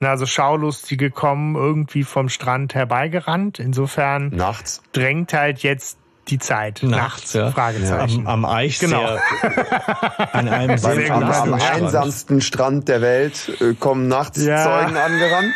Also 0.00 0.26
Schaulustige 0.26 1.10
kommen 1.10 1.56
irgendwie 1.56 2.04
vom 2.04 2.28
Strand 2.28 2.74
herbeigerannt. 2.74 3.58
Insofern 3.58 4.28
Nachts. 4.28 4.82
drängt 4.92 5.32
halt 5.32 5.60
jetzt 5.60 5.98
die 6.28 6.38
Zeit. 6.38 6.80
Nachts, 6.82 7.32
ja. 7.34 7.50
Fragezeichen. 7.50 8.26
Am, 8.26 8.44
am 8.44 8.50
Eich 8.52 8.78
Genau. 8.78 9.04
an 10.32 10.48
einem 10.48 10.78
sehr 10.78 10.94
Sehr 10.94 11.14
Am, 11.14 11.24
am 11.24 11.54
einsamsten 11.54 12.40
Strand 12.40 12.88
der 12.88 13.00
Welt 13.00 13.52
äh, 13.60 13.74
kommen 13.74 14.08
nachts 14.08 14.44
Ja. 14.44 14.62
Zeugen 14.64 14.96
angerannt. 14.96 15.54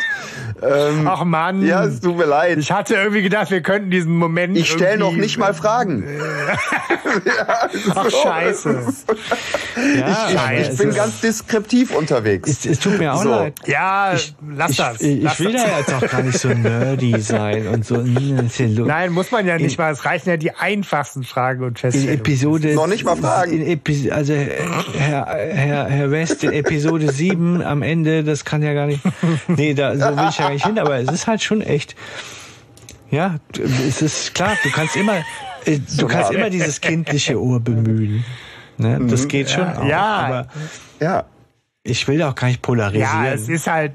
Ähm, 0.61 1.07
Ach 1.07 1.23
Mann. 1.23 1.61
ja, 1.65 1.83
es 1.85 2.01
tut 2.01 2.17
mir 2.17 2.25
leid. 2.25 2.57
Ich 2.57 2.71
hatte 2.71 2.95
irgendwie 2.95 3.21
gedacht, 3.21 3.49
wir 3.51 3.61
könnten 3.61 3.89
diesen 3.91 4.15
Moment. 4.17 4.57
Ich 4.57 4.69
stelle 4.71 4.97
noch 4.97 5.13
nicht 5.13 5.37
mal 5.37 5.53
Fragen. 5.53 6.03
Ach, 7.95 8.09
scheiße. 8.09 8.83
Ja, 9.97 10.51
Ich- 10.51 10.59
Ich 10.61 10.67
es 10.69 10.77
bin 10.77 10.93
ganz 10.93 11.21
deskriptiv 11.21 11.95
unterwegs. 11.95 12.49
es, 12.49 12.65
es 12.65 12.79
tut 12.79 12.97
mir 12.97 13.13
auch 13.13 13.23
So. 13.23 13.29
leid. 13.29 13.53
Ja, 13.65 14.13
lass 14.55 14.71
Ich, 14.71 14.77
das. 14.77 15.01
ich, 15.01 15.23
lass 15.23 15.39
ich 15.39 15.45
will 15.45 15.53
das. 15.53 15.63
da 15.63 15.77
jetzt 15.79 15.93
auch 15.93 16.09
gar 16.11 16.21
nicht 16.23 16.39
so 16.39 16.49
nerdy 16.49 17.19
sein 17.21 17.67
und 17.67 17.85
so. 17.85 18.01
ja 18.01 18.41
Nein, 18.85 19.11
muss 19.11 19.31
man 19.31 19.45
ja 19.47 19.57
nicht 19.57 19.77
mal. 19.77 19.91
Es 19.91 20.05
reichen 20.05 20.29
ja 20.29 20.37
die 20.37 20.53
einfachsten 20.59 21.23
Fragen 21.23 21.61
und 21.63 21.69
in 21.69 21.75
Feststellungen. 21.77 22.19
Episode. 22.19 22.75
Noch 22.75 22.87
nicht 22.87 23.03
mal 23.05 23.15
fragen. 23.15 23.51
In 23.53 23.65
Epi 23.65 24.11
also, 24.11 24.33
Herr, 24.33 25.25
Herr, 25.27 25.85
Herr 25.87 26.11
West, 26.11 26.43
in 26.43 26.51
Episode 26.51 27.11
7 27.11 27.61
am 27.61 27.81
Ende, 27.81 28.23
das 28.23 28.45
kann 28.45 28.61
ja 28.61 28.73
gar 28.73 28.85
nicht. 28.87 29.01
Nee, 29.47 29.73
da, 29.73 29.95
so 29.95 30.05
will 30.17 30.27
ich 30.29 30.37
ja 30.37 30.45
gar 30.45 30.53
nicht 30.53 30.65
hin, 30.65 30.79
aber 30.79 30.97
es 30.97 31.11
ist 31.11 31.27
halt 31.27 31.41
schon 31.41 31.61
echt. 31.61 31.95
Ja, 33.11 33.37
es 33.87 34.01
ist 34.01 34.35
klar, 34.35 34.53
du 34.63 34.69
kannst 34.69 34.95
immer, 34.95 35.17
äh, 35.65 35.79
du 35.97 36.07
kannst 36.07 36.31
immer 36.31 36.49
dieses 36.49 36.79
kindliche 36.79 37.41
Ohr 37.41 37.59
bemühen. 37.59 38.23
Ne? 38.77 38.99
Das 39.09 39.27
geht 39.27 39.49
schon 39.49 39.67
auch. 39.67 39.83
Ja. 39.85 40.05
Aber 40.05 40.47
Ja. 40.99 41.23
ich 41.83 42.07
will 42.07 42.17
da 42.19 42.29
auch 42.29 42.35
gar 42.35 42.47
nicht 42.47 42.61
polarisieren. 42.61 43.25
Ja, 43.25 43.31
es 43.33 43.49
ist 43.49 43.67
halt. 43.67 43.93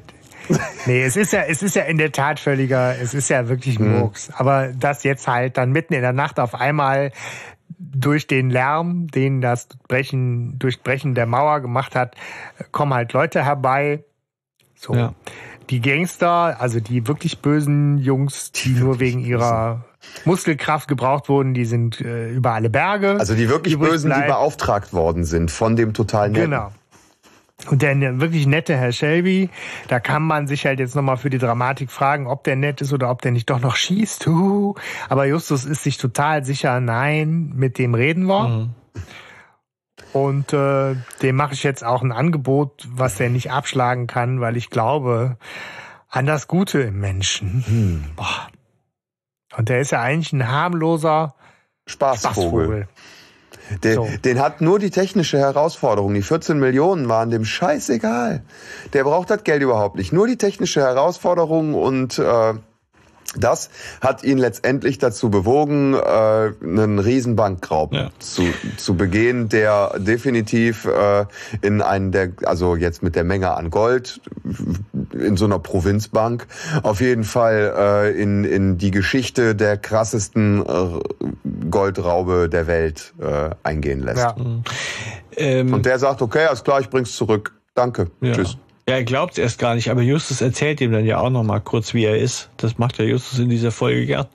Nee, 0.87 1.03
es 1.03 1.17
ist 1.17 1.33
ja, 1.33 1.43
es 1.43 1.63
ist 1.63 1.77
ja 1.77 1.85
in 1.85 1.99
der 1.99 2.13
Tat 2.13 2.39
völliger, 2.39 2.95
es 3.01 3.15
ist 3.15 3.31
ja 3.31 3.49
wirklich 3.49 3.79
Murks. 3.79 4.31
Aber 4.35 4.69
das 4.69 5.03
jetzt 5.03 5.27
halt 5.27 5.57
dann 5.57 5.73
mitten 5.73 5.95
in 5.95 6.03
der 6.03 6.13
Nacht 6.13 6.39
auf 6.39 6.55
einmal 6.55 7.13
durch 7.79 8.27
den 8.27 8.51
Lärm, 8.51 9.09
den 9.09 9.41
das 9.41 9.69
Brechen, 9.89 10.59
Durchbrechen 10.59 11.15
der 11.15 11.27
Mauer 11.27 11.61
gemacht 11.61 11.95
hat, 11.95 12.15
kommen 12.73 12.95
halt 12.95 13.13
Leute 13.13 13.45
herbei. 13.45 14.05
So. 14.75 14.95
Ja. 14.95 15.15
Die 15.71 15.81
Gangster, 15.81 16.61
also 16.61 16.81
die 16.81 17.07
wirklich 17.07 17.41
bösen 17.41 17.99
Jungs, 17.99 18.53
die 18.53 18.71
nur 18.71 19.01
wegen 19.01 19.21
ihrer 19.21 19.85
Muskelkraft 20.27 20.89
gebraucht 20.89 21.29
wurden, 21.29 21.55
die 21.55 21.65
sind 21.65 22.01
äh, 22.01 22.31
über 22.31 22.53
alle 22.53 22.69
Berge. 22.69 23.17
Also 23.19 23.35
die 23.35 23.49
wirklich 23.49 23.79
Bösen, 23.79 24.11
die 24.11 24.15
bleiben. 24.15 24.33
beauftragt 24.33 24.93
worden 24.93 25.25
sind 25.25 25.51
von 25.51 25.77
dem 25.77 25.95
total 25.95 26.29
netten. 26.29 26.51
Genau. 26.51 26.71
Und 27.71 27.83
der 27.83 27.95
ne- 27.95 28.21
wirklich 28.21 28.47
nette 28.47 28.77
Herr 28.77 28.93
Shelby, 28.93 29.51
da 29.89 30.01
kann 30.01 30.23
man 30.23 30.47
sich 30.47 30.67
halt 30.67 30.79
jetzt 30.79 30.95
nochmal 30.95 31.17
für 31.17 31.31
die 31.31 31.39
Dramatik 31.39 31.91
fragen, 31.91 32.27
ob 32.27 32.45
der 32.45 32.57
nett 32.57 32.81
ist 32.81 32.93
oder 32.93 33.11
ob 33.11 33.23
der 33.23 33.33
nicht 33.33 33.49
doch 33.51 33.61
noch 33.61 33.77
schießt. 33.77 34.27
Huhu. 34.27 34.75
Aber 35.09 35.27
Justus 35.27 35.65
ist 35.65 35.83
sich 35.83 35.97
total 35.99 36.45
sicher, 36.45 36.81
nein, 36.81 37.53
mit 37.55 37.79
dem 37.79 37.95
reden 37.95 38.27
wir. 38.27 38.69
Und 40.13 40.53
äh, 40.53 40.95
dem 41.23 41.37
mache 41.37 41.55
ich 41.55 41.63
jetzt 41.65 41.85
auch 41.85 42.03
ein 42.03 42.13
Angebot, 42.13 42.87
was 42.89 43.17
der 43.17 43.31
nicht 43.31 43.51
abschlagen 43.51 44.07
kann, 44.07 44.41
weil 44.41 44.57
ich 44.57 44.71
glaube 44.71 45.37
an 46.09 46.27
das 46.27 46.47
Gute 46.47 46.81
im 46.83 47.01
Menschen. 47.01 48.13
Boah. 48.15 48.49
Und 49.57 49.69
der 49.69 49.81
ist 49.81 49.91
ja 49.91 50.01
eigentlich 50.01 50.33
ein 50.33 50.49
harmloser 50.49 51.35
Spaßvogel. 51.87 52.31
Spaßvogel. 52.31 52.89
Den, 53.83 53.95
So. 53.95 54.09
den 54.25 54.41
hat 54.41 54.61
nur 54.61 54.79
die 54.79 54.91
technische 54.91 55.39
Herausforderung. 55.39 56.15
Die 56.15 56.23
14 56.23 56.59
Millionen 56.59 57.09
waren 57.09 57.31
dem 57.31 57.45
scheißegal. 57.45 58.43
Der 58.93 59.05
braucht 59.05 59.31
das 59.31 59.45
Geld 59.45 59.63
überhaupt 59.63 59.97
nicht. 59.97 60.13
Nur 60.13 60.27
die 60.27 60.37
technische 60.37 60.81
Herausforderung 60.81 61.75
und 61.75 62.19
äh, 62.19 62.55
das 63.39 63.71
hat 64.01 64.25
ihn 64.25 64.39
letztendlich 64.39 64.99
dazu 64.99 65.31
bewogen, 65.31 65.95
äh, 65.95 65.99
einen 66.63 66.99
Riesenbankraub 66.99 67.93
Ja. 67.93 68.11
zu, 68.19 68.43
zu 68.77 68.95
begehen, 68.97 69.49
der 69.49 69.95
definitiv 69.99 70.85
äh, 70.87 71.27
in 71.63 71.83
einen 71.83 72.13
der, 72.13 72.33
also 72.45 72.77
jetzt 72.77 73.03
mit 73.03 73.17
der 73.17 73.25
Menge 73.25 73.53
an 73.55 73.71
Gold 73.71 74.21
in 75.13 75.37
so 75.37 75.45
einer 75.45 75.59
Provinzbank, 75.59 76.47
auf 76.83 77.01
jeden 77.01 77.25
Fall 77.25 77.75
äh, 77.77 78.21
in, 78.23 78.45
in 78.45 78.79
die 78.79 78.91
Geschichte 78.91 79.55
der 79.55 79.77
krassesten 79.77 80.65
äh, 80.65 81.01
Goldraube 81.71 82.49
der 82.49 82.67
Welt 82.67 83.15
äh, 83.21 83.51
eingehen 83.63 84.01
lässt. 84.03 84.19
Ja. 84.19 84.37
Ähm, 85.37 85.73
Und 85.73 85.87
der 85.87 85.99
sagt, 85.99 86.23
okay, 86.23 86.47
alles 86.47 86.65
klar, 86.65 86.81
ich 86.81 86.91
bring's 86.91 87.17
zurück. 87.17 87.53
Danke. 87.75 88.09
Ja. 88.21 88.33
Tschüss. 88.33 88.57
Ja, 88.87 88.97
er 88.97 89.05
glaubt 89.05 89.39
erst 89.39 89.59
gar 89.59 89.75
nicht, 89.75 89.91
aber 89.91 90.03
Justus 90.03 90.43
erzählt 90.43 90.83
ihm 90.83 90.93
dann 90.93 91.07
ja 91.07 91.19
auch 91.19 91.31
noch 91.31 91.43
mal 91.43 91.59
kurz, 91.59 91.95
wie 91.95 92.05
er 92.05 92.19
ist. 92.19 92.51
Das 92.59 92.77
macht 92.77 92.99
ja 92.99 93.07
Justus 93.07 93.39
in 93.39 93.49
dieser 93.49 93.71
Folge 93.71 94.05
gern, 94.05 94.27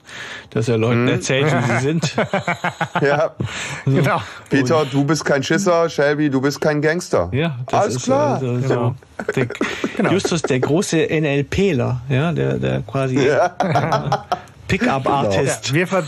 dass 0.50 0.68
er 0.68 0.76
Leuten 0.76 1.06
erzählt, 1.06 1.46
wie 1.52 1.72
sie 1.74 1.78
sind. 1.80 2.16
Ja. 3.00 3.34
Genau. 3.84 4.20
Peter, 4.50 4.84
du 4.90 5.04
bist 5.04 5.24
kein 5.24 5.42
Schisser, 5.42 5.88
Shelby, 5.88 6.28
du 6.30 6.40
bist 6.40 6.60
kein 6.60 6.82
Gangster. 6.82 7.28
Ja, 7.32 7.58
das 7.66 7.80
Alles 7.80 7.96
ist 7.96 8.02
klar. 8.04 8.34
Also, 8.34 8.60
so. 8.60 8.94
der, 9.36 9.48
Justus, 10.12 10.42
der 10.42 10.60
große 10.60 10.96
NLPler, 11.10 12.00
ja, 12.08 12.32
der, 12.32 12.54
der 12.58 12.82
quasi 12.82 13.26
Ja. 13.26 14.26
Pickup-Artist. 14.68 15.68
Ja, 15.68 15.74
wir, 15.74 15.86
ver 15.86 16.04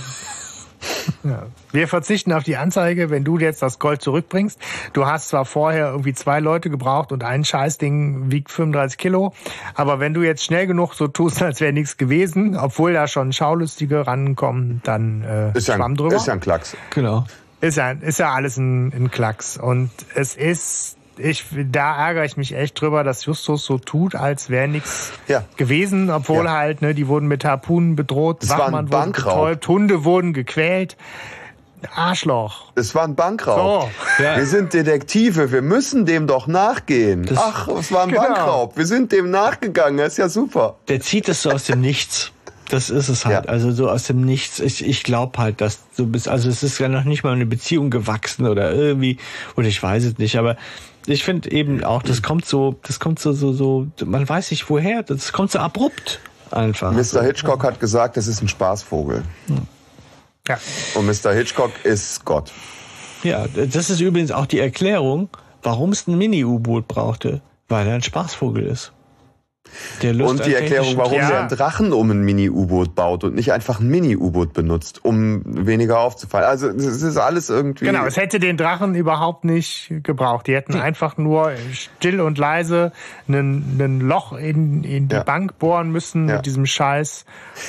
ja. 1.24 1.46
Wir 1.72 1.88
verzichten 1.88 2.32
auf 2.32 2.44
die 2.44 2.56
Anzeige, 2.56 3.10
wenn 3.10 3.24
du 3.24 3.38
jetzt 3.38 3.62
das 3.62 3.78
Gold 3.78 4.02
zurückbringst. 4.02 4.58
Du 4.92 5.06
hast 5.06 5.28
zwar 5.28 5.44
vorher 5.44 5.88
irgendwie 5.90 6.12
zwei 6.14 6.40
Leute 6.40 6.70
gebraucht 6.70 7.12
und 7.12 7.24
ein 7.24 7.44
Scheißding 7.44 8.30
wiegt 8.30 8.50
35 8.50 8.98
Kilo, 8.98 9.32
aber 9.74 10.00
wenn 10.00 10.14
du 10.14 10.22
jetzt 10.22 10.44
schnell 10.44 10.66
genug 10.66 10.94
so 10.94 11.08
tust, 11.08 11.42
als 11.42 11.60
wäre 11.60 11.72
nichts 11.72 11.96
gewesen, 11.96 12.56
obwohl 12.56 12.92
da 12.92 13.06
schon 13.08 13.32
Schaulustige 13.32 14.06
rankommen, 14.06 14.80
dann 14.84 15.22
äh, 15.22 15.56
Ist 15.58 15.68
ja, 15.68 15.76
schwamm 15.76 15.92
ein, 15.92 15.96
drüber. 15.96 16.16
ist 16.16 16.26
ja 16.26 16.32
ein 16.34 16.40
Klacks. 16.40 16.76
Genau. 16.90 17.24
Ist 17.60 17.76
ja, 17.76 17.92
ist 17.92 18.18
ja 18.18 18.32
alles 18.32 18.56
ein, 18.56 18.92
ein 18.92 19.10
Klacks. 19.10 19.56
Und 19.56 19.90
es 20.16 20.34
ist, 20.34 20.96
ich, 21.16 21.44
da 21.70 21.96
ärgere 22.08 22.24
ich 22.24 22.36
mich 22.36 22.56
echt 22.56 22.80
drüber, 22.80 23.04
dass 23.04 23.24
Justus 23.24 23.64
so 23.64 23.78
tut, 23.78 24.14
als 24.16 24.50
wäre 24.50 24.66
nichts 24.66 25.12
Ja. 25.28 25.44
gewesen, 25.56 26.10
obwohl 26.10 26.46
Ja. 26.46 26.52
halt, 26.52 26.82
ne, 26.82 26.92
die 26.94 27.06
wurden 27.06 27.28
mit 27.28 27.44
Harpunen 27.44 27.94
bedroht, 27.94 28.42
Das 28.42 28.50
Wachmann 28.50 28.90
wurde 28.90 29.10
betäubt, 29.12 29.68
Hunde 29.68 30.04
wurden 30.04 30.32
gequält. 30.32 30.96
Arschloch. 31.94 32.72
Es 32.74 32.94
war 32.94 33.04
ein 33.04 33.14
Bankraub. 33.14 33.88
So. 34.18 34.22
Ja. 34.22 34.36
Wir 34.36 34.46
sind 34.46 34.72
Detektive, 34.72 35.52
wir 35.52 35.62
müssen 35.62 36.06
dem 36.06 36.26
doch 36.26 36.46
nachgehen. 36.46 37.24
Das- 37.24 37.38
Ach, 37.38 37.68
es 37.68 37.90
war 37.92 38.04
ein 38.04 38.10
Genau. 38.10 38.22
Bankraub. 38.22 38.76
Wir 38.76 38.86
sind 38.86 39.12
dem 39.12 39.30
nachgegangen, 39.30 39.98
das 39.98 40.12
ist 40.14 40.18
ja 40.18 40.28
super. 40.28 40.76
Der 40.88 41.00
zieht 41.00 41.28
es 41.28 41.42
so 41.42 41.50
aus 41.50 41.64
dem 41.64 41.80
Nichts. 41.80 42.32
Das 42.68 42.88
ist 42.88 43.08
es 43.10 43.26
halt. 43.26 43.44
Ja. 43.46 43.50
Also 43.50 43.70
so 43.72 43.90
aus 43.90 44.04
dem 44.04 44.22
Nichts. 44.22 44.58
Ich, 44.58 44.86
ich 44.86 45.02
glaube 45.02 45.38
halt, 45.38 45.60
dass 45.60 45.80
du 45.96 46.06
bist, 46.06 46.26
also 46.28 46.48
es 46.48 46.62
ist 46.62 46.78
ja 46.78 46.88
noch 46.88 47.04
nicht 47.04 47.22
mal 47.24 47.32
eine 47.34 47.44
Beziehung 47.44 47.90
gewachsen 47.90 48.46
oder 48.46 48.72
irgendwie, 48.72 49.18
oder 49.56 49.66
ich 49.68 49.82
weiß 49.82 50.04
es 50.04 50.16
nicht, 50.18 50.36
aber 50.38 50.56
ich 51.06 51.22
finde 51.24 51.50
eben 51.50 51.84
auch, 51.84 52.02
das 52.02 52.22
kommt 52.22 52.46
so, 52.46 52.76
das 52.84 52.98
kommt 53.00 53.18
so, 53.18 53.32
so, 53.32 53.52
so, 53.52 53.88
man 54.06 54.26
weiß 54.26 54.52
nicht 54.52 54.70
woher, 54.70 55.02
das 55.02 55.32
kommt 55.32 55.50
so 55.50 55.58
abrupt 55.58 56.20
einfach. 56.50 56.92
Mr. 56.92 57.22
Hitchcock 57.24 57.62
hat 57.64 57.78
gesagt, 57.80 58.16
es 58.16 58.26
ist 58.26 58.40
ein 58.40 58.48
Spaßvogel. 58.48 59.22
Ja. 60.48 60.58
Und 60.94 61.06
Mr. 61.06 61.32
Hitchcock 61.32 61.72
ist 61.84 62.24
Gott. 62.24 62.52
Ja, 63.22 63.46
das 63.46 63.90
ist 63.90 64.00
übrigens 64.00 64.32
auch 64.32 64.46
die 64.46 64.58
Erklärung, 64.58 65.28
warum 65.62 65.92
es 65.92 66.08
ein 66.08 66.18
Mini-U-Boot 66.18 66.88
brauchte, 66.88 67.40
weil 67.68 67.86
er 67.86 67.94
ein 67.94 68.02
Spaßvogel 68.02 68.66
ist. 68.66 68.92
Und 70.02 70.44
die 70.46 70.54
Erklärung, 70.54 70.96
warum 70.96 71.14
Ja. 71.18 71.28
der 71.28 71.40
einen 71.40 71.48
Drachen 71.48 71.92
um 71.92 72.10
ein 72.10 72.22
Mini-U-Boot 72.22 72.94
baut 72.94 73.24
und 73.24 73.34
nicht 73.34 73.52
einfach 73.52 73.80
ein 73.80 73.88
Mini-U-Boot 73.88 74.52
benutzt, 74.52 75.04
um 75.04 75.42
weniger 75.44 76.00
aufzufallen. 76.00 76.46
Also 76.48 76.68
es 76.68 77.02
ist 77.02 77.16
alles 77.16 77.50
irgendwie. 77.50 77.86
Genau, 77.86 78.04
es 78.06 78.16
hätte 78.16 78.38
den 78.38 78.56
Drachen 78.56 78.94
überhaupt 78.94 79.44
nicht 79.44 79.92
gebraucht. 80.02 80.46
Die 80.46 80.54
hätten 80.54 80.74
einfach 80.74 81.16
nur 81.16 81.52
still 81.72 82.20
und 82.20 82.38
leise 82.38 82.92
einen 83.28 84.00
Loch 84.00 84.32
in, 84.32 84.84
in 84.84 85.08
die 85.08 85.16
Ja. 85.16 85.22
Bank 85.22 85.58
bohren 85.58 85.90
müssen 85.90 86.28
Ja. 86.28 86.36
mit 86.36 86.46
diesem 86.46 86.66
scheiß 86.66 87.24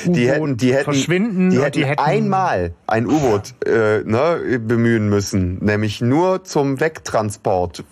die 0.06 0.28
hätten, 0.30 0.58
die 0.58 0.74
hätten, 0.74 0.84
verschwinden. 0.86 1.50
die 1.52 1.58
und 1.58 1.64
hätten, 1.76 2.00
einmal 2.00 2.74
ein 2.88 3.06
U-Boot 3.08 3.54
äh, 3.66 4.02
ne, 4.04 4.60
bemühen 4.60 5.10
müssen, 5.10 5.58
nämlich 5.64 6.02
nur 6.02 6.44
zum 6.44 6.80
Wegtransport 6.80 7.84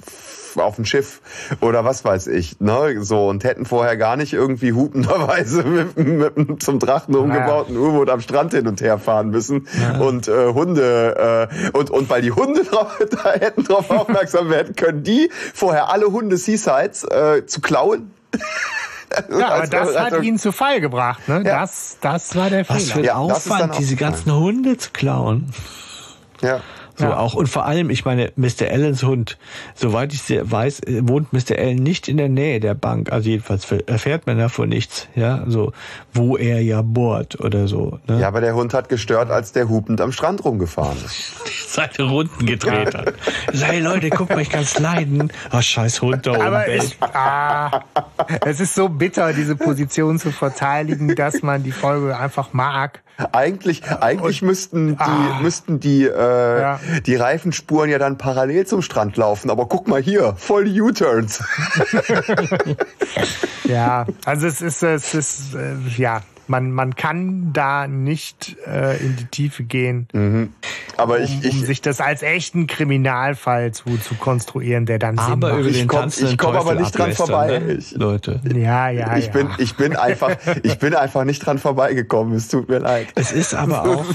auf 0.57 0.75
dem 0.75 0.85
Schiff 0.85 1.21
oder 1.61 1.85
was 1.85 2.03
weiß 2.03 2.27
ich, 2.27 2.59
ne, 2.59 2.97
so 3.01 3.27
und 3.27 3.43
hätten 3.43 3.65
vorher 3.65 3.97
gar 3.97 4.15
nicht 4.15 4.33
irgendwie 4.33 4.73
hupenderweise 4.73 5.63
mit, 5.95 5.97
mit 5.97 6.37
einem 6.37 6.59
zum 6.59 6.79
Drachen 6.79 7.15
umgebauten 7.15 7.77
U-Boot 7.77 8.09
am 8.09 8.21
Strand 8.21 8.53
hin 8.53 8.67
und 8.67 8.81
her 8.81 8.97
fahren 8.97 9.29
müssen 9.29 9.67
und 9.99 10.27
äh, 10.27 10.47
Hunde 10.53 11.49
äh, 11.49 11.77
und 11.77 11.89
und 11.89 12.09
weil 12.09 12.21
die 12.21 12.31
Hunde 12.31 12.63
drauf, 12.71 12.99
da 13.09 13.31
hätten 13.33 13.63
drauf 13.63 13.89
aufmerksam 13.89 14.49
werden 14.49 14.75
können, 14.75 15.03
die 15.03 15.29
vorher 15.53 15.89
alle 15.89 16.07
Hunde 16.07 16.37
Seasides 16.37 17.03
äh, 17.03 17.45
zu 17.45 17.61
klauen. 17.61 18.11
Ja, 19.29 19.49
aber 19.49 19.67
das 19.67 19.97
hat 19.97 20.23
ihn 20.23 20.39
zu 20.39 20.53
Fall 20.53 20.79
gebracht. 20.79 21.27
Ne? 21.27 21.43
Ja. 21.45 21.59
Das, 21.59 21.97
das 21.99 22.33
war 22.35 22.49
der 22.49 22.67
Was 22.69 22.91
für 22.91 22.99
Fehler. 22.99 23.17
ein 23.17 23.23
Ja, 23.23 23.27
das 23.27 23.39
ist 23.39 23.47
dann 23.47 23.53
Aufwand, 23.63 23.77
diese 23.79 23.95
ganzen 23.97 24.33
Hunde 24.33 24.77
zu 24.77 24.91
klauen. 24.91 25.53
Ja. 26.41 26.61
So 27.01 27.07
Ja. 27.07 27.17
auch 27.17 27.33
und 27.33 27.47
vor 27.47 27.65
allem, 27.65 27.89
ich 27.89 28.05
meine, 28.05 28.31
Mr. 28.35 28.69
Allens 28.69 29.01
Hund, 29.03 29.37
soweit 29.73 30.13
ich 30.13 30.21
weiß, 30.29 30.81
äh, 30.81 31.01
wohnt 31.07 31.33
Mr. 31.33 31.57
Allen 31.57 31.77
nicht 31.77 32.07
in 32.07 32.17
der 32.17 32.29
Nähe 32.29 32.59
der 32.59 32.75
Bank. 32.75 33.11
Also 33.11 33.29
jedenfalls 33.29 33.69
erfährt 33.71 34.27
man 34.27 34.37
davon 34.37 34.69
nichts, 34.69 35.07
ja, 35.15 35.43
so 35.47 35.73
wo 36.13 36.37
er 36.37 36.61
ja 36.61 36.81
bohrt 36.83 37.39
oder 37.39 37.67
so. 37.67 37.99
Ne? 38.07 38.19
Ja, 38.19 38.27
aber 38.27 38.41
der 38.41 38.53
Hund 38.53 38.73
hat 38.73 38.87
gestört, 38.87 39.31
als 39.31 39.51
der 39.51 39.67
hupend 39.67 39.99
am 39.99 40.11
Strand 40.11 40.45
rumgefahren 40.45 40.97
ist. 41.03 41.33
Seine 41.71 42.09
Runden 42.09 42.45
gedreht 42.45 42.93
hat. 42.93 43.13
Hey 43.53 43.79
Leute, 43.79 44.09
guck 44.09 44.29
mal, 44.29 44.41
ich 44.41 44.49
kann's 44.49 44.77
leiden. 44.77 45.31
Ach, 45.49 45.61
scheiß 45.63 46.01
Hund 46.01 46.27
da 46.27 46.31
oben. 46.31 46.41
Aber 46.41 46.67
ich, 46.67 46.97
ah, 47.01 47.81
es 48.45 48.59
ist 48.59 48.75
so 48.75 48.89
bitter, 48.89 49.33
diese 49.33 49.55
Position 49.55 50.19
zu 50.19 50.31
verteidigen, 50.31 51.15
dass 51.15 51.41
man 51.41 51.63
die 51.63 51.71
Folge 51.71 52.17
einfach 52.17 52.53
mag. 52.53 53.01
Eigentlich, 53.33 53.83
eigentlich 53.89 54.41
müssten 54.41 54.89
die, 54.97 55.03
Ah. 55.03 55.39
müssten 55.41 55.79
die, 55.79 56.05
äh, 56.05 56.61
Ja. 56.61 56.79
die 57.05 57.15
Reifenspuren 57.15 57.89
ja 57.89 57.99
dann 57.99 58.17
parallel 58.17 58.65
zum 58.65 58.81
Strand 58.81 59.15
laufen. 59.17 59.49
Aber 59.51 59.67
guck 59.67 59.87
mal 59.87 60.01
hier, 60.01 60.33
voll 60.37 60.67
U-Turns. 60.67 61.43
Ja, 63.63 64.05
also 64.25 64.47
es 64.47 64.61
ist, 64.61 64.83
es 64.83 65.13
ist, 65.13 65.55
äh, 65.55 65.75
ja, 65.95 66.21
man, 66.47 66.71
man 66.71 66.95
kann 66.95 67.53
da 67.53 67.87
nicht 67.87 68.55
äh, 68.67 68.97
in 68.97 69.15
die 69.15 69.25
Tiefe 69.25 69.63
gehen, 69.63 70.07
Aber 70.97 71.17
um, 71.17 71.23
ich, 71.23 71.35
um 71.37 71.41
ich, 71.43 71.65
sich 71.65 71.81
das 71.81 72.01
als 72.01 72.21
echten 72.23 72.67
Kriminalfall 72.67 73.71
zu, 73.73 73.97
zu 73.97 74.15
konstruieren, 74.15 74.85
der 74.85 74.99
dann 74.99 75.17
Sinn 75.17 75.25
aber 75.25 75.49
macht. 75.49 75.59
über 75.59 75.69
Ich 75.69 75.87
den 75.87 76.31
ich 76.31 76.37
komm 76.37 76.55
aber 76.55 76.75
nicht 76.75 76.91
dran 76.91 77.11
ablästern, 77.11 77.27
vorbei. 77.27 77.59
Ne? 77.59 77.73
Ich- 77.73 77.91
Leute. 77.91 78.41
Ja, 78.53 78.89
ja, 78.89 79.17
ich 79.17 79.27
ja. 79.27 79.31
bin, 79.31 79.49
ich 79.57 79.75
bin 79.75 79.95
einfach, 79.95 80.35
ich 80.63 80.77
bin 80.79 80.93
einfach 80.95 81.23
nicht 81.23 81.45
dran 81.45 81.57
vorbeigekommen. 81.57 82.35
Es 82.35 82.47
tut 82.47 82.69
mir 82.69 82.79
leid. 82.79 83.07
Es 83.15 83.31
ist 83.31 83.53
aber 83.53 83.83
auch, 83.89 84.05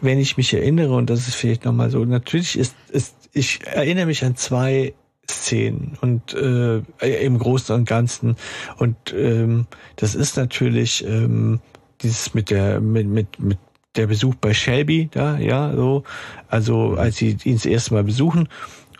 wenn 0.00 0.18
ich 0.18 0.36
mich 0.36 0.52
erinnere, 0.54 0.94
und 0.94 1.10
das 1.10 1.28
ist 1.28 1.34
vielleicht 1.34 1.64
nochmal 1.64 1.90
so, 1.90 2.04
natürlich 2.04 2.58
ist, 2.58 2.74
ist, 2.90 3.14
ich 3.32 3.60
erinnere 3.66 4.06
mich 4.06 4.24
an 4.24 4.36
zwei 4.36 4.94
Szenen 5.30 5.96
und 6.00 6.34
äh, 6.34 6.78
im 7.24 7.38
Großen 7.38 7.74
und 7.74 7.84
Ganzen. 7.84 8.36
Und 8.76 8.96
ähm, 9.14 9.66
das 9.96 10.14
ist 10.14 10.36
natürlich 10.36 11.04
ähm, 11.06 11.60
dieses 12.00 12.34
mit 12.34 12.50
der, 12.50 12.80
mit, 12.80 13.06
mit, 13.06 13.38
mit 13.38 13.58
der 13.96 14.06
Besuch 14.06 14.34
bei 14.36 14.54
Shelby 14.54 15.08
da, 15.10 15.38
ja, 15.38 15.74
so, 15.74 16.04
also 16.48 16.94
als 16.94 17.16
sie 17.16 17.36
ihn 17.44 17.54
das 17.54 17.66
erste 17.66 17.94
Mal 17.94 18.04
besuchen. 18.04 18.48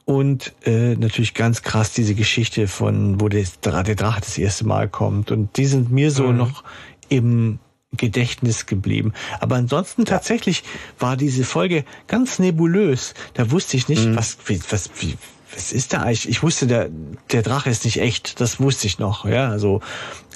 Und 0.05 0.55
äh, 0.65 0.97
natürlich 0.97 1.35
ganz 1.35 1.63
krass 1.63 1.93
diese 1.93 2.15
Geschichte 2.15 2.67
von, 2.67 3.21
wo 3.21 3.29
der, 3.29 3.45
der 3.63 3.95
Drache 3.95 4.21
das 4.23 4.39
erste 4.39 4.67
Mal 4.67 4.89
kommt. 4.89 5.31
Und 5.31 5.57
die 5.59 5.67
sind 5.67 5.93
mir 5.93 6.11
so 6.11 6.33
noch 6.33 6.65
im 7.11 7.59
Gedächtnis 7.95 8.65
geblieben. 8.65 9.13
Aber 9.41 9.57
ansonsten 9.57 10.07
tatsächlich 10.07 10.63
war 10.99 11.19
diese 11.19 11.45
Folge 11.45 11.85
ganz 12.07 12.39
nebulös. 12.39 13.13
Da 13.35 13.51
wusste 13.51 13.77
ich 13.77 13.89
nicht, 13.89 14.17
was, 14.17 14.39
wie, 14.47 14.61
was, 14.71 14.91
wie, 15.01 15.17
was 15.59 15.73
ist 15.73 15.93
da 15.93 16.03
eigentlich? 16.03 16.29
Ich 16.29 16.43
wusste, 16.45 16.69
der, 16.69 16.89
der 17.33 17.43
Drache 17.43 17.69
ist 17.69 17.85
nicht 17.85 18.01
echt. 18.01 18.41
Das 18.41 18.61
wusste 18.61 18.87
ich 18.87 19.01
noch, 19.01 19.25
ja, 19.25 19.59
so. 19.59 19.81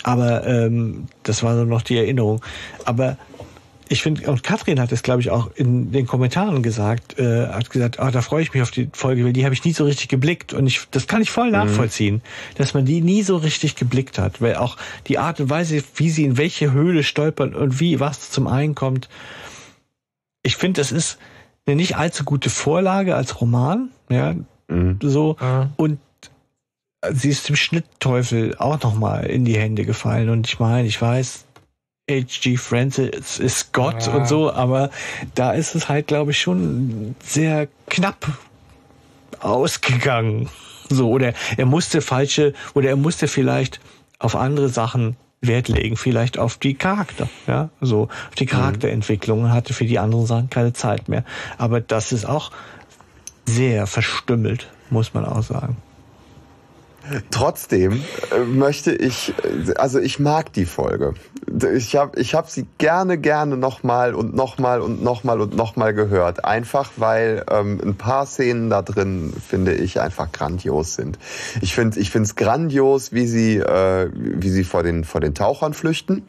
Aber 0.02 0.44
ähm, 0.46 1.06
das 1.22 1.44
war 1.44 1.56
so 1.56 1.64
noch 1.64 1.82
die 1.82 1.96
Erinnerung. 1.96 2.42
Aber 2.84 3.16
ich 3.88 4.02
finde, 4.02 4.28
und 4.28 4.42
Katrin 4.42 4.80
hat 4.80 4.90
es, 4.90 5.04
glaube 5.04 5.20
ich, 5.20 5.30
auch 5.30 5.50
in 5.54 5.92
den 5.92 6.08
Kommentaren 6.08 6.60
gesagt, 6.64 7.20
äh, 7.20 7.46
hat 7.46 7.70
gesagt, 7.70 8.00
ah, 8.00 8.10
da 8.10 8.20
freue 8.20 8.42
ich 8.42 8.52
mich 8.52 8.62
auf 8.62 8.72
die 8.72 8.90
Folge, 8.92 9.24
weil 9.24 9.32
die 9.32 9.44
habe 9.44 9.54
ich 9.54 9.64
nie 9.64 9.72
so 9.72 9.84
richtig 9.84 10.08
geblickt. 10.08 10.52
Und 10.54 10.66
ich, 10.66 10.88
das 10.90 11.06
kann 11.06 11.22
ich 11.22 11.30
voll 11.30 11.52
nachvollziehen, 11.52 12.20
dass 12.56 12.74
man 12.74 12.84
die 12.84 13.00
nie 13.00 13.22
so 13.22 13.36
richtig 13.36 13.76
geblickt 13.76 14.18
hat. 14.18 14.40
Weil 14.40 14.56
auch 14.56 14.76
die 15.06 15.18
Art 15.18 15.38
und 15.38 15.50
Weise, 15.50 15.84
wie 15.94 16.10
sie 16.10 16.24
in 16.24 16.36
welche 16.36 16.72
Höhle 16.72 17.04
stolpern 17.04 17.54
und 17.54 17.78
wie 17.78 18.00
was 18.00 18.30
zum 18.30 18.48
einen 18.48 18.74
kommt. 18.74 19.08
Ich 20.42 20.56
finde, 20.56 20.80
das 20.80 20.90
ist 20.90 21.18
eine 21.64 21.76
nicht 21.76 21.96
allzu 21.96 22.24
gute 22.24 22.50
Vorlage 22.50 23.14
als 23.14 23.40
Roman, 23.40 23.90
ja, 24.10 24.34
so. 25.02 25.36
Ja. 25.40 25.70
Und 25.76 25.98
sie 27.10 27.30
ist 27.30 27.48
dem 27.48 27.56
Schnittteufel 27.56 28.56
auch 28.58 28.80
nochmal 28.82 29.26
in 29.26 29.44
die 29.44 29.58
Hände 29.58 29.84
gefallen. 29.84 30.28
Und 30.28 30.46
ich 30.46 30.60
meine, 30.60 30.86
ich 30.86 31.00
weiß, 31.00 31.44
H.G. 32.10 32.56
Francis 32.56 33.38
ist 33.38 33.72
Gott 33.72 34.06
Ja. 34.06 34.14
und 34.14 34.28
so, 34.28 34.52
aber 34.52 34.90
da 35.34 35.52
ist 35.52 35.74
es 35.74 35.88
halt, 35.88 36.06
glaube 36.08 36.32
ich, 36.32 36.40
schon 36.40 37.14
sehr 37.22 37.68
knapp 37.88 38.26
ausgegangen. 39.40 40.48
So, 40.88 41.10
oder 41.10 41.32
er 41.56 41.66
musste 41.66 42.02
falsche, 42.02 42.54
oder 42.74 42.88
er 42.88 42.96
musste 42.96 43.28
vielleicht 43.28 43.80
auf 44.18 44.36
andere 44.36 44.68
Sachen 44.68 45.16
Wert 45.40 45.68
legen, 45.68 45.96
vielleicht 45.96 46.38
auf 46.38 46.56
die 46.58 46.74
Charakter, 46.74 47.28
ja, 47.48 47.70
so, 47.80 48.02
auf 48.04 48.34
die 48.38 48.46
Charakterentwicklung 48.46 49.42
und 49.42 49.52
hatte 49.52 49.74
für 49.74 49.86
die 49.86 49.98
anderen 49.98 50.26
Sachen 50.26 50.50
keine 50.50 50.72
Zeit 50.72 51.08
mehr. 51.08 51.24
Aber 51.58 51.80
das 51.80 52.12
ist 52.12 52.26
auch 52.26 52.52
sehr 53.46 53.86
verstümmelt, 53.86 54.70
muss 54.90 55.14
man 55.14 55.24
auch 55.24 55.42
sagen. 55.42 55.76
Trotzdem 57.30 58.04
äh, 58.30 58.44
möchte 58.44 58.92
ich, 58.92 59.34
also 59.76 59.98
ich 59.98 60.20
mag 60.20 60.52
die 60.52 60.66
Folge. 60.66 61.14
Ich 61.74 61.96
habe 61.96 62.20
ich 62.20 62.34
hab 62.34 62.48
sie 62.48 62.66
gerne, 62.78 63.18
gerne 63.18 63.56
nochmal 63.56 64.14
und 64.14 64.36
nochmal 64.36 64.80
und 64.80 65.02
nochmal 65.02 65.40
und 65.40 65.56
nochmal 65.56 65.94
gehört. 65.94 66.44
Einfach 66.44 66.92
weil 66.96 67.44
ähm, 67.50 67.80
ein 67.84 67.96
paar 67.96 68.26
Szenen 68.26 68.70
da 68.70 68.82
drin, 68.82 69.32
finde 69.46 69.74
ich, 69.74 70.00
einfach 70.00 70.30
grandios 70.30 70.94
sind. 70.94 71.18
Ich 71.60 71.74
finde 71.74 71.98
ich 71.98 72.10
finde 72.10 72.26
es 72.26 72.36
grandios, 72.36 73.12
wie 73.12 73.26
sie, 73.26 73.56
äh, 73.56 74.08
wie 74.14 74.50
sie 74.50 74.62
vor 74.62 74.84
den, 74.84 75.02
vor 75.02 75.20
den 75.20 75.34
Tauchern 75.34 75.74
flüchten. 75.74 76.22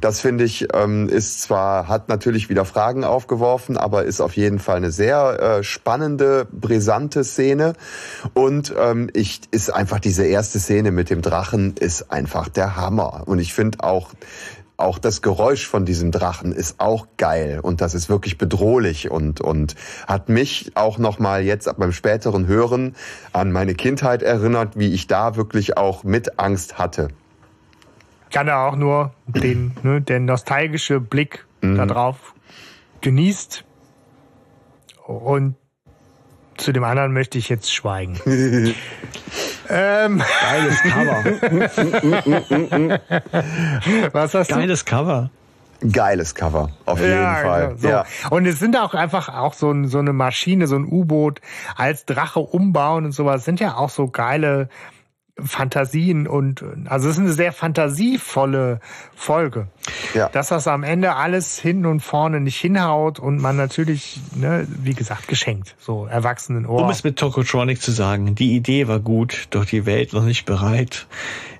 Das 0.00 0.20
finde 0.20 0.44
ich 0.44 0.68
ähm, 0.74 1.08
ist 1.08 1.42
zwar 1.42 1.88
hat 1.88 2.08
natürlich 2.08 2.48
wieder 2.48 2.64
Fragen 2.64 3.04
aufgeworfen, 3.04 3.76
aber 3.76 4.04
ist 4.04 4.20
auf 4.20 4.36
jeden 4.36 4.58
Fall 4.58 4.76
eine 4.76 4.90
sehr 4.90 5.40
äh, 5.40 5.62
spannende, 5.64 6.46
brisante 6.50 7.24
Szene. 7.24 7.74
Und 8.34 8.74
ähm, 8.78 9.10
ich 9.12 9.40
ist 9.50 9.70
einfach 9.70 10.00
diese 10.00 10.24
erste 10.24 10.58
Szene 10.58 10.90
mit 10.90 11.10
dem 11.10 11.22
Drachen 11.22 11.74
ist 11.78 12.10
einfach 12.10 12.48
der 12.48 12.76
Hammer. 12.76 13.22
Und 13.26 13.38
ich 13.38 13.54
finde 13.54 13.82
auch 13.82 14.12
auch 14.76 14.98
das 14.98 15.22
Geräusch 15.22 15.66
von 15.66 15.86
diesem 15.86 16.10
Drachen 16.10 16.52
ist 16.52 16.80
auch 16.80 17.06
geil. 17.16 17.60
Und 17.62 17.80
das 17.80 17.94
ist 17.94 18.08
wirklich 18.08 18.38
bedrohlich 18.38 19.10
und 19.10 19.40
und 19.40 19.74
hat 20.06 20.28
mich 20.28 20.72
auch 20.74 20.98
noch 20.98 21.18
mal 21.18 21.42
jetzt 21.42 21.68
beim 21.78 21.92
späteren 21.92 22.46
Hören 22.46 22.94
an 23.32 23.52
meine 23.52 23.74
Kindheit 23.74 24.22
erinnert, 24.22 24.78
wie 24.78 24.92
ich 24.92 25.06
da 25.06 25.36
wirklich 25.36 25.76
auch 25.76 26.04
mit 26.04 26.38
Angst 26.38 26.78
hatte. 26.78 27.08
Kann 28.30 28.48
er 28.48 28.60
auch 28.60 28.76
nur 28.76 29.12
den, 29.26 29.72
ne, 29.82 30.00
der 30.00 30.20
nostalgische 30.20 31.00
Blick 31.00 31.46
da 31.60 31.86
drauf 31.86 32.34
genießt. 33.00 33.64
Und 35.06 35.56
zu 36.56 36.72
dem 36.72 36.84
anderen 36.84 37.12
möchte 37.12 37.38
ich 37.38 37.48
jetzt 37.48 37.72
schweigen. 37.72 38.18
ähm, 39.68 40.22
Geiles 40.50 40.82
Cover. 40.82 41.24
was 44.12 44.34
hast 44.34 44.50
du? 44.50 44.54
Geiles 44.54 44.84
Cover. 44.84 45.30
Geiles 45.92 46.34
Cover, 46.34 46.70
auf 46.86 46.98
jeden 47.00 47.22
Fall. 47.22 47.68
genau, 47.68 47.78
so. 47.78 47.88
Ja. 47.88 48.04
Und 48.30 48.46
es 48.46 48.58
sind 48.58 48.78
auch 48.78 48.94
einfach 48.94 49.28
auch 49.28 49.52
so, 49.52 49.74
so 49.84 49.98
eine 49.98 50.14
Maschine, 50.14 50.66
so 50.66 50.76
ein 50.76 50.86
U-Boot 50.86 51.42
als 51.76 52.06
Drache 52.06 52.40
umbauen 52.40 53.04
und 53.04 53.12
sowas 53.12 53.44
sind 53.44 53.60
ja 53.60 53.76
auch 53.76 53.90
so 53.90 54.08
geile 54.08 54.70
Fantasien 55.38 56.26
und 56.26 56.64
also 56.86 57.08
es 57.08 57.16
ist 57.16 57.20
eine 57.20 57.32
sehr 57.32 57.52
fantasievolle 57.52 58.80
Folge. 59.14 59.68
Ja. 60.14 60.28
Dass 60.28 60.48
das 60.48 60.68
am 60.68 60.82
Ende 60.82 61.14
alles 61.14 61.58
hinten 61.58 61.86
und 61.86 62.00
vorne 62.00 62.40
nicht 62.40 62.58
hinhaut 62.58 63.18
und 63.18 63.40
man 63.40 63.56
natürlich, 63.56 64.20
ne, 64.34 64.66
wie 64.68 64.94
gesagt, 64.94 65.28
geschenkt, 65.28 65.74
so 65.78 66.06
erwachsenen 66.06 66.66
Ohr. 66.66 66.82
Um 66.82 66.90
es 66.90 67.04
mit 67.04 67.18
Tokotronic 67.18 67.80
zu 67.80 67.92
sagen, 67.92 68.34
die 68.34 68.54
Idee 68.56 68.88
war 68.88 69.00
gut, 69.00 69.48
doch 69.50 69.64
die 69.64 69.86
Welt 69.86 70.12
noch 70.12 70.24
nicht 70.24 70.44
bereit. 70.44 71.06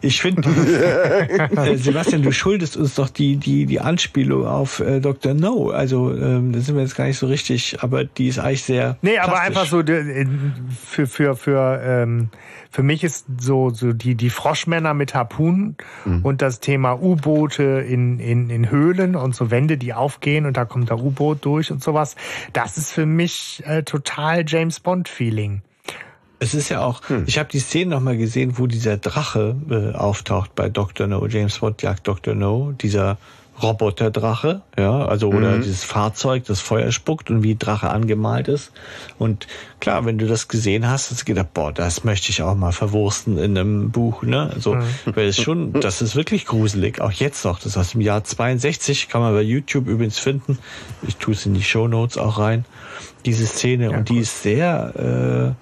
Ich 0.00 0.20
finde, 0.20 0.48
äh, 1.56 1.76
Sebastian, 1.76 2.22
du 2.22 2.32
schuldest 2.32 2.76
uns 2.76 2.94
doch 2.94 3.08
die, 3.08 3.36
die, 3.36 3.66
die 3.66 3.80
Anspielung 3.80 4.46
auf 4.46 4.80
äh, 4.80 5.00
Dr. 5.00 5.34
No. 5.34 5.70
Also, 5.70 6.14
ähm, 6.14 6.52
da 6.52 6.60
sind 6.60 6.76
wir 6.76 6.82
jetzt 6.82 6.96
gar 6.96 7.06
nicht 7.06 7.18
so 7.18 7.26
richtig, 7.26 7.78
aber 7.80 8.04
die 8.04 8.28
ist 8.28 8.38
eigentlich 8.38 8.62
sehr. 8.62 8.96
Nee, 9.02 9.18
aber 9.18 9.32
plastisch. 9.32 9.46
einfach 9.46 9.66
so 9.66 9.82
für 10.86 11.06
für 11.06 11.36
für 11.36 11.80
ähm, 11.82 12.28
für 12.70 12.82
mich 12.82 13.04
ist 13.04 13.26
so 13.38 13.70
so 13.70 13.92
die 13.92 14.14
die 14.14 14.30
Froschmänner 14.30 14.94
mit 14.94 15.14
Harpunen 15.14 15.76
und 16.22 16.42
das 16.42 16.60
Thema 16.60 17.00
U-Boote 17.00 17.62
in 17.62 18.15
in 18.18 18.50
in 18.50 18.70
Höhlen 18.70 19.16
und 19.16 19.34
so 19.34 19.50
Wände, 19.50 19.76
die 19.76 19.94
aufgehen 19.94 20.46
und 20.46 20.56
da 20.56 20.64
kommt 20.64 20.90
der 20.90 20.98
U-Boot 20.98 21.44
durch 21.44 21.70
und 21.70 21.82
sowas. 21.82 22.16
Das 22.52 22.76
ist 22.76 22.92
für 22.92 23.06
mich 23.06 23.62
äh, 23.66 23.82
total 23.82 24.44
James 24.46 24.80
Bond 24.80 25.08
Feeling. 25.08 25.62
Es 26.38 26.52
ist 26.52 26.68
ja 26.68 26.84
auch, 26.84 27.00
ich 27.26 27.38
habe 27.38 27.48
die 27.48 27.60
Szene 27.60 27.92
nochmal 27.92 28.18
gesehen, 28.18 28.58
wo 28.58 28.66
dieser 28.66 28.98
Drache 28.98 29.56
äh, 29.70 29.96
auftaucht 29.96 30.54
bei 30.54 30.68
Dr. 30.68 31.06
No, 31.06 31.26
James 31.26 31.58
Bond 31.58 31.80
jagt 31.80 32.06
Dr. 32.06 32.34
No, 32.34 32.72
dieser 32.72 33.16
Roboterdrache, 33.62 34.62
ja, 34.78 35.06
also 35.06 35.30
oder 35.30 35.56
Mhm. 35.56 35.62
dieses 35.62 35.84
Fahrzeug, 35.84 36.44
das 36.44 36.60
Feuer 36.60 36.92
spuckt 36.92 37.30
und 37.30 37.42
wie 37.42 37.54
Drache 37.56 37.90
angemalt 37.90 38.48
ist. 38.48 38.72
Und 39.18 39.46
klar, 39.80 40.04
wenn 40.04 40.18
du 40.18 40.26
das 40.26 40.48
gesehen 40.48 40.88
hast, 40.88 41.10
hast 41.10 41.22
du 41.22 41.24
gedacht, 41.24 41.54
boah, 41.54 41.72
das 41.72 42.04
möchte 42.04 42.30
ich 42.30 42.42
auch 42.42 42.54
mal 42.54 42.72
verwursten 42.72 43.38
in 43.38 43.56
einem 43.56 43.90
Buch, 43.90 44.22
ne? 44.22 44.50
Also, 44.54 44.74
Mhm. 44.74 44.82
weil 45.14 45.26
es 45.28 45.40
schon, 45.40 45.72
das 45.72 46.02
ist 46.02 46.16
wirklich 46.16 46.44
gruselig, 46.46 47.00
auch 47.00 47.12
jetzt 47.12 47.44
noch. 47.44 47.56
Das 47.58 47.66
ist 47.68 47.76
aus 47.76 47.90
dem 47.92 48.00
Jahr 48.02 48.24
62, 48.24 49.08
kann 49.08 49.20
man 49.22 49.32
bei 49.32 49.42
YouTube 49.42 49.86
übrigens 49.88 50.18
finden. 50.18 50.58
Ich 51.06 51.16
tue 51.16 51.34
es 51.34 51.46
in 51.46 51.54
die 51.54 51.62
Show 51.62 51.88
Notes 51.88 52.18
auch 52.18 52.38
rein. 52.38 52.64
Diese 53.24 53.46
Szene 53.46 53.90
und 53.90 54.08
die 54.08 54.18
ist 54.18 54.42
sehr, 54.42 55.54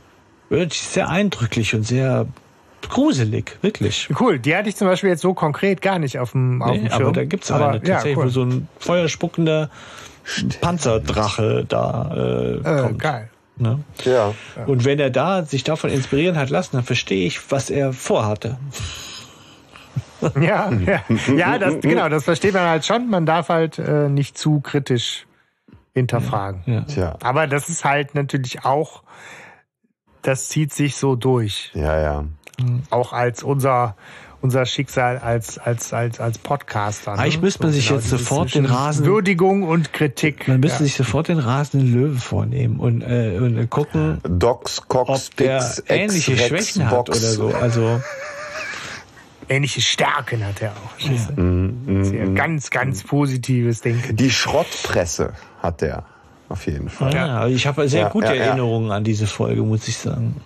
äh, 0.50 0.52
wirklich 0.52 0.82
sehr 0.82 1.08
eindrücklich 1.08 1.74
und 1.74 1.84
sehr 1.84 2.26
gruselig, 2.88 3.58
wirklich. 3.62 4.08
Cool, 4.18 4.38
die 4.38 4.54
hatte 4.56 4.68
ich 4.68 4.76
zum 4.76 4.86
Beispiel 4.88 5.10
jetzt 5.10 5.22
so 5.22 5.34
konkret 5.34 5.80
gar 5.82 5.98
nicht 5.98 6.18
auf 6.18 6.32
dem, 6.32 6.62
auf 6.62 6.72
dem 6.72 6.84
Nee, 6.84 6.90
Schirm. 6.90 7.02
aber 7.02 7.12
da 7.12 7.24
gibt's 7.24 7.50
Aber, 7.50 7.68
eine 7.70 7.80
tatsächlich, 7.82 8.16
ja, 8.16 8.18
cool. 8.18 8.26
wo 8.26 8.30
so 8.30 8.42
ein 8.44 8.68
feuerspuckender 8.78 9.70
Panzerdrache 10.60 11.64
da 11.68 12.10
äh, 12.14 12.54
äh, 12.56 12.82
kommt. 12.82 12.98
geil. 12.98 13.30
Ne? 13.56 13.80
Ja. 14.04 14.34
Und 14.66 14.84
wenn 14.84 14.98
er 14.98 15.10
da 15.10 15.44
sich 15.44 15.62
davon 15.62 15.90
inspirieren 15.90 16.36
hat 16.36 16.50
lassen, 16.50 16.76
dann 16.76 16.84
verstehe 16.84 17.26
ich, 17.26 17.50
was 17.52 17.70
er 17.70 17.92
vorhatte. 17.92 18.58
Ja, 20.40 20.70
ja, 20.86 21.02
ja 21.36 21.58
das, 21.58 21.80
genau, 21.80 22.08
das 22.08 22.24
versteht 22.24 22.54
man 22.54 22.62
halt 22.64 22.84
schon. 22.84 23.08
Man 23.10 23.26
darf 23.26 23.48
halt 23.50 23.78
äh, 23.78 24.08
nicht 24.08 24.36
zu 24.38 24.60
kritisch 24.60 25.26
hinterfragen. 25.92 26.62
Ja. 26.66 26.80
Tja. 26.82 27.16
Aber 27.22 27.46
das 27.46 27.68
ist 27.68 27.84
halt 27.84 28.14
natürlich 28.14 28.64
auch, 28.64 29.02
das 30.22 30.48
zieht 30.48 30.72
sich 30.72 30.96
so 30.96 31.14
durch. 31.14 31.70
Ja, 31.74 32.00
ja. 32.00 32.24
Auch 32.90 33.12
als 33.12 33.42
unser, 33.42 33.96
unser 34.40 34.64
Schicksal 34.66 35.18
als, 35.18 35.58
als, 35.58 35.92
als, 35.92 36.20
als 36.20 36.38
Podcaster. 36.38 37.12
ne? 37.14 37.18
Eigentlich 37.18 37.40
müsste 37.40 37.62
man 37.64 37.72
sich 37.72 37.88
jetzt 37.90 38.04
dieses 38.04 38.20
sofort 38.20 38.54
den 38.54 38.66
Rasen- 38.66 39.06
Würdigung 39.06 39.62
und 39.64 39.92
Kritik. 39.92 40.46
Man 40.48 40.60
müsste 40.60 40.80
ja. 40.80 40.84
sich 40.84 40.94
sofort 40.94 41.28
den 41.28 41.38
rasenden 41.38 41.92
Löwen 41.92 42.18
vornehmen 42.18 42.78
und, 42.78 43.02
äh, 43.02 43.38
und 43.40 43.68
gucken, 43.70 44.20
Docs, 44.22 44.82
Cox, 44.88 45.10
ob 45.30 45.36
der 45.36 45.58
Pix, 45.58 45.82
ähnliche 45.88 46.32
X, 46.32 46.40
Rex, 46.42 46.48
Schwächen 46.48 46.90
hat 46.90 47.06
Box. 47.06 47.18
oder 47.18 47.30
so. 47.32 47.48
Also 47.56 48.00
Ähnliche 49.48 49.82
Stärken 49.82 50.44
hat 50.46 50.62
er 50.62 50.70
auch. 50.72 51.36
Mhm, 51.36 52.04
Sehr 52.04 52.28
ganz, 52.28 52.70
ganz 52.70 53.02
positives 53.02 53.82
Denken. 53.82 54.16
Die 54.16 54.30
Schrottpresse 54.30 55.34
hat 55.62 55.82
der 55.82 56.04
auf 56.48 56.66
jeden 56.66 56.88
Fall. 56.88 57.12
ja. 57.14 57.46
ich 57.46 57.66
habe 57.66 57.86
sehr 57.88 58.02
Ja, 58.02 58.08
gute 58.08 58.28
ja, 58.28 58.32
ja. 58.34 58.42
Erinnerungen 58.44 58.90
an 58.90 59.04
diese 59.04 59.26
Folge, 59.26 59.62
muss 59.62 59.86
ich 59.88 59.98
sagen. 59.98 60.36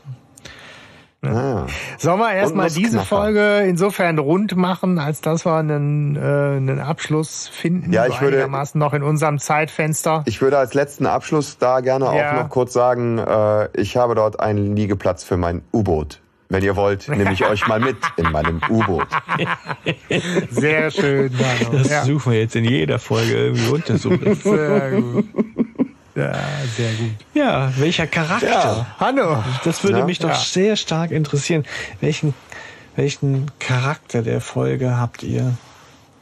Ah, 1.21 1.67
Sollen 1.99 2.21
wir 2.21 2.33
erstmal 2.33 2.71
diese. 2.71 3.01
Folge 3.01 3.65
insofern 3.67 4.19
rund 4.21 4.55
machen, 4.55 5.01
als 5.01 5.21
dass 5.21 5.45
wir 5.45 5.55
einen, 5.57 6.15
äh, 6.15 6.21
einen 6.21 6.79
Abschluss 6.79 7.49
finden? 7.49 7.93
Ja, 7.93 8.07
so 8.07 8.13
ich 8.13 8.21
würde- 8.21 8.37
einigermaßen 8.37 8.79
noch 8.79 8.95
in 8.95 9.03
unserem 9.03 9.39
Zeitfenster. 9.41 10.23
Ich 10.27 10.41
würde 10.41 10.59
als 10.59 10.75
letzten 10.75 11.07
Abschluss 11.07 11.59
da 11.59 11.81
gerne 11.81 12.05
Ja. 12.05 12.31
auch 12.39 12.43
noch 12.45 12.49
kurz 12.51 12.73
sagen, 12.73 13.19
äh, 13.19 13.69
ich 13.81 13.97
habe 13.97 14.15
dort 14.15 14.39
einen 14.39 14.77
Liegeplatz 14.77 15.25
für 15.25 15.37
mein 15.37 15.63
U-Boot. 15.73 16.21
Wenn 16.51 16.63
ihr 16.63 16.77
wollt, 16.77 17.09
nehme 17.09 17.33
ich 17.33 17.45
euch 17.51 17.67
mal 17.67 17.81
mit 17.81 17.97
in 18.17 18.31
meinem 18.31 18.61
U-Boot. 18.71 19.09
Sehr 20.51 20.91
schön, 20.91 21.33
Manu. 21.33 21.79
Das 21.79 21.91
Ja, 21.91 22.05
suchen 22.05 22.33
wir 22.33 22.39
jetzt 22.41 22.57
in 22.57 22.65
jeder 22.65 22.99
Folge 22.99 23.33
irgendwie 23.35 23.71
untersuchen. 23.73 24.35
sehr 24.35 24.91
gut. 25.01 25.25
Ja, 26.19 26.33
sehr 26.77 26.93
gut. 26.95 27.11
ja, 27.35 27.73
welcher 27.77 28.07
Charakter? 28.07 28.87
Hanno, 28.99 29.43
Das 29.65 29.85
würde 29.85 30.01
Ja. 30.01 30.05
mich 30.05 30.19
doch 30.19 30.31
Ja. 30.31 30.35
sehr 30.35 30.77
stark 30.77 31.11
interessieren. 31.13 31.65
Welchen, 32.01 32.35
welchen 32.97 33.51
Charakter 33.59 34.23
der 34.23 34.41
Folge 34.41 34.97
habt 34.97 35.23
ihr? 35.23 35.55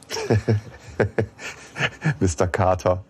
Mr. 2.19 2.47
Carter. 2.47 3.03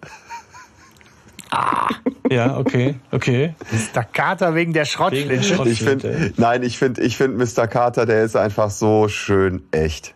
Ja, 2.30 2.58
okay, 2.58 2.96
okay. 3.12 3.56
der 3.96 4.04
Kater 4.04 4.54
wegen 4.56 4.74
der 4.74 4.86
Schrottflinte. 4.86 5.70
Ich 5.70 5.82
finde, 5.84 6.34
nein, 6.38 6.64
ich 6.64 6.78
finde, 6.78 7.02
ich 7.02 7.16
finde 7.16 7.44
Mr. 7.46 7.68
Carter, 7.68 8.06
der 8.06 8.24
ist 8.24 8.36
einfach 8.36 8.70
so 8.70 9.08
schön 9.08 9.64
echt. 9.72 10.14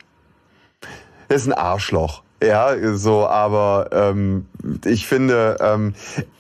Der 1.30 1.38
ist 1.38 1.48
ein 1.48 1.54
Arschloch. 1.54 2.24
Ja, 2.44 2.76
so, 2.96 3.28
aber 3.28 3.90
ähm, 3.92 4.48
ich 4.86 5.08
finde, 5.08 5.58
ähm, 5.60 5.94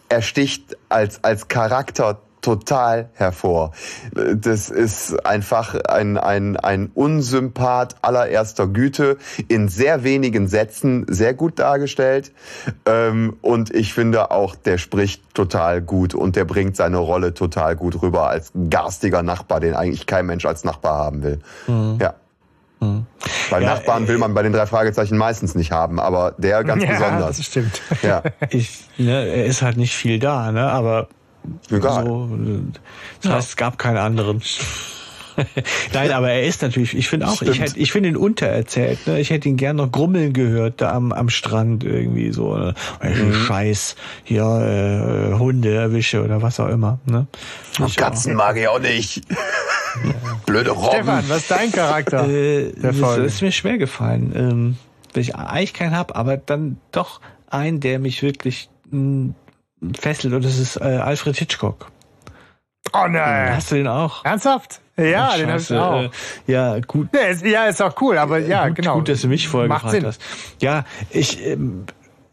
er 0.10 0.22
sticht 0.22 0.78
als, 0.90 1.24
als 1.24 1.48
Charakter 1.48 2.20
total 2.42 3.10
hervor. 3.14 3.72
Das 4.14 4.70
ist 4.70 5.26
einfach 5.26 5.76
ein, 5.76 6.18
ein, 6.18 6.58
ein 6.58 6.92
Unsympath 6.94 7.96
allererster 8.02 8.68
Güte, 8.68 9.18
in 9.48 9.70
sehr 9.70 10.04
wenigen 10.04 10.48
Sätzen 10.48 11.06
sehr 11.08 11.34
gut 11.34 11.60
dargestellt. 11.60 12.32
Ähm, 12.86 13.38
und 13.42 13.74
ich 13.74 13.94
finde 13.94 14.32
auch, 14.32 14.56
der 14.56 14.78
spricht 14.78 15.34
total 15.34 15.82
gut 15.82 16.14
und 16.14 16.36
der 16.36 16.46
bringt 16.46 16.76
seine 16.76 16.98
Rolle 16.98 17.34
total 17.34 17.76
gut 17.76 18.02
rüber 18.02 18.28
als 18.28 18.52
garstiger 18.70 19.24
Nachbar, 19.24 19.60
den 19.60 19.76
eigentlich 19.76 20.08
kein 20.08 20.26
Mensch 20.26 20.46
als 20.46 20.64
Nachbar 20.64 20.98
haben 20.98 21.24
will. 21.24 21.40
Ja. 22.00 22.16
Weil 23.52 23.62
Ja, 23.64 23.76
Nachbarn 23.76 24.08
will 24.08 24.18
man 24.18 24.34
bei 24.34 24.42
den 24.44 24.54
drei 24.54 24.66
Fragezeichen 24.66 25.16
meistens 25.18 25.54
nicht 25.56 25.72
haben, 25.72 26.00
aber 26.00 26.34
der 26.38 26.64
ganz 26.64 26.84
ja, 26.84 26.92
besonders. 26.92 27.38
das 27.38 27.46
stimmt. 27.46 27.82
Ja, 28.02 28.24
Ich, 28.50 28.80
ne, 28.98 29.28
er 29.28 29.46
ist 29.46 29.62
halt 29.62 29.78
nicht 29.78 29.94
viel 29.96 30.18
da, 30.20 30.52
ne? 30.52 30.64
Aber 30.72 31.08
egal. 31.70 32.06
so, 32.06 32.30
äh, 32.34 32.60
das 33.22 33.32
heißt, 33.32 33.50
es 33.50 33.56
gab 33.58 33.78
keinen 33.78 33.98
anderen. 33.98 34.42
Nein, 35.94 36.12
aber 36.12 36.30
er 36.32 36.44
ist 36.44 36.62
natürlich, 36.62 36.96
ich 36.96 37.08
finde 37.08 37.26
auch, 37.28 37.42
ich, 37.42 37.50
Stimmt. 37.54 37.60
hätte, 37.60 37.80
ich 37.80 37.92
finde 37.92 38.10
ihn 38.10 38.18
untererzählt. 38.18 39.08
Ne? 39.08 39.20
Ich 39.20 39.30
hätte 39.30 39.48
ihn 39.48 39.56
gern 39.58 39.78
noch 39.78 39.90
grummeln 39.92 40.34
gehört, 40.34 40.82
da 40.82 40.92
am, 40.92 41.12
am 41.14 41.30
Strand 41.30 41.84
irgendwie 41.84 42.32
so. 42.34 42.58
Ne? 42.58 42.74
Mhm. 43.02 43.34
Scheiß, 43.34 43.96
hier 44.24 44.44
äh, 44.44 45.38
Hunde 45.40 45.74
erwische 45.74 46.24
oder 46.24 46.42
was 46.42 46.60
auch 46.60 46.68
immer. 46.68 47.00
Ne? 47.06 47.28
Ich 47.88 47.96
Katzen 47.96 48.36
mag 48.36 48.58
ich 48.58 48.68
auch 48.68 48.80
nicht. 48.80 49.22
Blöde 50.46 50.72
Robben. 50.72 50.96
Stefan, 50.96 51.30
was 51.30 51.38
ist 51.38 51.52
dein 51.52 51.72
Charakter? 51.72 52.28
Äh, 52.28 52.74
das 52.82 53.18
ist 53.18 53.42
mir 53.42 53.52
schwer 53.52 53.78
gefallen, 53.78 54.34
ähm, 54.36 54.78
weil 55.14 55.22
ich 55.22 55.36
eigentlich 55.36 55.74
keinen 55.74 55.96
hab, 55.96 56.16
aber 56.16 56.38
dann 56.38 56.78
doch 56.92 57.22
einen, 57.50 57.80
der 57.80 58.00
mich 58.00 58.24
wirklich 58.24 58.70
mh, 58.90 59.34
fesselt 60.00 60.34
und 60.34 60.44
das 60.46 60.58
ist 60.58 60.78
äh, 60.78 60.84
Alfred 60.84 61.38
Hitchcock. 61.38 61.92
Oh 62.94 63.08
nein. 63.08 63.56
Hast 63.56 63.72
du 63.72 63.76
den 63.76 63.88
auch? 63.88 64.26
Ernsthaft? 64.26 64.82
Ja, 64.98 65.38
den 65.38 65.50
hab 65.50 65.60
ich 65.60 65.68
Scheiße, 65.68 65.84
auch. 65.84 66.02
Äh, 66.04 66.10
ja, 66.48 66.80
gut. 66.80 67.10
Ja, 67.14 67.22
ist, 67.22 67.46
ja, 67.46 67.66
ist 67.66 67.82
auch 67.82 68.00
cool, 68.02 68.18
aber 68.18 68.40
ja, 68.40 68.68
gut, 68.68 68.78
genau. 68.78 68.96
Gut, 68.96 69.10
dass 69.10 69.22
du 69.22 69.28
mich 69.28 69.48
vorher 69.48 69.70
Macht 69.70 69.84
gefragt 69.84 70.02
Sinn. 70.02 70.06
hast. 70.08 70.22
Ja, 70.62 70.86
ich, 71.10 71.46
ähm, 71.46 71.86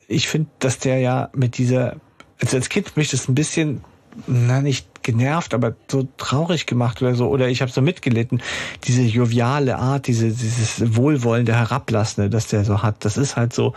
ich 0.07 0.29
finde, 0.29 0.51
dass 0.59 0.79
der 0.79 0.99
ja 0.99 1.29
mit 1.35 1.57
dieser, 1.59 1.97
also 2.41 2.57
als 2.57 2.69
Kind 2.69 2.97
mich 2.97 3.11
das 3.11 3.29
ein 3.29 3.35
bisschen, 3.35 3.85
na 4.27 4.61
nicht 4.61 4.88
genervt, 5.09 5.55
aber 5.55 5.75
so 5.91 6.07
traurig 6.19 6.67
gemacht 6.67 7.01
oder 7.01 7.15
so, 7.15 7.29
oder 7.29 7.49
ich 7.49 7.63
habe 7.63 7.73
so 7.73 7.81
mitgelitten. 7.81 8.43
Diese 8.85 9.01
joviale 9.01 9.79
Art, 9.79 10.07
diese, 10.07 10.29
dieses 10.29 10.97
wohlwollende 10.97 11.55
Herablassende, 11.55 12.29
das 12.29 12.49
der 12.49 12.63
so 12.67 12.83
hat, 12.83 13.07
das 13.07 13.17
ist 13.17 13.35
halt 13.35 13.55
so 13.55 13.73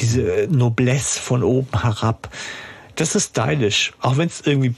diese 0.00 0.48
Noblesse 0.50 1.20
von 1.20 1.44
oben 1.44 1.80
herab. 1.80 2.28
Das 2.96 3.14
ist 3.14 3.30
stylisch, 3.30 3.92
auch 4.00 4.16
wenn 4.16 4.26
es 4.26 4.40
irgendwie 4.40 4.74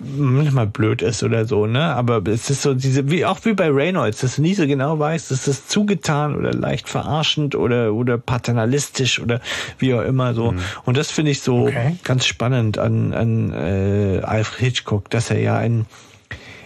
manchmal 0.00 0.66
blöd 0.66 1.02
ist 1.02 1.22
oder 1.22 1.44
so, 1.44 1.66
ne? 1.66 1.82
Aber 1.94 2.22
es 2.28 2.50
ist 2.50 2.62
so 2.62 2.74
diese, 2.74 3.10
wie 3.10 3.24
auch 3.24 3.44
wie 3.44 3.52
bei 3.54 3.68
Reynolds, 3.68 4.20
dass 4.20 4.36
du 4.36 4.42
nie 4.42 4.54
so 4.54 4.66
genau 4.66 4.98
weißt, 4.98 5.32
ist 5.32 5.48
das 5.48 5.66
zugetan 5.66 6.36
oder 6.36 6.52
leicht 6.52 6.88
verarschend 6.88 7.54
oder 7.54 7.92
oder 7.92 8.16
paternalistisch 8.18 9.20
oder 9.20 9.40
wie 9.78 9.94
auch 9.94 10.02
immer 10.02 10.34
so. 10.34 10.54
Und 10.84 10.96
das 10.96 11.10
finde 11.10 11.32
ich 11.32 11.40
so 11.40 11.66
Okay. 11.68 11.96
ganz 12.04 12.26
spannend 12.26 12.78
an 12.78 13.12
an 13.12 13.52
äh, 13.52 14.20
Alfred 14.22 14.60
Hitchcock, 14.60 15.10
dass 15.10 15.30
er 15.30 15.40
ja 15.40 15.56
ein, 15.56 15.86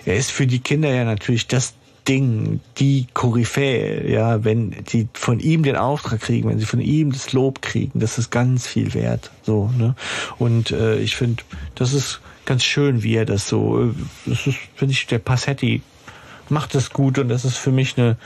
er 0.04 0.16
ist 0.16 0.30
für 0.30 0.46
die 0.46 0.58
Kinder 0.60 0.92
ja 0.92 1.04
natürlich 1.04 1.46
das 1.46 1.74
Ding, 2.08 2.60
die 2.78 3.06
Koryphäe, 3.14 4.10
ja, 4.10 4.44
wenn 4.44 4.74
die 4.92 5.06
von 5.12 5.38
ihm 5.38 5.62
den 5.62 5.76
Auftrag 5.76 6.20
kriegen, 6.20 6.48
wenn 6.48 6.58
sie 6.58 6.66
von 6.66 6.80
ihm 6.80 7.12
das 7.12 7.32
Lob 7.32 7.62
kriegen, 7.62 8.00
das 8.00 8.18
ist 8.18 8.30
ganz 8.30 8.66
viel 8.66 8.92
wert, 8.92 9.30
so, 9.42 9.70
ne? 9.78 9.94
Und 10.38 10.72
äh, 10.72 10.98
ich 10.98 11.14
finde, 11.14 11.44
das 11.76 11.92
ist 11.94 12.20
ganz 12.44 12.64
schön, 12.64 13.02
wie 13.02 13.16
er 13.16 13.24
das 13.24 13.48
so, 13.48 13.82
äh, 13.82 13.94
das 14.26 14.46
ist, 14.46 14.58
finde 14.74 14.92
ich, 14.92 15.06
der 15.06 15.18
Passetti 15.18 15.82
macht 16.48 16.74
das 16.74 16.90
gut 16.90 17.18
und 17.18 17.28
das 17.28 17.44
ist 17.44 17.56
für 17.56 17.72
mich 17.72 17.98
eine, 17.98 18.16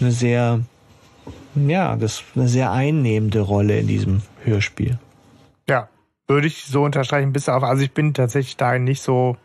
eine 0.00 0.10
sehr, 0.10 0.60
ja, 1.54 1.96
das 1.96 2.22
eine 2.34 2.48
sehr 2.48 2.72
einnehmende 2.72 3.40
Rolle 3.40 3.78
in 3.78 3.86
diesem 3.86 4.22
Hörspiel. 4.44 4.98
Ja, 5.68 5.88
würde 6.28 6.46
ich 6.46 6.64
so 6.64 6.84
unterstreichen, 6.84 7.32
bis 7.32 7.48
auf, 7.48 7.62
also 7.62 7.82
ich 7.82 7.92
bin 7.92 8.14
tatsächlich 8.14 8.56
da 8.56 8.78
nicht 8.78 9.02
so, 9.02 9.36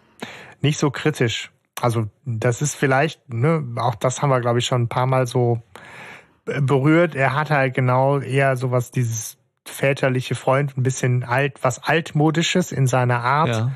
nicht 0.62 0.78
so 0.78 0.92
kritisch. 0.92 1.52
Also 1.80 2.08
das 2.26 2.62
ist 2.62 2.76
vielleicht, 2.76 3.32
ne, 3.32 3.64
auch 3.78 3.96
das 3.96 4.22
haben 4.22 4.30
wir, 4.30 4.42
glaube 4.42 4.60
ich, 4.60 4.66
schon 4.66 4.84
ein 4.84 4.88
paar 4.88 5.06
Mal 5.06 5.28
so 5.28 5.62
äh, 6.48 6.60
berührt. 6.60 7.16
Er 7.16 7.36
hat 7.36 7.52
halt 7.52 7.76
genau 7.76 8.20
eher 8.20 8.58
sowas, 8.58 8.90
dieses 8.90 9.38
väterliche 9.66 10.34
Freund, 10.34 10.78
ein 10.78 10.84
bisschen 10.84 11.24
alt, 11.24 11.60
was 11.62 11.84
altmodisches 11.84 12.72
in 12.72 12.88
seiner 12.88 13.24
Art. 13.24 13.50
Ja. 13.50 13.72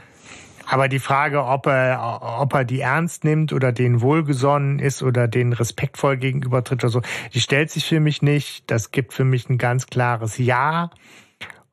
Aber 0.71 0.87
die 0.87 0.99
Frage, 0.99 1.43
ob 1.43 1.67
er, 1.67 2.21
ob 2.39 2.53
er 2.53 2.63
die 2.63 2.79
ernst 2.79 3.25
nimmt 3.25 3.51
oder 3.51 3.73
den 3.73 3.99
wohlgesonnen 3.99 4.79
ist 4.79 5.03
oder 5.03 5.27
den 5.27 5.51
respektvoll 5.51 6.15
gegenübertritt 6.15 6.81
oder 6.81 6.89
so, 6.89 7.01
die 7.33 7.41
stellt 7.41 7.69
sich 7.69 7.85
für 7.85 7.99
mich 7.99 8.21
nicht. 8.21 8.71
Das 8.71 8.91
gibt 8.91 9.11
für 9.11 9.25
mich 9.25 9.49
ein 9.49 9.57
ganz 9.57 9.87
klares 9.87 10.37
Ja. 10.37 10.89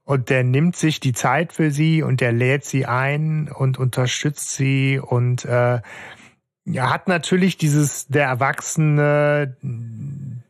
Und 0.03 0.31
der 0.31 0.43
nimmt 0.43 0.75
sich 0.75 0.99
die 0.99 1.13
Zeit 1.13 1.53
für 1.53 1.71
sie 1.71 2.03
und 2.03 2.21
der 2.21 2.33
lädt 2.33 2.65
sie 2.65 2.87
ein 2.87 3.49
und 3.49 3.79
unterstützt 3.79 4.51
sie 4.51 4.99
und 4.99 5.45
äh, 5.45 5.81
ja, 6.65 6.91
hat 6.91 7.07
natürlich 7.07 7.57
dieses 7.57 8.09
der 8.09 8.27
Erwachsene, 8.27 9.57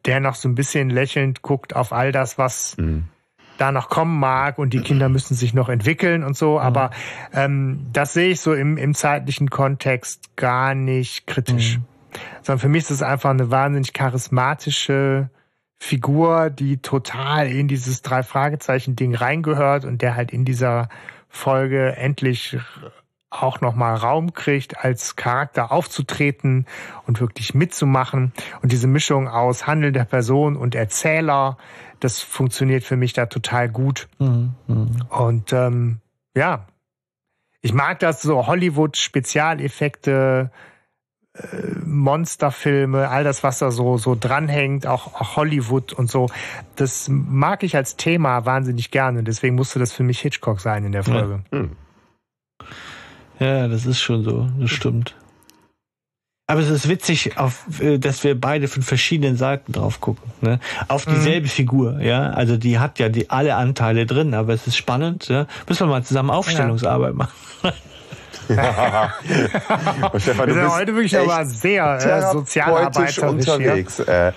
der 0.07 0.21
noch 0.21 0.37
so 0.37 0.49
ein 0.49 0.55
bisschen 0.55 0.89
lächelnd 0.89 1.43
guckt 1.43 1.77
auf 1.77 1.93
all 1.93 2.13
das, 2.13 2.39
was 2.39 2.79
mhm 2.79 3.09
da 3.59 3.73
noch 3.73 3.89
kommen 3.89 4.19
mag 4.19 4.59
und 4.59 4.73
die 4.73 4.81
Kinder 4.81 5.09
müssen 5.09 5.35
sich 5.35 5.53
noch 5.53 5.69
entwickeln 5.69 6.25
und 6.25 6.37
so. 6.37 6.59
Aber 6.59 6.91
ähm, 7.35 7.87
das 7.93 8.15
sehe 8.15 8.31
ich 8.31 8.41
so 8.41 8.55
im, 8.55 8.79
im 8.79 8.95
zeitlichen 8.95 9.51
Kontext 9.51 10.37
gar 10.37 10.75
nicht 10.75 11.27
kritisch. 11.27 11.79
Mhm. 11.79 11.85
Sondern 12.43 12.61
für 12.61 12.69
mich 12.69 12.85
ist 12.85 12.91
es 12.91 13.03
einfach 13.03 13.31
eine 13.31 13.51
wahnsinnig 13.51 13.93
charismatische 13.93 15.29
Figur, 15.79 16.51
die 16.51 16.79
total 16.79 17.49
in 17.49 17.69
dieses 17.69 18.03
drei 18.03 18.23
Fragezeichen 18.23 18.97
Ding 18.97 19.15
reingehört 19.15 19.85
und 19.85 20.03
der 20.03 20.17
halt 20.17 20.33
in 20.33 20.45
dieser 20.45 20.89
Folge 21.29 21.95
endlich 21.97 22.59
auch 23.31 23.61
nochmal 23.61 23.95
Raum 23.95 24.33
kriegt, 24.33 24.83
als 24.85 25.17
Charakter 25.17 25.71
aufzutreten 25.71 26.67
und 27.07 27.21
wirklich 27.21 27.55
mitzumachen. 27.55 28.33
Und 28.63 28.73
diese 28.73 28.87
Mischung 28.87 29.29
aus 29.29 29.67
handelnder 29.67 30.07
Person 30.07 30.57
und 30.57 30.75
Erzähler, 30.75 31.59
das 32.01 32.21
funktioniert 32.21 32.85
für 32.85 32.97
mich 32.97 33.13
da 33.13 33.27
total 33.27 33.69
gut. 33.69 34.09
Mhm. 34.19 34.55
Und 35.09 35.53
ähm, 35.53 35.99
ja, 36.37 36.67
ich 37.61 37.73
mag 37.73 37.99
das 37.99 38.23
so 38.23 38.47
Hollywood-Spezialeffekte, 38.47 40.53
äh, 41.35 41.41
Monsterfilme, 41.85 43.09
all 43.09 43.25
das, 43.25 43.43
was 43.43 43.59
da 43.59 43.71
so, 43.71 43.99
so 43.99 44.17
dranhängt, 44.19 44.87
auch, 44.87 45.15
auch 45.15 45.37
Hollywood 45.37 45.93
und 45.93 46.11
so. 46.11 46.29
Das 46.77 47.09
mag 47.09 47.63
ich 47.63 47.77
als 47.77 47.97
Thema 47.97 48.47
wahnsinnig 48.47 48.91
gerne. 48.91 49.23
Deswegen 49.23 49.57
musste 49.57 49.79
das 49.79 49.93
für 49.93 50.05
mich 50.05 50.21
Hitchcock 50.21 50.61
sein 50.61 50.85
in 50.85 50.93
der 50.93 51.05
Folge. 51.05 51.43
Ja, 51.53 51.59
hm. 51.59 51.77
ja 53.39 53.69
das 53.69 53.85
ist 53.87 54.01
schon 54.01 54.25
so. 54.25 54.49
Das 54.59 54.71
stimmt. 54.71 55.15
Aber 56.51 56.63
es 56.63 56.71
ist 56.71 56.89
witzig, 56.89 57.37
auf, 57.37 57.67
äh, 57.79 57.99
dass 57.99 58.25
wir 58.25 58.35
beide 58.41 58.69
von 58.69 58.83
verschiedenen 58.83 59.37
Seiten 59.37 59.71
drauf 59.73 60.01
gucken. 60.01 60.33
Ne? 60.41 60.61
Auf 60.89 61.07
mhm. 61.07 61.15
dieselbe 61.15 61.47
mhm. 61.47 61.51
Figur, 61.51 62.01
ja. 62.01 62.31
Also 62.31 62.57
die 62.57 62.79
hat 62.79 62.99
ja 62.99 63.11
die 63.11 63.29
alle 63.29 63.55
Anteile 63.55 64.07
drin, 64.07 64.33
aber 64.33 64.55
es 64.55 64.67
ist 64.67 64.79
spannend, 64.79 65.29
ja. 65.29 65.47
Müssen 65.69 65.87
wir 65.87 65.91
mal 65.91 66.03
zusammen 66.03 66.31
Aufstellungsarbeit 66.31 67.11
ja. 67.11 67.17
machen. 67.17 67.33
Ja. 68.49 69.15
Stefan, 70.19 70.49
du 70.49 70.55
bist 70.55 70.71
heute 70.71 70.95
wirklich 70.95 71.17
aber 71.17 71.45
sehr 71.45 71.99
äh, 71.99 72.33
sozialarbeiterisch 72.33 73.19
unterwegs. 73.19 74.01
Äh, 74.01 74.33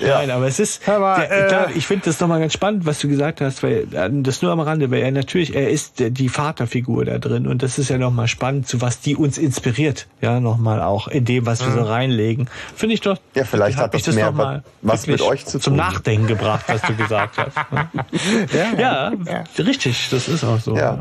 ja. 0.00 0.18
Nein, 0.18 0.30
aber 0.30 0.46
es 0.46 0.58
ist, 0.58 0.86
aber, 0.88 1.16
der, 1.16 1.44
äh, 1.44 1.48
klar, 1.48 1.66
ich 1.74 1.86
finde 1.86 2.04
das 2.06 2.20
nochmal 2.20 2.40
ganz 2.40 2.52
spannend, 2.52 2.86
was 2.86 2.98
du 2.98 3.08
gesagt 3.08 3.40
hast, 3.40 3.62
weil 3.62 3.86
äh, 3.92 4.10
das 4.10 4.42
nur 4.42 4.52
am 4.52 4.60
Rande, 4.60 4.90
weil 4.90 5.02
er 5.02 5.10
natürlich, 5.10 5.54
er 5.54 5.70
ist 5.70 5.94
die 5.98 6.28
Vaterfigur 6.28 7.04
da 7.04 7.18
drin 7.18 7.46
und 7.46 7.62
das 7.62 7.78
ist 7.78 7.90
ja 7.90 7.98
nochmal 7.98 8.28
spannend, 8.28 8.68
zu 8.68 8.80
was 8.80 9.00
die 9.00 9.16
uns 9.16 9.38
inspiriert, 9.38 10.06
ja, 10.20 10.40
nochmal 10.40 10.82
auch 10.82 11.08
in 11.08 11.24
dem, 11.24 11.46
was 11.46 11.60
wir 11.60 11.68
mhm. 11.68 11.74
so 11.74 11.82
reinlegen. 11.82 12.48
Finde 12.74 12.94
ich 12.94 13.00
doch. 13.00 13.18
Ja, 13.34 13.44
vielleicht 13.44 13.78
hat 13.78 13.94
das, 13.94 14.02
das 14.02 14.14
mehr 14.14 14.36
was, 14.36 14.62
was 14.82 15.06
mit 15.06 15.20
euch 15.22 15.44
zu 15.46 15.52
tun. 15.52 15.60
Zum 15.60 15.76
Nachdenken 15.76 16.26
gebracht, 16.26 16.64
was 16.68 16.82
du 16.82 16.94
gesagt 16.94 17.38
hast. 17.38 17.56
Ne? 17.72 17.88
ja, 18.52 18.80
ja, 18.80 19.12
ja, 19.26 19.64
richtig, 19.64 20.08
das 20.10 20.28
ist 20.28 20.44
auch 20.44 20.60
so. 20.60 20.76
Ja. 20.76 21.00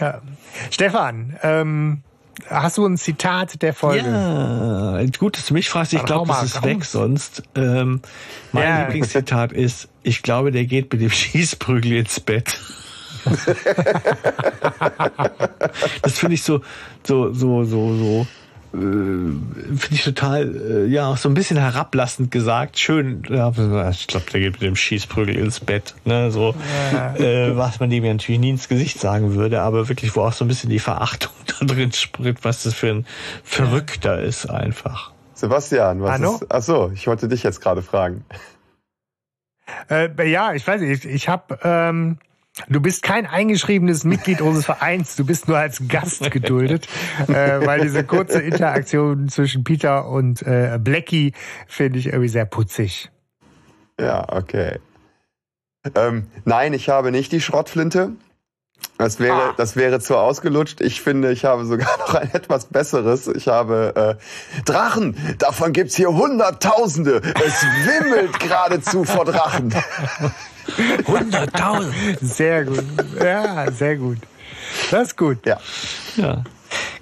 Ja. 0.00 0.20
Stefan, 0.70 1.38
ähm, 1.42 2.02
hast 2.48 2.78
du 2.78 2.86
ein 2.86 2.96
Zitat 2.96 3.62
der 3.62 3.74
Folge? 3.74 4.08
Ja, 4.08 5.04
gut, 5.18 5.36
dass 5.36 5.46
du 5.46 5.54
mich 5.54 5.68
fragst. 5.68 5.92
Ich 5.92 6.04
glaube, 6.04 6.28
das 6.28 6.44
ist 6.44 6.60
komm. 6.60 6.70
weg 6.70 6.84
sonst. 6.84 7.42
Ähm, 7.54 8.00
mein 8.52 8.64
ja. 8.64 8.82
Lieblingszitat 8.82 9.52
ist, 9.52 9.88
ich 10.02 10.22
glaube, 10.22 10.50
der 10.52 10.64
geht 10.64 10.92
mit 10.92 11.00
dem 11.00 11.10
Schießprügel 11.14 11.92
ins 11.92 12.20
Bett. 12.20 12.58
das 16.02 16.18
finde 16.18 16.34
ich 16.34 16.42
so, 16.42 16.60
so, 17.04 17.32
so, 17.32 17.64
so, 17.64 17.96
so 17.96 18.26
äh, 18.74 19.76
finde 19.76 19.94
ich 19.94 20.04
total, 20.04 20.56
äh, 20.56 20.86
ja, 20.86 21.08
auch 21.08 21.16
so 21.16 21.28
ein 21.28 21.34
bisschen 21.34 21.56
herablassend 21.56 22.30
gesagt. 22.30 22.78
Schön, 22.78 23.22
ja, 23.28 23.50
ich 23.90 24.06
glaube, 24.06 24.26
der 24.32 24.40
geht 24.40 24.52
mit 24.54 24.62
dem 24.62 24.76
Schießprügel 24.76 25.36
ins 25.36 25.60
Bett, 25.60 25.94
ne, 26.04 26.30
so, 26.30 26.54
ja. 26.92 27.14
äh, 27.16 27.56
was 27.56 27.80
man 27.80 27.90
dem 27.90 28.04
ja 28.04 28.12
natürlich 28.12 28.40
nie 28.40 28.50
ins 28.50 28.68
Gesicht 28.68 29.00
sagen 29.00 29.34
würde, 29.34 29.62
aber 29.62 29.88
wirklich, 29.88 30.16
wo 30.16 30.22
auch 30.22 30.32
so 30.32 30.44
ein 30.44 30.48
bisschen 30.48 30.70
die 30.70 30.80
Verachtung 30.80 31.32
da 31.60 31.66
drin 31.66 31.92
spricht, 31.92 32.44
was 32.44 32.64
das 32.64 32.74
für 32.74 32.88
ein 32.88 33.06
Verrückter 33.44 34.20
ist 34.20 34.50
einfach. 34.50 35.12
Sebastian, 35.34 36.02
was 36.02 36.10
Hallo? 36.10 36.34
ist, 36.34 36.46
ach 36.48 36.62
so, 36.62 36.90
ich 36.94 37.06
wollte 37.06 37.28
dich 37.28 37.42
jetzt 37.42 37.60
gerade 37.60 37.82
fragen. 37.82 38.24
Äh, 39.88 40.30
ja, 40.30 40.52
ich 40.52 40.66
weiß 40.66 40.80
nicht, 40.80 41.04
ich, 41.04 41.10
ich 41.10 41.28
habe, 41.28 41.58
ähm, 41.62 42.18
Du 42.68 42.80
bist 42.80 43.02
kein 43.02 43.26
eingeschriebenes 43.26 44.04
Mitglied 44.04 44.40
unseres 44.40 44.64
Vereins, 44.64 45.16
du 45.16 45.26
bist 45.26 45.48
nur 45.48 45.58
als 45.58 45.82
Gast 45.88 46.30
geduldet, 46.30 46.86
äh, 47.26 47.66
weil 47.66 47.80
diese 47.80 48.04
kurze 48.04 48.40
Interaktion 48.40 49.28
zwischen 49.28 49.64
Peter 49.64 50.08
und 50.08 50.42
äh, 50.42 50.78
Blackie 50.80 51.32
finde 51.66 51.98
ich 51.98 52.06
irgendwie 52.06 52.28
sehr 52.28 52.44
putzig. 52.44 53.10
Ja, 53.98 54.32
okay. 54.32 54.78
Ähm, 55.96 56.28
nein, 56.44 56.74
ich 56.74 56.88
habe 56.88 57.10
nicht 57.10 57.32
die 57.32 57.40
Schrottflinte. 57.40 58.12
Das 58.98 59.18
wäre, 59.18 59.50
ah. 59.50 59.54
das 59.56 59.74
wäre 59.74 59.98
zu 59.98 60.16
ausgelutscht. 60.16 60.80
Ich 60.80 61.00
finde, 61.00 61.32
ich 61.32 61.44
habe 61.44 61.64
sogar 61.64 61.98
noch 61.98 62.14
ein 62.14 62.32
etwas 62.32 62.66
besseres. 62.66 63.26
Ich 63.26 63.48
habe 63.48 64.18
äh, 64.20 64.62
Drachen. 64.64 65.16
Davon 65.38 65.72
gibt's 65.72 65.96
hier 65.96 66.08
Hunderttausende. 66.14 67.20
Es 67.44 67.64
wimmelt 67.84 68.38
geradezu 68.38 69.02
vor 69.02 69.24
Drachen. 69.24 69.74
Hunderttausend. 71.06 71.94
Sehr 72.20 72.64
gut. 72.64 72.84
Ja, 73.22 73.70
sehr 73.70 73.96
gut. 73.96 74.18
Das 74.90 75.08
ist 75.08 75.16
gut. 75.16 75.44
Ja. 75.46 75.58
ja. 76.16 76.44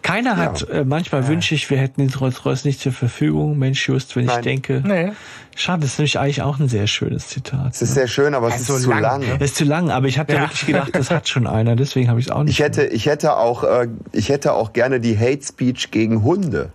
Keiner 0.02 0.36
hat, 0.36 0.60
ja. 0.60 0.80
äh, 0.80 0.84
manchmal 0.84 1.22
ja. 1.22 1.28
wünsche 1.28 1.54
ich, 1.54 1.70
wir 1.70 1.78
hätten 1.78 2.06
den 2.06 2.14
Rolls-Royce 2.14 2.64
nicht 2.64 2.80
zur 2.80 2.92
Verfügung. 2.92 3.58
Mensch, 3.58 3.88
just, 3.88 4.16
wenn 4.16 4.26
Nein. 4.26 4.38
ich 4.38 4.44
denke. 4.44 4.82
Nee. 4.84 5.12
Schade, 5.54 5.82
das 5.82 5.92
ist 5.92 5.98
nämlich 5.98 6.18
eigentlich 6.18 6.42
auch 6.42 6.58
ein 6.58 6.68
sehr 6.68 6.86
schönes 6.86 7.28
Zitat. 7.28 7.74
Es 7.74 7.82
ist 7.82 7.90
ne? 7.90 7.94
sehr 7.94 8.08
schön, 8.08 8.34
aber 8.34 8.48
es 8.48 8.56
ist, 8.56 8.60
ist 8.62 8.66
so 8.68 8.78
zu 8.78 8.92
lang. 8.92 9.20
Ne? 9.20 9.36
Es 9.38 9.52
ist 9.52 9.56
zu 9.56 9.64
lang, 9.64 9.90
aber 9.90 10.08
ich 10.08 10.18
habe 10.18 10.32
ja. 10.32 10.40
wirklich 10.40 10.66
gedacht, 10.66 10.90
das 10.94 11.10
hat 11.10 11.28
schon 11.28 11.46
einer, 11.46 11.76
deswegen 11.76 12.08
habe 12.08 12.20
ich 12.20 12.26
es 12.26 12.32
auch 12.32 12.42
nicht. 12.42 12.52
Ich 12.52 12.60
hätte, 12.60 12.84
ich 12.84 13.06
hätte 13.06 13.36
auch, 13.36 13.62
äh, 13.64 13.88
ich 14.12 14.28
hätte 14.28 14.54
auch 14.54 14.72
gerne 14.72 15.00
die 15.00 15.18
Hate 15.18 15.42
Speech 15.42 15.90
gegen 15.90 16.22
Hunde 16.22 16.70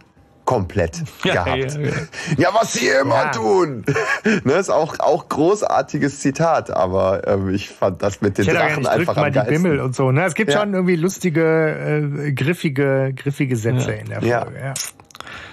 komplett 0.47 1.03
ja, 1.23 1.43
gehabt. 1.43 1.77
Ja, 1.77 1.81
ja. 1.81 1.91
ja, 2.37 2.49
was 2.53 2.73
sie 2.73 2.87
immer 2.87 3.31
tun. 3.31 3.85
ne, 4.43 4.53
ist 4.53 4.71
auch, 4.71 4.97
auch 4.99 5.29
großartiges 5.29 6.21
Zitat, 6.21 6.71
aber 6.71 7.27
ähm, 7.27 7.49
ich 7.53 7.69
fand 7.69 8.01
das 8.01 8.21
mit 8.21 8.39
den 8.39 8.45
ich 8.45 8.51
Drachen 8.51 8.83
ja 8.83 8.89
einfach 8.89 9.17
am 9.17 9.31
geilsten. 9.31 9.61
Bimmel 9.61 9.79
und 9.81 9.95
so. 9.95 10.11
Ne? 10.11 10.25
Es 10.25 10.33
gibt 10.33 10.51
schon 10.51 10.73
irgendwie 10.73 10.95
lustige, 10.95 12.23
äh, 12.25 12.31
griffige, 12.31 13.13
griffige 13.15 13.55
Sätze 13.55 13.91
in 13.91 14.09
der 14.09 14.21
Folge. 14.21 14.59
Ja. 14.59 14.73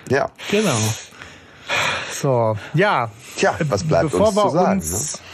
ja. 0.08 0.30
Genau. 0.50 0.78
So, 2.12 2.56
ja. 2.74 3.10
Tja, 3.36 3.56
was 3.68 3.84
bleibt 3.84 4.12
Bevor 4.12 4.28
uns 4.28 4.42
zu 4.42 4.48
sagen? 4.50 4.80
Uns 4.80 5.12
ne? 5.14 5.33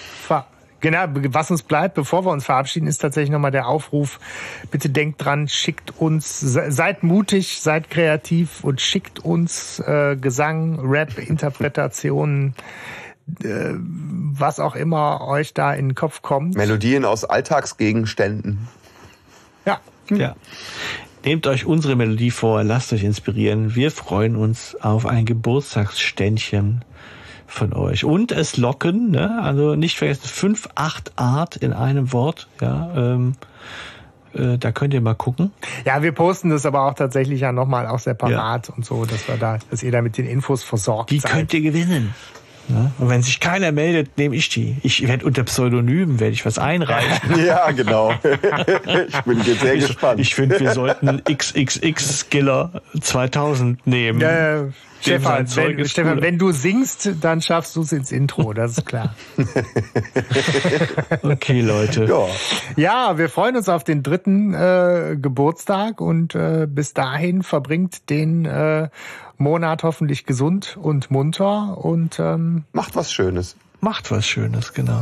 Genau, 0.80 1.04
was 1.08 1.50
uns 1.50 1.62
bleibt, 1.62 1.94
bevor 1.94 2.24
wir 2.24 2.30
uns 2.30 2.44
verabschieden, 2.44 2.86
ist 2.86 2.98
tatsächlich 2.98 3.30
nochmal 3.30 3.50
der 3.50 3.68
Aufruf. 3.68 4.18
Bitte 4.70 4.88
denkt 4.88 5.22
dran, 5.22 5.46
schickt 5.46 5.98
uns, 5.98 6.40
seid 6.40 7.02
mutig, 7.02 7.60
seid 7.60 7.90
kreativ 7.90 8.64
und 8.64 8.80
schickt 8.80 9.18
uns 9.18 9.78
äh, 9.80 10.16
Gesang, 10.16 10.80
Rap, 10.80 11.18
Interpretationen, 11.18 12.54
äh, 13.42 13.74
was 13.74 14.58
auch 14.58 14.74
immer 14.74 15.26
euch 15.28 15.52
da 15.52 15.74
in 15.74 15.90
den 15.90 15.94
Kopf 15.94 16.22
kommt. 16.22 16.56
Melodien 16.56 17.04
aus 17.04 17.24
Alltagsgegenständen. 17.24 18.68
Ja. 19.66 19.80
Ja. 20.10 20.34
Nehmt 21.24 21.46
euch 21.46 21.66
unsere 21.66 21.96
Melodie 21.96 22.30
vor, 22.30 22.64
lasst 22.64 22.94
euch 22.94 23.04
inspirieren. 23.04 23.74
Wir 23.74 23.90
freuen 23.90 24.36
uns 24.36 24.74
auf 24.80 25.04
ein 25.04 25.26
Geburtstagsständchen 25.26 26.82
von 27.50 27.72
euch. 27.72 28.04
Und 28.04 28.32
es 28.32 28.56
locken, 28.56 29.10
ne? 29.10 29.40
also 29.42 29.74
nicht 29.74 29.98
vergessen, 29.98 30.22
fünf, 30.24 30.68
acht 30.74 31.12
Art 31.16 31.56
in 31.56 31.72
einem 31.72 32.12
Wort. 32.12 32.48
Ja, 32.60 32.90
ähm, 32.96 33.34
äh, 34.32 34.58
da 34.58 34.72
könnt 34.72 34.94
ihr 34.94 35.00
mal 35.00 35.14
gucken. 35.14 35.52
Ja, 35.84 36.02
wir 36.02 36.12
posten 36.12 36.50
das 36.50 36.64
aber 36.64 36.82
auch 36.82 36.94
tatsächlich 36.94 37.40
ja 37.40 37.52
nochmal 37.52 37.86
auch 37.86 37.98
separat 37.98 38.68
ja. 38.68 38.74
und 38.74 38.84
so, 38.84 39.04
dass 39.04 39.26
wir 39.26 39.36
da, 39.36 39.58
dass 39.70 39.82
ihr 39.82 39.90
da 39.90 40.02
mit 40.02 40.16
den 40.16 40.26
Infos 40.26 40.62
versorgt 40.62 41.10
Die 41.10 41.18
seid. 41.18 41.32
könnt 41.32 41.54
ihr 41.54 41.60
gewinnen. 41.60 42.14
Ja? 42.70 42.92
Und 42.98 43.08
wenn 43.08 43.22
sich 43.22 43.40
keiner 43.40 43.72
meldet, 43.72 44.16
nehme 44.18 44.36
ich 44.36 44.48
die. 44.48 44.76
Ich 44.82 45.06
werde 45.06 45.26
unter 45.26 45.44
Pseudonym 45.44 46.20
werde 46.20 46.32
ich 46.32 46.46
was 46.46 46.58
einreichen. 46.58 47.38
ja, 47.44 47.70
genau. 47.72 48.12
ich 48.22 49.20
bin 49.22 49.42
sehr 49.42 49.74
ich, 49.74 49.86
gespannt. 49.86 50.20
Ich 50.20 50.34
finde, 50.34 50.60
wir 50.60 50.72
sollten 50.72 51.22
XXX 51.24 52.20
Skiller 52.20 52.82
2000 53.00 53.86
nehmen. 53.86 54.20
Ja, 54.20 54.68
Stefan, 55.00 55.46
wenn, 55.56 55.88
Stefan 55.88 56.20
wenn 56.20 56.38
du 56.38 56.52
singst, 56.52 57.10
dann 57.22 57.40
schaffst 57.40 57.74
du 57.74 57.82
es 57.82 57.92
ins 57.92 58.12
Intro, 58.12 58.52
das 58.52 58.72
ist 58.78 58.86
klar. 58.86 59.14
okay, 61.22 61.62
Leute. 61.62 62.04
Ja. 62.04 62.26
ja, 62.76 63.18
wir 63.18 63.30
freuen 63.30 63.56
uns 63.56 63.68
auf 63.70 63.82
den 63.82 64.02
dritten 64.02 64.52
äh, 64.52 65.16
Geburtstag 65.18 66.02
und 66.02 66.34
äh, 66.34 66.66
bis 66.68 66.92
dahin 66.92 67.42
verbringt 67.42 68.10
den 68.10 68.44
äh, 68.44 68.90
Monat 69.40 69.82
hoffentlich 69.82 70.26
gesund 70.26 70.78
und 70.80 71.10
munter 71.10 71.78
und 71.78 72.18
ähm, 72.20 72.64
macht 72.72 72.94
was 72.94 73.12
Schönes. 73.12 73.56
Macht 73.80 74.10
was 74.10 74.26
Schönes, 74.26 74.74
genau. 74.74 75.00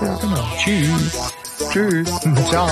Ja, 0.00 0.14
genau. 0.16 0.44
Tschüss. 0.56 1.32
Tschüss. 1.72 2.20
Ciao. 2.48 2.68